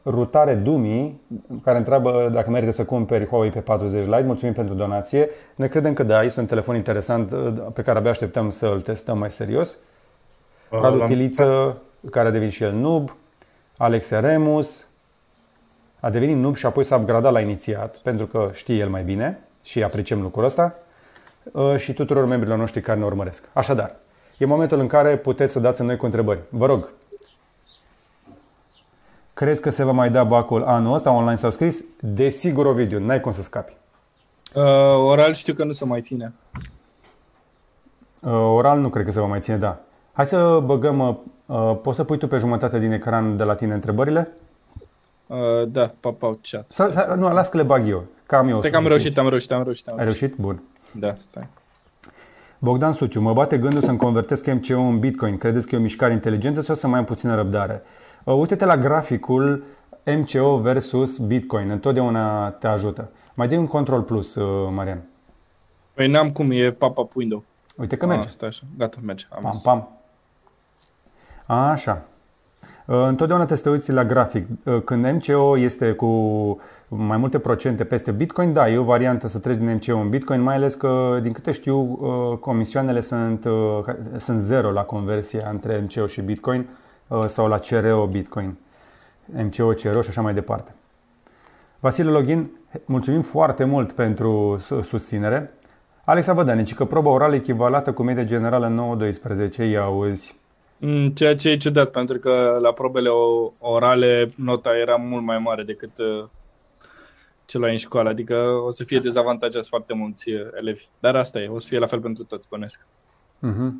Rutare 0.05 0.53
Dumi, 0.53 1.21
care 1.63 1.77
întreabă 1.77 2.29
dacă 2.31 2.49
merită 2.49 2.71
să 2.71 2.85
cumperi 2.85 3.25
Huawei 3.25 3.49
pe 3.49 3.59
40 3.59 4.05
Lite. 4.05 4.21
Mulțumim 4.21 4.53
pentru 4.53 4.73
donație. 4.73 5.29
Noi 5.55 5.69
credem 5.69 5.93
că 5.93 6.03
da, 6.03 6.23
este 6.23 6.39
un 6.39 6.45
telefon 6.45 6.75
interesant 6.75 7.31
uh, 7.31 7.53
pe 7.73 7.81
care 7.81 7.97
abia 7.97 8.09
așteptăm 8.09 8.49
să 8.49 8.65
îl 8.65 8.81
testăm 8.81 9.17
mai 9.17 9.29
serios. 9.29 9.77
Uh, 10.69 10.79
Radu 10.81 11.03
Tiliță, 11.05 11.77
care 12.11 12.27
a 12.27 12.31
devenit 12.31 12.53
și 12.53 12.63
el 12.63 12.73
noob. 12.73 13.15
Alex 13.77 14.09
Remus, 14.09 14.87
a 15.99 16.09
devenit 16.09 16.37
noob 16.37 16.55
și 16.55 16.65
apoi 16.65 16.83
s-a 16.83 16.95
upgradat 16.95 17.31
la 17.31 17.39
inițiat, 17.39 17.97
pentru 17.97 18.25
că 18.25 18.49
știe 18.53 18.75
el 18.75 18.89
mai 18.89 19.03
bine 19.03 19.39
și 19.63 19.83
apreciem 19.83 20.21
lucrul 20.21 20.43
ăsta. 20.43 20.75
Uh, 21.51 21.75
și 21.75 21.93
tuturor 21.93 22.25
membrilor 22.25 22.57
noștri 22.57 22.81
care 22.81 22.99
ne 22.99 23.05
urmăresc. 23.05 23.49
Așadar, 23.53 23.95
e 24.37 24.45
momentul 24.45 24.79
în 24.79 24.87
care 24.87 25.17
puteți 25.17 25.51
să 25.51 25.59
dați 25.59 25.81
în 25.81 25.87
noi 25.87 25.97
cu 25.97 26.05
întrebări. 26.05 26.39
Vă 26.49 26.65
rog. 26.65 26.89
Crezi 29.33 29.61
că 29.61 29.69
se 29.69 29.83
va 29.83 29.91
mai 29.91 30.09
da 30.09 30.23
bacul 30.23 30.63
anul 30.63 30.93
ăsta 30.93 31.11
online 31.11 31.35
sau 31.35 31.49
scris? 31.49 31.83
Desigur, 31.99 32.65
Ovidiu, 32.65 32.99
n-ai 32.99 33.21
cum 33.21 33.31
să 33.31 33.41
scapi. 33.41 33.75
Uh, 34.53 34.63
oral 34.95 35.33
știu 35.33 35.53
că 35.53 35.63
nu 35.63 35.71
se 35.71 35.85
mai 35.85 36.01
ține. 36.01 36.33
Uh, 38.21 38.31
oral 38.31 38.79
nu 38.79 38.89
cred 38.89 39.05
că 39.05 39.11
se 39.11 39.19
va 39.19 39.25
mai 39.25 39.39
ține, 39.39 39.57
da. 39.57 39.79
Hai 40.13 40.25
să 40.25 40.59
băgăm, 40.63 40.99
uh, 40.99 41.15
uh 41.45 41.77
poți 41.81 41.97
să 41.97 42.03
pui 42.03 42.17
tu 42.17 42.27
pe 42.27 42.37
jumătate 42.37 42.79
din 42.79 42.91
ecran 42.91 43.37
de 43.37 43.43
la 43.43 43.55
tine 43.55 43.73
întrebările? 43.73 44.31
Uh, 45.27 45.37
da, 45.67 45.91
papau 45.99 46.39
chat. 46.41 46.65
Sa, 46.69 46.91
sa, 46.91 47.15
nu, 47.15 47.33
las 47.33 47.49
că 47.49 47.57
le 47.57 47.63
bag 47.63 47.87
eu. 47.87 48.03
Cam 48.25 48.47
eu. 48.47 48.57
Stai 48.57 48.69
că 48.69 48.77
am 48.77 48.87
reușit, 48.87 49.17
am 49.17 49.29
reușit, 49.29 49.51
am 49.51 49.63
reușit, 49.63 49.87
am 49.87 49.97
reușit. 49.97 50.21
Ai 50.21 50.29
reușit? 50.29 50.35
Bun. 50.35 50.61
Da, 50.91 51.15
stai. 51.19 51.47
Bogdan 52.59 52.93
Suciu, 52.93 53.21
mă 53.21 53.33
bate 53.33 53.57
gândul 53.57 53.81
să-mi 53.81 53.97
convertesc 53.97 54.45
MCO 54.45 54.79
în 54.79 54.99
Bitcoin. 54.99 55.37
Credeți 55.37 55.67
că 55.67 55.75
e 55.75 55.77
o 55.77 55.81
mișcare 55.81 56.13
inteligentă 56.13 56.61
sau 56.61 56.75
să 56.75 56.87
mai 56.87 56.99
am 56.99 57.05
puțină 57.05 57.35
răbdare? 57.35 57.81
Uh, 58.23 58.33
uite-te 58.33 58.65
la 58.65 58.77
graficul 58.77 59.63
MCO 60.05 60.57
versus 60.57 61.17
Bitcoin. 61.17 61.69
Întotdeauna 61.69 62.49
te 62.49 62.67
ajută. 62.67 63.09
Mai 63.33 63.47
dai 63.47 63.57
un 63.57 63.67
control 63.67 64.01
plus, 64.01 64.35
uh, 64.35 64.69
Marian. 64.73 65.01
Păi 65.93 66.07
n-am 66.07 66.31
cum, 66.31 66.51
e 66.51 66.71
pop-up 66.71 67.15
window. 67.15 67.43
Uite 67.75 67.97
că 67.97 68.05
merge. 68.05 68.27
Asta 68.27 68.45
așa. 68.45 68.61
Gata, 68.77 68.97
merge. 69.03 69.25
Am 69.29 69.41
pam, 69.41 69.59
pam. 69.63 69.89
Așa. 71.57 72.05
Uh, 72.87 73.05
întotdeauna 73.07 73.45
te 73.45 73.55
să 73.55 73.69
uiți 73.69 73.91
la 73.91 74.05
grafic. 74.05 74.47
Când 74.85 75.05
MCO 75.05 75.57
este 75.57 75.91
cu 75.91 76.07
mai 76.87 77.17
multe 77.17 77.39
procente 77.39 77.83
peste 77.83 78.11
Bitcoin, 78.11 78.53
da, 78.53 78.69
e 78.69 78.77
o 78.77 78.83
variantă 78.83 79.27
să 79.27 79.39
treci 79.39 79.57
din 79.57 79.73
MCO 79.73 79.97
în 79.97 80.09
Bitcoin, 80.09 80.41
mai 80.41 80.55
ales 80.55 80.75
că, 80.75 81.19
din 81.21 81.31
câte 81.31 81.51
știu, 81.51 81.77
uh, 81.79 82.37
comisioanele 82.37 82.99
sunt, 82.99 83.45
uh, 83.45 83.83
sunt 84.17 84.39
zero 84.39 84.71
la 84.71 84.81
conversia 84.81 85.49
între 85.51 85.87
MCO 85.87 86.07
și 86.07 86.21
Bitcoin 86.21 86.67
uh, 87.07 87.25
sau 87.25 87.47
la 87.47 87.57
CRO 87.57 88.05
Bitcoin, 88.05 88.57
MCO, 89.25 89.67
CRO 89.67 90.01
și 90.01 90.09
așa 90.09 90.21
mai 90.21 90.33
departe. 90.33 90.73
Vasile 91.79 92.09
Login, 92.09 92.51
mulțumim 92.85 93.21
foarte 93.21 93.63
mult 93.63 93.91
pentru 93.91 94.57
susținere. 94.81 95.53
Alexa 96.03 96.33
Vădanici, 96.33 96.73
că 96.73 96.85
proba 96.85 97.09
orală 97.09 97.35
echivalată 97.35 97.93
cu 97.93 98.03
media 98.03 98.23
generală 98.23 98.97
9-12, 99.57 99.69
ia 99.69 99.81
auzi. 99.81 100.39
Mm, 100.77 101.09
ceea 101.09 101.35
ce 101.35 101.49
e 101.49 101.57
ciudat, 101.57 101.91
pentru 101.91 102.17
că 102.17 102.57
la 102.61 102.71
probele 102.71 103.09
orale 103.59 104.31
nota 104.35 104.77
era 104.77 104.95
mult 104.95 105.23
mai 105.23 105.37
mare 105.37 105.63
decât 105.63 105.91
ce 107.47 107.57
luai 107.57 107.71
în 107.71 107.77
școală, 107.77 108.09
adică 108.09 108.35
o 108.65 108.71
să 108.71 108.83
fie 108.83 108.99
dezavantajați 108.99 109.69
foarte 109.69 109.93
mulți 109.93 110.31
uh, 110.31 110.41
elevi. 110.55 110.85
Dar 110.99 111.15
asta 111.15 111.39
e, 111.39 111.47
o 111.47 111.59
să 111.59 111.67
fie 111.67 111.79
la 111.79 111.85
fel 111.85 111.99
pentru 111.99 112.23
toți, 112.23 112.47
bănesc. 112.49 112.85
Uh-huh. 113.47 113.71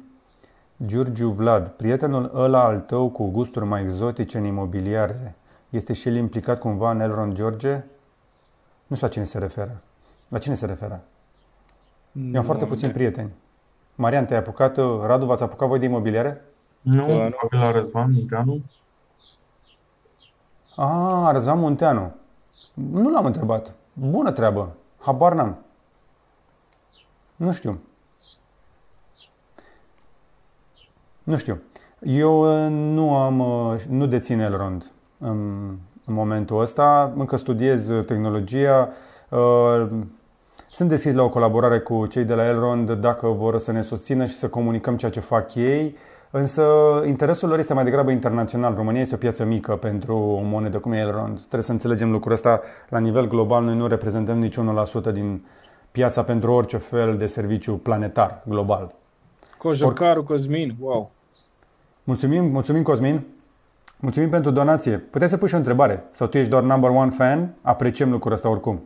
Giurgiu 0.86 1.30
Vlad, 1.30 1.68
prietenul 1.68 2.32
ăla 2.34 2.64
al 2.64 2.80
tău 2.80 3.10
cu 3.10 3.30
gusturi 3.30 3.65
mai 3.65 3.82
exotice 3.82 4.38
în 4.38 4.44
imobiliare, 4.44 5.36
este 5.69 5.94
și 5.94 6.07
el 6.07 6.15
implicat 6.15 6.60
cumva 6.60 6.91
în 6.91 6.99
Elron 6.99 7.36
George? 7.36 7.84
Nu 8.88 8.95
știu 8.95 9.07
la 9.07 9.14
cine 9.14 9.24
se 9.24 9.40
referă. 9.40 9.82
La 10.28 10.38
cine 10.38 10.53
se 10.53 10.65
referă? 10.65 11.03
Nu, 12.11 12.32
Eu 12.32 12.40
am 12.40 12.45
foarte 12.45 12.65
puțini 12.65 12.91
prieteni. 12.91 13.32
Marian, 13.95 14.26
te-ai 14.26 14.40
apucat, 14.40 14.78
uh, 14.78 14.99
Radu, 15.06 15.26
v-ați 15.26 15.44
apucat 15.44 15.68
voi 15.68 15.80
de 15.80 15.86
imobiliare? 15.86 16.41
Nu, 16.82 17.06
nu. 17.08 17.34
la 17.49 17.72
Răzvan 17.72 18.12
Munteanu. 18.12 18.62
Ah, 20.76 21.30
Răzvan 21.32 21.60
Munteanu. 21.60 22.16
Nu 22.74 23.12
l-am 23.12 23.26
întrebat. 23.26 23.74
Bună 23.94 24.32
treabă. 24.32 24.76
Habar 24.99 25.34
n-am. 25.34 25.58
Nu 27.36 27.52
știu. 27.52 27.80
Nu 31.24 31.38
știu. 31.38 31.62
Eu 31.99 32.64
uh, 32.66 32.70
nu 32.70 33.16
am, 33.16 33.40
uh, 33.40 33.84
nu 33.90 34.06
dețin 34.06 34.40
Elrond 34.40 34.91
în, 35.18 35.68
în 36.06 36.14
momentul 36.14 36.62
ăsta. 36.62 37.14
Încă 37.18 37.36
studiez 37.36 37.91
tehnologia. 38.06 38.90
Uh, 39.30 39.88
Sunt 40.70 40.90
deschis 40.90 41.14
la 41.14 41.24
o 41.24 41.30
colaborare 41.30 41.80
cu 41.80 42.06
cei 42.06 42.24
de 42.24 42.34
la 42.34 42.45
Elrond 42.45 42.91
dacă 42.91 43.28
vor 43.28 43.60
să 43.60 43.72
ne 43.72 43.82
susțină 43.82 44.26
și 44.26 44.36
să 44.36 44.49
comunicăm 44.49 44.98
ceea 44.98 45.12
ce 45.12 45.20
fac 45.20 45.56
ei. 45.56 45.95
Însă 46.38 46.64
interesul 47.05 47.49
lor 47.49 47.57
este 47.57 47.73
mai 47.73 47.84
degrabă 47.84 48.11
internațional. 48.11 48.76
România 48.76 49.01
este 49.01 49.15
o 49.15 49.18
piață 49.18 49.43
mică 49.43 49.76
pentru 49.76 50.15
o 50.18 50.41
monedă 50.41 50.80
cum 50.80 50.91
e 50.91 50.97
Elrond. 50.97 51.38
Trebuie 51.38 51.61
să 51.61 51.72
înțelegem 51.72 52.11
lucrul 52.11 52.31
ăsta 52.31 52.61
la 52.89 52.99
nivel 52.99 53.27
global. 53.27 53.64
Noi 53.64 53.76
nu 53.76 53.88
reprezentăm 53.88 54.38
nici 54.38 54.57
1% 55.09 55.14
din 55.14 55.45
piața 55.91 56.23
pentru 56.23 56.51
orice 56.51 56.77
fel 56.77 57.18
de 57.18 57.26
serviciu 57.26 57.73
planetar, 57.73 58.41
global. 58.45 58.93
Cojocaru, 59.57 60.23
Cosmin, 60.23 60.76
wow. 60.80 61.11
Mulțumim, 62.03 62.45
mulțumim 62.45 62.84
Cosmin. 62.84 63.22
Mulțumim 63.99 64.30
pentru 64.30 64.51
donație. 64.51 64.97
Puteți 64.97 65.31
să 65.31 65.38
pui 65.38 65.47
și 65.47 65.53
o 65.53 65.57
întrebare. 65.57 66.03
Sau 66.11 66.27
tu 66.27 66.38
ești 66.38 66.49
doar 66.49 66.64
number 66.64 66.89
one 66.89 67.09
fan? 67.09 67.53
Apreciem 67.61 68.11
lucrul 68.11 68.34
ăsta 68.34 68.49
oricum. 68.49 68.81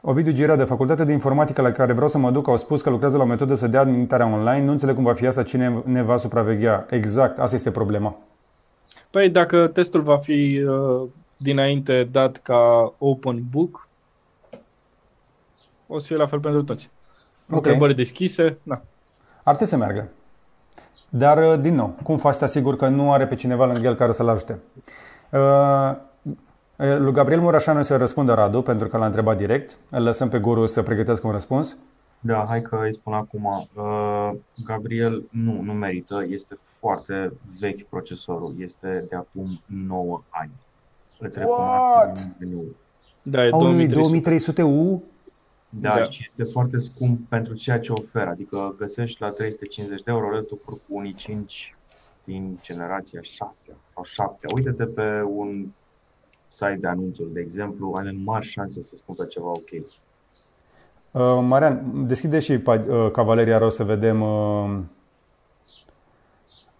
Ovidiu 0.00 0.32
Gira 0.32 0.56
de 0.56 0.64
Facultatea 0.64 1.04
de 1.04 1.12
Informatică 1.12 1.62
la 1.62 1.70
care 1.70 1.92
vreau 1.92 2.08
să 2.08 2.18
mă 2.18 2.30
duc 2.30 2.48
au 2.48 2.56
spus 2.56 2.82
că 2.82 2.90
lucrează 2.90 3.16
la 3.16 3.22
o 3.22 3.26
metodă 3.26 3.54
să 3.54 3.66
dea 3.66 3.80
admitarea 3.80 4.26
online. 4.26 4.64
Nu 4.64 4.70
înțeleg 4.70 4.94
cum 4.94 5.04
va 5.04 5.12
fi 5.12 5.26
asta, 5.26 5.42
cine 5.42 5.82
ne 5.84 6.02
va 6.02 6.16
supraveghea. 6.16 6.86
Exact, 6.90 7.38
asta 7.38 7.56
este 7.56 7.70
problema. 7.70 8.16
Păi 9.10 9.30
dacă 9.30 9.66
testul 9.66 10.00
va 10.00 10.16
fi 10.16 10.64
uh, 10.68 11.08
dinainte 11.36 12.08
dat 12.12 12.36
ca 12.36 12.92
open 12.98 13.42
book, 13.50 13.88
o 15.86 15.98
să 15.98 16.06
fie 16.06 16.16
la 16.16 16.26
fel 16.26 16.40
pentru 16.40 16.62
toți. 16.62 16.90
Ok. 17.50 17.56
Întrebări 17.56 17.94
deschise, 17.94 18.58
da. 18.62 18.74
Ar 19.44 19.54
trebui 19.54 19.66
să 19.66 19.76
meargă. 19.76 20.08
Dar, 21.08 21.52
uh, 21.52 21.60
din 21.60 21.74
nou, 21.74 21.94
cum 22.02 22.16
faci 22.16 22.32
să 22.32 22.38
te 22.38 22.44
asiguri 22.44 22.76
că 22.76 22.88
nu 22.88 23.12
are 23.12 23.26
pe 23.26 23.34
cineva 23.34 23.66
lângă 23.66 23.86
el 23.86 23.94
care 23.94 24.12
să-l 24.12 24.28
ajute? 24.28 24.58
Uh, 25.30 25.96
lui 26.78 27.12
Gabriel 27.12 27.40
Mureșanu 27.40 27.82
să 27.82 27.96
răspundă 27.96 28.34
Radu, 28.34 28.62
pentru 28.62 28.88
că 28.88 28.96
l-a 28.96 29.06
întrebat 29.06 29.36
direct. 29.36 29.78
Îl 29.90 30.02
lăsăm 30.02 30.28
pe 30.28 30.38
guru 30.38 30.66
să 30.66 30.82
pregătească 30.82 31.26
un 31.26 31.32
răspuns. 31.32 31.76
Da, 32.20 32.44
hai 32.48 32.62
că 32.62 32.80
îi 32.82 32.92
spun 32.92 33.12
acum. 33.12 33.68
Uh, 33.76 34.30
Gabriel 34.64 35.24
nu, 35.30 35.60
nu 35.60 35.72
merită, 35.72 36.22
este 36.26 36.58
foarte 36.78 37.32
vechi 37.60 37.82
procesorul, 37.88 38.54
este 38.58 39.06
de 39.08 39.16
acum 39.16 39.60
9 39.86 40.22
ani. 40.28 40.50
Îți 41.18 41.38
What? 41.38 41.48
recomand 41.48 42.36
Da, 43.22 43.44
e 43.46 43.50
Au 43.50 43.60
2300. 43.60 44.62
2300U? 44.62 45.02
Da, 45.68 45.94
Da. 45.94 46.02
și 46.02 46.24
este 46.28 46.44
foarte 46.52 46.78
scump 46.78 47.28
pentru 47.28 47.54
ceea 47.54 47.78
ce 47.78 47.92
oferă. 47.92 48.30
Adică 48.30 48.74
găsești 48.78 49.22
la 49.22 49.28
350 49.28 50.02
de 50.02 50.10
euro 50.10 50.30
laptop-uri 50.30 50.76
cu 50.76 50.94
unii 50.94 51.14
5 51.14 51.76
din 52.24 52.58
generația 52.62 53.20
6 53.22 53.76
sau 53.94 54.04
7. 54.04 54.46
Uite-te 54.54 54.84
pe 54.84 55.22
un 55.26 55.66
site 56.48 56.78
de 56.80 56.86
anunțuri, 56.86 57.32
de 57.32 57.40
exemplu, 57.40 57.92
are 57.96 58.14
mari 58.24 58.46
șanse 58.46 58.82
să-ți 58.82 59.02
cumperi 59.06 59.28
ceva 59.28 59.48
ok. 59.48 59.70
Uh, 61.10 61.38
Marian, 61.42 62.06
deschide 62.06 62.38
și 62.38 62.58
pa- 62.58 62.86
uh, 62.88 63.10
Cavaleria 63.12 63.58
Ro 63.58 63.68
să 63.68 63.84
vedem 63.84 64.22
uh, 64.22 64.78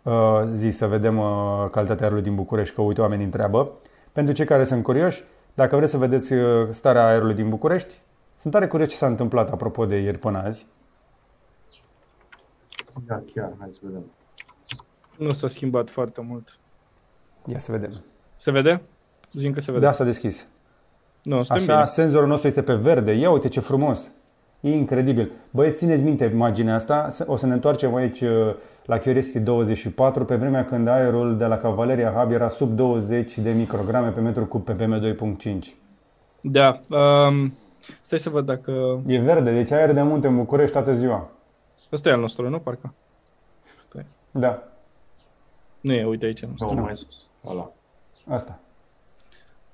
uh, 0.03 0.43
zi, 0.53 0.70
să 0.70 0.86
vedem 0.86 1.19
uh, 1.19 1.66
calitatea 1.70 2.03
aerului 2.03 2.24
din 2.24 2.35
București, 2.35 2.74
că 2.74 2.81
uite 2.81 3.01
oamenii 3.01 3.24
întreabă. 3.24 3.73
Pentru 4.12 4.35
cei 4.35 4.47
care 4.47 4.65
sunt 4.65 4.82
curioși, 4.82 5.24
dacă 5.55 5.77
vreți 5.77 5.90
să 5.90 5.99
vedeți 5.99 6.32
uh, 6.32 6.69
starea 6.70 7.07
aerului 7.07 7.35
din 7.35 7.49
București, 7.49 8.01
sunt 8.36 8.53
tare 8.53 8.66
curios 8.66 8.89
ce 8.89 8.97
s-a 8.97 9.07
întâmplat 9.07 9.51
apropo 9.51 9.86
de 9.86 9.97
ieri 9.97 10.19
până 10.19 10.39
azi. 10.39 10.66
Da, 13.07 13.23
chiar, 13.35 13.53
hai 13.59 13.69
să 13.73 13.78
vedem. 13.82 14.05
Nu 15.16 15.32
s-a 15.32 15.49
schimbat 15.49 15.90
foarte 15.90 16.20
mult. 16.20 16.59
Ia 17.47 17.59
să 17.59 17.73
vedem. 17.73 18.03
Se 18.36 18.51
vede? 18.51 18.82
Zim 19.32 19.52
că 19.52 19.60
se 19.60 19.72
vede. 19.72 19.84
Da, 19.84 19.92
s-a 19.92 20.05
deschis. 20.05 20.46
Nu, 21.22 21.42
suntem 21.42 21.56
Așa, 21.56 21.72
bine. 21.72 21.84
senzorul 21.84 22.28
nostru 22.28 22.46
este 22.46 22.62
pe 22.62 22.74
verde. 22.74 23.12
Ia 23.12 23.30
uite 23.30 23.48
ce 23.48 23.60
frumos. 23.60 24.10
E 24.60 24.70
incredibil. 24.70 25.32
Băieți, 25.50 25.76
țineți 25.76 26.02
minte 26.02 26.24
imaginea 26.24 26.74
asta. 26.74 27.09
O 27.26 27.36
să 27.36 27.46
ne 27.46 27.52
întoarcem 27.52 27.94
aici 27.94 28.20
uh, 28.20 28.55
la 28.84 28.98
Curiosity 28.98 29.38
24, 29.40 30.24
pe 30.24 30.34
vremea 30.36 30.64
când 30.64 30.88
aerul 30.88 31.36
de 31.36 31.44
la 31.44 31.56
Cavaleria 31.59 32.12
Hub 32.12 32.30
era 32.32 32.48
sub 32.48 32.76
20 32.76 33.38
de 33.38 33.50
micrograme 33.52 34.09
pe 34.10 34.20
metru 34.20 34.46
cub 34.46 34.64
pe 34.64 34.74
PM2.5. 34.74 35.59
Da. 36.40 36.80
Um, 36.88 37.55
stai 38.00 38.18
să 38.18 38.30
văd 38.30 38.46
dacă... 38.46 39.02
E 39.06 39.18
verde, 39.18 39.52
deci 39.52 39.70
aer 39.70 39.92
de 39.92 40.02
munte 40.02 40.26
în 40.26 40.36
București 40.36 40.72
toată 40.72 40.94
ziua. 40.94 41.30
Ăsta 41.92 42.09
e 42.09 42.12
al 42.12 42.20
nostru, 42.20 42.48
nu? 42.48 42.59
Parcă. 42.59 42.94
Stai. 43.88 44.06
Da, 44.30 44.62
Nu 45.80 45.92
e, 45.92 46.05
uite 46.05 46.24
aici. 46.24 46.44
Nu 46.44 46.52
Sau 46.56 46.68
știu. 46.68 46.82
mai 46.82 46.96
sus. 46.96 47.16
Ăla. 47.46 47.70
asta. 48.28 48.59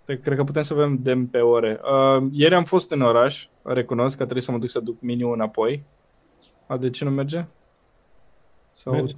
Cred- 0.04 0.22
Cred 0.22 0.36
că 0.36 0.44
putem 0.44 0.62
să 0.62 0.72
avem 0.72 0.98
dem 1.02 1.26
pe 1.26 1.40
ore. 1.40 1.80
Uh, 1.82 2.28
ieri 2.32 2.54
am 2.54 2.64
fost 2.64 2.90
în 2.90 3.00
oraș, 3.00 3.48
recunosc 3.62 4.16
că 4.16 4.22
trebuie 4.22 4.42
să 4.42 4.50
mă 4.50 4.58
duc 4.58 4.68
să 4.70 4.80
duc 4.80 5.00
miniul 5.00 5.32
înapoi. 5.32 5.84
A, 6.66 6.76
de 6.76 6.90
ce 6.90 7.04
nu 7.04 7.10
merge? 7.10 7.44
Sau... 8.72 8.92
Merge. 8.92 9.14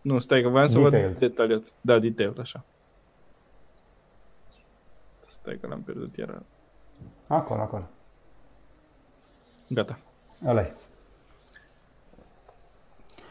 Nu, 0.00 0.18
stai 0.18 0.42
că 0.42 0.48
voiam 0.48 0.66
să 0.66 0.78
Detailed. 0.78 1.08
văd 1.08 1.18
detaliat. 1.18 1.62
Da, 1.80 1.98
detailed, 1.98 2.38
așa. 2.38 2.64
Stai 5.26 5.58
că 5.60 5.66
l-am 5.66 5.82
pierdut 5.82 6.16
iar. 6.16 6.42
Acolo, 7.26 7.60
acolo. 7.60 7.88
Gata. 9.68 9.98
ăla 10.46 10.62
-i. 10.62 10.72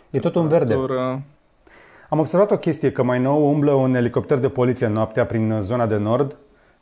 E 0.10 0.20
tot 0.20 0.36
în 0.36 0.48
verde. 0.48 0.74
Temperatură. 0.74 1.24
Am 2.10 2.20
observat 2.20 2.52
o 2.52 2.58
chestie, 2.58 2.92
că 2.92 3.04
mai 3.04 3.20
nou 3.20 3.50
umblă 3.50 3.72
un 3.72 3.96
elicopter 3.96 4.38
de 4.38 4.50
poliție 4.50 4.88
noaptea 4.88 5.26
prin 5.26 5.60
zona 5.62 5.86
de 5.86 5.98
nord, 5.98 6.38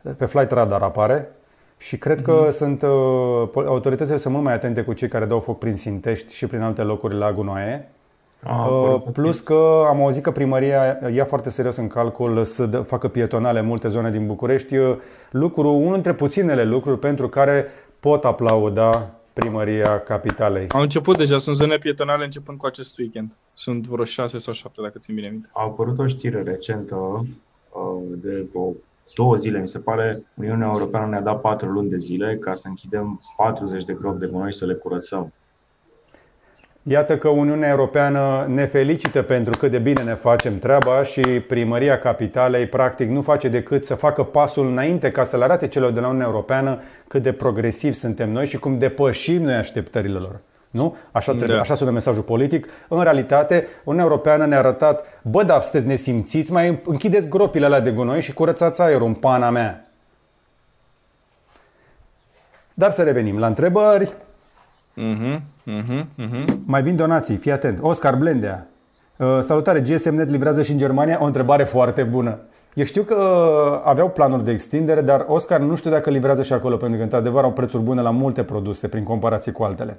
pe 0.10 0.26
flight 0.26 0.52
radar 0.52 0.82
apare 0.82 1.32
și 1.78 1.98
cred 1.98 2.22
că 2.22 2.48
sunt, 2.52 2.82
uh, 2.82 3.48
pol- 3.52 3.68
autoritățile 3.68 4.18
sunt 4.18 4.34
mult 4.34 4.46
mai 4.46 4.54
atente 4.54 4.82
cu 4.82 4.94
cei 4.94 5.08
care 5.08 5.26
dau 5.26 5.40
foc 5.40 5.58
prin 5.60 5.74
Sintești 5.74 6.36
și 6.36 6.48
prin 6.48 6.62
alte 6.62 6.82
locuri 6.82 7.16
la 7.16 7.34
gunoaie. 7.34 7.90
Ah, 8.44 8.68
Uh, 8.70 9.02
plus 9.14 9.40
că 9.40 9.84
am 9.88 10.02
auzit 10.02 10.24
că 10.24 10.32
primăria 10.32 11.00
ia 11.14 11.26
foarte 11.26 11.50
serios 11.50 11.76
în 11.76 11.88
calcul 11.88 12.44
să 12.44 12.66
dă- 12.66 12.84
facă 12.86 13.08
pietonale 13.08 13.60
în 13.60 13.66
multe 13.66 13.88
zone 13.88 14.10
din 14.12 14.28
București. 14.28 14.78
Uh, 14.78 14.96
Lucru, 15.32 15.70
unul 15.74 15.94
dintre 15.94 16.14
puținele 16.14 16.64
lucruri 16.64 17.00
pentru 17.00 17.30
care 17.30 17.66
pot 18.00 18.26
aplauda 18.26 19.10
primăria 19.34 20.00
capitalei. 20.00 20.68
Au 20.70 20.82
început 20.82 21.18
deja, 21.18 21.38
sunt 21.38 21.56
zone 21.56 21.78
pietonale 21.78 22.24
începând 22.24 22.58
cu 22.58 22.66
acest 22.66 22.98
weekend. 22.98 23.32
Sunt 23.54 23.88
vreo 23.88 24.04
6 24.06 24.38
sau 24.38 24.54
7, 24.54 24.82
dacă 24.82 25.00
țin 25.00 25.16
bine 25.16 25.28
minte. 25.28 25.50
A 25.54 25.64
apărut 25.64 26.00
o 26.00 26.08
știre 26.08 26.42
recentă 26.42 26.96
uh, 26.96 28.02
de 28.10 28.46
o 28.54 28.70
două 29.16 29.36
zile, 29.36 29.60
mi 29.60 29.68
se 29.68 29.80
pare, 29.80 30.24
Uniunea 30.34 30.68
Europeană 30.68 31.08
ne-a 31.08 31.22
dat 31.22 31.42
patru 31.42 31.70
luni 31.70 31.90
de 31.90 31.98
zile 31.98 32.38
ca 32.38 32.54
să 32.54 32.68
închidem 32.68 33.22
40 33.38 33.84
de 33.84 33.94
gropi 33.94 34.20
de 34.20 34.26
gunoi 34.26 34.52
și 34.52 34.58
să 34.58 34.66
le 34.66 34.74
curățăm. 34.74 35.34
Iată 36.88 37.18
că 37.18 37.30
Uniunea 37.30 37.70
Europeană 37.70 38.46
ne 38.50 38.66
felicită 38.66 39.22
pentru 39.22 39.58
cât 39.58 39.72
de 39.72 39.78
bine 39.78 40.04
ne 40.04 40.16
facem 40.16 40.60
treaba 40.60 41.04
și 41.04 41.22
primăria 41.22 42.00
capitalei 42.00 42.68
practic 42.68 43.10
nu 43.10 43.22
face 43.22 43.48
decât 43.48 43.86
să 43.86 43.96
facă 43.96 44.24
pasul 44.24 44.68
înainte 44.68 45.12
ca 45.12 45.24
să 45.24 45.38
le 45.38 45.44
arate 45.44 45.68
celor 45.68 45.92
de 45.92 46.00
la 46.00 46.08
Uniunea 46.08 46.28
Europeană 46.28 46.82
cât 47.08 47.24
de 47.24 47.32
progresivi 47.32 47.94
suntem 47.94 48.32
noi 48.32 48.46
și 48.46 48.60
cum 48.60 48.78
depășim 48.78 49.42
noi 49.42 49.54
așteptările 49.54 50.18
lor. 50.18 50.40
Nu? 50.76 50.96
Așa, 51.12 51.32
trebuie, 51.32 51.56
Da. 51.56 51.62
așa 51.62 51.76
sună 51.76 51.92
mesajul 51.92 52.24
politic. 52.24 52.68
În 52.88 53.02
realitate, 53.02 53.68
Uniunea 53.84 54.10
Europeană 54.10 54.46
ne-a 54.46 54.58
arătat, 54.58 55.06
bă, 55.22 55.44
dar 55.44 55.62
sunteți 55.62 55.86
nesimțiți, 55.86 56.52
mai 56.52 56.82
închideți 56.86 57.28
gropile 57.28 57.66
alea 57.66 57.80
de 57.80 57.92
gunoi 57.92 58.22
și 58.22 58.34
curățați 58.34 58.82
aerul 58.82 59.08
în 59.08 59.14
pana 59.14 59.50
mea. 59.50 59.90
Dar 62.74 62.92
să 62.92 63.04
revenim 63.04 63.40
la 63.40 63.48
întrebări. 63.48 64.14
Mhm, 64.94 65.42
mhm, 65.64 66.08
mhm. 66.16 66.64
Mai 66.66 66.82
vin 66.82 66.96
donații, 66.96 67.36
fii 67.36 67.52
atent. 67.52 67.80
Oscar 67.82 68.16
Blendea. 68.16 68.68
Uh, 69.18 69.40
salutare, 69.42 69.80
GSM 69.82 70.16
Net 70.16 70.30
livrează 70.30 70.62
și 70.62 70.72
în 70.72 70.78
Germania? 70.78 71.18
O 71.22 71.26
întrebare 71.26 71.64
foarte 71.64 72.04
bună. 72.04 72.40
Eu 72.74 72.84
știu 72.84 73.04
că 73.04 73.16
uh, 73.16 73.82
aveau 73.86 74.10
planuri 74.10 74.44
de 74.44 74.52
extindere, 74.52 75.02
dar 75.02 75.26
Oscar 75.28 75.60
nu 75.60 75.76
știu 75.76 75.90
dacă 75.90 76.10
livrează 76.10 76.44
și 76.44 76.54
acolo, 76.54 76.78
pentru 76.78 76.98
că 76.98 77.04
într-adevăr 77.04 77.44
au 77.44 77.52
prețuri 77.52 77.84
bune 77.84 78.02
la 78.02 78.10
multe 78.10 78.44
produse 78.44 78.88
prin 78.88 79.04
comparație 79.04 79.52
cu 79.52 79.64
altele. 79.64 79.98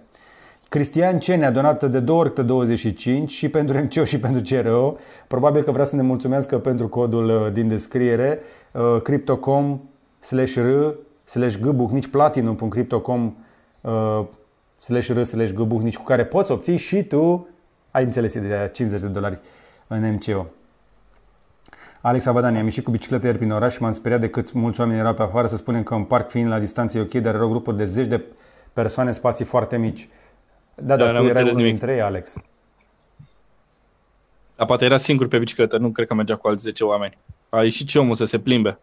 Cristian 0.69 1.19
C. 1.19 1.25
ne-a 1.25 1.51
donat 1.51 1.91
de 1.91 2.01
două 2.01 2.19
ori 2.19 2.29
câte 2.29 2.43
25 2.43 3.31
și 3.31 3.49
pentru 3.49 3.79
MCO 3.79 4.05
și 4.05 4.19
pentru 4.21 4.43
CRO. 4.43 4.97
Probabil 5.27 5.63
că 5.63 5.71
vrea 5.71 5.85
să 5.85 5.97
ne 5.97 6.03
mulțumească 6.03 6.59
pentru 6.59 6.89
codul 6.89 7.29
uh, 7.29 7.53
din 7.53 7.69
descriere 7.69 8.41
uh, 8.73 9.03
cryptocom 9.03 9.81
slash 10.19 10.55
r 10.55 10.95
slash 11.25 11.57
g 11.57 11.67
bucnici 11.67 12.07
platinum.cryptocom 12.07 13.35
uh, 13.81 14.25
slash 14.79 15.09
r 15.09 15.23
slash 15.23 15.53
g 15.53 15.61
bucnici 15.61 15.97
cu 15.97 16.03
care 16.03 16.25
poți 16.25 16.51
obții 16.51 16.77
și 16.77 17.05
tu 17.05 17.49
ai 17.91 18.05
înțeles 18.05 18.35
ideea 18.35 18.69
50 18.69 19.01
de 19.01 19.07
dolari 19.07 19.39
în 19.87 20.13
MCO. 20.13 20.47
Alex 22.01 22.27
Abadani, 22.27 22.59
am 22.59 22.65
ieșit 22.65 22.85
cu 22.85 22.91
bicicletă 22.91 23.27
ieri 23.27 23.39
prin 23.39 23.53
oraș 23.53 23.75
și 23.75 23.83
m-am 23.83 23.91
speriat 23.91 24.21
de 24.21 24.29
cât 24.29 24.53
mulți 24.53 24.81
oameni 24.81 24.99
erau 24.99 25.15
pe 25.15 25.23
afară 25.23 25.47
să 25.47 25.57
spunem 25.57 25.83
că 25.83 25.95
în 25.95 26.05
parc 26.05 26.31
fiind 26.31 26.49
la 26.49 26.59
distanță 26.59 26.99
e 26.99 27.01
ok, 27.01 27.15
dar 27.15 27.35
erau 27.35 27.49
grupuri 27.49 27.77
de 27.77 27.85
zeci 27.85 28.07
de 28.07 28.23
persoane, 28.73 29.13
spații 29.13 29.45
foarte 29.45 29.77
mici. 29.77 30.01
Da, 30.03 30.13
Da, 30.83 30.97
dar 30.97 31.13
n-am 31.13 31.23
tu 31.23 31.29
erai 31.29 31.43
înțeles 31.43 31.53
unul 31.53 31.57
nimic. 31.65 31.79
dintre 31.79 31.93
ei, 31.95 32.01
Alex. 32.01 32.35
Dar 34.57 34.67
poate 34.67 34.85
era 34.85 34.97
singur 34.97 35.29
pe 35.29 35.39
bicicletă, 35.39 35.79
nu 35.79 35.89
cred 35.91 36.07
că 36.07 36.15
mergea 36.15 36.37
cu 36.37 36.49
alți 36.49 36.63
10 36.63 36.85
oameni. 36.85 37.19
A 37.49 37.63
ieșit 37.63 37.89
și 37.89 37.97
omul 37.97 38.15
să 38.15 38.25
se 38.25 38.39
plimbe. 38.39 38.79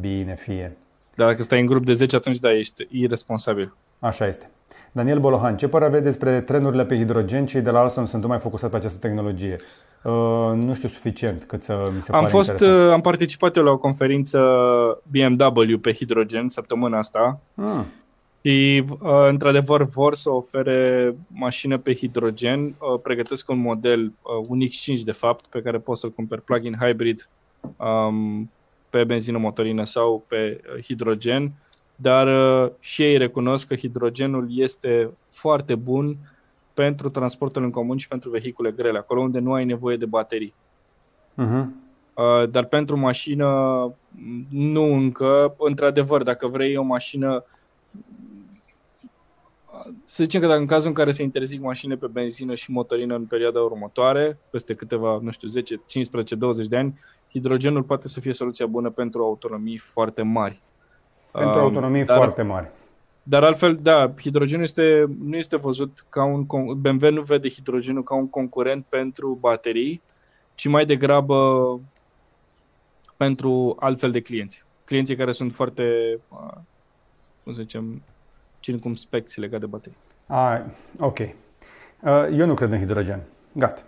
Bine, 0.00 0.34
fie. 0.34 0.76
Dar 1.14 1.28
dacă 1.28 1.42
stai 1.42 1.60
în 1.60 1.66
grup 1.66 1.84
de 1.84 1.92
10, 1.92 2.16
atunci 2.16 2.38
da, 2.38 2.52
ești 2.52 2.86
irresponsabil. 2.90 3.74
Așa 3.98 4.26
este. 4.26 4.50
Daniel 4.92 5.18
Bolohan, 5.20 5.56
ce 5.56 5.68
părere 5.68 5.90
aveți 5.90 6.04
despre 6.04 6.40
trenurile 6.40 6.84
pe 6.84 6.96
hidrogen? 6.96 7.46
Cei 7.46 7.60
de 7.60 7.70
la 7.70 7.80
Alstom 7.80 8.06
sunt 8.06 8.24
mai 8.26 8.38
focusați 8.38 8.70
pe 8.70 8.76
această 8.78 8.98
tehnologie. 8.98 9.56
Uh, 10.02 10.12
nu 10.54 10.74
știu 10.74 10.88
suficient 10.88 11.44
cât 11.44 11.62
să 11.62 11.90
mi 11.94 12.02
se 12.02 12.12
Am 12.12 12.18
pare 12.20 12.30
fost, 12.32 12.50
interesant. 12.50 12.86
uh, 12.86 12.92
am 12.92 13.00
participat 13.00 13.56
eu 13.56 13.62
la 13.64 13.70
o 13.70 13.78
conferință 13.78 14.38
BMW 15.10 15.78
pe 15.80 15.92
hidrogen 15.92 16.48
săptămâna 16.48 16.98
asta 16.98 17.40
Ah, 17.54 17.80
și 18.42 18.84
uh, 18.88 19.26
într-adevăr 19.28 19.82
vor 19.82 20.14
să 20.14 20.32
ofere 20.32 21.14
mașină 21.28 21.78
pe 21.78 21.94
hidrogen, 21.94 22.64
uh, 22.64 23.00
pregătesc 23.02 23.50
un 23.50 23.58
model, 23.58 24.04
uh, 24.04 24.46
un 24.48 24.60
X5 24.60 25.02
de 25.04 25.12
fapt, 25.12 25.44
pe 25.46 25.62
care 25.62 25.78
poți 25.78 26.00
să-l 26.00 26.10
cumperi 26.10 26.42
plug-in 26.42 26.76
hybrid 26.80 27.28
um, 27.76 28.50
pe 28.90 29.04
benzină 29.04 29.38
motorină 29.38 29.84
sau 29.84 30.24
pe 30.28 30.60
uh, 30.76 30.82
hidrogen, 30.82 31.52
dar 31.96 32.26
uh, 32.64 32.70
și 32.80 33.02
ei 33.02 33.16
recunosc 33.16 33.66
că 33.66 33.76
hidrogenul 33.76 34.46
este 34.50 35.10
foarte 35.30 35.74
bun 35.74 36.16
pentru 36.74 37.08
transportul 37.08 37.62
în 37.62 37.70
comun 37.70 37.96
și 37.96 38.08
pentru 38.08 38.30
vehicule 38.30 38.70
grele, 38.70 38.98
acolo 38.98 39.20
unde 39.20 39.38
nu 39.38 39.52
ai 39.52 39.64
nevoie 39.64 39.96
de 39.96 40.06
baterii. 40.06 40.54
uh-huh. 41.42 41.64
Uh, 42.14 42.50
dar 42.50 42.64
pentru 42.64 42.98
mașină 42.98 43.46
m, 44.10 44.46
nu 44.50 44.82
încă. 44.82 45.54
Într-adevăr, 45.58 46.22
dacă 46.22 46.46
vrei 46.46 46.76
o 46.76 46.82
mașină 46.82 47.34
uh, 47.34 47.55
să 50.04 50.22
zicem 50.22 50.40
că 50.40 50.46
dacă 50.46 50.60
în 50.60 50.66
cazul 50.66 50.88
în 50.88 50.94
care 50.94 51.10
se 51.10 51.22
interzic 51.22 51.60
mașinile 51.60 51.98
pe 51.98 52.06
benzină 52.06 52.54
și 52.54 52.70
motorină 52.70 53.14
în 53.14 53.24
perioada 53.24 53.60
următoare, 53.60 54.38
peste 54.50 54.74
câteva, 54.74 55.18
nu 55.22 55.30
știu, 55.30 55.48
10, 55.48 55.80
15, 55.86 56.34
20 56.34 56.66
de 56.66 56.76
ani, 56.76 57.00
hidrogenul 57.30 57.82
poate 57.82 58.08
să 58.08 58.20
fie 58.20 58.32
soluția 58.32 58.66
bună 58.66 58.90
pentru 58.90 59.22
autonomii 59.22 59.76
foarte 59.76 60.22
mari. 60.22 60.60
Pentru 61.32 61.58
Um, 61.58 61.64
autonomii 61.64 62.04
dar- 62.04 62.16
foarte 62.16 62.42
mari. 62.42 62.68
Dar 63.22 63.44
altfel, 63.44 63.78
da, 63.82 64.14
hidrogenul 64.20 64.62
este, 64.62 65.04
nu 65.22 65.36
este 65.36 65.56
văzut 65.56 66.04
ca 66.08 66.24
un... 66.24 66.44
con- 66.44 66.76
BMW 66.76 67.10
nu 67.10 67.22
vede 67.22 67.48
hidrogenul 67.48 68.02
ca 68.02 68.14
un 68.14 68.30
concurent 68.30 68.84
pentru 68.88 69.38
baterii, 69.40 70.02
ci 70.54 70.66
mai 70.68 70.84
degrabă 70.84 71.80
pentru 73.16 73.76
altfel 73.78 74.10
de 74.10 74.20
clienți. 74.20 74.64
Clienții 74.84 75.16
care 75.16 75.32
sunt 75.32 75.52
foarte, 75.54 76.18
uh, 76.28 76.54
cum 77.44 77.54
să 77.54 77.60
zicem, 77.60 78.02
circumspecți 78.70 79.40
legat 79.40 79.60
de 79.60 79.66
baterii. 79.66 79.98
Ah, 80.26 80.60
ok. 80.98 81.18
Uh, 81.18 81.28
Eu 82.38 82.46
nu 82.46 82.54
cred 82.54 82.72
în 82.72 82.78
hidrogen. 82.78 83.20
Gata. 83.52 83.82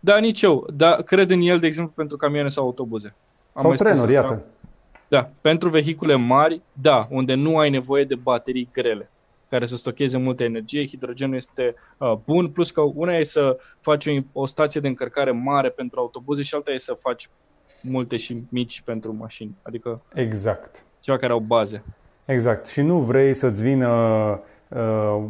Da, 0.00 0.18
nici 0.18 0.40
eu, 0.42 0.66
dar 0.74 1.02
cred 1.02 1.30
în 1.30 1.40
el, 1.40 1.58
de 1.58 1.66
exemplu, 1.66 1.92
pentru 1.96 2.16
camioane 2.16 2.48
sau 2.48 2.64
autobuze. 2.64 3.14
Am 3.52 3.60
Sau 3.60 3.68
mai 3.68 3.76
spus 3.76 3.88
trenuri, 3.88 4.16
asta. 4.16 4.32
iată. 4.32 4.44
Da, 5.08 5.30
pentru 5.40 5.68
vehicule 5.68 6.14
mari, 6.14 6.60
da, 6.72 7.06
unde 7.10 7.34
nu 7.34 7.58
ai 7.58 7.70
nevoie 7.70 8.04
de 8.04 8.14
baterii 8.14 8.68
grele 8.72 9.10
care 9.48 9.66
să 9.66 9.76
stocheze 9.76 10.18
multă 10.18 10.42
energie, 10.42 10.86
hidrogenul 10.86 11.36
este 11.36 11.74
uh, 11.98 12.12
bun, 12.24 12.48
plus 12.48 12.70
că 12.70 12.80
una 12.80 13.16
e 13.16 13.22
să 13.22 13.58
faci 13.80 14.06
o, 14.06 14.10
o 14.32 14.46
stație 14.46 14.80
de 14.80 14.88
încărcare 14.88 15.30
mare 15.30 15.68
pentru 15.68 16.00
autobuze 16.00 16.42
și 16.42 16.54
alta 16.54 16.70
e 16.70 16.78
să 16.78 16.92
faci 17.00 17.28
multe 17.82 18.16
și 18.16 18.42
mici 18.48 18.82
pentru 18.84 19.12
mașini, 19.12 19.56
adică 19.62 20.02
Exact. 20.14 20.84
ceva 21.00 21.18
care 21.18 21.32
au 21.32 21.38
baze. 21.40 21.84
Exact. 22.24 22.66
Și 22.66 22.80
nu 22.80 22.98
vrei 22.98 23.34
să-ți 23.34 23.62
vină 23.62 23.88
uh, 24.68 25.22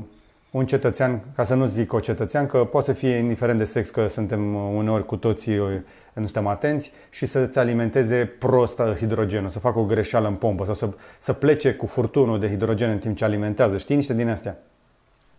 un 0.50 0.66
cetățean, 0.66 1.22
ca 1.34 1.42
să 1.42 1.54
nu 1.54 1.66
zic 1.66 1.92
o 1.92 2.00
cetățean, 2.00 2.46
că 2.46 2.64
poate 2.64 2.86
să 2.86 2.92
fie 2.92 3.16
indiferent 3.16 3.58
de 3.58 3.64
sex, 3.64 3.90
că 3.90 4.06
suntem 4.06 4.54
uh, 4.54 4.72
uneori 4.74 5.06
cu 5.06 5.16
toții, 5.16 5.58
uh, 5.58 5.68
nu 6.12 6.24
suntem 6.24 6.46
atenți, 6.46 6.92
și 7.10 7.26
să-ți 7.26 7.58
alimenteze 7.58 8.24
prost 8.38 8.78
uh, 8.78 8.94
hidrogenul, 8.94 9.50
să 9.50 9.58
facă 9.58 9.78
o 9.78 9.84
greșeală 9.84 10.28
în 10.28 10.34
pompă 10.34 10.64
sau 10.64 10.74
să, 10.74 10.88
să 11.18 11.32
plece 11.32 11.74
cu 11.74 11.86
furtunul 11.86 12.38
de 12.38 12.48
hidrogen 12.48 12.90
în 12.90 12.98
timp 12.98 13.16
ce 13.16 13.24
alimentează. 13.24 13.78
Știi 13.78 13.96
niște 13.96 14.14
din 14.14 14.28
astea? 14.28 14.58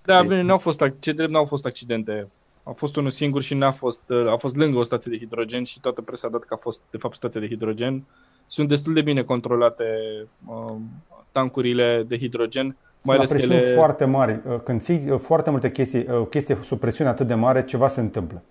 Da, 0.06 0.22
bine, 0.22 0.42
n-au 0.42 0.58
fost, 0.58 0.86
ac- 0.86 1.00
ce 1.00 1.12
drept 1.12 1.32
n-au 1.32 1.46
fost 1.46 1.66
accidente. 1.66 2.28
A 2.64 2.72
fost 2.72 2.96
unul 2.96 3.10
singur 3.10 3.42
și 3.42 3.54
n-a 3.54 3.72
fost, 3.72 4.02
uh, 4.08 4.32
a 4.32 4.38
fost 4.38 4.56
lângă 4.56 4.78
o 4.78 4.84
stație 4.84 5.12
de 5.12 5.18
hidrogen 5.18 5.64
și 5.64 5.80
toată 5.80 6.02
presa 6.02 6.28
a 6.28 6.32
dat 6.32 6.44
că 6.44 6.54
a 6.54 6.58
fost, 6.58 6.82
de 6.92 6.98
fapt, 6.98 7.16
stație 7.16 7.40
de 7.40 7.48
hidrogen. 7.48 8.04
Sunt 8.46 8.70
destul 8.70 8.94
de 8.94 9.02
bine 9.02 9.22
controlate 9.22 9.84
uh, 10.46 10.76
tancurile 11.34 12.04
de 12.08 12.18
hidrogen, 12.18 12.66
mai 12.66 12.76
Sunt 13.02 13.06
la 13.06 13.14
ales 13.14 13.32
că 13.32 13.38
presiuni 13.38 13.62
ele... 13.62 13.74
foarte 13.76 14.06
mari. 14.06 14.40
Uh, 14.48 14.56
Când 14.64 14.82
ții 14.82 15.10
uh, 15.10 15.20
foarte 15.20 15.50
multe 15.50 15.72
chestii, 15.72 16.06
uh, 16.10 16.16
o 16.20 16.26
chestie 16.26 16.58
sub 16.64 16.80
presiune 16.80 17.10
atât 17.10 17.28
de 17.28 17.34
mare, 17.34 17.64
ceva 17.66 17.88
se 17.88 18.02
întâmplă. 18.02 18.42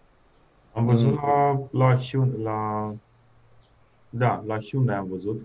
Am 0.72 0.86
văzut 0.86 1.14
la, 1.14 1.60
la, 1.70 1.96
Hyun- 1.98 2.42
la, 2.42 2.92
da, 4.10 4.42
la 4.46 4.58
Hyundai 4.58 4.96
am 4.96 5.06
văzut. 5.10 5.40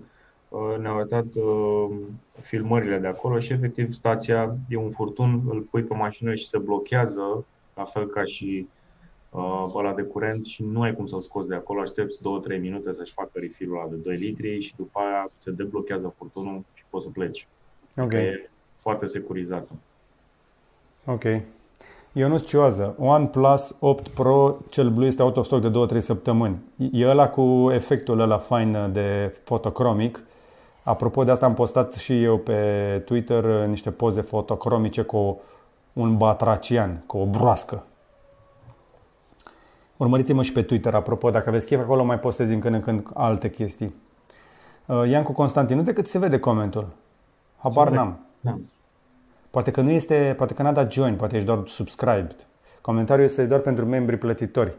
Uh, 0.50 0.76
Ne-au 0.80 0.96
arătat 0.96 1.26
uh, 1.36 1.96
filmările 2.42 2.98
de 2.98 3.08
acolo 3.08 3.40
și 3.40 3.54
efectiv 3.54 3.94
stația 3.94 4.56
e 4.70 4.76
un 4.78 4.92
furtun, 4.92 5.42
îl 5.50 5.60
pui 5.60 5.84
pe 5.84 5.94
mașină 5.96 6.36
și 6.36 6.48
se 6.48 6.58
blochează, 6.58 7.46
la 7.76 7.84
fel 7.84 8.08
ca 8.08 8.24
și 8.24 8.68
uh, 9.30 9.72
ăla 9.76 9.94
de 9.94 10.02
curent 10.02 10.46
și 10.46 10.64
nu 10.64 10.82
ai 10.82 10.96
cum 10.96 11.06
să-l 11.06 11.22
scoți 11.22 11.50
de 11.50 11.56
acolo, 11.56 11.82
aștepți 11.82 12.20
2-3 12.20 12.60
minute 12.60 12.94
să-și 12.94 13.14
facă 13.14 13.30
refill 13.34 13.74
ăla 13.74 13.88
de 13.90 13.96
2 13.96 14.16
litri 14.16 14.62
și 14.62 14.74
după 14.78 15.00
aia 15.00 15.32
se 15.38 15.52
deblochează 15.52 16.14
furtunul 16.18 16.64
și 16.74 16.77
poți 16.90 17.06
să 17.06 17.12
pleci. 17.12 17.48
Ok. 17.98 18.08
Că 18.08 18.18
e 18.18 18.50
foarte 18.80 19.06
securizată. 19.06 19.72
Ok. 21.06 21.24
Ionuț 22.12 22.42
Cioază, 22.42 22.96
OnePlus 23.00 23.76
8 23.80 24.08
Pro, 24.08 24.58
cel 24.70 24.90
blue 24.90 25.08
este 25.08 25.24
out 25.24 25.38
of 25.38 25.46
stock 25.46 25.62
de 25.62 25.96
2-3 25.96 26.00
săptămâni. 26.00 26.58
E 26.92 27.08
ăla 27.08 27.30
cu 27.30 27.70
efectul 27.72 28.20
ăla 28.20 28.38
fain 28.38 28.90
de 28.94 29.36
fotochromic. 29.44 30.24
Apropo 30.84 31.24
de 31.24 31.32
asta 31.32 31.46
am 31.46 31.54
postat 31.54 31.94
și 31.94 32.24
eu 32.24 32.38
pe 32.38 33.02
Twitter 33.06 33.44
uh, 33.44 33.68
niște 33.68 33.92
poze 33.92 34.22
fotocromice 34.22 35.02
cu 35.02 35.42
un 35.94 36.18
batracian, 36.18 37.04
cu 37.06 37.18
o 37.18 37.26
broască. 37.26 37.84
Urmăriți-mă 39.98 40.44
și 40.44 40.52
pe 40.52 40.62
Twitter, 40.62 40.94
apropo, 40.94 41.30
dacă 41.30 41.50
aveți 41.50 41.66
chef, 41.66 41.80
acolo 41.80 42.04
mai 42.04 42.20
postez 42.20 42.48
din 42.48 42.60
când 42.60 42.76
în 42.76 42.82
când 42.82 43.08
alte 43.14 43.50
chestii. 43.50 43.96
Uh, 44.88 45.10
Iancu 45.10 45.32
Constantin, 45.32 45.78
nu 45.78 45.84
decât 45.84 46.08
se 46.08 46.20
vede 46.20 46.40
comentul. 46.40 46.88
Habar 47.58 47.88
Se 47.88 47.90
vede. 47.94 47.96
n-am. 47.96 48.20
Da. 48.40 48.58
Poate 49.50 49.72
că 49.72 49.82
nu 49.82 49.90
este, 49.90 50.34
poate 50.38 50.54
că 50.54 50.62
n-a 50.62 50.72
dat 50.72 50.92
join, 50.92 51.16
poate 51.16 51.36
ești 51.36 51.48
doar 51.48 51.68
subscribed. 51.68 52.36
Comentariul 52.82 53.26
este 53.26 53.46
doar 53.46 53.60
pentru 53.60 53.86
membrii 53.86 54.18
plătitori. 54.18 54.74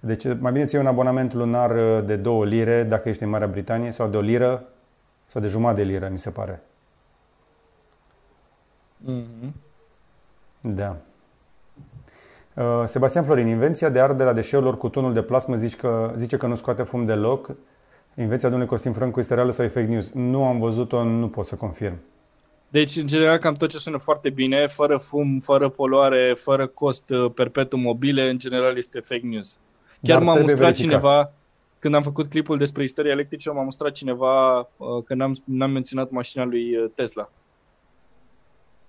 Deci 0.00 0.24
mai 0.38 0.52
bine 0.52 0.64
ți 0.64 0.74
iei 0.74 0.82
un 0.82 0.88
abonament 0.88 1.32
lunar 1.32 1.70
uh, 1.76 2.04
de 2.04 2.16
2 2.16 2.46
lire 2.46 2.82
dacă 2.82 3.08
ești 3.08 3.22
în 3.22 3.28
Marea 3.28 3.46
Britanie 3.46 3.90
sau 3.90 4.08
de 4.08 4.16
o 4.16 4.20
liră 4.20 4.64
sau 5.26 5.40
de 5.40 5.46
jumătate 5.46 5.82
de 5.82 5.88
liră, 5.88 6.08
mi 6.08 6.18
se 6.18 6.30
pare. 6.30 6.62
Mhm. 8.96 9.54
Da. 10.60 10.96
Uh, 12.54 12.82
Sebastian 12.84 13.24
Florin, 13.24 13.46
invenția 13.46 13.88
de 13.88 14.00
ardere 14.00 14.28
a 14.28 14.32
deșeurilor 14.32 14.76
cu 14.76 14.88
tunul 14.88 15.12
de 15.12 15.22
plasmă 15.22 15.56
zici 15.56 15.76
că, 15.76 16.12
zice 16.16 16.36
că 16.36 16.46
nu 16.46 16.54
scoate 16.54 16.82
fum 16.82 17.04
deloc. 17.04 17.50
Invenția 18.18 18.48
domnului 18.48 18.72
Costin 18.72 18.92
Frâncu 18.92 19.18
este 19.20 19.34
reală 19.34 19.50
sau 19.50 19.64
e 19.64 19.68
fake 19.68 19.86
news? 19.86 20.12
Nu 20.12 20.44
am 20.44 20.58
văzut-o, 20.58 21.04
nu 21.04 21.28
pot 21.28 21.46
să 21.46 21.54
confirm. 21.54 21.98
Deci, 22.68 22.96
în 22.96 23.06
general, 23.06 23.38
cam 23.38 23.54
tot 23.54 23.68
ce 23.68 23.78
sună 23.78 23.96
foarte 23.96 24.30
bine, 24.30 24.66
fără 24.66 24.96
fum, 24.96 25.40
fără 25.40 25.68
poluare, 25.68 26.34
fără 26.38 26.66
cost 26.66 27.10
uh, 27.10 27.30
perpetu 27.34 27.76
mobile, 27.76 28.30
în 28.30 28.38
general 28.38 28.76
este 28.76 29.00
fake 29.00 29.26
news. 29.26 29.60
Chiar 30.02 30.16
Dar 30.16 30.26
m-a 30.26 30.32
trebuie 30.32 30.54
mustrat 30.54 30.74
verificat. 30.76 31.00
cineva, 31.00 31.32
când 31.78 31.94
am 31.94 32.02
făcut 32.02 32.28
clipul 32.28 32.58
despre 32.58 32.82
istoria 32.82 33.10
electrică, 33.10 33.52
m-a 33.52 33.62
mustrat 33.62 33.92
cineva 33.92 34.58
uh, 34.58 34.66
că 35.04 35.14
n-am, 35.14 35.36
n-am 35.44 35.70
menționat 35.70 36.10
mașina 36.10 36.44
lui 36.44 36.76
uh, 36.76 36.90
Tesla. 36.94 37.30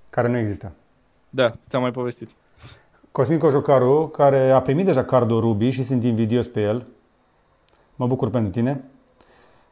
Care 0.09 0.27
nu 0.27 0.37
există. 0.37 0.71
Da, 1.29 1.53
ți-am 1.69 1.81
mai 1.81 1.91
povestit. 1.91 2.29
Cosmin 3.11 3.39
Cojocaru, 3.39 4.07
care 4.07 4.51
a 4.51 4.61
primit 4.61 4.85
deja 4.85 5.03
cardul 5.03 5.39
Ruby 5.39 5.69
și 5.69 5.83
sunt 5.83 6.03
invidios 6.03 6.47
pe 6.47 6.61
el. 6.61 6.85
Mă 7.95 8.07
bucur 8.07 8.29
pentru 8.29 8.51
tine. 8.51 8.83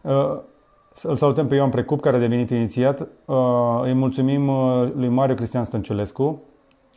Uh, 0.02 0.38
Îl 1.04 1.16
salutăm 1.16 1.48
pe 1.48 1.56
Ioan 1.56 1.70
Precup, 1.70 2.02
care 2.02 2.16
a 2.16 2.20
devenit 2.20 2.50
inițiat. 2.50 3.08
Uh, 3.26 3.82
Îi 3.82 3.94
mulțumim 3.94 4.48
uh, 4.48 4.92
lui 4.96 5.08
Mario 5.08 5.36
Cristian 5.36 5.64
Stănciulescu. 5.64 6.42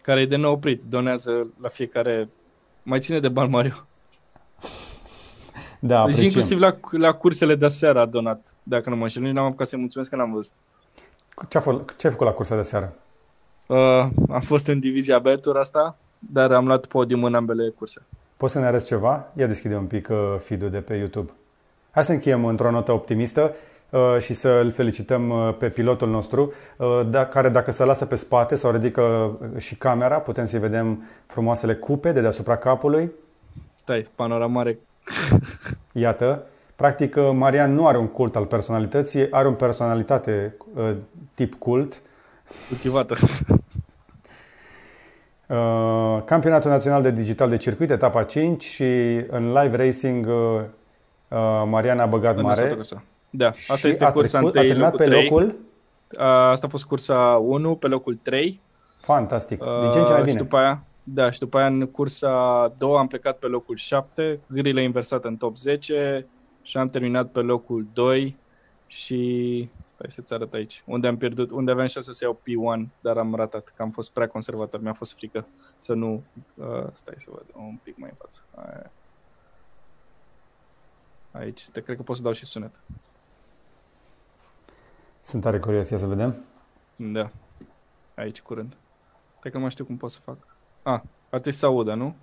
Care 0.03 0.21
e 0.21 0.27
de 0.27 0.37
nou 0.37 0.53
oprit, 0.53 0.83
donează 0.83 1.47
la 1.63 1.69
fiecare... 1.69 2.29
Mai 2.83 3.01
ține 3.01 3.21
de 3.21 3.29
bani, 3.29 3.51
Mario. 3.51 3.73
Da, 5.81 5.89
Deci 5.89 5.99
apreciem. 6.01 6.25
inclusiv 6.25 6.59
la, 6.59 6.77
la 6.91 7.13
cursele 7.13 7.55
de 7.55 7.69
seară 7.69 8.01
a 8.01 8.07
donat, 8.07 8.55
dacă 8.63 8.91
nu 8.91 8.97
mă 8.97 9.03
înșel. 9.03 9.23
Nici 9.23 9.33
n-am 9.33 9.45
apucat 9.45 9.67
să-i 9.67 9.79
mulțumesc 9.79 10.11
că 10.11 10.17
n-am 10.17 10.33
văzut. 10.33 10.53
Ce 11.49 11.59
a, 11.59 11.61
fă, 11.61 11.81
ce 11.99 12.07
a 12.07 12.11
făcut 12.11 12.27
la 12.27 12.33
cursa 12.33 12.57
de 12.57 12.63
seară? 12.63 12.95
Uh, 13.67 13.77
am 14.31 14.41
fost 14.41 14.67
în 14.67 14.81
divizia 14.81 15.19
Betur 15.19 15.57
asta, 15.57 15.97
dar 16.19 16.53
am 16.53 16.67
luat 16.67 16.87
podium 16.87 17.25
în 17.25 17.35
ambele 17.35 17.69
curse. 17.69 18.03
Poți 18.37 18.53
să 18.53 18.59
ne 18.59 18.67
arăți 18.67 18.87
ceva? 18.87 19.27
Ia 19.37 19.47
deschide 19.47 19.77
un 19.77 19.87
pic 19.87 20.09
uh, 20.11 20.17
feed-ul 20.39 20.71
de 20.71 20.79
pe 20.81 20.95
YouTube. 20.95 21.31
Hai 21.91 22.05
să 22.05 22.13
încheiem 22.13 22.45
într-o 22.45 22.71
notă 22.71 22.93
optimistă 22.93 23.55
uh, 23.91 24.17
și 24.19 24.35
să 24.35 24.49
îl 24.49 24.71
felicităm 24.71 25.29
uh, 25.29 25.55
pe 25.59 25.69
pilotul 25.69 26.09
nostru, 26.09 26.53
uh, 26.77 27.01
da, 27.07 27.27
care 27.27 27.49
dacă 27.49 27.71
se 27.71 27.85
lasă 27.85 28.07
pe 28.07 28.15
spate 28.15 28.55
sau 28.55 28.71
ridică 28.71 29.03
uh, 29.03 29.59
și 29.59 29.75
camera, 29.75 30.19
putem 30.19 30.45
să-i 30.45 30.61
vedem 30.61 31.03
frumoasele 31.27 31.75
cupe 31.75 32.13
de 32.13 32.21
deasupra 32.21 32.57
capului. 32.57 33.11
Stai, 33.77 34.09
panoramare. 34.15 34.79
Iată, 35.93 36.45
Practic, 36.81 37.17
uh, 37.17 37.31
Marian 37.33 37.75
nu 37.75 37.87
are 37.87 37.99
un 37.99 38.07
cult 38.09 38.37
al 38.37 38.45
personalității, 38.45 39.31
are 39.31 39.49
o 39.49 39.53
personalitate 39.53 40.55
uh, 40.75 40.91
tip 41.35 41.55
cult. 41.55 42.01
Cultivată. 42.69 43.15
Uh, 45.51 46.23
Campionatul 46.25 46.71
Național 46.71 47.03
de 47.03 47.11
Digital 47.11 47.49
de 47.49 47.57
Circuit, 47.57 47.91
etapa 47.91 48.23
5 48.23 48.65
și 48.65 48.85
în 49.31 49.53
live 49.53 49.77
racing 49.77 50.29
uh, 51.31 51.39
uh, 51.39 51.63
Marian 51.67 51.99
a 52.01 52.07
băgat 52.07 52.37
În 52.37 52.43
mare. 52.43 52.69
Cursa. 52.69 53.03
Da, 53.31 53.47
asta 53.47 53.75
și 53.75 53.87
este 53.87 54.05
a, 54.05 54.13
cursa 54.13 54.39
trecut, 54.39 54.57
a 54.57 54.61
întâi, 54.61 54.71
terminat 54.71 54.93
locul 54.93 55.07
pe 55.07 55.15
3. 55.15 55.25
locul 55.25 55.57
Asta 56.51 56.67
a 56.67 56.71
fost 56.71 56.85
cursa 56.85 57.41
1, 57.43 57.75
pe 57.75 57.87
locul 57.87 58.19
3. 58.23 58.61
fantastic, 59.01 59.59
din 59.59 59.91
ce 59.91 59.99
în 59.99 60.05
ce 60.05 60.11
mai 60.11 60.21
Uh, 60.21 60.25
bine. 60.25 60.31
Și 60.31 60.37
după 60.37 60.57
aia, 60.57 60.85
da, 61.03 61.31
și 61.31 61.39
după 61.39 61.59
aia 61.59 61.67
în 61.67 61.87
cursa 61.87 62.73
2 62.79 62.97
am 62.97 63.07
plecat 63.07 63.39
pe 63.39 63.47
locul 63.47 63.77
7, 63.77 64.41
grile 64.47 64.83
inversată 64.83 65.29
în 65.29 65.37
top 65.37 65.57
10 65.57 66.27
și 66.63 66.77
am 66.77 66.91
terminat 66.91 67.29
pe 67.29 67.41
locul 67.41 67.87
2 67.93 68.37
și 68.87 69.69
stai 69.85 70.11
să-ți 70.11 70.33
arăt 70.33 70.53
aici, 70.53 70.83
unde 70.87 71.07
am 71.07 71.17
pierdut, 71.17 71.51
unde 71.51 71.71
aveam 71.71 71.87
șanse 71.87 72.13
să 72.13 72.25
iau 72.25 72.41
P1, 72.43 72.89
dar 73.01 73.17
am 73.17 73.35
ratat, 73.35 73.73
că 73.77 73.83
am 73.83 73.91
fost 73.91 74.13
prea 74.13 74.29
conservator, 74.29 74.81
mi-a 74.81 74.93
fost 74.93 75.15
frică 75.15 75.47
să 75.77 75.95
nu, 75.95 76.23
uh, 76.55 76.87
stai 76.93 77.15
să 77.17 77.29
văd 77.31 77.45
un 77.55 77.79
pic 77.83 77.97
mai 77.97 78.09
în 78.13 78.17
față. 78.19 78.43
Aia. 78.55 78.91
Aici, 81.33 81.69
te 81.69 81.81
cred 81.81 81.97
că 81.97 82.03
pot 82.03 82.17
să 82.17 82.23
dau 82.23 82.33
și 82.33 82.45
sunet. 82.45 82.81
Sunt 85.21 85.43
tare 85.43 85.59
curios, 85.59 85.91
ia 85.91 85.97
să 85.97 86.07
vedem. 86.07 86.45
Da, 86.97 87.31
aici 88.15 88.41
curând. 88.41 88.77
Cred 89.41 89.53
că 89.53 89.59
nu 89.59 89.63
mai 89.65 89.73
știu 89.73 89.85
cum 89.85 89.97
pot 89.97 90.11
să 90.11 90.19
fac. 90.25 90.37
A, 90.83 90.93
ar 90.93 91.03
trebui 91.29 91.53
să 91.53 91.67
audă, 91.67 91.95
nu? 91.95 92.17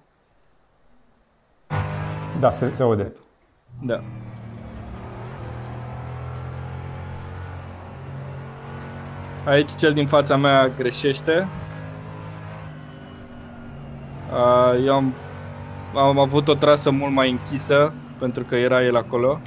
Da, 2.39 2.49
se, 2.49 2.73
se 2.73 2.83
aude. 2.83 3.13
Da. 3.81 4.03
Aici 9.45 9.75
cel 9.75 9.93
din 9.93 10.07
fața 10.07 10.37
mea 10.37 10.67
greșește. 10.67 11.47
A, 14.31 14.75
Eu 14.75 14.95
am, 14.95 15.13
am 15.95 16.19
avut 16.19 16.47
o 16.47 16.53
trasă 16.53 16.89
mult 16.89 17.13
mai 17.13 17.29
închisă 17.29 17.93
pentru 18.19 18.43
că 18.43 18.55
era 18.55 18.83
el 18.83 18.95
acolo 18.95 19.39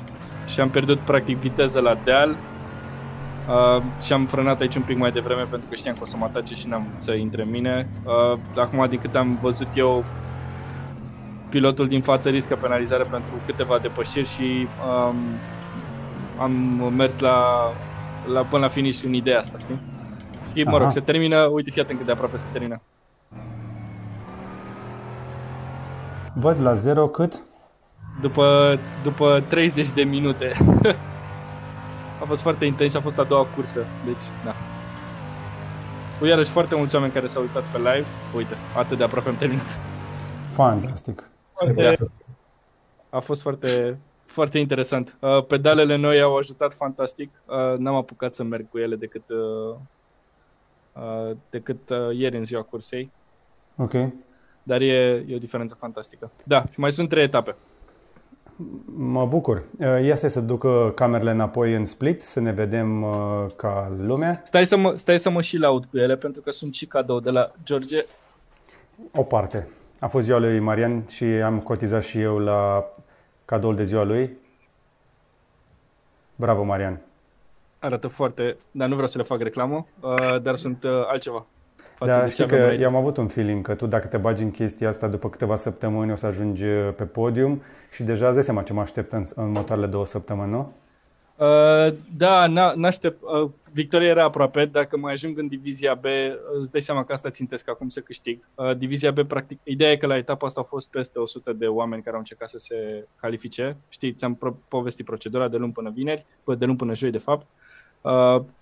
și 0.47 0.61
am 0.61 0.71
pierdut 0.71 0.99
practic 0.99 1.37
viteză 1.37 1.81
la 1.81 1.99
deal 2.05 2.31
uh, 3.49 3.83
și 4.03 4.13
am 4.13 4.27
frânat 4.27 4.61
aici 4.61 4.75
un 4.75 4.83
pic 4.83 4.99
mai 4.99 5.13
devreme 5.13 5.43
pentru 5.43 5.69
că 5.69 5.75
știam 5.75 5.95
că 5.95 6.01
o 6.03 6.07
să 6.07 6.17
mă 6.17 6.25
atace 6.25 6.55
și 6.55 6.69
n-am 6.69 6.87
vrut 6.89 7.03
să 7.03 7.13
intre 7.13 7.43
în 7.43 7.51
mine. 7.51 7.89
Uh, 8.05 8.39
acum, 8.57 8.87
din 8.89 8.99
câte 8.99 9.19
am 9.19 9.39
văzut 9.43 9.69
eu, 9.75 10.05
pilotul 11.49 11.89
din 11.89 12.03
față 12.03 12.29
riscă 12.29 12.57
penalizare 12.57 13.03
pentru 13.03 13.35
câteva 13.47 13.79
depășiri 13.79 14.27
și 14.27 14.67
um, 15.09 15.17
am 16.39 16.53
mers 16.97 17.19
la, 17.19 17.45
la, 18.33 18.41
până 18.41 18.63
la 18.63 18.69
finish 18.69 19.03
în 19.05 19.13
ideea 19.13 19.39
asta, 19.39 19.59
știi? 19.59 19.81
Și 20.55 20.63
mă 20.63 20.71
Aha. 20.71 20.79
rog, 20.79 20.91
se 20.91 21.01
termină, 21.01 21.37
uite, 21.45 21.71
fii 21.71 21.83
atent 21.83 21.97
cât 21.97 22.07
de 22.07 22.13
aproape 22.13 22.37
se 22.37 22.47
termină. 22.53 22.81
Văd 26.35 26.61
la 26.61 26.75
0 26.75 27.09
cât? 27.09 27.41
După, 28.21 28.79
după 29.03 29.45
30 29.49 29.91
de 29.91 30.03
minute. 30.03 30.53
a 32.21 32.25
fost 32.25 32.43
foarte 32.43 32.65
intens 32.65 32.91
și 32.91 32.97
a 32.97 33.01
fost 33.01 33.19
a 33.19 33.25
doua 33.25 33.47
cursă, 33.47 33.87
deci, 34.05 34.23
da. 34.45 34.55
Cu 36.19 36.27
iarăși 36.27 36.51
foarte 36.51 36.75
mulți 36.75 36.95
oameni 36.95 37.13
care 37.13 37.27
s-au 37.27 37.43
uitat 37.43 37.63
pe 37.73 37.79
live. 37.79 38.07
Uite, 38.35 38.55
atât 38.77 38.99
de 38.99 39.05
aproape 39.05 39.29
am 39.29 39.37
terminat. 39.37 39.77
Fantastic. 40.47 41.29
Foarte, 41.53 41.99
a 43.11 43.19
fost 43.19 43.43
foarte, 43.43 43.99
foarte 44.27 44.59
interesant. 44.59 45.17
Uh, 45.21 45.45
pedalele 45.45 45.97
noi 45.97 46.21
au 46.21 46.37
ajutat 46.37 46.75
fantastic. 46.75 47.31
Uh, 47.47 47.79
n-am 47.79 47.95
apucat 47.95 48.35
să 48.35 48.43
merg 48.43 48.69
cu 48.71 48.79
ele 48.79 48.97
decât, 48.97 49.23
uh, 49.29 49.77
uh, 50.93 51.37
decât 51.51 51.91
uh, 51.91 52.17
ieri 52.17 52.37
în 52.37 52.45
ziua 52.45 52.63
cursei, 52.63 53.11
Ok. 53.77 53.93
dar 54.63 54.81
e, 54.81 55.25
e 55.29 55.35
o 55.35 55.39
diferență 55.39 55.75
fantastică. 55.75 56.31
Da, 56.45 56.65
și 56.71 56.81
mai 56.81 56.93
sunt 56.93 57.09
trei 57.09 57.23
etape. 57.23 57.57
Mă 58.97 59.27
bucur. 59.27 59.63
Uh, 59.79 60.05
Ia 60.05 60.17
să 60.17 60.41
ducă 60.41 60.93
camerele 60.95 61.31
înapoi 61.31 61.75
în 61.75 61.85
split, 61.85 62.23
să 62.23 62.41
ne 62.41 62.53
vedem 62.53 63.03
uh, 63.03 63.47
ca 63.57 63.93
lumea. 63.99 64.43
Stai 64.45 64.67
să 64.67 64.77
mă, 64.77 64.95
stai 64.97 65.19
să 65.19 65.31
mă 65.31 65.41
și 65.41 65.57
laud 65.57 65.85
cu 65.85 65.99
ele, 65.99 66.17
pentru 66.17 66.41
că 66.41 66.51
sunt 66.51 66.75
și 66.75 66.87
cadou 66.87 67.21
de 67.21 67.31
la 67.31 67.53
George. 67.65 68.05
O 69.13 69.23
parte. 69.23 69.69
A 69.99 70.07
fost 70.07 70.25
ziua 70.25 70.39
lui 70.39 70.59
Marian 70.59 71.05
și 71.09 71.25
am 71.25 71.61
cotizat 71.61 72.03
și 72.03 72.21
eu 72.21 72.39
la 72.39 72.85
cadoul 73.45 73.77
de 73.77 73.83
ziua 73.83 74.03
lui. 74.03 74.37
Bravo, 76.37 76.63
Marian. 76.63 77.01
Arată 77.79 78.09
foarte, 78.09 78.57
dar 78.71 78.89
nu 78.89 78.95
vreau 78.95 79.09
să 79.09 79.19
le 79.19 79.25
fac 79.25 79.41
reclamă, 79.41 79.87
uh, 80.01 80.43
dar 80.43 80.57
sunt 80.57 80.83
uh, 80.83 80.91
altceva. 81.07 81.47
Față 82.07 82.13
Da, 82.13 82.19
de 82.21 82.25
ce 82.27 82.31
știi 82.33 82.45
avem 82.45 82.59
că 82.59 82.65
aici. 82.65 82.81
eu 82.81 82.89
am 82.89 82.97
avut 82.97 83.17
un 83.17 83.27
feeling 83.27 83.65
că 83.67 83.75
tu 83.75 83.87
dacă 83.87 84.07
te 84.07 84.17
bagi 84.17 84.43
în 84.43 84.51
chestia 84.51 84.89
asta 84.89 85.09
după 85.09 85.29
câteva 85.31 85.57
săptămâni 85.57 86.13
o 86.13 86.15
să 86.15 86.27
ajungi 86.27 86.65
uh, 86.65 86.93
pe 86.97 87.05
podium 87.05 87.63
și 87.93 88.03
deja 88.03 88.25
îți 88.27 88.35
dai 88.35 88.43
seama 88.45 88.63
ce 88.63 88.73
mă 88.73 88.81
aștept 88.81 89.13
în, 89.13 89.25
în 89.35 89.45
următoarele 89.45 89.87
două 89.87 90.07
săptămâni, 90.07 90.51
nu? 90.51 90.73
Uh, 91.37 91.95
da, 92.17 92.47
n- 92.49 92.75
n-aștept. 92.75 93.23
Uh, 93.23 93.51
victoria 93.73 94.09
era 94.09 94.25
aproape. 94.25 94.65
Dacă 94.65 94.97
mai 94.99 95.13
ajung 95.13 95.39
în 95.39 95.47
divizia 95.49 95.95
B, 95.95 96.05
uh, 96.05 96.11
îți 96.61 96.71
dai 96.73 96.81
seama 96.81 97.05
că 97.05 97.13
asta 97.13 97.31
țintesc 97.31 97.69
acum 97.71 97.89
să 97.89 98.01
câștig. 98.01 98.45
Uh, 98.55 98.77
divizia 98.77 99.11
B, 99.11 99.23
practic, 99.23 99.59
ideea 99.63 99.91
e 99.91 99.97
că 99.97 100.07
la 100.07 100.17
etapa 100.17 100.47
asta 100.47 100.61
au 100.61 100.67
fost 100.71 100.91
peste 100.91 101.19
100 101.19 101.53
de 101.53 101.67
oameni 101.67 102.03
care 102.03 102.13
au 102.15 102.19
încercat 102.19 102.49
să 102.49 102.59
se 102.59 103.07
califice. 103.21 103.77
Știi, 103.89 104.13
ți-am 104.13 104.35
pro- 104.35 104.59
povestit 104.69 105.05
procedura 105.05 105.49
de 105.49 105.57
luni 105.57 105.73
până 105.73 105.91
vineri, 105.95 106.27
pă- 106.43 106.59
de 106.59 106.65
luni 106.65 106.77
până 106.79 106.95
joi, 106.95 107.11
de 107.11 107.19
fapt. 107.19 107.43
Uh, 107.43 107.49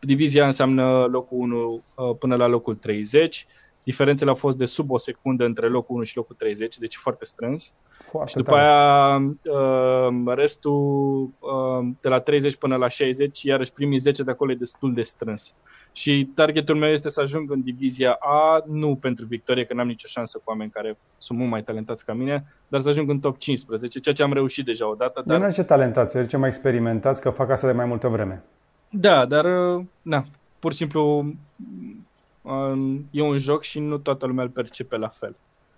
divizia 0.01 0.45
înseamnă 0.47 1.09
locul 1.11 1.39
1 1.39 1.83
uh, 1.95 2.17
până 2.19 2.37
la 2.37 2.47
locul 2.47 2.75
30. 2.75 3.47
Diferențele 3.83 4.31
au 4.31 4.37
fost 4.37 4.57
de 4.57 4.65
sub 4.65 4.91
o 4.91 4.99
secundă 4.99 5.45
între 5.45 5.69
locul 5.69 5.95
1 5.95 6.05
și 6.05 6.17
locul 6.17 6.35
30, 6.39 6.79
deci 6.79 6.97
foarte 6.97 7.25
strâns. 7.25 7.73
Foarte 7.99 8.31
Și 8.31 8.37
după 8.37 8.51
tare. 8.51 8.63
aia 8.63 9.17
uh, 9.17 10.35
restul 10.35 11.31
uh, 11.39 11.89
de 12.01 12.09
la 12.09 12.21
30 12.21 12.57
până 12.57 12.77
la 12.77 12.89
60, 12.89 13.43
iarăși 13.43 13.73
primii 13.73 13.99
10 13.99 14.23
de 14.23 14.31
acolo 14.31 14.51
e 14.51 14.55
destul 14.55 14.95
de 14.95 15.03
strâns. 15.03 15.55
Și 15.93 16.31
targetul 16.35 16.77
meu 16.77 16.91
este 16.91 17.09
să 17.09 17.21
ajung 17.21 17.51
în 17.51 17.63
divizia 17.63 18.17
A, 18.21 18.63
nu 18.67 18.97
pentru 18.97 19.27
victorie, 19.27 19.65
că 19.65 19.75
n-am 19.75 19.87
nicio 19.87 20.07
șansă 20.09 20.39
cu 20.39 20.45
oameni 20.47 20.71
care 20.71 20.99
sunt 21.19 21.39
mult 21.39 21.51
mai 21.51 21.63
talentați 21.63 22.05
ca 22.05 22.13
mine, 22.13 22.45
dar 22.69 22.81
să 22.81 22.89
ajung 22.89 23.11
în 23.11 23.21
top 23.21 23.39
15, 23.39 24.01
ceea 24.01 24.15
ce 24.15 24.23
am 24.23 24.33
reușit 24.33 24.65
deja 24.65 24.91
odată. 24.91 25.23
Dar... 25.27 25.37
Nu 25.37 25.43
Dar, 25.43 25.53
ce 25.53 25.63
talentați, 25.63 26.17
eu 26.17 26.25
ce 26.25 26.37
mai 26.37 26.49
experimentați 26.49 27.21
că 27.21 27.31
fac 27.31 27.51
asta 27.51 27.67
de 27.67 27.73
mai 27.73 27.87
multă 27.87 28.09
vreme. 28.09 28.45
Da, 28.91 29.27
dar 29.27 29.45
uh, 29.77 29.85
na, 30.03 30.25
pur 30.59 30.71
și 30.73 30.79
simplu 30.79 31.35
uh, 32.43 32.99
e 33.11 33.23
un 33.23 33.39
joc 33.39 33.63
și 33.63 33.79
nu 33.79 33.99
toată 33.99 34.27
lumea 34.27 34.45
îl 34.45 34.51
percepe 34.51 34.97
la 34.97 35.09
fel. 35.09 35.37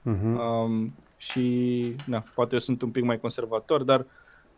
Uh-huh. 0.09 0.39
Um, 0.39 0.95
și 1.17 1.97
na, 2.07 2.25
poate 2.35 2.55
eu 2.55 2.61
sunt 2.61 2.83
un 2.83 2.91
pic 2.91 3.03
mai 3.03 3.21
conservator, 3.21 3.83
dar 3.83 4.07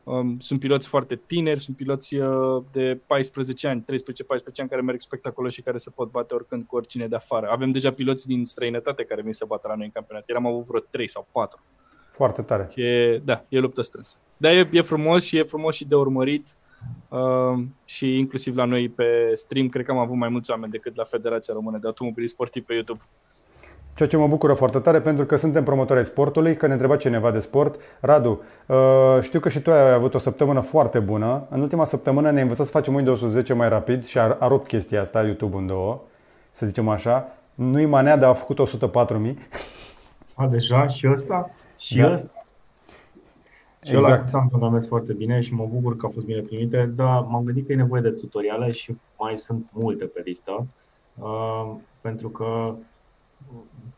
um, 0.04 0.38
sunt 0.40 0.60
piloți 0.60 0.88
foarte 0.88 1.20
tineri, 1.26 1.60
sunt 1.60 1.76
piloți 1.76 2.16
uh, 2.16 2.62
de 2.72 2.98
14 3.06 3.68
ani, 3.68 3.80
13-14 3.80 3.84
ani 4.56 4.68
care 4.68 4.80
merg 4.80 5.00
spectaculos 5.00 5.52
și 5.52 5.62
care 5.62 5.78
se 5.78 5.90
pot 5.90 6.10
bate 6.10 6.34
oricând 6.34 6.64
cu 6.66 6.76
oricine 6.76 7.06
de 7.06 7.16
afară. 7.16 7.48
Avem 7.50 7.70
deja 7.70 7.92
piloți 7.92 8.26
din 8.26 8.44
străinătate 8.44 9.04
care 9.04 9.22
vin 9.22 9.32
să 9.32 9.44
bată 9.48 9.68
la 9.68 9.74
noi 9.74 9.84
în 9.84 9.92
campionat. 9.92 10.22
Eram 10.26 10.46
avut 10.46 10.64
vreo 10.66 10.80
3 10.80 11.08
sau 11.08 11.26
4. 11.32 11.60
Foarte 12.10 12.42
tare. 12.42 12.68
Și 12.72 12.82
e, 12.82 13.22
da, 13.24 13.44
e 13.48 13.58
luptă 13.58 13.82
strânsă. 13.82 14.16
Dar 14.36 14.52
e, 14.52 14.68
e 14.72 14.80
frumos 14.80 15.24
și 15.24 15.36
e 15.36 15.42
frumos 15.42 15.74
și 15.74 15.84
de 15.84 15.94
urmărit. 15.94 16.46
Uh, 16.46 16.72
și 17.84 18.18
inclusiv 18.18 18.56
la 18.56 18.64
noi 18.64 18.88
pe 18.88 19.32
stream, 19.34 19.68
cred 19.68 19.84
că 19.84 19.90
am 19.90 19.98
avut 19.98 20.16
mai 20.16 20.28
mulți 20.28 20.50
oameni 20.50 20.72
decât 20.72 20.96
la 20.96 21.04
Federația 21.04 21.54
Română 21.54 21.78
de 21.78 21.86
Automobilism 21.86 22.34
Sportiv 22.34 22.64
pe 22.64 22.72
YouTube. 22.74 23.00
Ceea 23.94 24.09
ce 24.09 24.16
mă 24.16 24.26
bucură 24.26 24.52
foarte 24.52 24.78
tare 24.78 25.00
pentru 25.00 25.24
că 25.24 25.36
suntem 25.36 25.64
promotori 25.64 25.98
ai 25.98 26.04
sportului, 26.04 26.56
că 26.56 26.66
ne 26.66 26.72
întreba 26.72 26.96
cineva 26.96 27.30
de 27.30 27.38
sport. 27.38 27.80
Radu, 28.00 28.42
uh, 28.66 29.18
știu 29.20 29.40
că 29.40 29.48
și 29.48 29.60
tu 29.60 29.72
ai 29.72 29.92
avut 29.92 30.14
o 30.14 30.18
săptămână 30.18 30.60
foarte 30.60 30.98
bună. 30.98 31.46
În 31.50 31.60
ultima 31.60 31.84
săptămână 31.84 32.30
ne-ai 32.30 32.42
învățat 32.42 32.66
să 32.66 32.72
facem 32.72 32.94
Windows 32.94 33.20
10 33.20 33.52
mai 33.54 33.68
rapid 33.68 34.04
și 34.04 34.18
a, 34.18 34.36
a 34.40 34.46
rupt 34.46 34.66
chestia 34.66 35.00
asta, 35.00 35.22
YouTube 35.22 35.56
în 35.56 35.66
două, 35.66 36.00
să 36.50 36.66
zicem 36.66 36.88
așa. 36.88 37.28
Nu-i 37.54 37.86
manea, 37.86 38.16
dar 38.16 38.30
a 38.30 38.34
făcut 38.34 38.59
104.000. 38.68 39.34
A, 40.34 40.46
deja 40.46 40.86
și 40.86 41.09
ăsta? 41.10 41.50
Și 41.78 41.98
Da. 41.98 42.12
ăsta? 42.12 42.41
Și 43.82 43.94
exact. 43.94 44.04
Exact. 44.04 44.20
ăla 44.20 44.26
s-a 44.26 44.38
antrenament 44.38 44.84
foarte 44.84 45.12
bine 45.12 45.40
și 45.40 45.54
mă 45.54 45.68
bucur 45.72 45.96
că 45.96 46.06
a 46.06 46.09
fost 46.09 46.26
bine 46.26 46.40
primite, 46.40 46.92
dar 46.96 47.22
m-am 47.22 47.44
gândit 47.44 47.66
că 47.66 47.72
e 47.72 47.76
nevoie 47.76 48.02
de 48.02 48.10
tutoriale 48.10 48.70
și 48.70 48.96
mai 49.18 49.38
sunt 49.38 49.70
multe 49.72 50.04
pe 50.04 50.22
listă, 50.24 50.66
uh, 51.18 51.74
pentru 52.00 52.28
că 52.28 52.74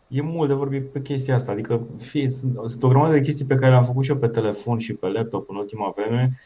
e 0.09 0.21
mult 0.21 0.49
de 0.49 0.55
vorbit 0.55 0.91
pe 0.91 1.01
chestia 1.01 1.35
asta. 1.35 1.53
Adică 1.53 1.81
fie, 1.99 2.29
sunt, 2.31 2.59
sunt 2.67 2.83
o 2.83 2.89
grămadă 2.89 3.13
de 3.13 3.21
chestii 3.21 3.45
pe 3.45 3.55
care 3.55 3.71
le-am 3.71 3.85
făcut 3.85 4.05
și 4.05 4.11
eu 4.11 4.17
pe 4.17 4.29
telefon 4.29 4.79
și 4.79 4.93
pe 4.93 5.09
laptop 5.09 5.51
în 5.51 5.57
ultima 5.57 5.93
vreme 5.97 6.39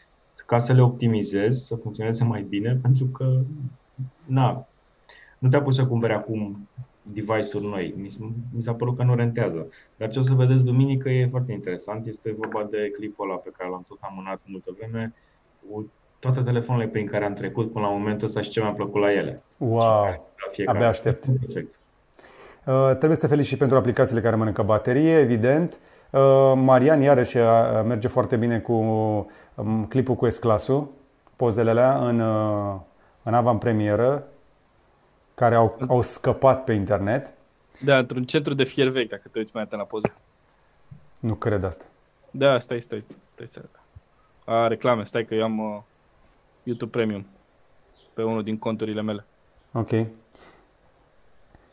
ca 0.45 0.59
să 0.59 0.73
le 0.73 0.81
optimizez, 0.81 1.61
să 1.61 1.75
funcționeze 1.75 2.23
mai 2.23 2.41
bine, 2.41 2.79
pentru 2.81 3.05
că 3.05 3.39
na, 4.25 4.67
nu 5.37 5.49
te-a 5.49 5.61
pus 5.61 5.75
să 5.75 5.87
cumperi 5.87 6.13
acum 6.13 6.67
device-uri 7.01 7.65
noi. 7.65 7.93
Mi, 7.97 8.09
s- 8.09 8.17
mi 8.55 8.61
s-a 8.61 8.73
părut 8.73 8.95
că 8.97 9.03
nu 9.03 9.15
rentează. 9.15 9.67
Dar 9.97 10.09
ce 10.09 10.19
o 10.19 10.21
să 10.21 10.33
vedeți 10.33 10.63
duminică 10.63 11.09
e 11.09 11.27
foarte 11.27 11.51
interesant. 11.51 12.07
Este 12.07 12.35
vorba 12.37 12.67
de 12.71 12.91
clipul 12.97 13.29
ăla 13.29 13.37
pe 13.39 13.49
care 13.57 13.69
l-am 13.69 13.85
tot 13.87 13.97
amânat 14.01 14.39
multă 14.45 14.71
vreme 14.77 15.13
toate 16.19 16.41
telefoanele 16.41 16.87
prin 16.89 17.05
care 17.07 17.25
am 17.25 17.33
trecut 17.33 17.71
până 17.71 17.85
la 17.85 17.91
momentul 17.91 18.27
ăsta 18.27 18.41
și 18.41 18.49
ce 18.49 18.61
mi-a 18.61 18.71
plăcut 18.71 19.01
la 19.01 19.11
ele. 19.13 19.41
Wow! 19.57 19.79
La 19.79 20.51
fiecare. 20.51 20.77
Abia 20.77 20.89
aștept. 20.89 21.25
Perfect. 21.39 21.79
Uh, 22.65 22.89
trebuie 22.97 23.15
să 23.15 23.21
te 23.21 23.27
felicit 23.27 23.51
și 23.51 23.57
pentru 23.57 23.77
aplicațiile 23.77 24.21
care 24.21 24.35
mănâncă 24.35 24.61
baterie, 24.63 25.17
evident. 25.17 25.79
Uh, 26.11 26.53
Marian, 26.55 27.01
iarăși, 27.01 27.37
uh, 27.37 27.43
merge 27.85 28.07
foarte 28.07 28.35
bine 28.35 28.59
cu 28.59 28.73
um, 29.55 29.85
clipul 29.85 30.15
cu 30.15 30.29
S-Class-ul, 30.29 30.87
pozele 31.35 31.69
alea 31.69 31.97
în, 32.07 32.19
uh, 32.19 32.75
în 33.23 33.33
avantpremieră, 33.33 34.23
care 35.39 35.55
au, 35.55 35.77
au 35.87 36.01
scăpat 36.01 36.63
pe 36.63 36.73
internet. 36.73 37.33
Da, 37.83 37.97
într-un 37.97 38.23
centru 38.23 38.53
de 38.53 38.63
fier 38.63 38.87
vechi, 38.87 39.09
dacă 39.09 39.27
te 39.31 39.39
uiți 39.39 39.51
mai 39.53 39.63
atent 39.63 39.81
la 39.81 39.87
poze. 39.87 40.13
Nu 41.19 41.33
cred 41.33 41.63
asta. 41.63 41.85
Da, 42.31 42.59
stai, 42.59 42.81
stai, 42.81 43.03
stai 43.25 43.47
să... 43.47 43.61
A, 44.45 44.67
reclame, 44.67 45.03
stai 45.03 45.25
că 45.25 45.35
eu 45.35 45.43
am 45.43 45.59
uh, 45.59 45.81
YouTube 46.63 46.91
Premium 46.91 47.25
pe 48.13 48.23
unul 48.23 48.43
din 48.43 48.57
conturile 48.57 49.01
mele. 49.01 49.25
Ok. 49.71 49.89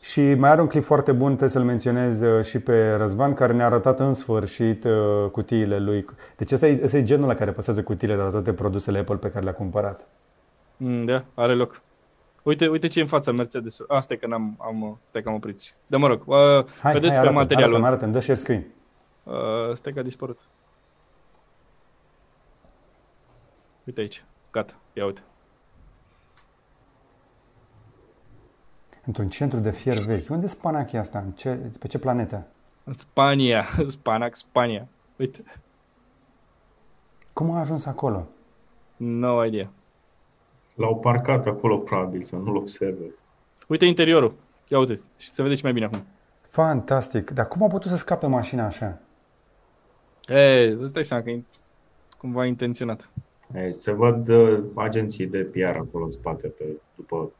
Și 0.01 0.33
mai 0.33 0.49
are 0.49 0.61
un 0.61 0.67
clip 0.67 0.83
foarte 0.83 1.11
bun, 1.11 1.27
trebuie 1.27 1.49
să-l 1.49 1.63
menționez 1.63 2.21
uh, 2.21 2.45
și 2.45 2.59
pe 2.59 2.91
Răzvan, 2.91 3.33
care 3.33 3.53
ne-a 3.53 3.65
arătat 3.65 3.99
în 3.99 4.13
sfârșit 4.13 4.83
uh, 4.83 5.29
cutiile 5.31 5.79
lui. 5.79 6.05
Deci 6.37 6.51
ăsta 6.51 6.67
e, 6.67 6.79
ăsta 6.83 6.97
e 6.97 7.03
genul 7.03 7.27
la 7.27 7.35
care 7.35 7.51
păsează 7.51 7.83
cutiile 7.83 8.15
de 8.15 8.21
la 8.21 8.29
toate 8.29 8.53
produsele 8.53 8.99
Apple 8.99 9.15
pe 9.15 9.31
care 9.31 9.43
le-a 9.43 9.53
cumpărat. 9.53 10.07
Mm, 10.77 11.05
da, 11.05 11.23
are 11.33 11.53
loc. 11.53 11.81
Uite, 12.47 12.67
uite 12.67 12.87
ce 12.87 12.99
e 12.99 13.01
în 13.01 13.07
fața 13.07 13.31
Mercedes. 13.31 13.79
Ah, 13.87 14.01
stai 14.01 14.17
că 14.17 14.27
n-am, 14.27 14.55
am, 14.59 14.81
uh, 14.81 14.95
stai 15.03 15.21
că 15.21 15.29
am 15.29 15.35
oprit. 15.35 15.75
Dar 15.87 15.99
mă 15.99 16.07
rog, 16.07 16.21
uh, 16.25 16.37
Hai, 16.81 16.93
vedeți 16.93 17.13
hai, 17.13 17.21
pe 17.21 17.27
arată, 17.27 17.31
materialul. 17.33 17.75
arată, 17.75 17.87
arată, 17.87 18.05
dă 18.05 18.19
share 18.19 18.39
screen. 18.39 18.65
Uh, 19.23 19.33
stai 19.73 19.93
că 19.93 19.99
a 19.99 20.01
dispărut. 20.01 20.47
Uite 23.83 23.99
aici. 23.99 24.23
Gata, 24.51 24.73
ia 24.93 25.05
uite. 25.05 25.21
Într-un 29.05 29.29
centru 29.29 29.59
de 29.59 29.71
fier 29.71 29.97
vechi. 29.97 30.29
Unde 30.29 30.45
e 30.45 30.47
Spanachia 30.47 30.99
asta? 30.99 31.19
În 31.19 31.31
ce, 31.31 31.53
pe 31.79 31.87
ce 31.87 31.99
planetă? 31.99 32.47
În 32.83 32.93
Spania, 32.93 33.65
Spanac, 33.87 34.35
Spania. 34.35 34.87
Uite, 35.15 35.43
Cum 37.33 37.51
a 37.51 37.59
ajuns 37.59 37.85
acolo? 37.85 38.27
no 38.97 39.45
idea. 39.45 39.69
L-au 40.77 40.99
parcat 40.99 41.45
acolo, 41.45 41.77
probabil, 41.77 42.21
să 42.21 42.35
nu-l 42.35 42.55
observe. 42.55 43.03
Uite 43.67 43.85
interiorul. 43.85 44.33
Ia 44.67 44.79
uite, 44.79 44.99
și 45.17 45.29
se 45.29 45.41
vede 45.41 45.55
și 45.55 45.63
mai 45.63 45.73
bine 45.73 45.85
acum. 45.85 46.03
Fantastic. 46.41 47.31
Dar 47.31 47.47
cum 47.47 47.63
a 47.63 47.67
putut 47.67 47.89
să 47.89 47.95
scape 47.95 48.27
mașina 48.27 48.65
așa? 48.65 48.99
E, 50.27 50.75
îți 50.79 50.93
dai 50.93 51.05
seama 51.05 51.23
că 51.23 51.29
e 51.29 51.43
cumva 52.17 52.45
intenționat. 52.45 53.09
E, 53.53 53.71
se 53.71 53.91
văd 53.91 54.27
uh, 54.27 54.59
agenții 54.73 55.27
de 55.27 55.37
PR 55.37 55.77
acolo 55.77 56.03
în 56.03 56.09
spate, 56.09 56.47
pe, 56.47 56.63
după 56.95 57.31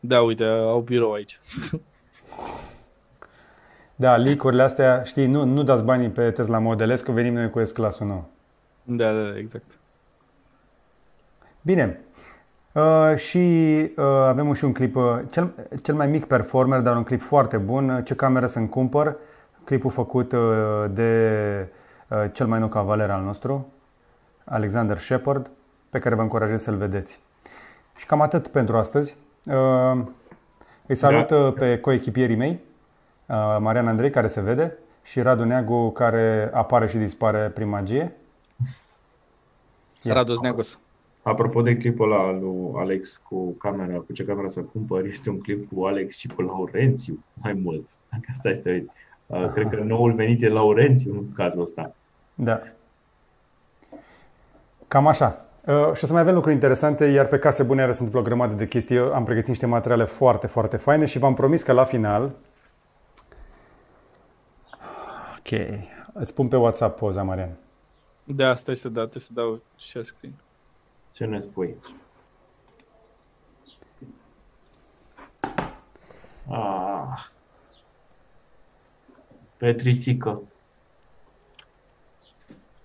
Da, 0.00 0.22
uite, 0.22 0.44
au 0.44 0.80
birou 0.80 1.12
aici. 1.12 1.40
Da, 3.96 4.16
leak-urile 4.16 4.62
astea, 4.62 5.02
știi, 5.02 5.26
nu, 5.26 5.44
nu 5.44 5.62
dați 5.62 5.84
banii 5.84 6.08
pe 6.08 6.30
Tesla 6.30 6.58
Model 6.58 6.96
S, 6.96 7.00
că 7.00 7.12
venim 7.12 7.32
noi 7.34 7.50
cu 7.50 7.64
S-Class-ul 7.64 8.06
nou. 8.06 8.28
Da, 8.82 9.12
da, 9.12 9.30
da, 9.30 9.38
exact. 9.38 9.79
Bine. 11.62 12.00
Uh, 12.72 13.16
și 13.16 13.38
uh, 13.96 14.04
avem 14.04 14.52
și 14.52 14.64
un 14.64 14.72
clip, 14.72 14.96
uh, 14.96 15.18
cel, 15.30 15.52
cel 15.82 15.94
mai 15.94 16.06
mic 16.06 16.24
performer, 16.24 16.80
dar 16.80 16.96
un 16.96 17.02
clip 17.02 17.20
foarte 17.20 17.56
bun. 17.56 17.88
Uh, 17.90 18.04
Ce 18.04 18.14
cameră 18.14 18.46
să-mi 18.46 18.68
cumpăr? 18.68 19.16
Clipul 19.64 19.90
făcut 19.90 20.32
uh, 20.32 20.84
de 20.90 21.68
uh, 22.08 22.24
cel 22.32 22.46
mai 22.46 22.58
nou 22.58 22.68
cavaler 22.68 23.10
al 23.10 23.22
nostru, 23.22 23.72
Alexander 24.44 24.98
Shepard, 24.98 25.50
pe 25.90 25.98
care 25.98 26.14
vă 26.14 26.22
încurajez 26.22 26.62
să-l 26.62 26.76
vedeți. 26.76 27.20
Și 27.96 28.06
cam 28.06 28.20
atât 28.20 28.48
pentru 28.48 28.76
astăzi. 28.76 29.16
Uh, 29.44 30.02
îi 30.86 30.94
salut 30.94 31.26
Da. 31.28 31.36
uh, 31.36 31.52
pe 31.52 31.78
coechipierii 31.78 32.36
mei, 32.36 32.60
uh, 33.26 33.56
Marian 33.60 33.88
Andrei, 33.88 34.10
care 34.10 34.26
se 34.26 34.40
vede, 34.40 34.76
și 35.02 35.20
Radu 35.22 35.44
Neagu, 35.44 35.90
care 35.90 36.50
apare 36.52 36.86
și 36.86 36.96
dispare 36.96 37.48
prin 37.48 37.68
magie. 37.68 38.12
Ia. 40.02 40.14
Rados 40.14 40.40
Neagos. 40.40 40.78
Apropo 41.30 41.62
de 41.62 41.76
clipul 41.76 42.12
ăla 42.12 42.32
lui 42.32 42.72
Alex 42.76 43.16
cu 43.16 43.50
camera, 43.52 43.98
cu 43.98 44.12
ce 44.12 44.24
camera 44.24 44.48
să 44.48 44.60
cumpăr, 44.60 45.04
este 45.04 45.30
un 45.30 45.40
clip 45.40 45.72
cu 45.72 45.84
Alex 45.84 46.16
și 46.16 46.28
cu 46.28 46.42
Laurențiu, 46.42 47.24
mai 47.42 47.52
mult. 47.52 47.88
Dacă 48.10 48.24
stai 48.38 48.54
să 48.54 48.60
te 48.60 48.70
uiți. 48.70 48.92
Uh, 49.26 49.50
Cred 49.52 49.68
că 49.68 49.76
noul 49.76 50.12
venit 50.12 50.42
e 50.42 50.48
Laurențiu 50.48 51.12
în 51.12 51.32
cazul 51.32 51.60
ăsta. 51.62 51.94
Da. 52.34 52.62
Cam 54.88 55.06
așa. 55.06 55.44
Uh, 55.66 55.94
și 55.94 56.04
o 56.04 56.06
să 56.06 56.12
mai 56.12 56.20
avem 56.20 56.34
lucruri 56.34 56.54
interesante, 56.54 57.04
iar 57.04 57.26
pe 57.26 57.38
case 57.38 57.62
bune 57.62 57.80
iară 57.80 57.92
se 57.92 58.02
întâmplă 58.02 58.20
o 58.20 58.34
grămadă 58.34 58.54
de 58.54 58.68
chestii. 58.68 58.96
Eu 58.96 59.12
am 59.14 59.24
pregătit 59.24 59.48
niște 59.48 59.66
materiale 59.66 60.04
foarte, 60.04 60.46
foarte 60.46 60.76
faine 60.76 61.04
și 61.04 61.18
v-am 61.18 61.34
promis 61.34 61.62
că 61.62 61.72
la 61.72 61.84
final... 61.84 62.34
Ok. 65.38 65.78
Îți 66.12 66.34
pun 66.34 66.48
pe 66.48 66.56
WhatsApp 66.56 66.98
poza, 66.98 67.22
Marian. 67.22 67.56
Da, 68.24 68.54
stai 68.54 68.76
să 68.76 68.88
dau, 68.88 69.04
trebuie 69.04 69.22
să 69.22 69.32
dau 69.32 69.62
share 69.76 70.04
screen. 70.04 70.34
Ce 71.12 71.24
ne 71.24 71.40
spui? 71.40 71.74
Ah. 76.48 77.28
Petrițică. 79.56 80.40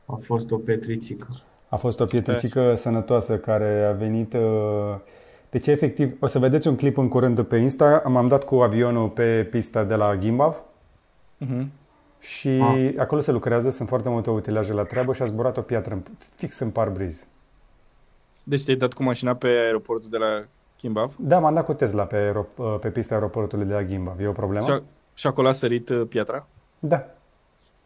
A 0.05 0.19
fost 0.23 0.51
o 0.51 0.57
petrițică. 0.57 1.27
A 1.69 1.75
fost 1.75 1.99
o 1.99 2.05
pietricică 2.05 2.75
sănătoasă 2.75 3.37
care 3.37 3.83
a 3.85 3.91
venit... 3.91 4.33
uh, 4.33 4.95
Deci, 5.49 5.67
efectiv, 5.67 6.17
o 6.19 6.25
să 6.25 6.39
vedeți 6.39 6.67
un 6.67 6.75
clip 6.75 6.97
în 6.97 7.07
curând 7.07 7.41
pe 7.43 7.57
Insta. 7.57 8.03
M-am 8.07 8.27
dat 8.27 8.43
cu 8.43 8.55
avionul 8.55 9.09
pe 9.09 9.43
pista 9.51 9.83
de 9.83 9.95
la 9.95 10.15
Gimbav 10.15 10.55
Uh-huh. 11.45 11.65
și 12.19 12.49
acolo 12.97 13.21
se 13.21 13.31
lucrează, 13.31 13.69
sunt 13.69 13.87
foarte 13.87 14.09
multe 14.09 14.29
utilaje 14.29 14.73
la 14.73 14.83
treabă 14.83 15.13
și 15.13 15.21
a 15.21 15.25
zburat 15.25 15.57
o 15.57 15.61
piatră 15.61 15.93
în- 15.93 16.03
fix 16.35 16.59
în 16.59 16.69
parbriz. 16.69 17.27
Deci 18.47 18.63
te-ai 18.63 18.77
dat 18.77 18.93
cu 18.93 19.03
mașina 19.03 19.35
pe 19.35 19.47
aeroportul 19.47 20.09
de 20.09 20.17
la 20.17 20.43
Kimbav 20.77 21.13
Da, 21.17 21.39
m-am 21.39 21.53
dat 21.53 21.65
cu 21.65 21.73
Tesla 21.73 22.03
pe, 22.03 22.15
aero- 22.15 22.79
pe 22.79 22.89
pista 22.89 23.13
aeroportului 23.13 23.65
de 23.65 23.73
la 23.73 23.83
Gimbav. 23.83 24.19
E 24.19 24.27
o 24.27 24.31
problemă? 24.31 24.65
și, 24.65 24.71
a, 24.71 24.81
și 25.13 25.27
acolo 25.27 25.47
a 25.47 25.51
sărit 25.51 25.89
uh, 25.89 26.07
piatra. 26.09 26.47
Da. 26.79 27.05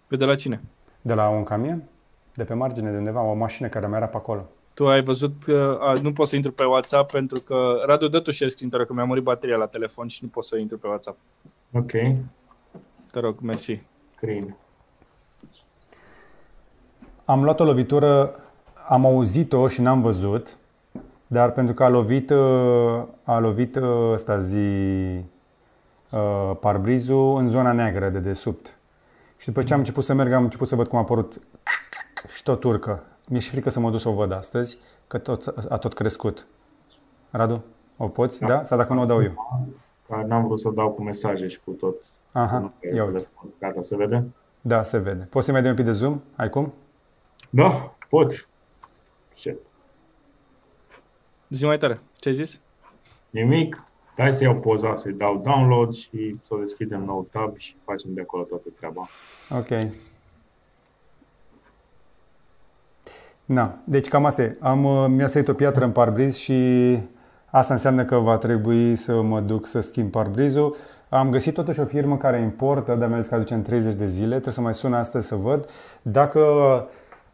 Pe 0.07 0.15
de 0.15 0.25
la 0.25 0.35
cine? 0.35 0.61
De 1.01 1.13
la 1.13 1.29
un 1.29 1.43
camion? 1.43 1.83
De 2.33 2.43
pe 2.43 2.53
margine 2.53 2.91
de 2.91 2.97
undeva, 2.97 3.21
o 3.21 3.33
mașină 3.33 3.67
care 3.67 3.87
mai 3.87 3.97
era 3.97 4.07
pe 4.07 4.17
acolo. 4.17 4.49
Tu 4.73 4.87
ai 4.87 5.03
văzut 5.03 5.43
că 5.43 5.77
a, 5.81 5.93
nu 6.01 6.13
pot 6.13 6.27
să 6.27 6.35
intru 6.35 6.51
pe 6.51 6.63
WhatsApp 6.63 7.11
pentru 7.11 7.39
că 7.39 7.81
Radu 7.85 8.07
dă 8.07 8.19
tu 8.19 8.31
share 8.31 8.51
screen, 8.51 8.69
te 8.69 8.77
rog, 8.77 8.87
că 8.87 8.93
mi-a 8.93 9.03
murit 9.03 9.23
bateria 9.23 9.55
la 9.55 9.65
telefon 9.65 10.07
și 10.07 10.19
nu 10.23 10.29
pot 10.29 10.43
să 10.45 10.57
intru 10.57 10.77
pe 10.77 10.87
WhatsApp. 10.87 11.17
Ok. 11.73 11.91
Te 13.11 13.19
rog, 13.19 13.39
mersi. 13.39 13.81
Screen. 14.15 14.55
Am 17.25 17.43
luat 17.43 17.59
o 17.59 17.63
lovitură, 17.63 18.39
am 18.89 19.05
auzit-o 19.05 19.67
și 19.67 19.81
n-am 19.81 20.01
văzut, 20.01 20.57
dar 21.27 21.51
pentru 21.51 21.73
că 21.73 21.83
a 21.83 21.87
lovit, 21.89 22.29
uh, 22.29 23.03
a 23.23 23.39
lovit 23.39 23.75
uh, 23.75 24.11
ăsta 24.11 24.39
zi 24.39 24.57
uh, 26.11 26.51
parbrizul 26.59 27.37
în 27.37 27.47
zona 27.47 27.71
neagră 27.71 28.09
de 28.09 28.19
desubt. 28.19 28.77
Și 29.37 29.45
după 29.47 29.63
ce 29.63 29.73
am 29.73 29.79
început 29.79 30.03
să 30.03 30.13
merg, 30.13 30.31
am 30.31 30.43
început 30.43 30.67
să 30.67 30.75
văd 30.75 30.87
cum 30.87 30.97
a 30.97 31.01
apărut 31.01 31.39
și 32.33 32.43
tot 32.43 32.63
urcă. 32.63 33.03
Mi-e 33.29 33.39
și 33.39 33.49
frică 33.49 33.69
să 33.69 33.79
mă 33.79 33.89
duc 33.89 33.99
să 33.99 34.09
o 34.09 34.13
văd 34.13 34.31
astăzi, 34.31 34.77
că 35.07 35.17
tot, 35.17 35.53
a 35.69 35.77
tot 35.77 35.93
crescut. 35.93 36.45
Radu, 37.29 37.63
o 37.97 38.07
poți? 38.07 38.39
Da? 38.39 38.47
da? 38.47 38.63
Sau 38.63 38.77
dacă 38.77 38.93
nu 38.93 39.01
o 39.01 39.05
dau 39.05 39.23
eu? 39.23 39.31
Că 40.07 40.23
N-am 40.27 40.45
vrut 40.45 40.59
să 40.59 40.69
dau 40.75 40.89
cu 40.89 41.01
mesaje 41.03 41.47
și 41.47 41.59
cu 41.65 41.71
tot. 41.71 41.95
Aha, 42.31 42.57
Nu 42.59 42.71
pe 42.79 42.95
ia 42.95 43.03
uite. 43.03 43.17
telefon. 43.17 43.49
Gata, 43.59 43.81
se 43.81 43.95
vede? 43.95 44.23
Da, 44.61 44.83
se 44.83 44.97
vede. 44.97 45.27
Poți 45.29 45.45
să 45.45 45.51
mai 45.51 45.61
dai 45.61 45.69
un 45.69 45.75
pic 45.75 45.85
de 45.85 45.91
zoom? 45.91 46.19
Ai 46.35 46.49
cum? 46.49 46.73
Da, 47.49 47.93
pot. 48.09 48.48
Ce? 49.39 49.57
Zi 51.49 51.65
mai 51.65 51.77
tare. 51.77 51.99
Ce 52.15 52.29
ai 52.29 52.35
zis? 52.35 52.59
Nimic. 53.29 53.83
Hai 54.17 54.33
să 54.33 54.43
iau 54.43 54.55
poza, 54.55 54.95
să-i 54.95 55.13
dau 55.13 55.41
download 55.43 55.93
și 55.93 56.35
să 56.47 56.55
deschidem 56.59 57.03
nou 57.03 57.27
tab 57.31 57.57
și 57.57 57.75
facem 57.83 58.13
de 58.13 58.21
acolo 58.21 58.43
toată 58.43 58.67
treaba. 58.77 59.09
Ok. 59.49 59.91
Na, 63.45 63.77
deci 63.83 64.07
cam 64.07 64.25
asta 64.25 64.41
e. 64.41 64.57
Am, 64.59 64.83
uh, 64.83 65.07
mi-a 65.09 65.27
sărit 65.27 65.47
o 65.47 65.53
piatră 65.53 65.85
în 65.85 65.91
parbriz 65.91 66.35
și 66.35 66.97
asta 67.45 67.73
înseamnă 67.73 68.05
că 68.05 68.17
va 68.17 68.37
trebui 68.37 68.95
să 68.95 69.21
mă 69.21 69.39
duc 69.39 69.67
să 69.67 69.79
schimb 69.79 70.11
parbrizul. 70.11 70.75
Am 71.09 71.29
găsit 71.29 71.53
totuși 71.53 71.79
o 71.79 71.85
firmă 71.85 72.17
care 72.17 72.41
importă, 72.41 72.95
dar 72.95 73.09
mi-a 73.09 73.19
zis 73.19 73.29
că 73.29 73.35
aduce 73.35 73.53
în 73.53 73.61
30 73.61 73.93
de 73.93 74.05
zile. 74.05 74.29
Trebuie 74.29 74.53
să 74.53 74.61
mai 74.61 74.73
sun 74.73 74.93
astăzi 74.93 75.27
să 75.27 75.35
văd. 75.35 75.69
Dacă 76.01 76.39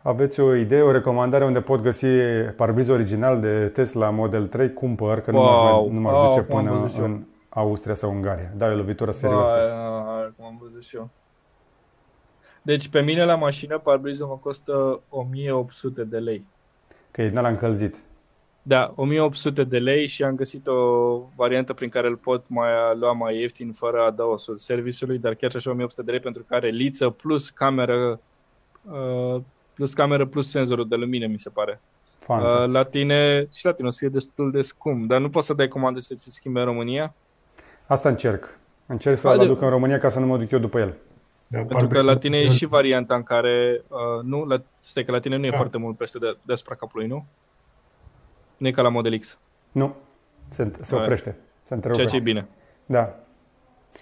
aveți 0.08 0.40
o 0.40 0.56
idee, 0.56 0.82
o 0.82 0.92
recomandare 0.92 1.46
unde 1.46 1.62
pot 1.62 1.82
găsi 1.82 2.06
parbrizul 2.56 2.94
original 2.94 3.40
de 3.40 3.68
Tesla 3.74 4.10
Model 4.10 4.48
3, 4.48 4.74
cumpăr, 4.74 5.20
că 5.20 5.32
nu 5.32 5.38
m-aș, 5.38 5.72
Wow. 5.72 5.86
mai- 5.86 5.94
nu 5.96 6.00
m-aș 6.02 6.14
Wow, 6.16 6.34
duce 6.36 6.48
cum 6.48 6.58
am 6.58 6.64
până 6.66 6.76
văzut 6.78 6.92
și 6.96 7.00
eu. 7.00 7.06
în 7.06 7.24
Austria 7.50 7.94
sau 7.94 8.12
Ungaria. 8.12 8.52
Da, 8.56 8.68
e 8.70 8.74
o 8.74 8.76
lovitură 8.76 9.12
serioasă. 9.12 9.56
Ba, 9.58 10.34
cum 10.36 10.46
am 10.46 10.58
văzut 10.62 10.84
și 10.84 10.96
eu. 10.96 11.10
Deci 12.62 12.88
pe 12.90 13.02
mine 13.02 13.26
la 13.26 13.36
mașină 13.36 13.78
parbrizul 13.80 14.28
mă 14.28 14.38
costă 14.42 15.02
1800 15.10 16.04
de 16.04 16.18
lei. 16.18 16.46
că 17.12 17.22
e 17.22 17.28
din 17.30 17.38
ăla 17.38 17.48
încălzit. 17.50 18.02
Da, 18.62 18.94
1800 18.96 19.64
de 19.64 19.78
lei 19.78 20.08
și 20.08 20.24
am 20.24 20.36
găsit 20.36 20.68
o 20.68 20.74
variantă 21.36 21.74
prin 21.74 21.90
care 21.90 22.08
îl 22.08 22.16
pot 22.16 22.44
mai 22.48 22.70
lua 23.00 23.12
mai 23.12 23.40
ieftin 23.40 23.72
fără 23.72 24.02
adăosul 24.02 24.58
serviciului, 24.58 25.18
dar 25.18 25.34
chiar 25.34 25.50
și 25.50 25.58
așa 25.58 25.70
1800 25.70 26.02
de 26.06 26.12
lei 26.12 26.20
pentru 26.20 26.44
care 26.48 26.70
liță 26.70 27.10
plus 27.10 27.50
cameră 27.50 28.20
uh, 28.92 29.42
plus 29.76 29.94
cameră 29.94 30.26
plus 30.26 30.50
senzorul 30.50 30.88
de 30.88 30.96
lumină, 30.96 31.28
mi 31.28 31.38
se 31.40 31.50
pare. 31.50 31.82
Fantastic. 32.20 32.68
Uh, 32.68 32.74
la 32.74 32.84
tine 32.84 33.48
și 33.54 33.66
la 33.66 33.72
tine 33.72 33.88
o 33.88 33.92
să 33.92 33.98
fie 34.00 34.10
destul 34.10 34.52
de 34.52 34.62
scump, 34.62 35.08
dar 35.08 35.20
nu 35.20 35.30
poți 35.30 35.46
să 35.46 35.54
dai 35.54 35.68
comandă 35.68 36.00
să 36.00 36.14
ți 36.14 36.32
schimbe 36.34 36.60
în 36.60 36.66
România? 36.66 37.14
Asta 37.86 38.10
încerc. 38.10 38.58
Încerc 38.86 39.18
să-l 39.18 39.30
Haide. 39.30 39.46
aduc 39.46 39.62
în 39.62 39.70
România 39.70 39.98
ca 39.98 40.10
să 40.10 40.20
nu 40.20 40.26
mă 40.26 40.38
duc 40.38 40.52
eu 40.52 40.60
după 40.60 40.80
el. 40.80 40.96
Pentru 41.50 41.88
că 41.88 42.02
la 42.02 42.18
tine 42.18 42.38
e 42.38 42.50
și 42.50 42.66
varianta 42.66 43.16
în 43.16 43.24
care, 43.24 43.84
uh, 43.88 44.24
nu, 44.24 44.46
la, 44.46 44.62
stai 44.80 45.04
că 45.04 45.12
la 45.12 45.20
tine 45.20 45.38
nu 45.38 45.46
e 45.46 45.52
foarte 45.52 45.78
mult 45.78 45.98
peste 45.98 46.20
de, 46.20 46.38
deasupra 46.42 46.76
capului, 46.76 47.08
nu? 47.08 47.26
Nu 48.58 48.68
e 48.68 48.72
ca 48.72 48.82
la 48.82 48.90
Model 48.90 49.18
X, 49.20 49.38
Nu. 49.72 49.96
Se, 50.48 50.72
se 50.82 50.96
Hai. 50.96 51.04
oprește. 51.04 51.38
Se 51.64 51.74
întrerupe. 51.74 52.02
ceea 52.02 52.12
ce 52.14 52.22
e 52.22 52.32
bine. 52.32 52.48
Da. 52.86 53.16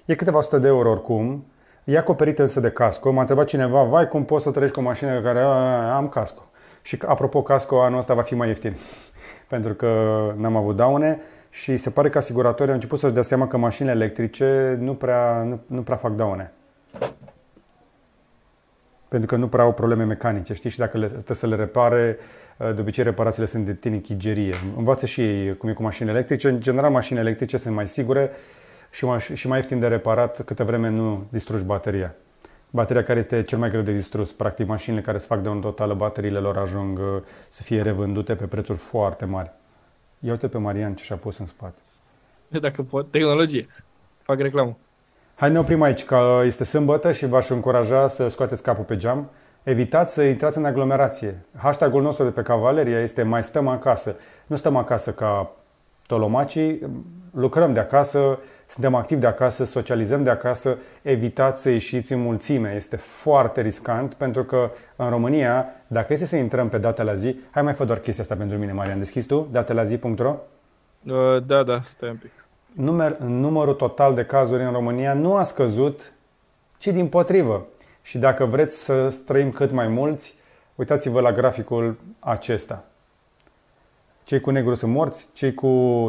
E 0.06 0.16
câteva 0.16 0.42
sute 0.42 0.60
de 0.60 0.68
euro 0.68 0.90
oricum. 0.90 1.46
E 1.84 1.98
acoperit 1.98 2.40
însă 2.40 2.60
de 2.60 2.70
casco. 2.70 3.12
M-a 3.12 3.20
întrebat 3.20 3.46
cineva, 3.46 3.84
vai, 3.84 4.08
cum 4.08 4.26
poți 4.26 4.44
să 4.44 4.52
trăiești 4.52 4.76
cu 4.76 4.82
o 4.82 4.86
mașină 4.86 5.22
care 5.22 5.40
"A, 5.40 5.96
am 5.96 6.10
casco? 6.10 6.50
Și 6.82 6.98
apropo, 7.06 7.42
casco 7.42 7.82
anul 7.82 7.98
ăsta 8.00 8.14
va 8.14 8.22
fi 8.22 8.36
mai 8.36 8.48
ieftin. 8.48 8.76
Pentru 9.50 9.74
că 9.74 9.88
n-am 10.38 10.56
avut 10.56 10.76
daune 10.76 11.20
și 11.50 11.78
se 11.78 11.90
pare 11.90 12.10
că 12.10 12.18
asiguratorii 12.18 12.68
au 12.68 12.74
început 12.74 13.00
să-și 13.00 13.14
dea 13.14 13.22
seama 13.22 13.48
că 13.48 13.58
mașinile 13.58 13.94
electrice 13.94 14.78
nu 14.80 14.94
prea, 14.94 15.44
nu, 15.44 15.60
nu 15.66 15.82
prea 15.82 15.98
fac 15.98 16.12
daune. 16.12 16.52
Pentru 19.08 19.28
că 19.28 19.36
nu 19.36 19.48
prea 19.48 19.64
au 19.64 19.74
probleme 19.74 20.04
mecanice, 20.04 20.54
știi? 20.54 20.70
Și 20.70 20.78
dacă 20.78 20.98
le, 20.98 21.06
trebuie 21.06 21.36
să 21.36 21.48
le 21.48 21.56
repare, 21.56 22.18
de 22.58 22.82
obicei 22.82 23.04
reparațiile 23.04 23.48
sunt 23.48 23.66
de 23.66 23.74
tinichigerie. 23.74 24.56
Învață 24.78 25.06
și 25.06 25.22
ei 25.22 25.58
cum 25.58 25.70
e 25.70 25.74
cu 25.74 25.82
mașini 25.82 26.10
electrice. 26.10 26.50
În 26.50 26.60
general, 26.60 26.92
mașini 26.92 27.20
electrice 27.20 27.58
sunt 27.58 27.76
mai 27.76 27.88
sigure 27.88 28.32
și 28.94 29.06
mai, 29.06 29.20
și 29.20 29.48
mai 29.48 29.58
ieftin 29.58 29.80
de 29.80 29.88
reparat 29.88 30.42
câtă 30.42 30.64
vreme 30.64 30.90
nu 30.90 31.26
distrugi 31.30 31.64
bateria. 31.64 32.16
Bateria 32.70 33.04
care 33.04 33.20
este 33.20 33.44
cel 33.44 33.58
mai 33.58 33.70
greu 33.70 33.82
de 33.82 33.92
distrus. 33.92 34.32
Practic, 34.32 34.68
mașinile 34.68 35.02
care 35.02 35.18
se 35.18 35.26
fac 35.28 35.42
de 35.42 35.50
un 35.50 35.62
totală, 35.62 35.94
bateriile 35.94 36.40
lor 36.40 36.58
ajung 36.58 37.00
uh, 37.00 37.22
să 37.50 37.64
fie 37.64 37.82
revândute 37.82 38.36
pe 38.36 38.46
prețuri 38.46 38.78
foarte 38.78 39.26
mari. 39.26 39.52
Ia 40.20 40.32
uite 40.32 40.48
pe 40.48 40.58
Marian 40.58 40.94
ce 40.94 41.04
și-a 41.04 41.16
pus 41.16 41.38
în 41.38 41.46
spate. 41.46 41.80
Dacă 42.62 42.82
pot, 42.82 43.12
tehnologie. 43.12 43.68
Fac 44.22 44.40
reclamă. 44.40 44.78
Hai 45.36 45.52
ne 45.52 45.60
oprim 45.60 45.82
aici, 45.82 46.06
că 46.06 46.42
este 46.46 46.64
sâmbătă 46.64 47.12
și 47.12 47.26
v-aș 47.26 47.50
încuraja 47.50 48.08
să 48.08 48.28
scoateți 48.28 48.64
capul 48.64 48.84
pe 48.84 48.98
geam. 48.98 49.30
Evitați 49.64 50.14
să 50.14 50.24
intrați 50.24 50.58
în 50.58 50.66
aglomerație. 50.66 51.46
Hashtagul 51.58 52.02
nostru 52.02 52.24
de 52.24 52.30
pe 52.30 52.42
Cavaleria 52.42 53.00
este 53.00 53.24
mai 53.24 53.44
stăm 53.44 53.68
acasă. 53.68 54.16
Nu 54.46 54.56
stăm 54.56 54.76
acasă 54.76 55.12
ca 55.12 55.52
tolomacii, 56.14 56.80
lucrăm 57.32 57.74
de 57.74 57.80
acasă, 57.80 58.40
suntem 58.66 58.96
activi 58.96 59.22
de 59.22 59.28
acasă, 59.28 59.64
socializăm 59.64 60.24
de 60.24 60.30
acasă. 60.30 60.78
Evitați 61.02 61.62
să 61.62 61.70
ieșiți 61.70 62.14
în 62.14 62.22
mulțime. 62.22 62.74
Este 62.76 62.96
foarte 62.96 63.62
riscant 63.62 64.14
pentru 64.14 64.44
că 64.44 64.72
în 64.96 65.10
România, 65.10 65.66
dacă 65.88 66.14
este 66.14 66.26
să 66.26 66.36
intrăm 66.36 66.70
pe 66.70 66.78
data 66.78 67.04
la 67.04 67.14
zi, 67.14 67.36
hai 67.52 67.64
mai 67.64 67.74
fă 67.74 67.86
doar 67.86 68.00
chestia 68.00 68.24
asta 68.24 68.36
pentru 68.36 68.58
mine, 68.58 68.72
Marian. 68.72 68.98
Deschizi 68.98 69.28
tu 69.28 69.48
datelazi.ro? 69.52 70.36
Uh, 71.08 71.46
da, 71.46 71.64
da, 71.64 71.82
stai 71.84 72.10
un 72.10 72.16
pic. 72.16 72.32
Număr, 72.74 73.18
numărul 73.18 73.74
total 73.74 74.14
de 74.14 74.24
cazuri 74.26 74.64
în 74.64 74.72
România 74.72 75.14
nu 75.14 75.36
a 75.36 75.44
scăzut, 75.44 76.14
ci 76.78 76.88
din 76.88 77.08
potrivă. 77.08 77.68
Și 78.02 78.18
dacă 78.18 78.46
vreți 78.46 78.84
să 78.84 79.16
trăim 79.26 79.52
cât 79.52 79.72
mai 79.72 79.88
mulți, 79.88 80.36
uitați-vă 80.76 81.20
la 81.20 81.32
graficul 81.32 82.00
acesta. 82.20 82.84
Cei 84.24 84.40
cu 84.40 84.50
negru 84.50 84.74
sunt 84.74 84.92
morți, 84.92 85.30
cei 85.34 85.54
cu 85.54 85.68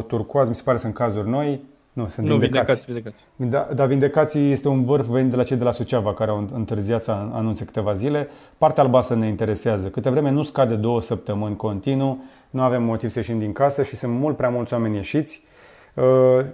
turcoaz 0.09 0.49
mi 0.49 0.55
se 0.55 0.63
pare 0.65 0.77
sunt 0.79 0.95
cazuri 0.95 1.29
noi, 1.29 1.61
nu, 1.93 2.09
sunt 2.09 2.29
Nu, 2.29 2.37
vindecați. 2.37 2.85
vindecați, 2.87 3.17
vindecați. 3.37 3.69
Da, 3.69 3.75
dar 3.75 3.87
vindecații 3.87 4.51
este 4.53 4.69
un 4.69 4.85
vârf 4.85 5.07
venit 5.07 5.31
de 5.31 5.37
la 5.37 5.43
cei 5.43 5.57
de 5.57 5.65
la 5.65 5.71
Suceava 5.71 6.15
care 6.15 6.31
au 6.31 6.49
întârziat 6.55 7.03
să 7.03 7.11
anunțe 7.11 7.65
câteva 7.65 7.93
zile. 7.93 8.29
Partea 8.59 8.83
albastră 8.83 9.17
ne 9.17 9.27
interesează. 9.27 9.89
Câte 9.89 10.11
vreme 10.11 10.31
nu 10.31 10.43
scade 10.43 10.75
două 10.75 11.01
săptămâni 11.01 11.57
continuu, 11.57 12.25
nu 12.51 12.63
avem 12.63 12.83
motiv 12.83 13.09
să 13.09 13.19
ieșim 13.19 13.39
din 13.39 13.53
casă 13.53 13.83
și 13.83 13.97
sunt 13.97 14.13
mult 14.13 14.37
prea 14.37 14.49
mulți 14.49 14.73
oameni 14.73 14.95
ieșiți. 14.95 15.43
Uh, 15.95 16.45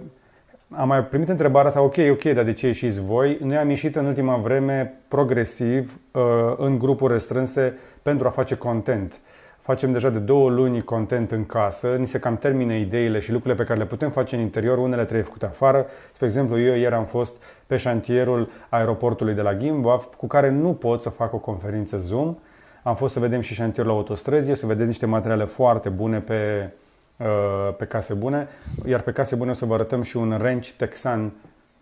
am 0.69 0.87
mai 0.87 1.03
primit 1.03 1.29
întrebarea 1.29 1.67
asta, 1.67 1.81
ok, 1.81 1.95
ok, 2.11 2.23
dar 2.23 2.43
de 2.43 2.53
ce 2.53 2.65
ieșiți 2.65 3.01
voi? 3.01 3.37
Noi 3.43 3.57
am 3.57 3.69
ieșit 3.69 3.95
în 3.95 4.05
ultima 4.05 4.35
vreme 4.35 4.93
progresiv 5.07 5.99
uh, 6.11 6.21
în 6.57 6.79
grupuri 6.79 7.13
restrânse 7.13 7.77
pentru 8.01 8.27
a 8.27 8.29
face 8.29 8.55
content. 8.55 9.19
Facem 9.61 9.91
deja 9.91 10.09
de 10.09 10.19
două 10.19 10.49
luni 10.49 10.83
content 10.83 11.31
în 11.31 11.45
casă, 11.45 11.95
ni 11.95 12.05
se 12.05 12.19
cam 12.19 12.37
termină 12.37 12.73
ideile 12.73 13.19
și 13.19 13.31
lucrurile 13.31 13.61
pe 13.61 13.67
care 13.67 13.79
le 13.79 13.85
putem 13.85 14.09
face 14.09 14.35
în 14.35 14.41
interior, 14.41 14.77
unele 14.77 15.03
trebuie 15.03 15.25
făcute 15.25 15.45
afară. 15.45 15.85
Spre 16.11 16.25
exemplu, 16.25 16.59
eu 16.59 16.75
ieri 16.75 16.93
am 16.93 17.05
fost 17.05 17.43
pe 17.67 17.77
șantierul 17.77 18.49
aeroportului 18.69 19.33
de 19.33 19.41
la 19.41 19.55
Gimbaf, 19.55 20.05
cu 20.17 20.27
care 20.27 20.49
nu 20.49 20.73
pot 20.73 21.01
să 21.01 21.09
fac 21.09 21.33
o 21.33 21.37
conferință 21.37 21.97
Zoom. 21.97 22.35
Am 22.83 22.95
fost 22.95 23.13
să 23.13 23.19
vedem 23.19 23.41
și 23.41 23.53
șantierul 23.53 23.91
autostrăzii, 23.91 24.55
să 24.55 24.65
vedeți 24.65 24.87
niște 24.87 25.05
materiale 25.05 25.45
foarte 25.45 25.89
bune 25.89 26.19
pe, 26.19 26.69
uh, 27.17 27.73
pe 27.77 27.85
case 27.85 28.13
bune, 28.13 28.47
iar 28.85 29.01
pe 29.01 29.11
case 29.11 29.35
bune 29.35 29.51
o 29.51 29.53
să 29.53 29.65
vă 29.65 29.73
arătăm 29.73 30.01
și 30.01 30.17
un 30.17 30.37
ranch 30.41 30.67
texan 30.67 31.31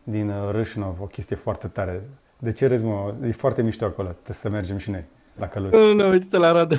din 0.04 0.30
uh, 0.30 0.52
Râșnov, 0.52 1.02
o 1.02 1.06
chestie 1.06 1.36
foarte 1.36 1.68
tare. 1.68 2.04
De 2.38 2.52
ce 2.52 2.68
râzi, 2.68 2.86
mă? 2.86 3.14
E 3.26 3.32
foarte 3.32 3.62
mișto 3.62 3.86
acolo, 3.86 4.08
trebuie 4.08 4.36
să 4.36 4.50
mergem 4.50 4.78
și 4.78 4.90
noi 4.90 5.04
la 5.38 5.48
căluți. 5.48 5.76
Nu, 5.76 5.94
nu, 5.94 6.10
uite 6.10 6.38
la 6.38 6.52
Radu. 6.52 6.76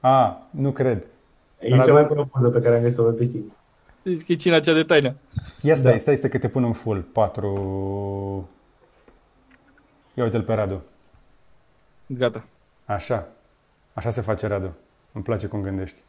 A, 0.00 0.46
nu 0.50 0.72
cred. 0.72 1.06
E 1.58 1.68
cea 1.68 1.92
mai 1.92 2.04
bună 2.04 2.28
poză 2.32 2.48
pe 2.48 2.60
care 2.60 2.76
am 2.76 2.82
găsit-o 2.82 3.02
pe 3.02 3.24
PC. 3.24 3.30
Zici 4.04 4.26
că 4.26 4.32
e 4.32 4.34
cina 4.34 4.60
cea 4.60 4.72
de 4.72 4.82
taină. 4.82 5.14
Ia 5.62 5.74
stai, 5.74 5.92
da. 5.92 5.98
stai, 5.98 6.16
stai 6.16 6.30
că 6.30 6.38
te 6.38 6.48
pun 6.48 6.64
în 6.64 6.72
full. 6.72 7.00
4... 7.00 8.48
Ia 10.14 10.24
uite-l 10.24 10.42
pe 10.42 10.54
Radu. 10.54 10.82
Gata. 12.06 12.44
Așa. 12.84 13.28
Așa 13.92 14.10
se 14.10 14.20
face 14.20 14.46
Radu. 14.46 14.76
Îmi 15.12 15.24
place 15.24 15.46
cum 15.46 15.60
gândești. 15.60 16.00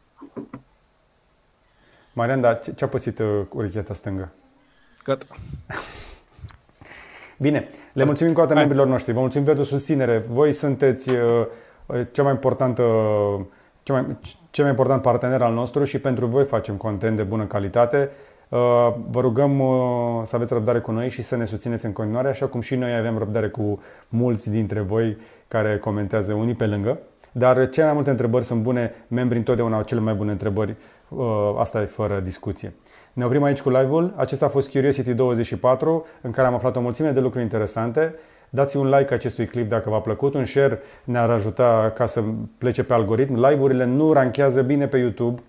Marian, 2.12 2.40
dar 2.40 2.60
ce, 2.60 2.72
ce 2.72 2.84
a 2.84 2.88
pățit 2.88 3.18
uh, 3.18 3.40
urechea 3.50 3.94
stângă? 3.94 4.32
Gata. 5.04 5.26
Bine, 7.38 7.68
le 7.92 8.04
mulțumim 8.04 8.32
cu 8.32 8.38
toate 8.38 8.54
membrilor 8.54 8.86
noștri. 8.86 9.12
Vă 9.12 9.20
mulțumim 9.20 9.46
pentru 9.46 9.64
susținere. 9.64 10.18
Voi 10.18 10.52
sunteți 10.52 11.10
uh, 11.10 11.46
cea 12.12 12.22
mai 12.22 12.32
importantă 12.32 12.82
cel 13.82 13.94
mai, 13.94 14.16
cel 14.50 14.64
mai 14.64 14.72
important 14.72 15.02
partener 15.02 15.42
al 15.42 15.52
nostru 15.52 15.84
și 15.84 15.98
pentru 15.98 16.26
voi 16.26 16.44
facem 16.44 16.74
content 16.74 17.16
de 17.16 17.22
bună 17.22 17.44
calitate. 17.44 18.10
Uh, 18.48 18.58
Vă 19.10 19.20
rugăm 19.20 19.60
uh, 19.60 20.20
să 20.24 20.36
aveți 20.36 20.52
răbdare 20.52 20.78
cu 20.78 20.90
noi 20.90 21.08
și 21.08 21.22
să 21.22 21.36
ne 21.36 21.44
susțineți 21.44 21.86
în 21.86 21.92
continuare, 21.92 22.28
așa 22.28 22.46
cum 22.46 22.60
și 22.60 22.74
noi 22.74 22.96
avem 22.96 23.18
răbdare 23.18 23.48
cu 23.48 23.80
mulți 24.08 24.50
dintre 24.50 24.80
voi 24.80 25.16
care 25.48 25.78
comentează 25.78 26.32
unii 26.32 26.54
pe 26.54 26.66
lângă. 26.66 26.98
Dar 27.32 27.68
cele 27.68 27.86
mai 27.86 27.94
multe 27.94 28.10
întrebări 28.10 28.44
sunt 28.44 28.62
bune, 28.62 28.94
membrii 29.08 29.38
întotdeauna 29.38 29.76
au 29.76 29.82
cele 29.82 30.00
mai 30.00 30.14
bune 30.14 30.30
întrebări, 30.30 30.76
uh, 31.08 31.54
asta 31.58 31.80
e 31.80 31.84
fără 31.84 32.20
discuție. 32.20 32.74
Ne 33.12 33.24
oprim 33.24 33.42
aici 33.42 33.60
cu 33.60 33.70
live-ul. 33.70 34.14
Acesta 34.16 34.44
a 34.44 34.48
fost 34.48 34.70
Curiosity 34.70 35.12
24, 35.12 36.06
în 36.20 36.30
care 36.30 36.46
am 36.46 36.54
aflat 36.54 36.76
o 36.76 36.80
mulțime 36.80 37.10
de 37.10 37.20
lucruri 37.20 37.44
interesante. 37.44 38.14
Dați 38.54 38.76
un 38.76 38.88
like 38.88 39.14
acestui 39.14 39.46
clip 39.46 39.68
dacă 39.68 39.90
v-a 39.90 40.00
plăcut, 40.00 40.34
un 40.34 40.44
share 40.44 40.80
ne-ar 41.04 41.30
ajuta 41.30 41.92
ca 41.94 42.06
să 42.06 42.22
plece 42.58 42.82
pe 42.82 42.92
algoritm. 42.92 43.34
Live-urile 43.34 43.84
nu 43.84 44.12
ranchează 44.12 44.62
bine 44.62 44.86
pe 44.86 44.98
YouTube. 44.98 45.42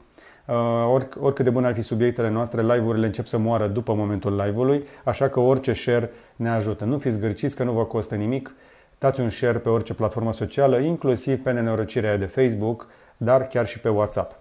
Uh, 0.48 1.02
oricât 1.20 1.44
de 1.44 1.50
bune 1.50 1.68
ar 1.68 1.74
fi 1.74 1.82
subiectele 1.82 2.30
noastre, 2.30 2.62
live-urile 2.62 3.06
încep 3.06 3.26
să 3.26 3.38
moară 3.38 3.68
după 3.68 3.94
momentul 3.94 4.36
live-ului, 4.36 4.84
așa 5.04 5.30
că 5.30 5.40
orice 5.40 5.74
share 5.74 6.12
ne 6.36 6.50
ajută. 6.50 6.86
Nu 6.86 6.98
fiți 6.98 7.20
gârciți 7.20 7.56
că 7.56 7.64
nu 7.64 7.72
vă 7.72 7.86
costă 7.86 8.16
nimic. 8.16 8.56
Dați 9.00 9.20
un 9.20 9.30
share 9.30 9.58
pe 9.58 9.70
orice 9.70 9.94
platformă 9.94 10.34
socială, 10.34 10.78
inclusiv 10.78 11.44
pe 11.44 11.52
nenorocirea 11.52 12.18
de 12.18 12.26
Facebook, 12.26 12.88
dar 13.18 13.48
chiar 13.48 13.68
și 13.68 13.80
pe 13.80 13.90
WhatsApp. 13.90 14.36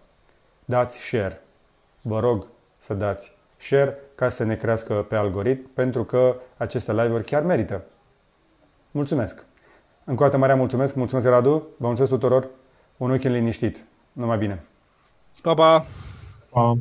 Dați 0.65 1.01
share. 1.01 1.41
Vă 2.01 2.21
rog 2.21 2.47
să 2.79 2.95
dați 2.95 3.37
share 3.57 3.99
ca 4.15 4.29
să 4.29 4.45
ne 4.45 4.55
crească 4.55 4.95
pe 4.95 5.15
algoritm, 5.15 5.71
pentru 5.75 6.05
că 6.05 6.37
aceste 6.57 6.93
live-uri 6.93 7.25
chiar 7.25 7.43
merită. 7.43 7.83
Mulțumesc! 8.93 9.45
Încă 10.05 10.23
o 10.23 10.25
dată, 10.27 10.39
Maria, 10.39 10.55
mulțumesc, 10.55 10.95
mulțumesc, 10.95 11.27
Radu, 11.27 11.51
vă 11.51 11.87
mulțumesc 11.87 12.13
tuturor, 12.13 12.49
un 12.97 13.11
weekend 13.11 13.35
liniștit, 13.35 13.85
numai 14.13 14.39
bine! 14.39 14.65
Pa, 15.43 15.55
pa! 15.55 15.87
Pa! 16.51 16.79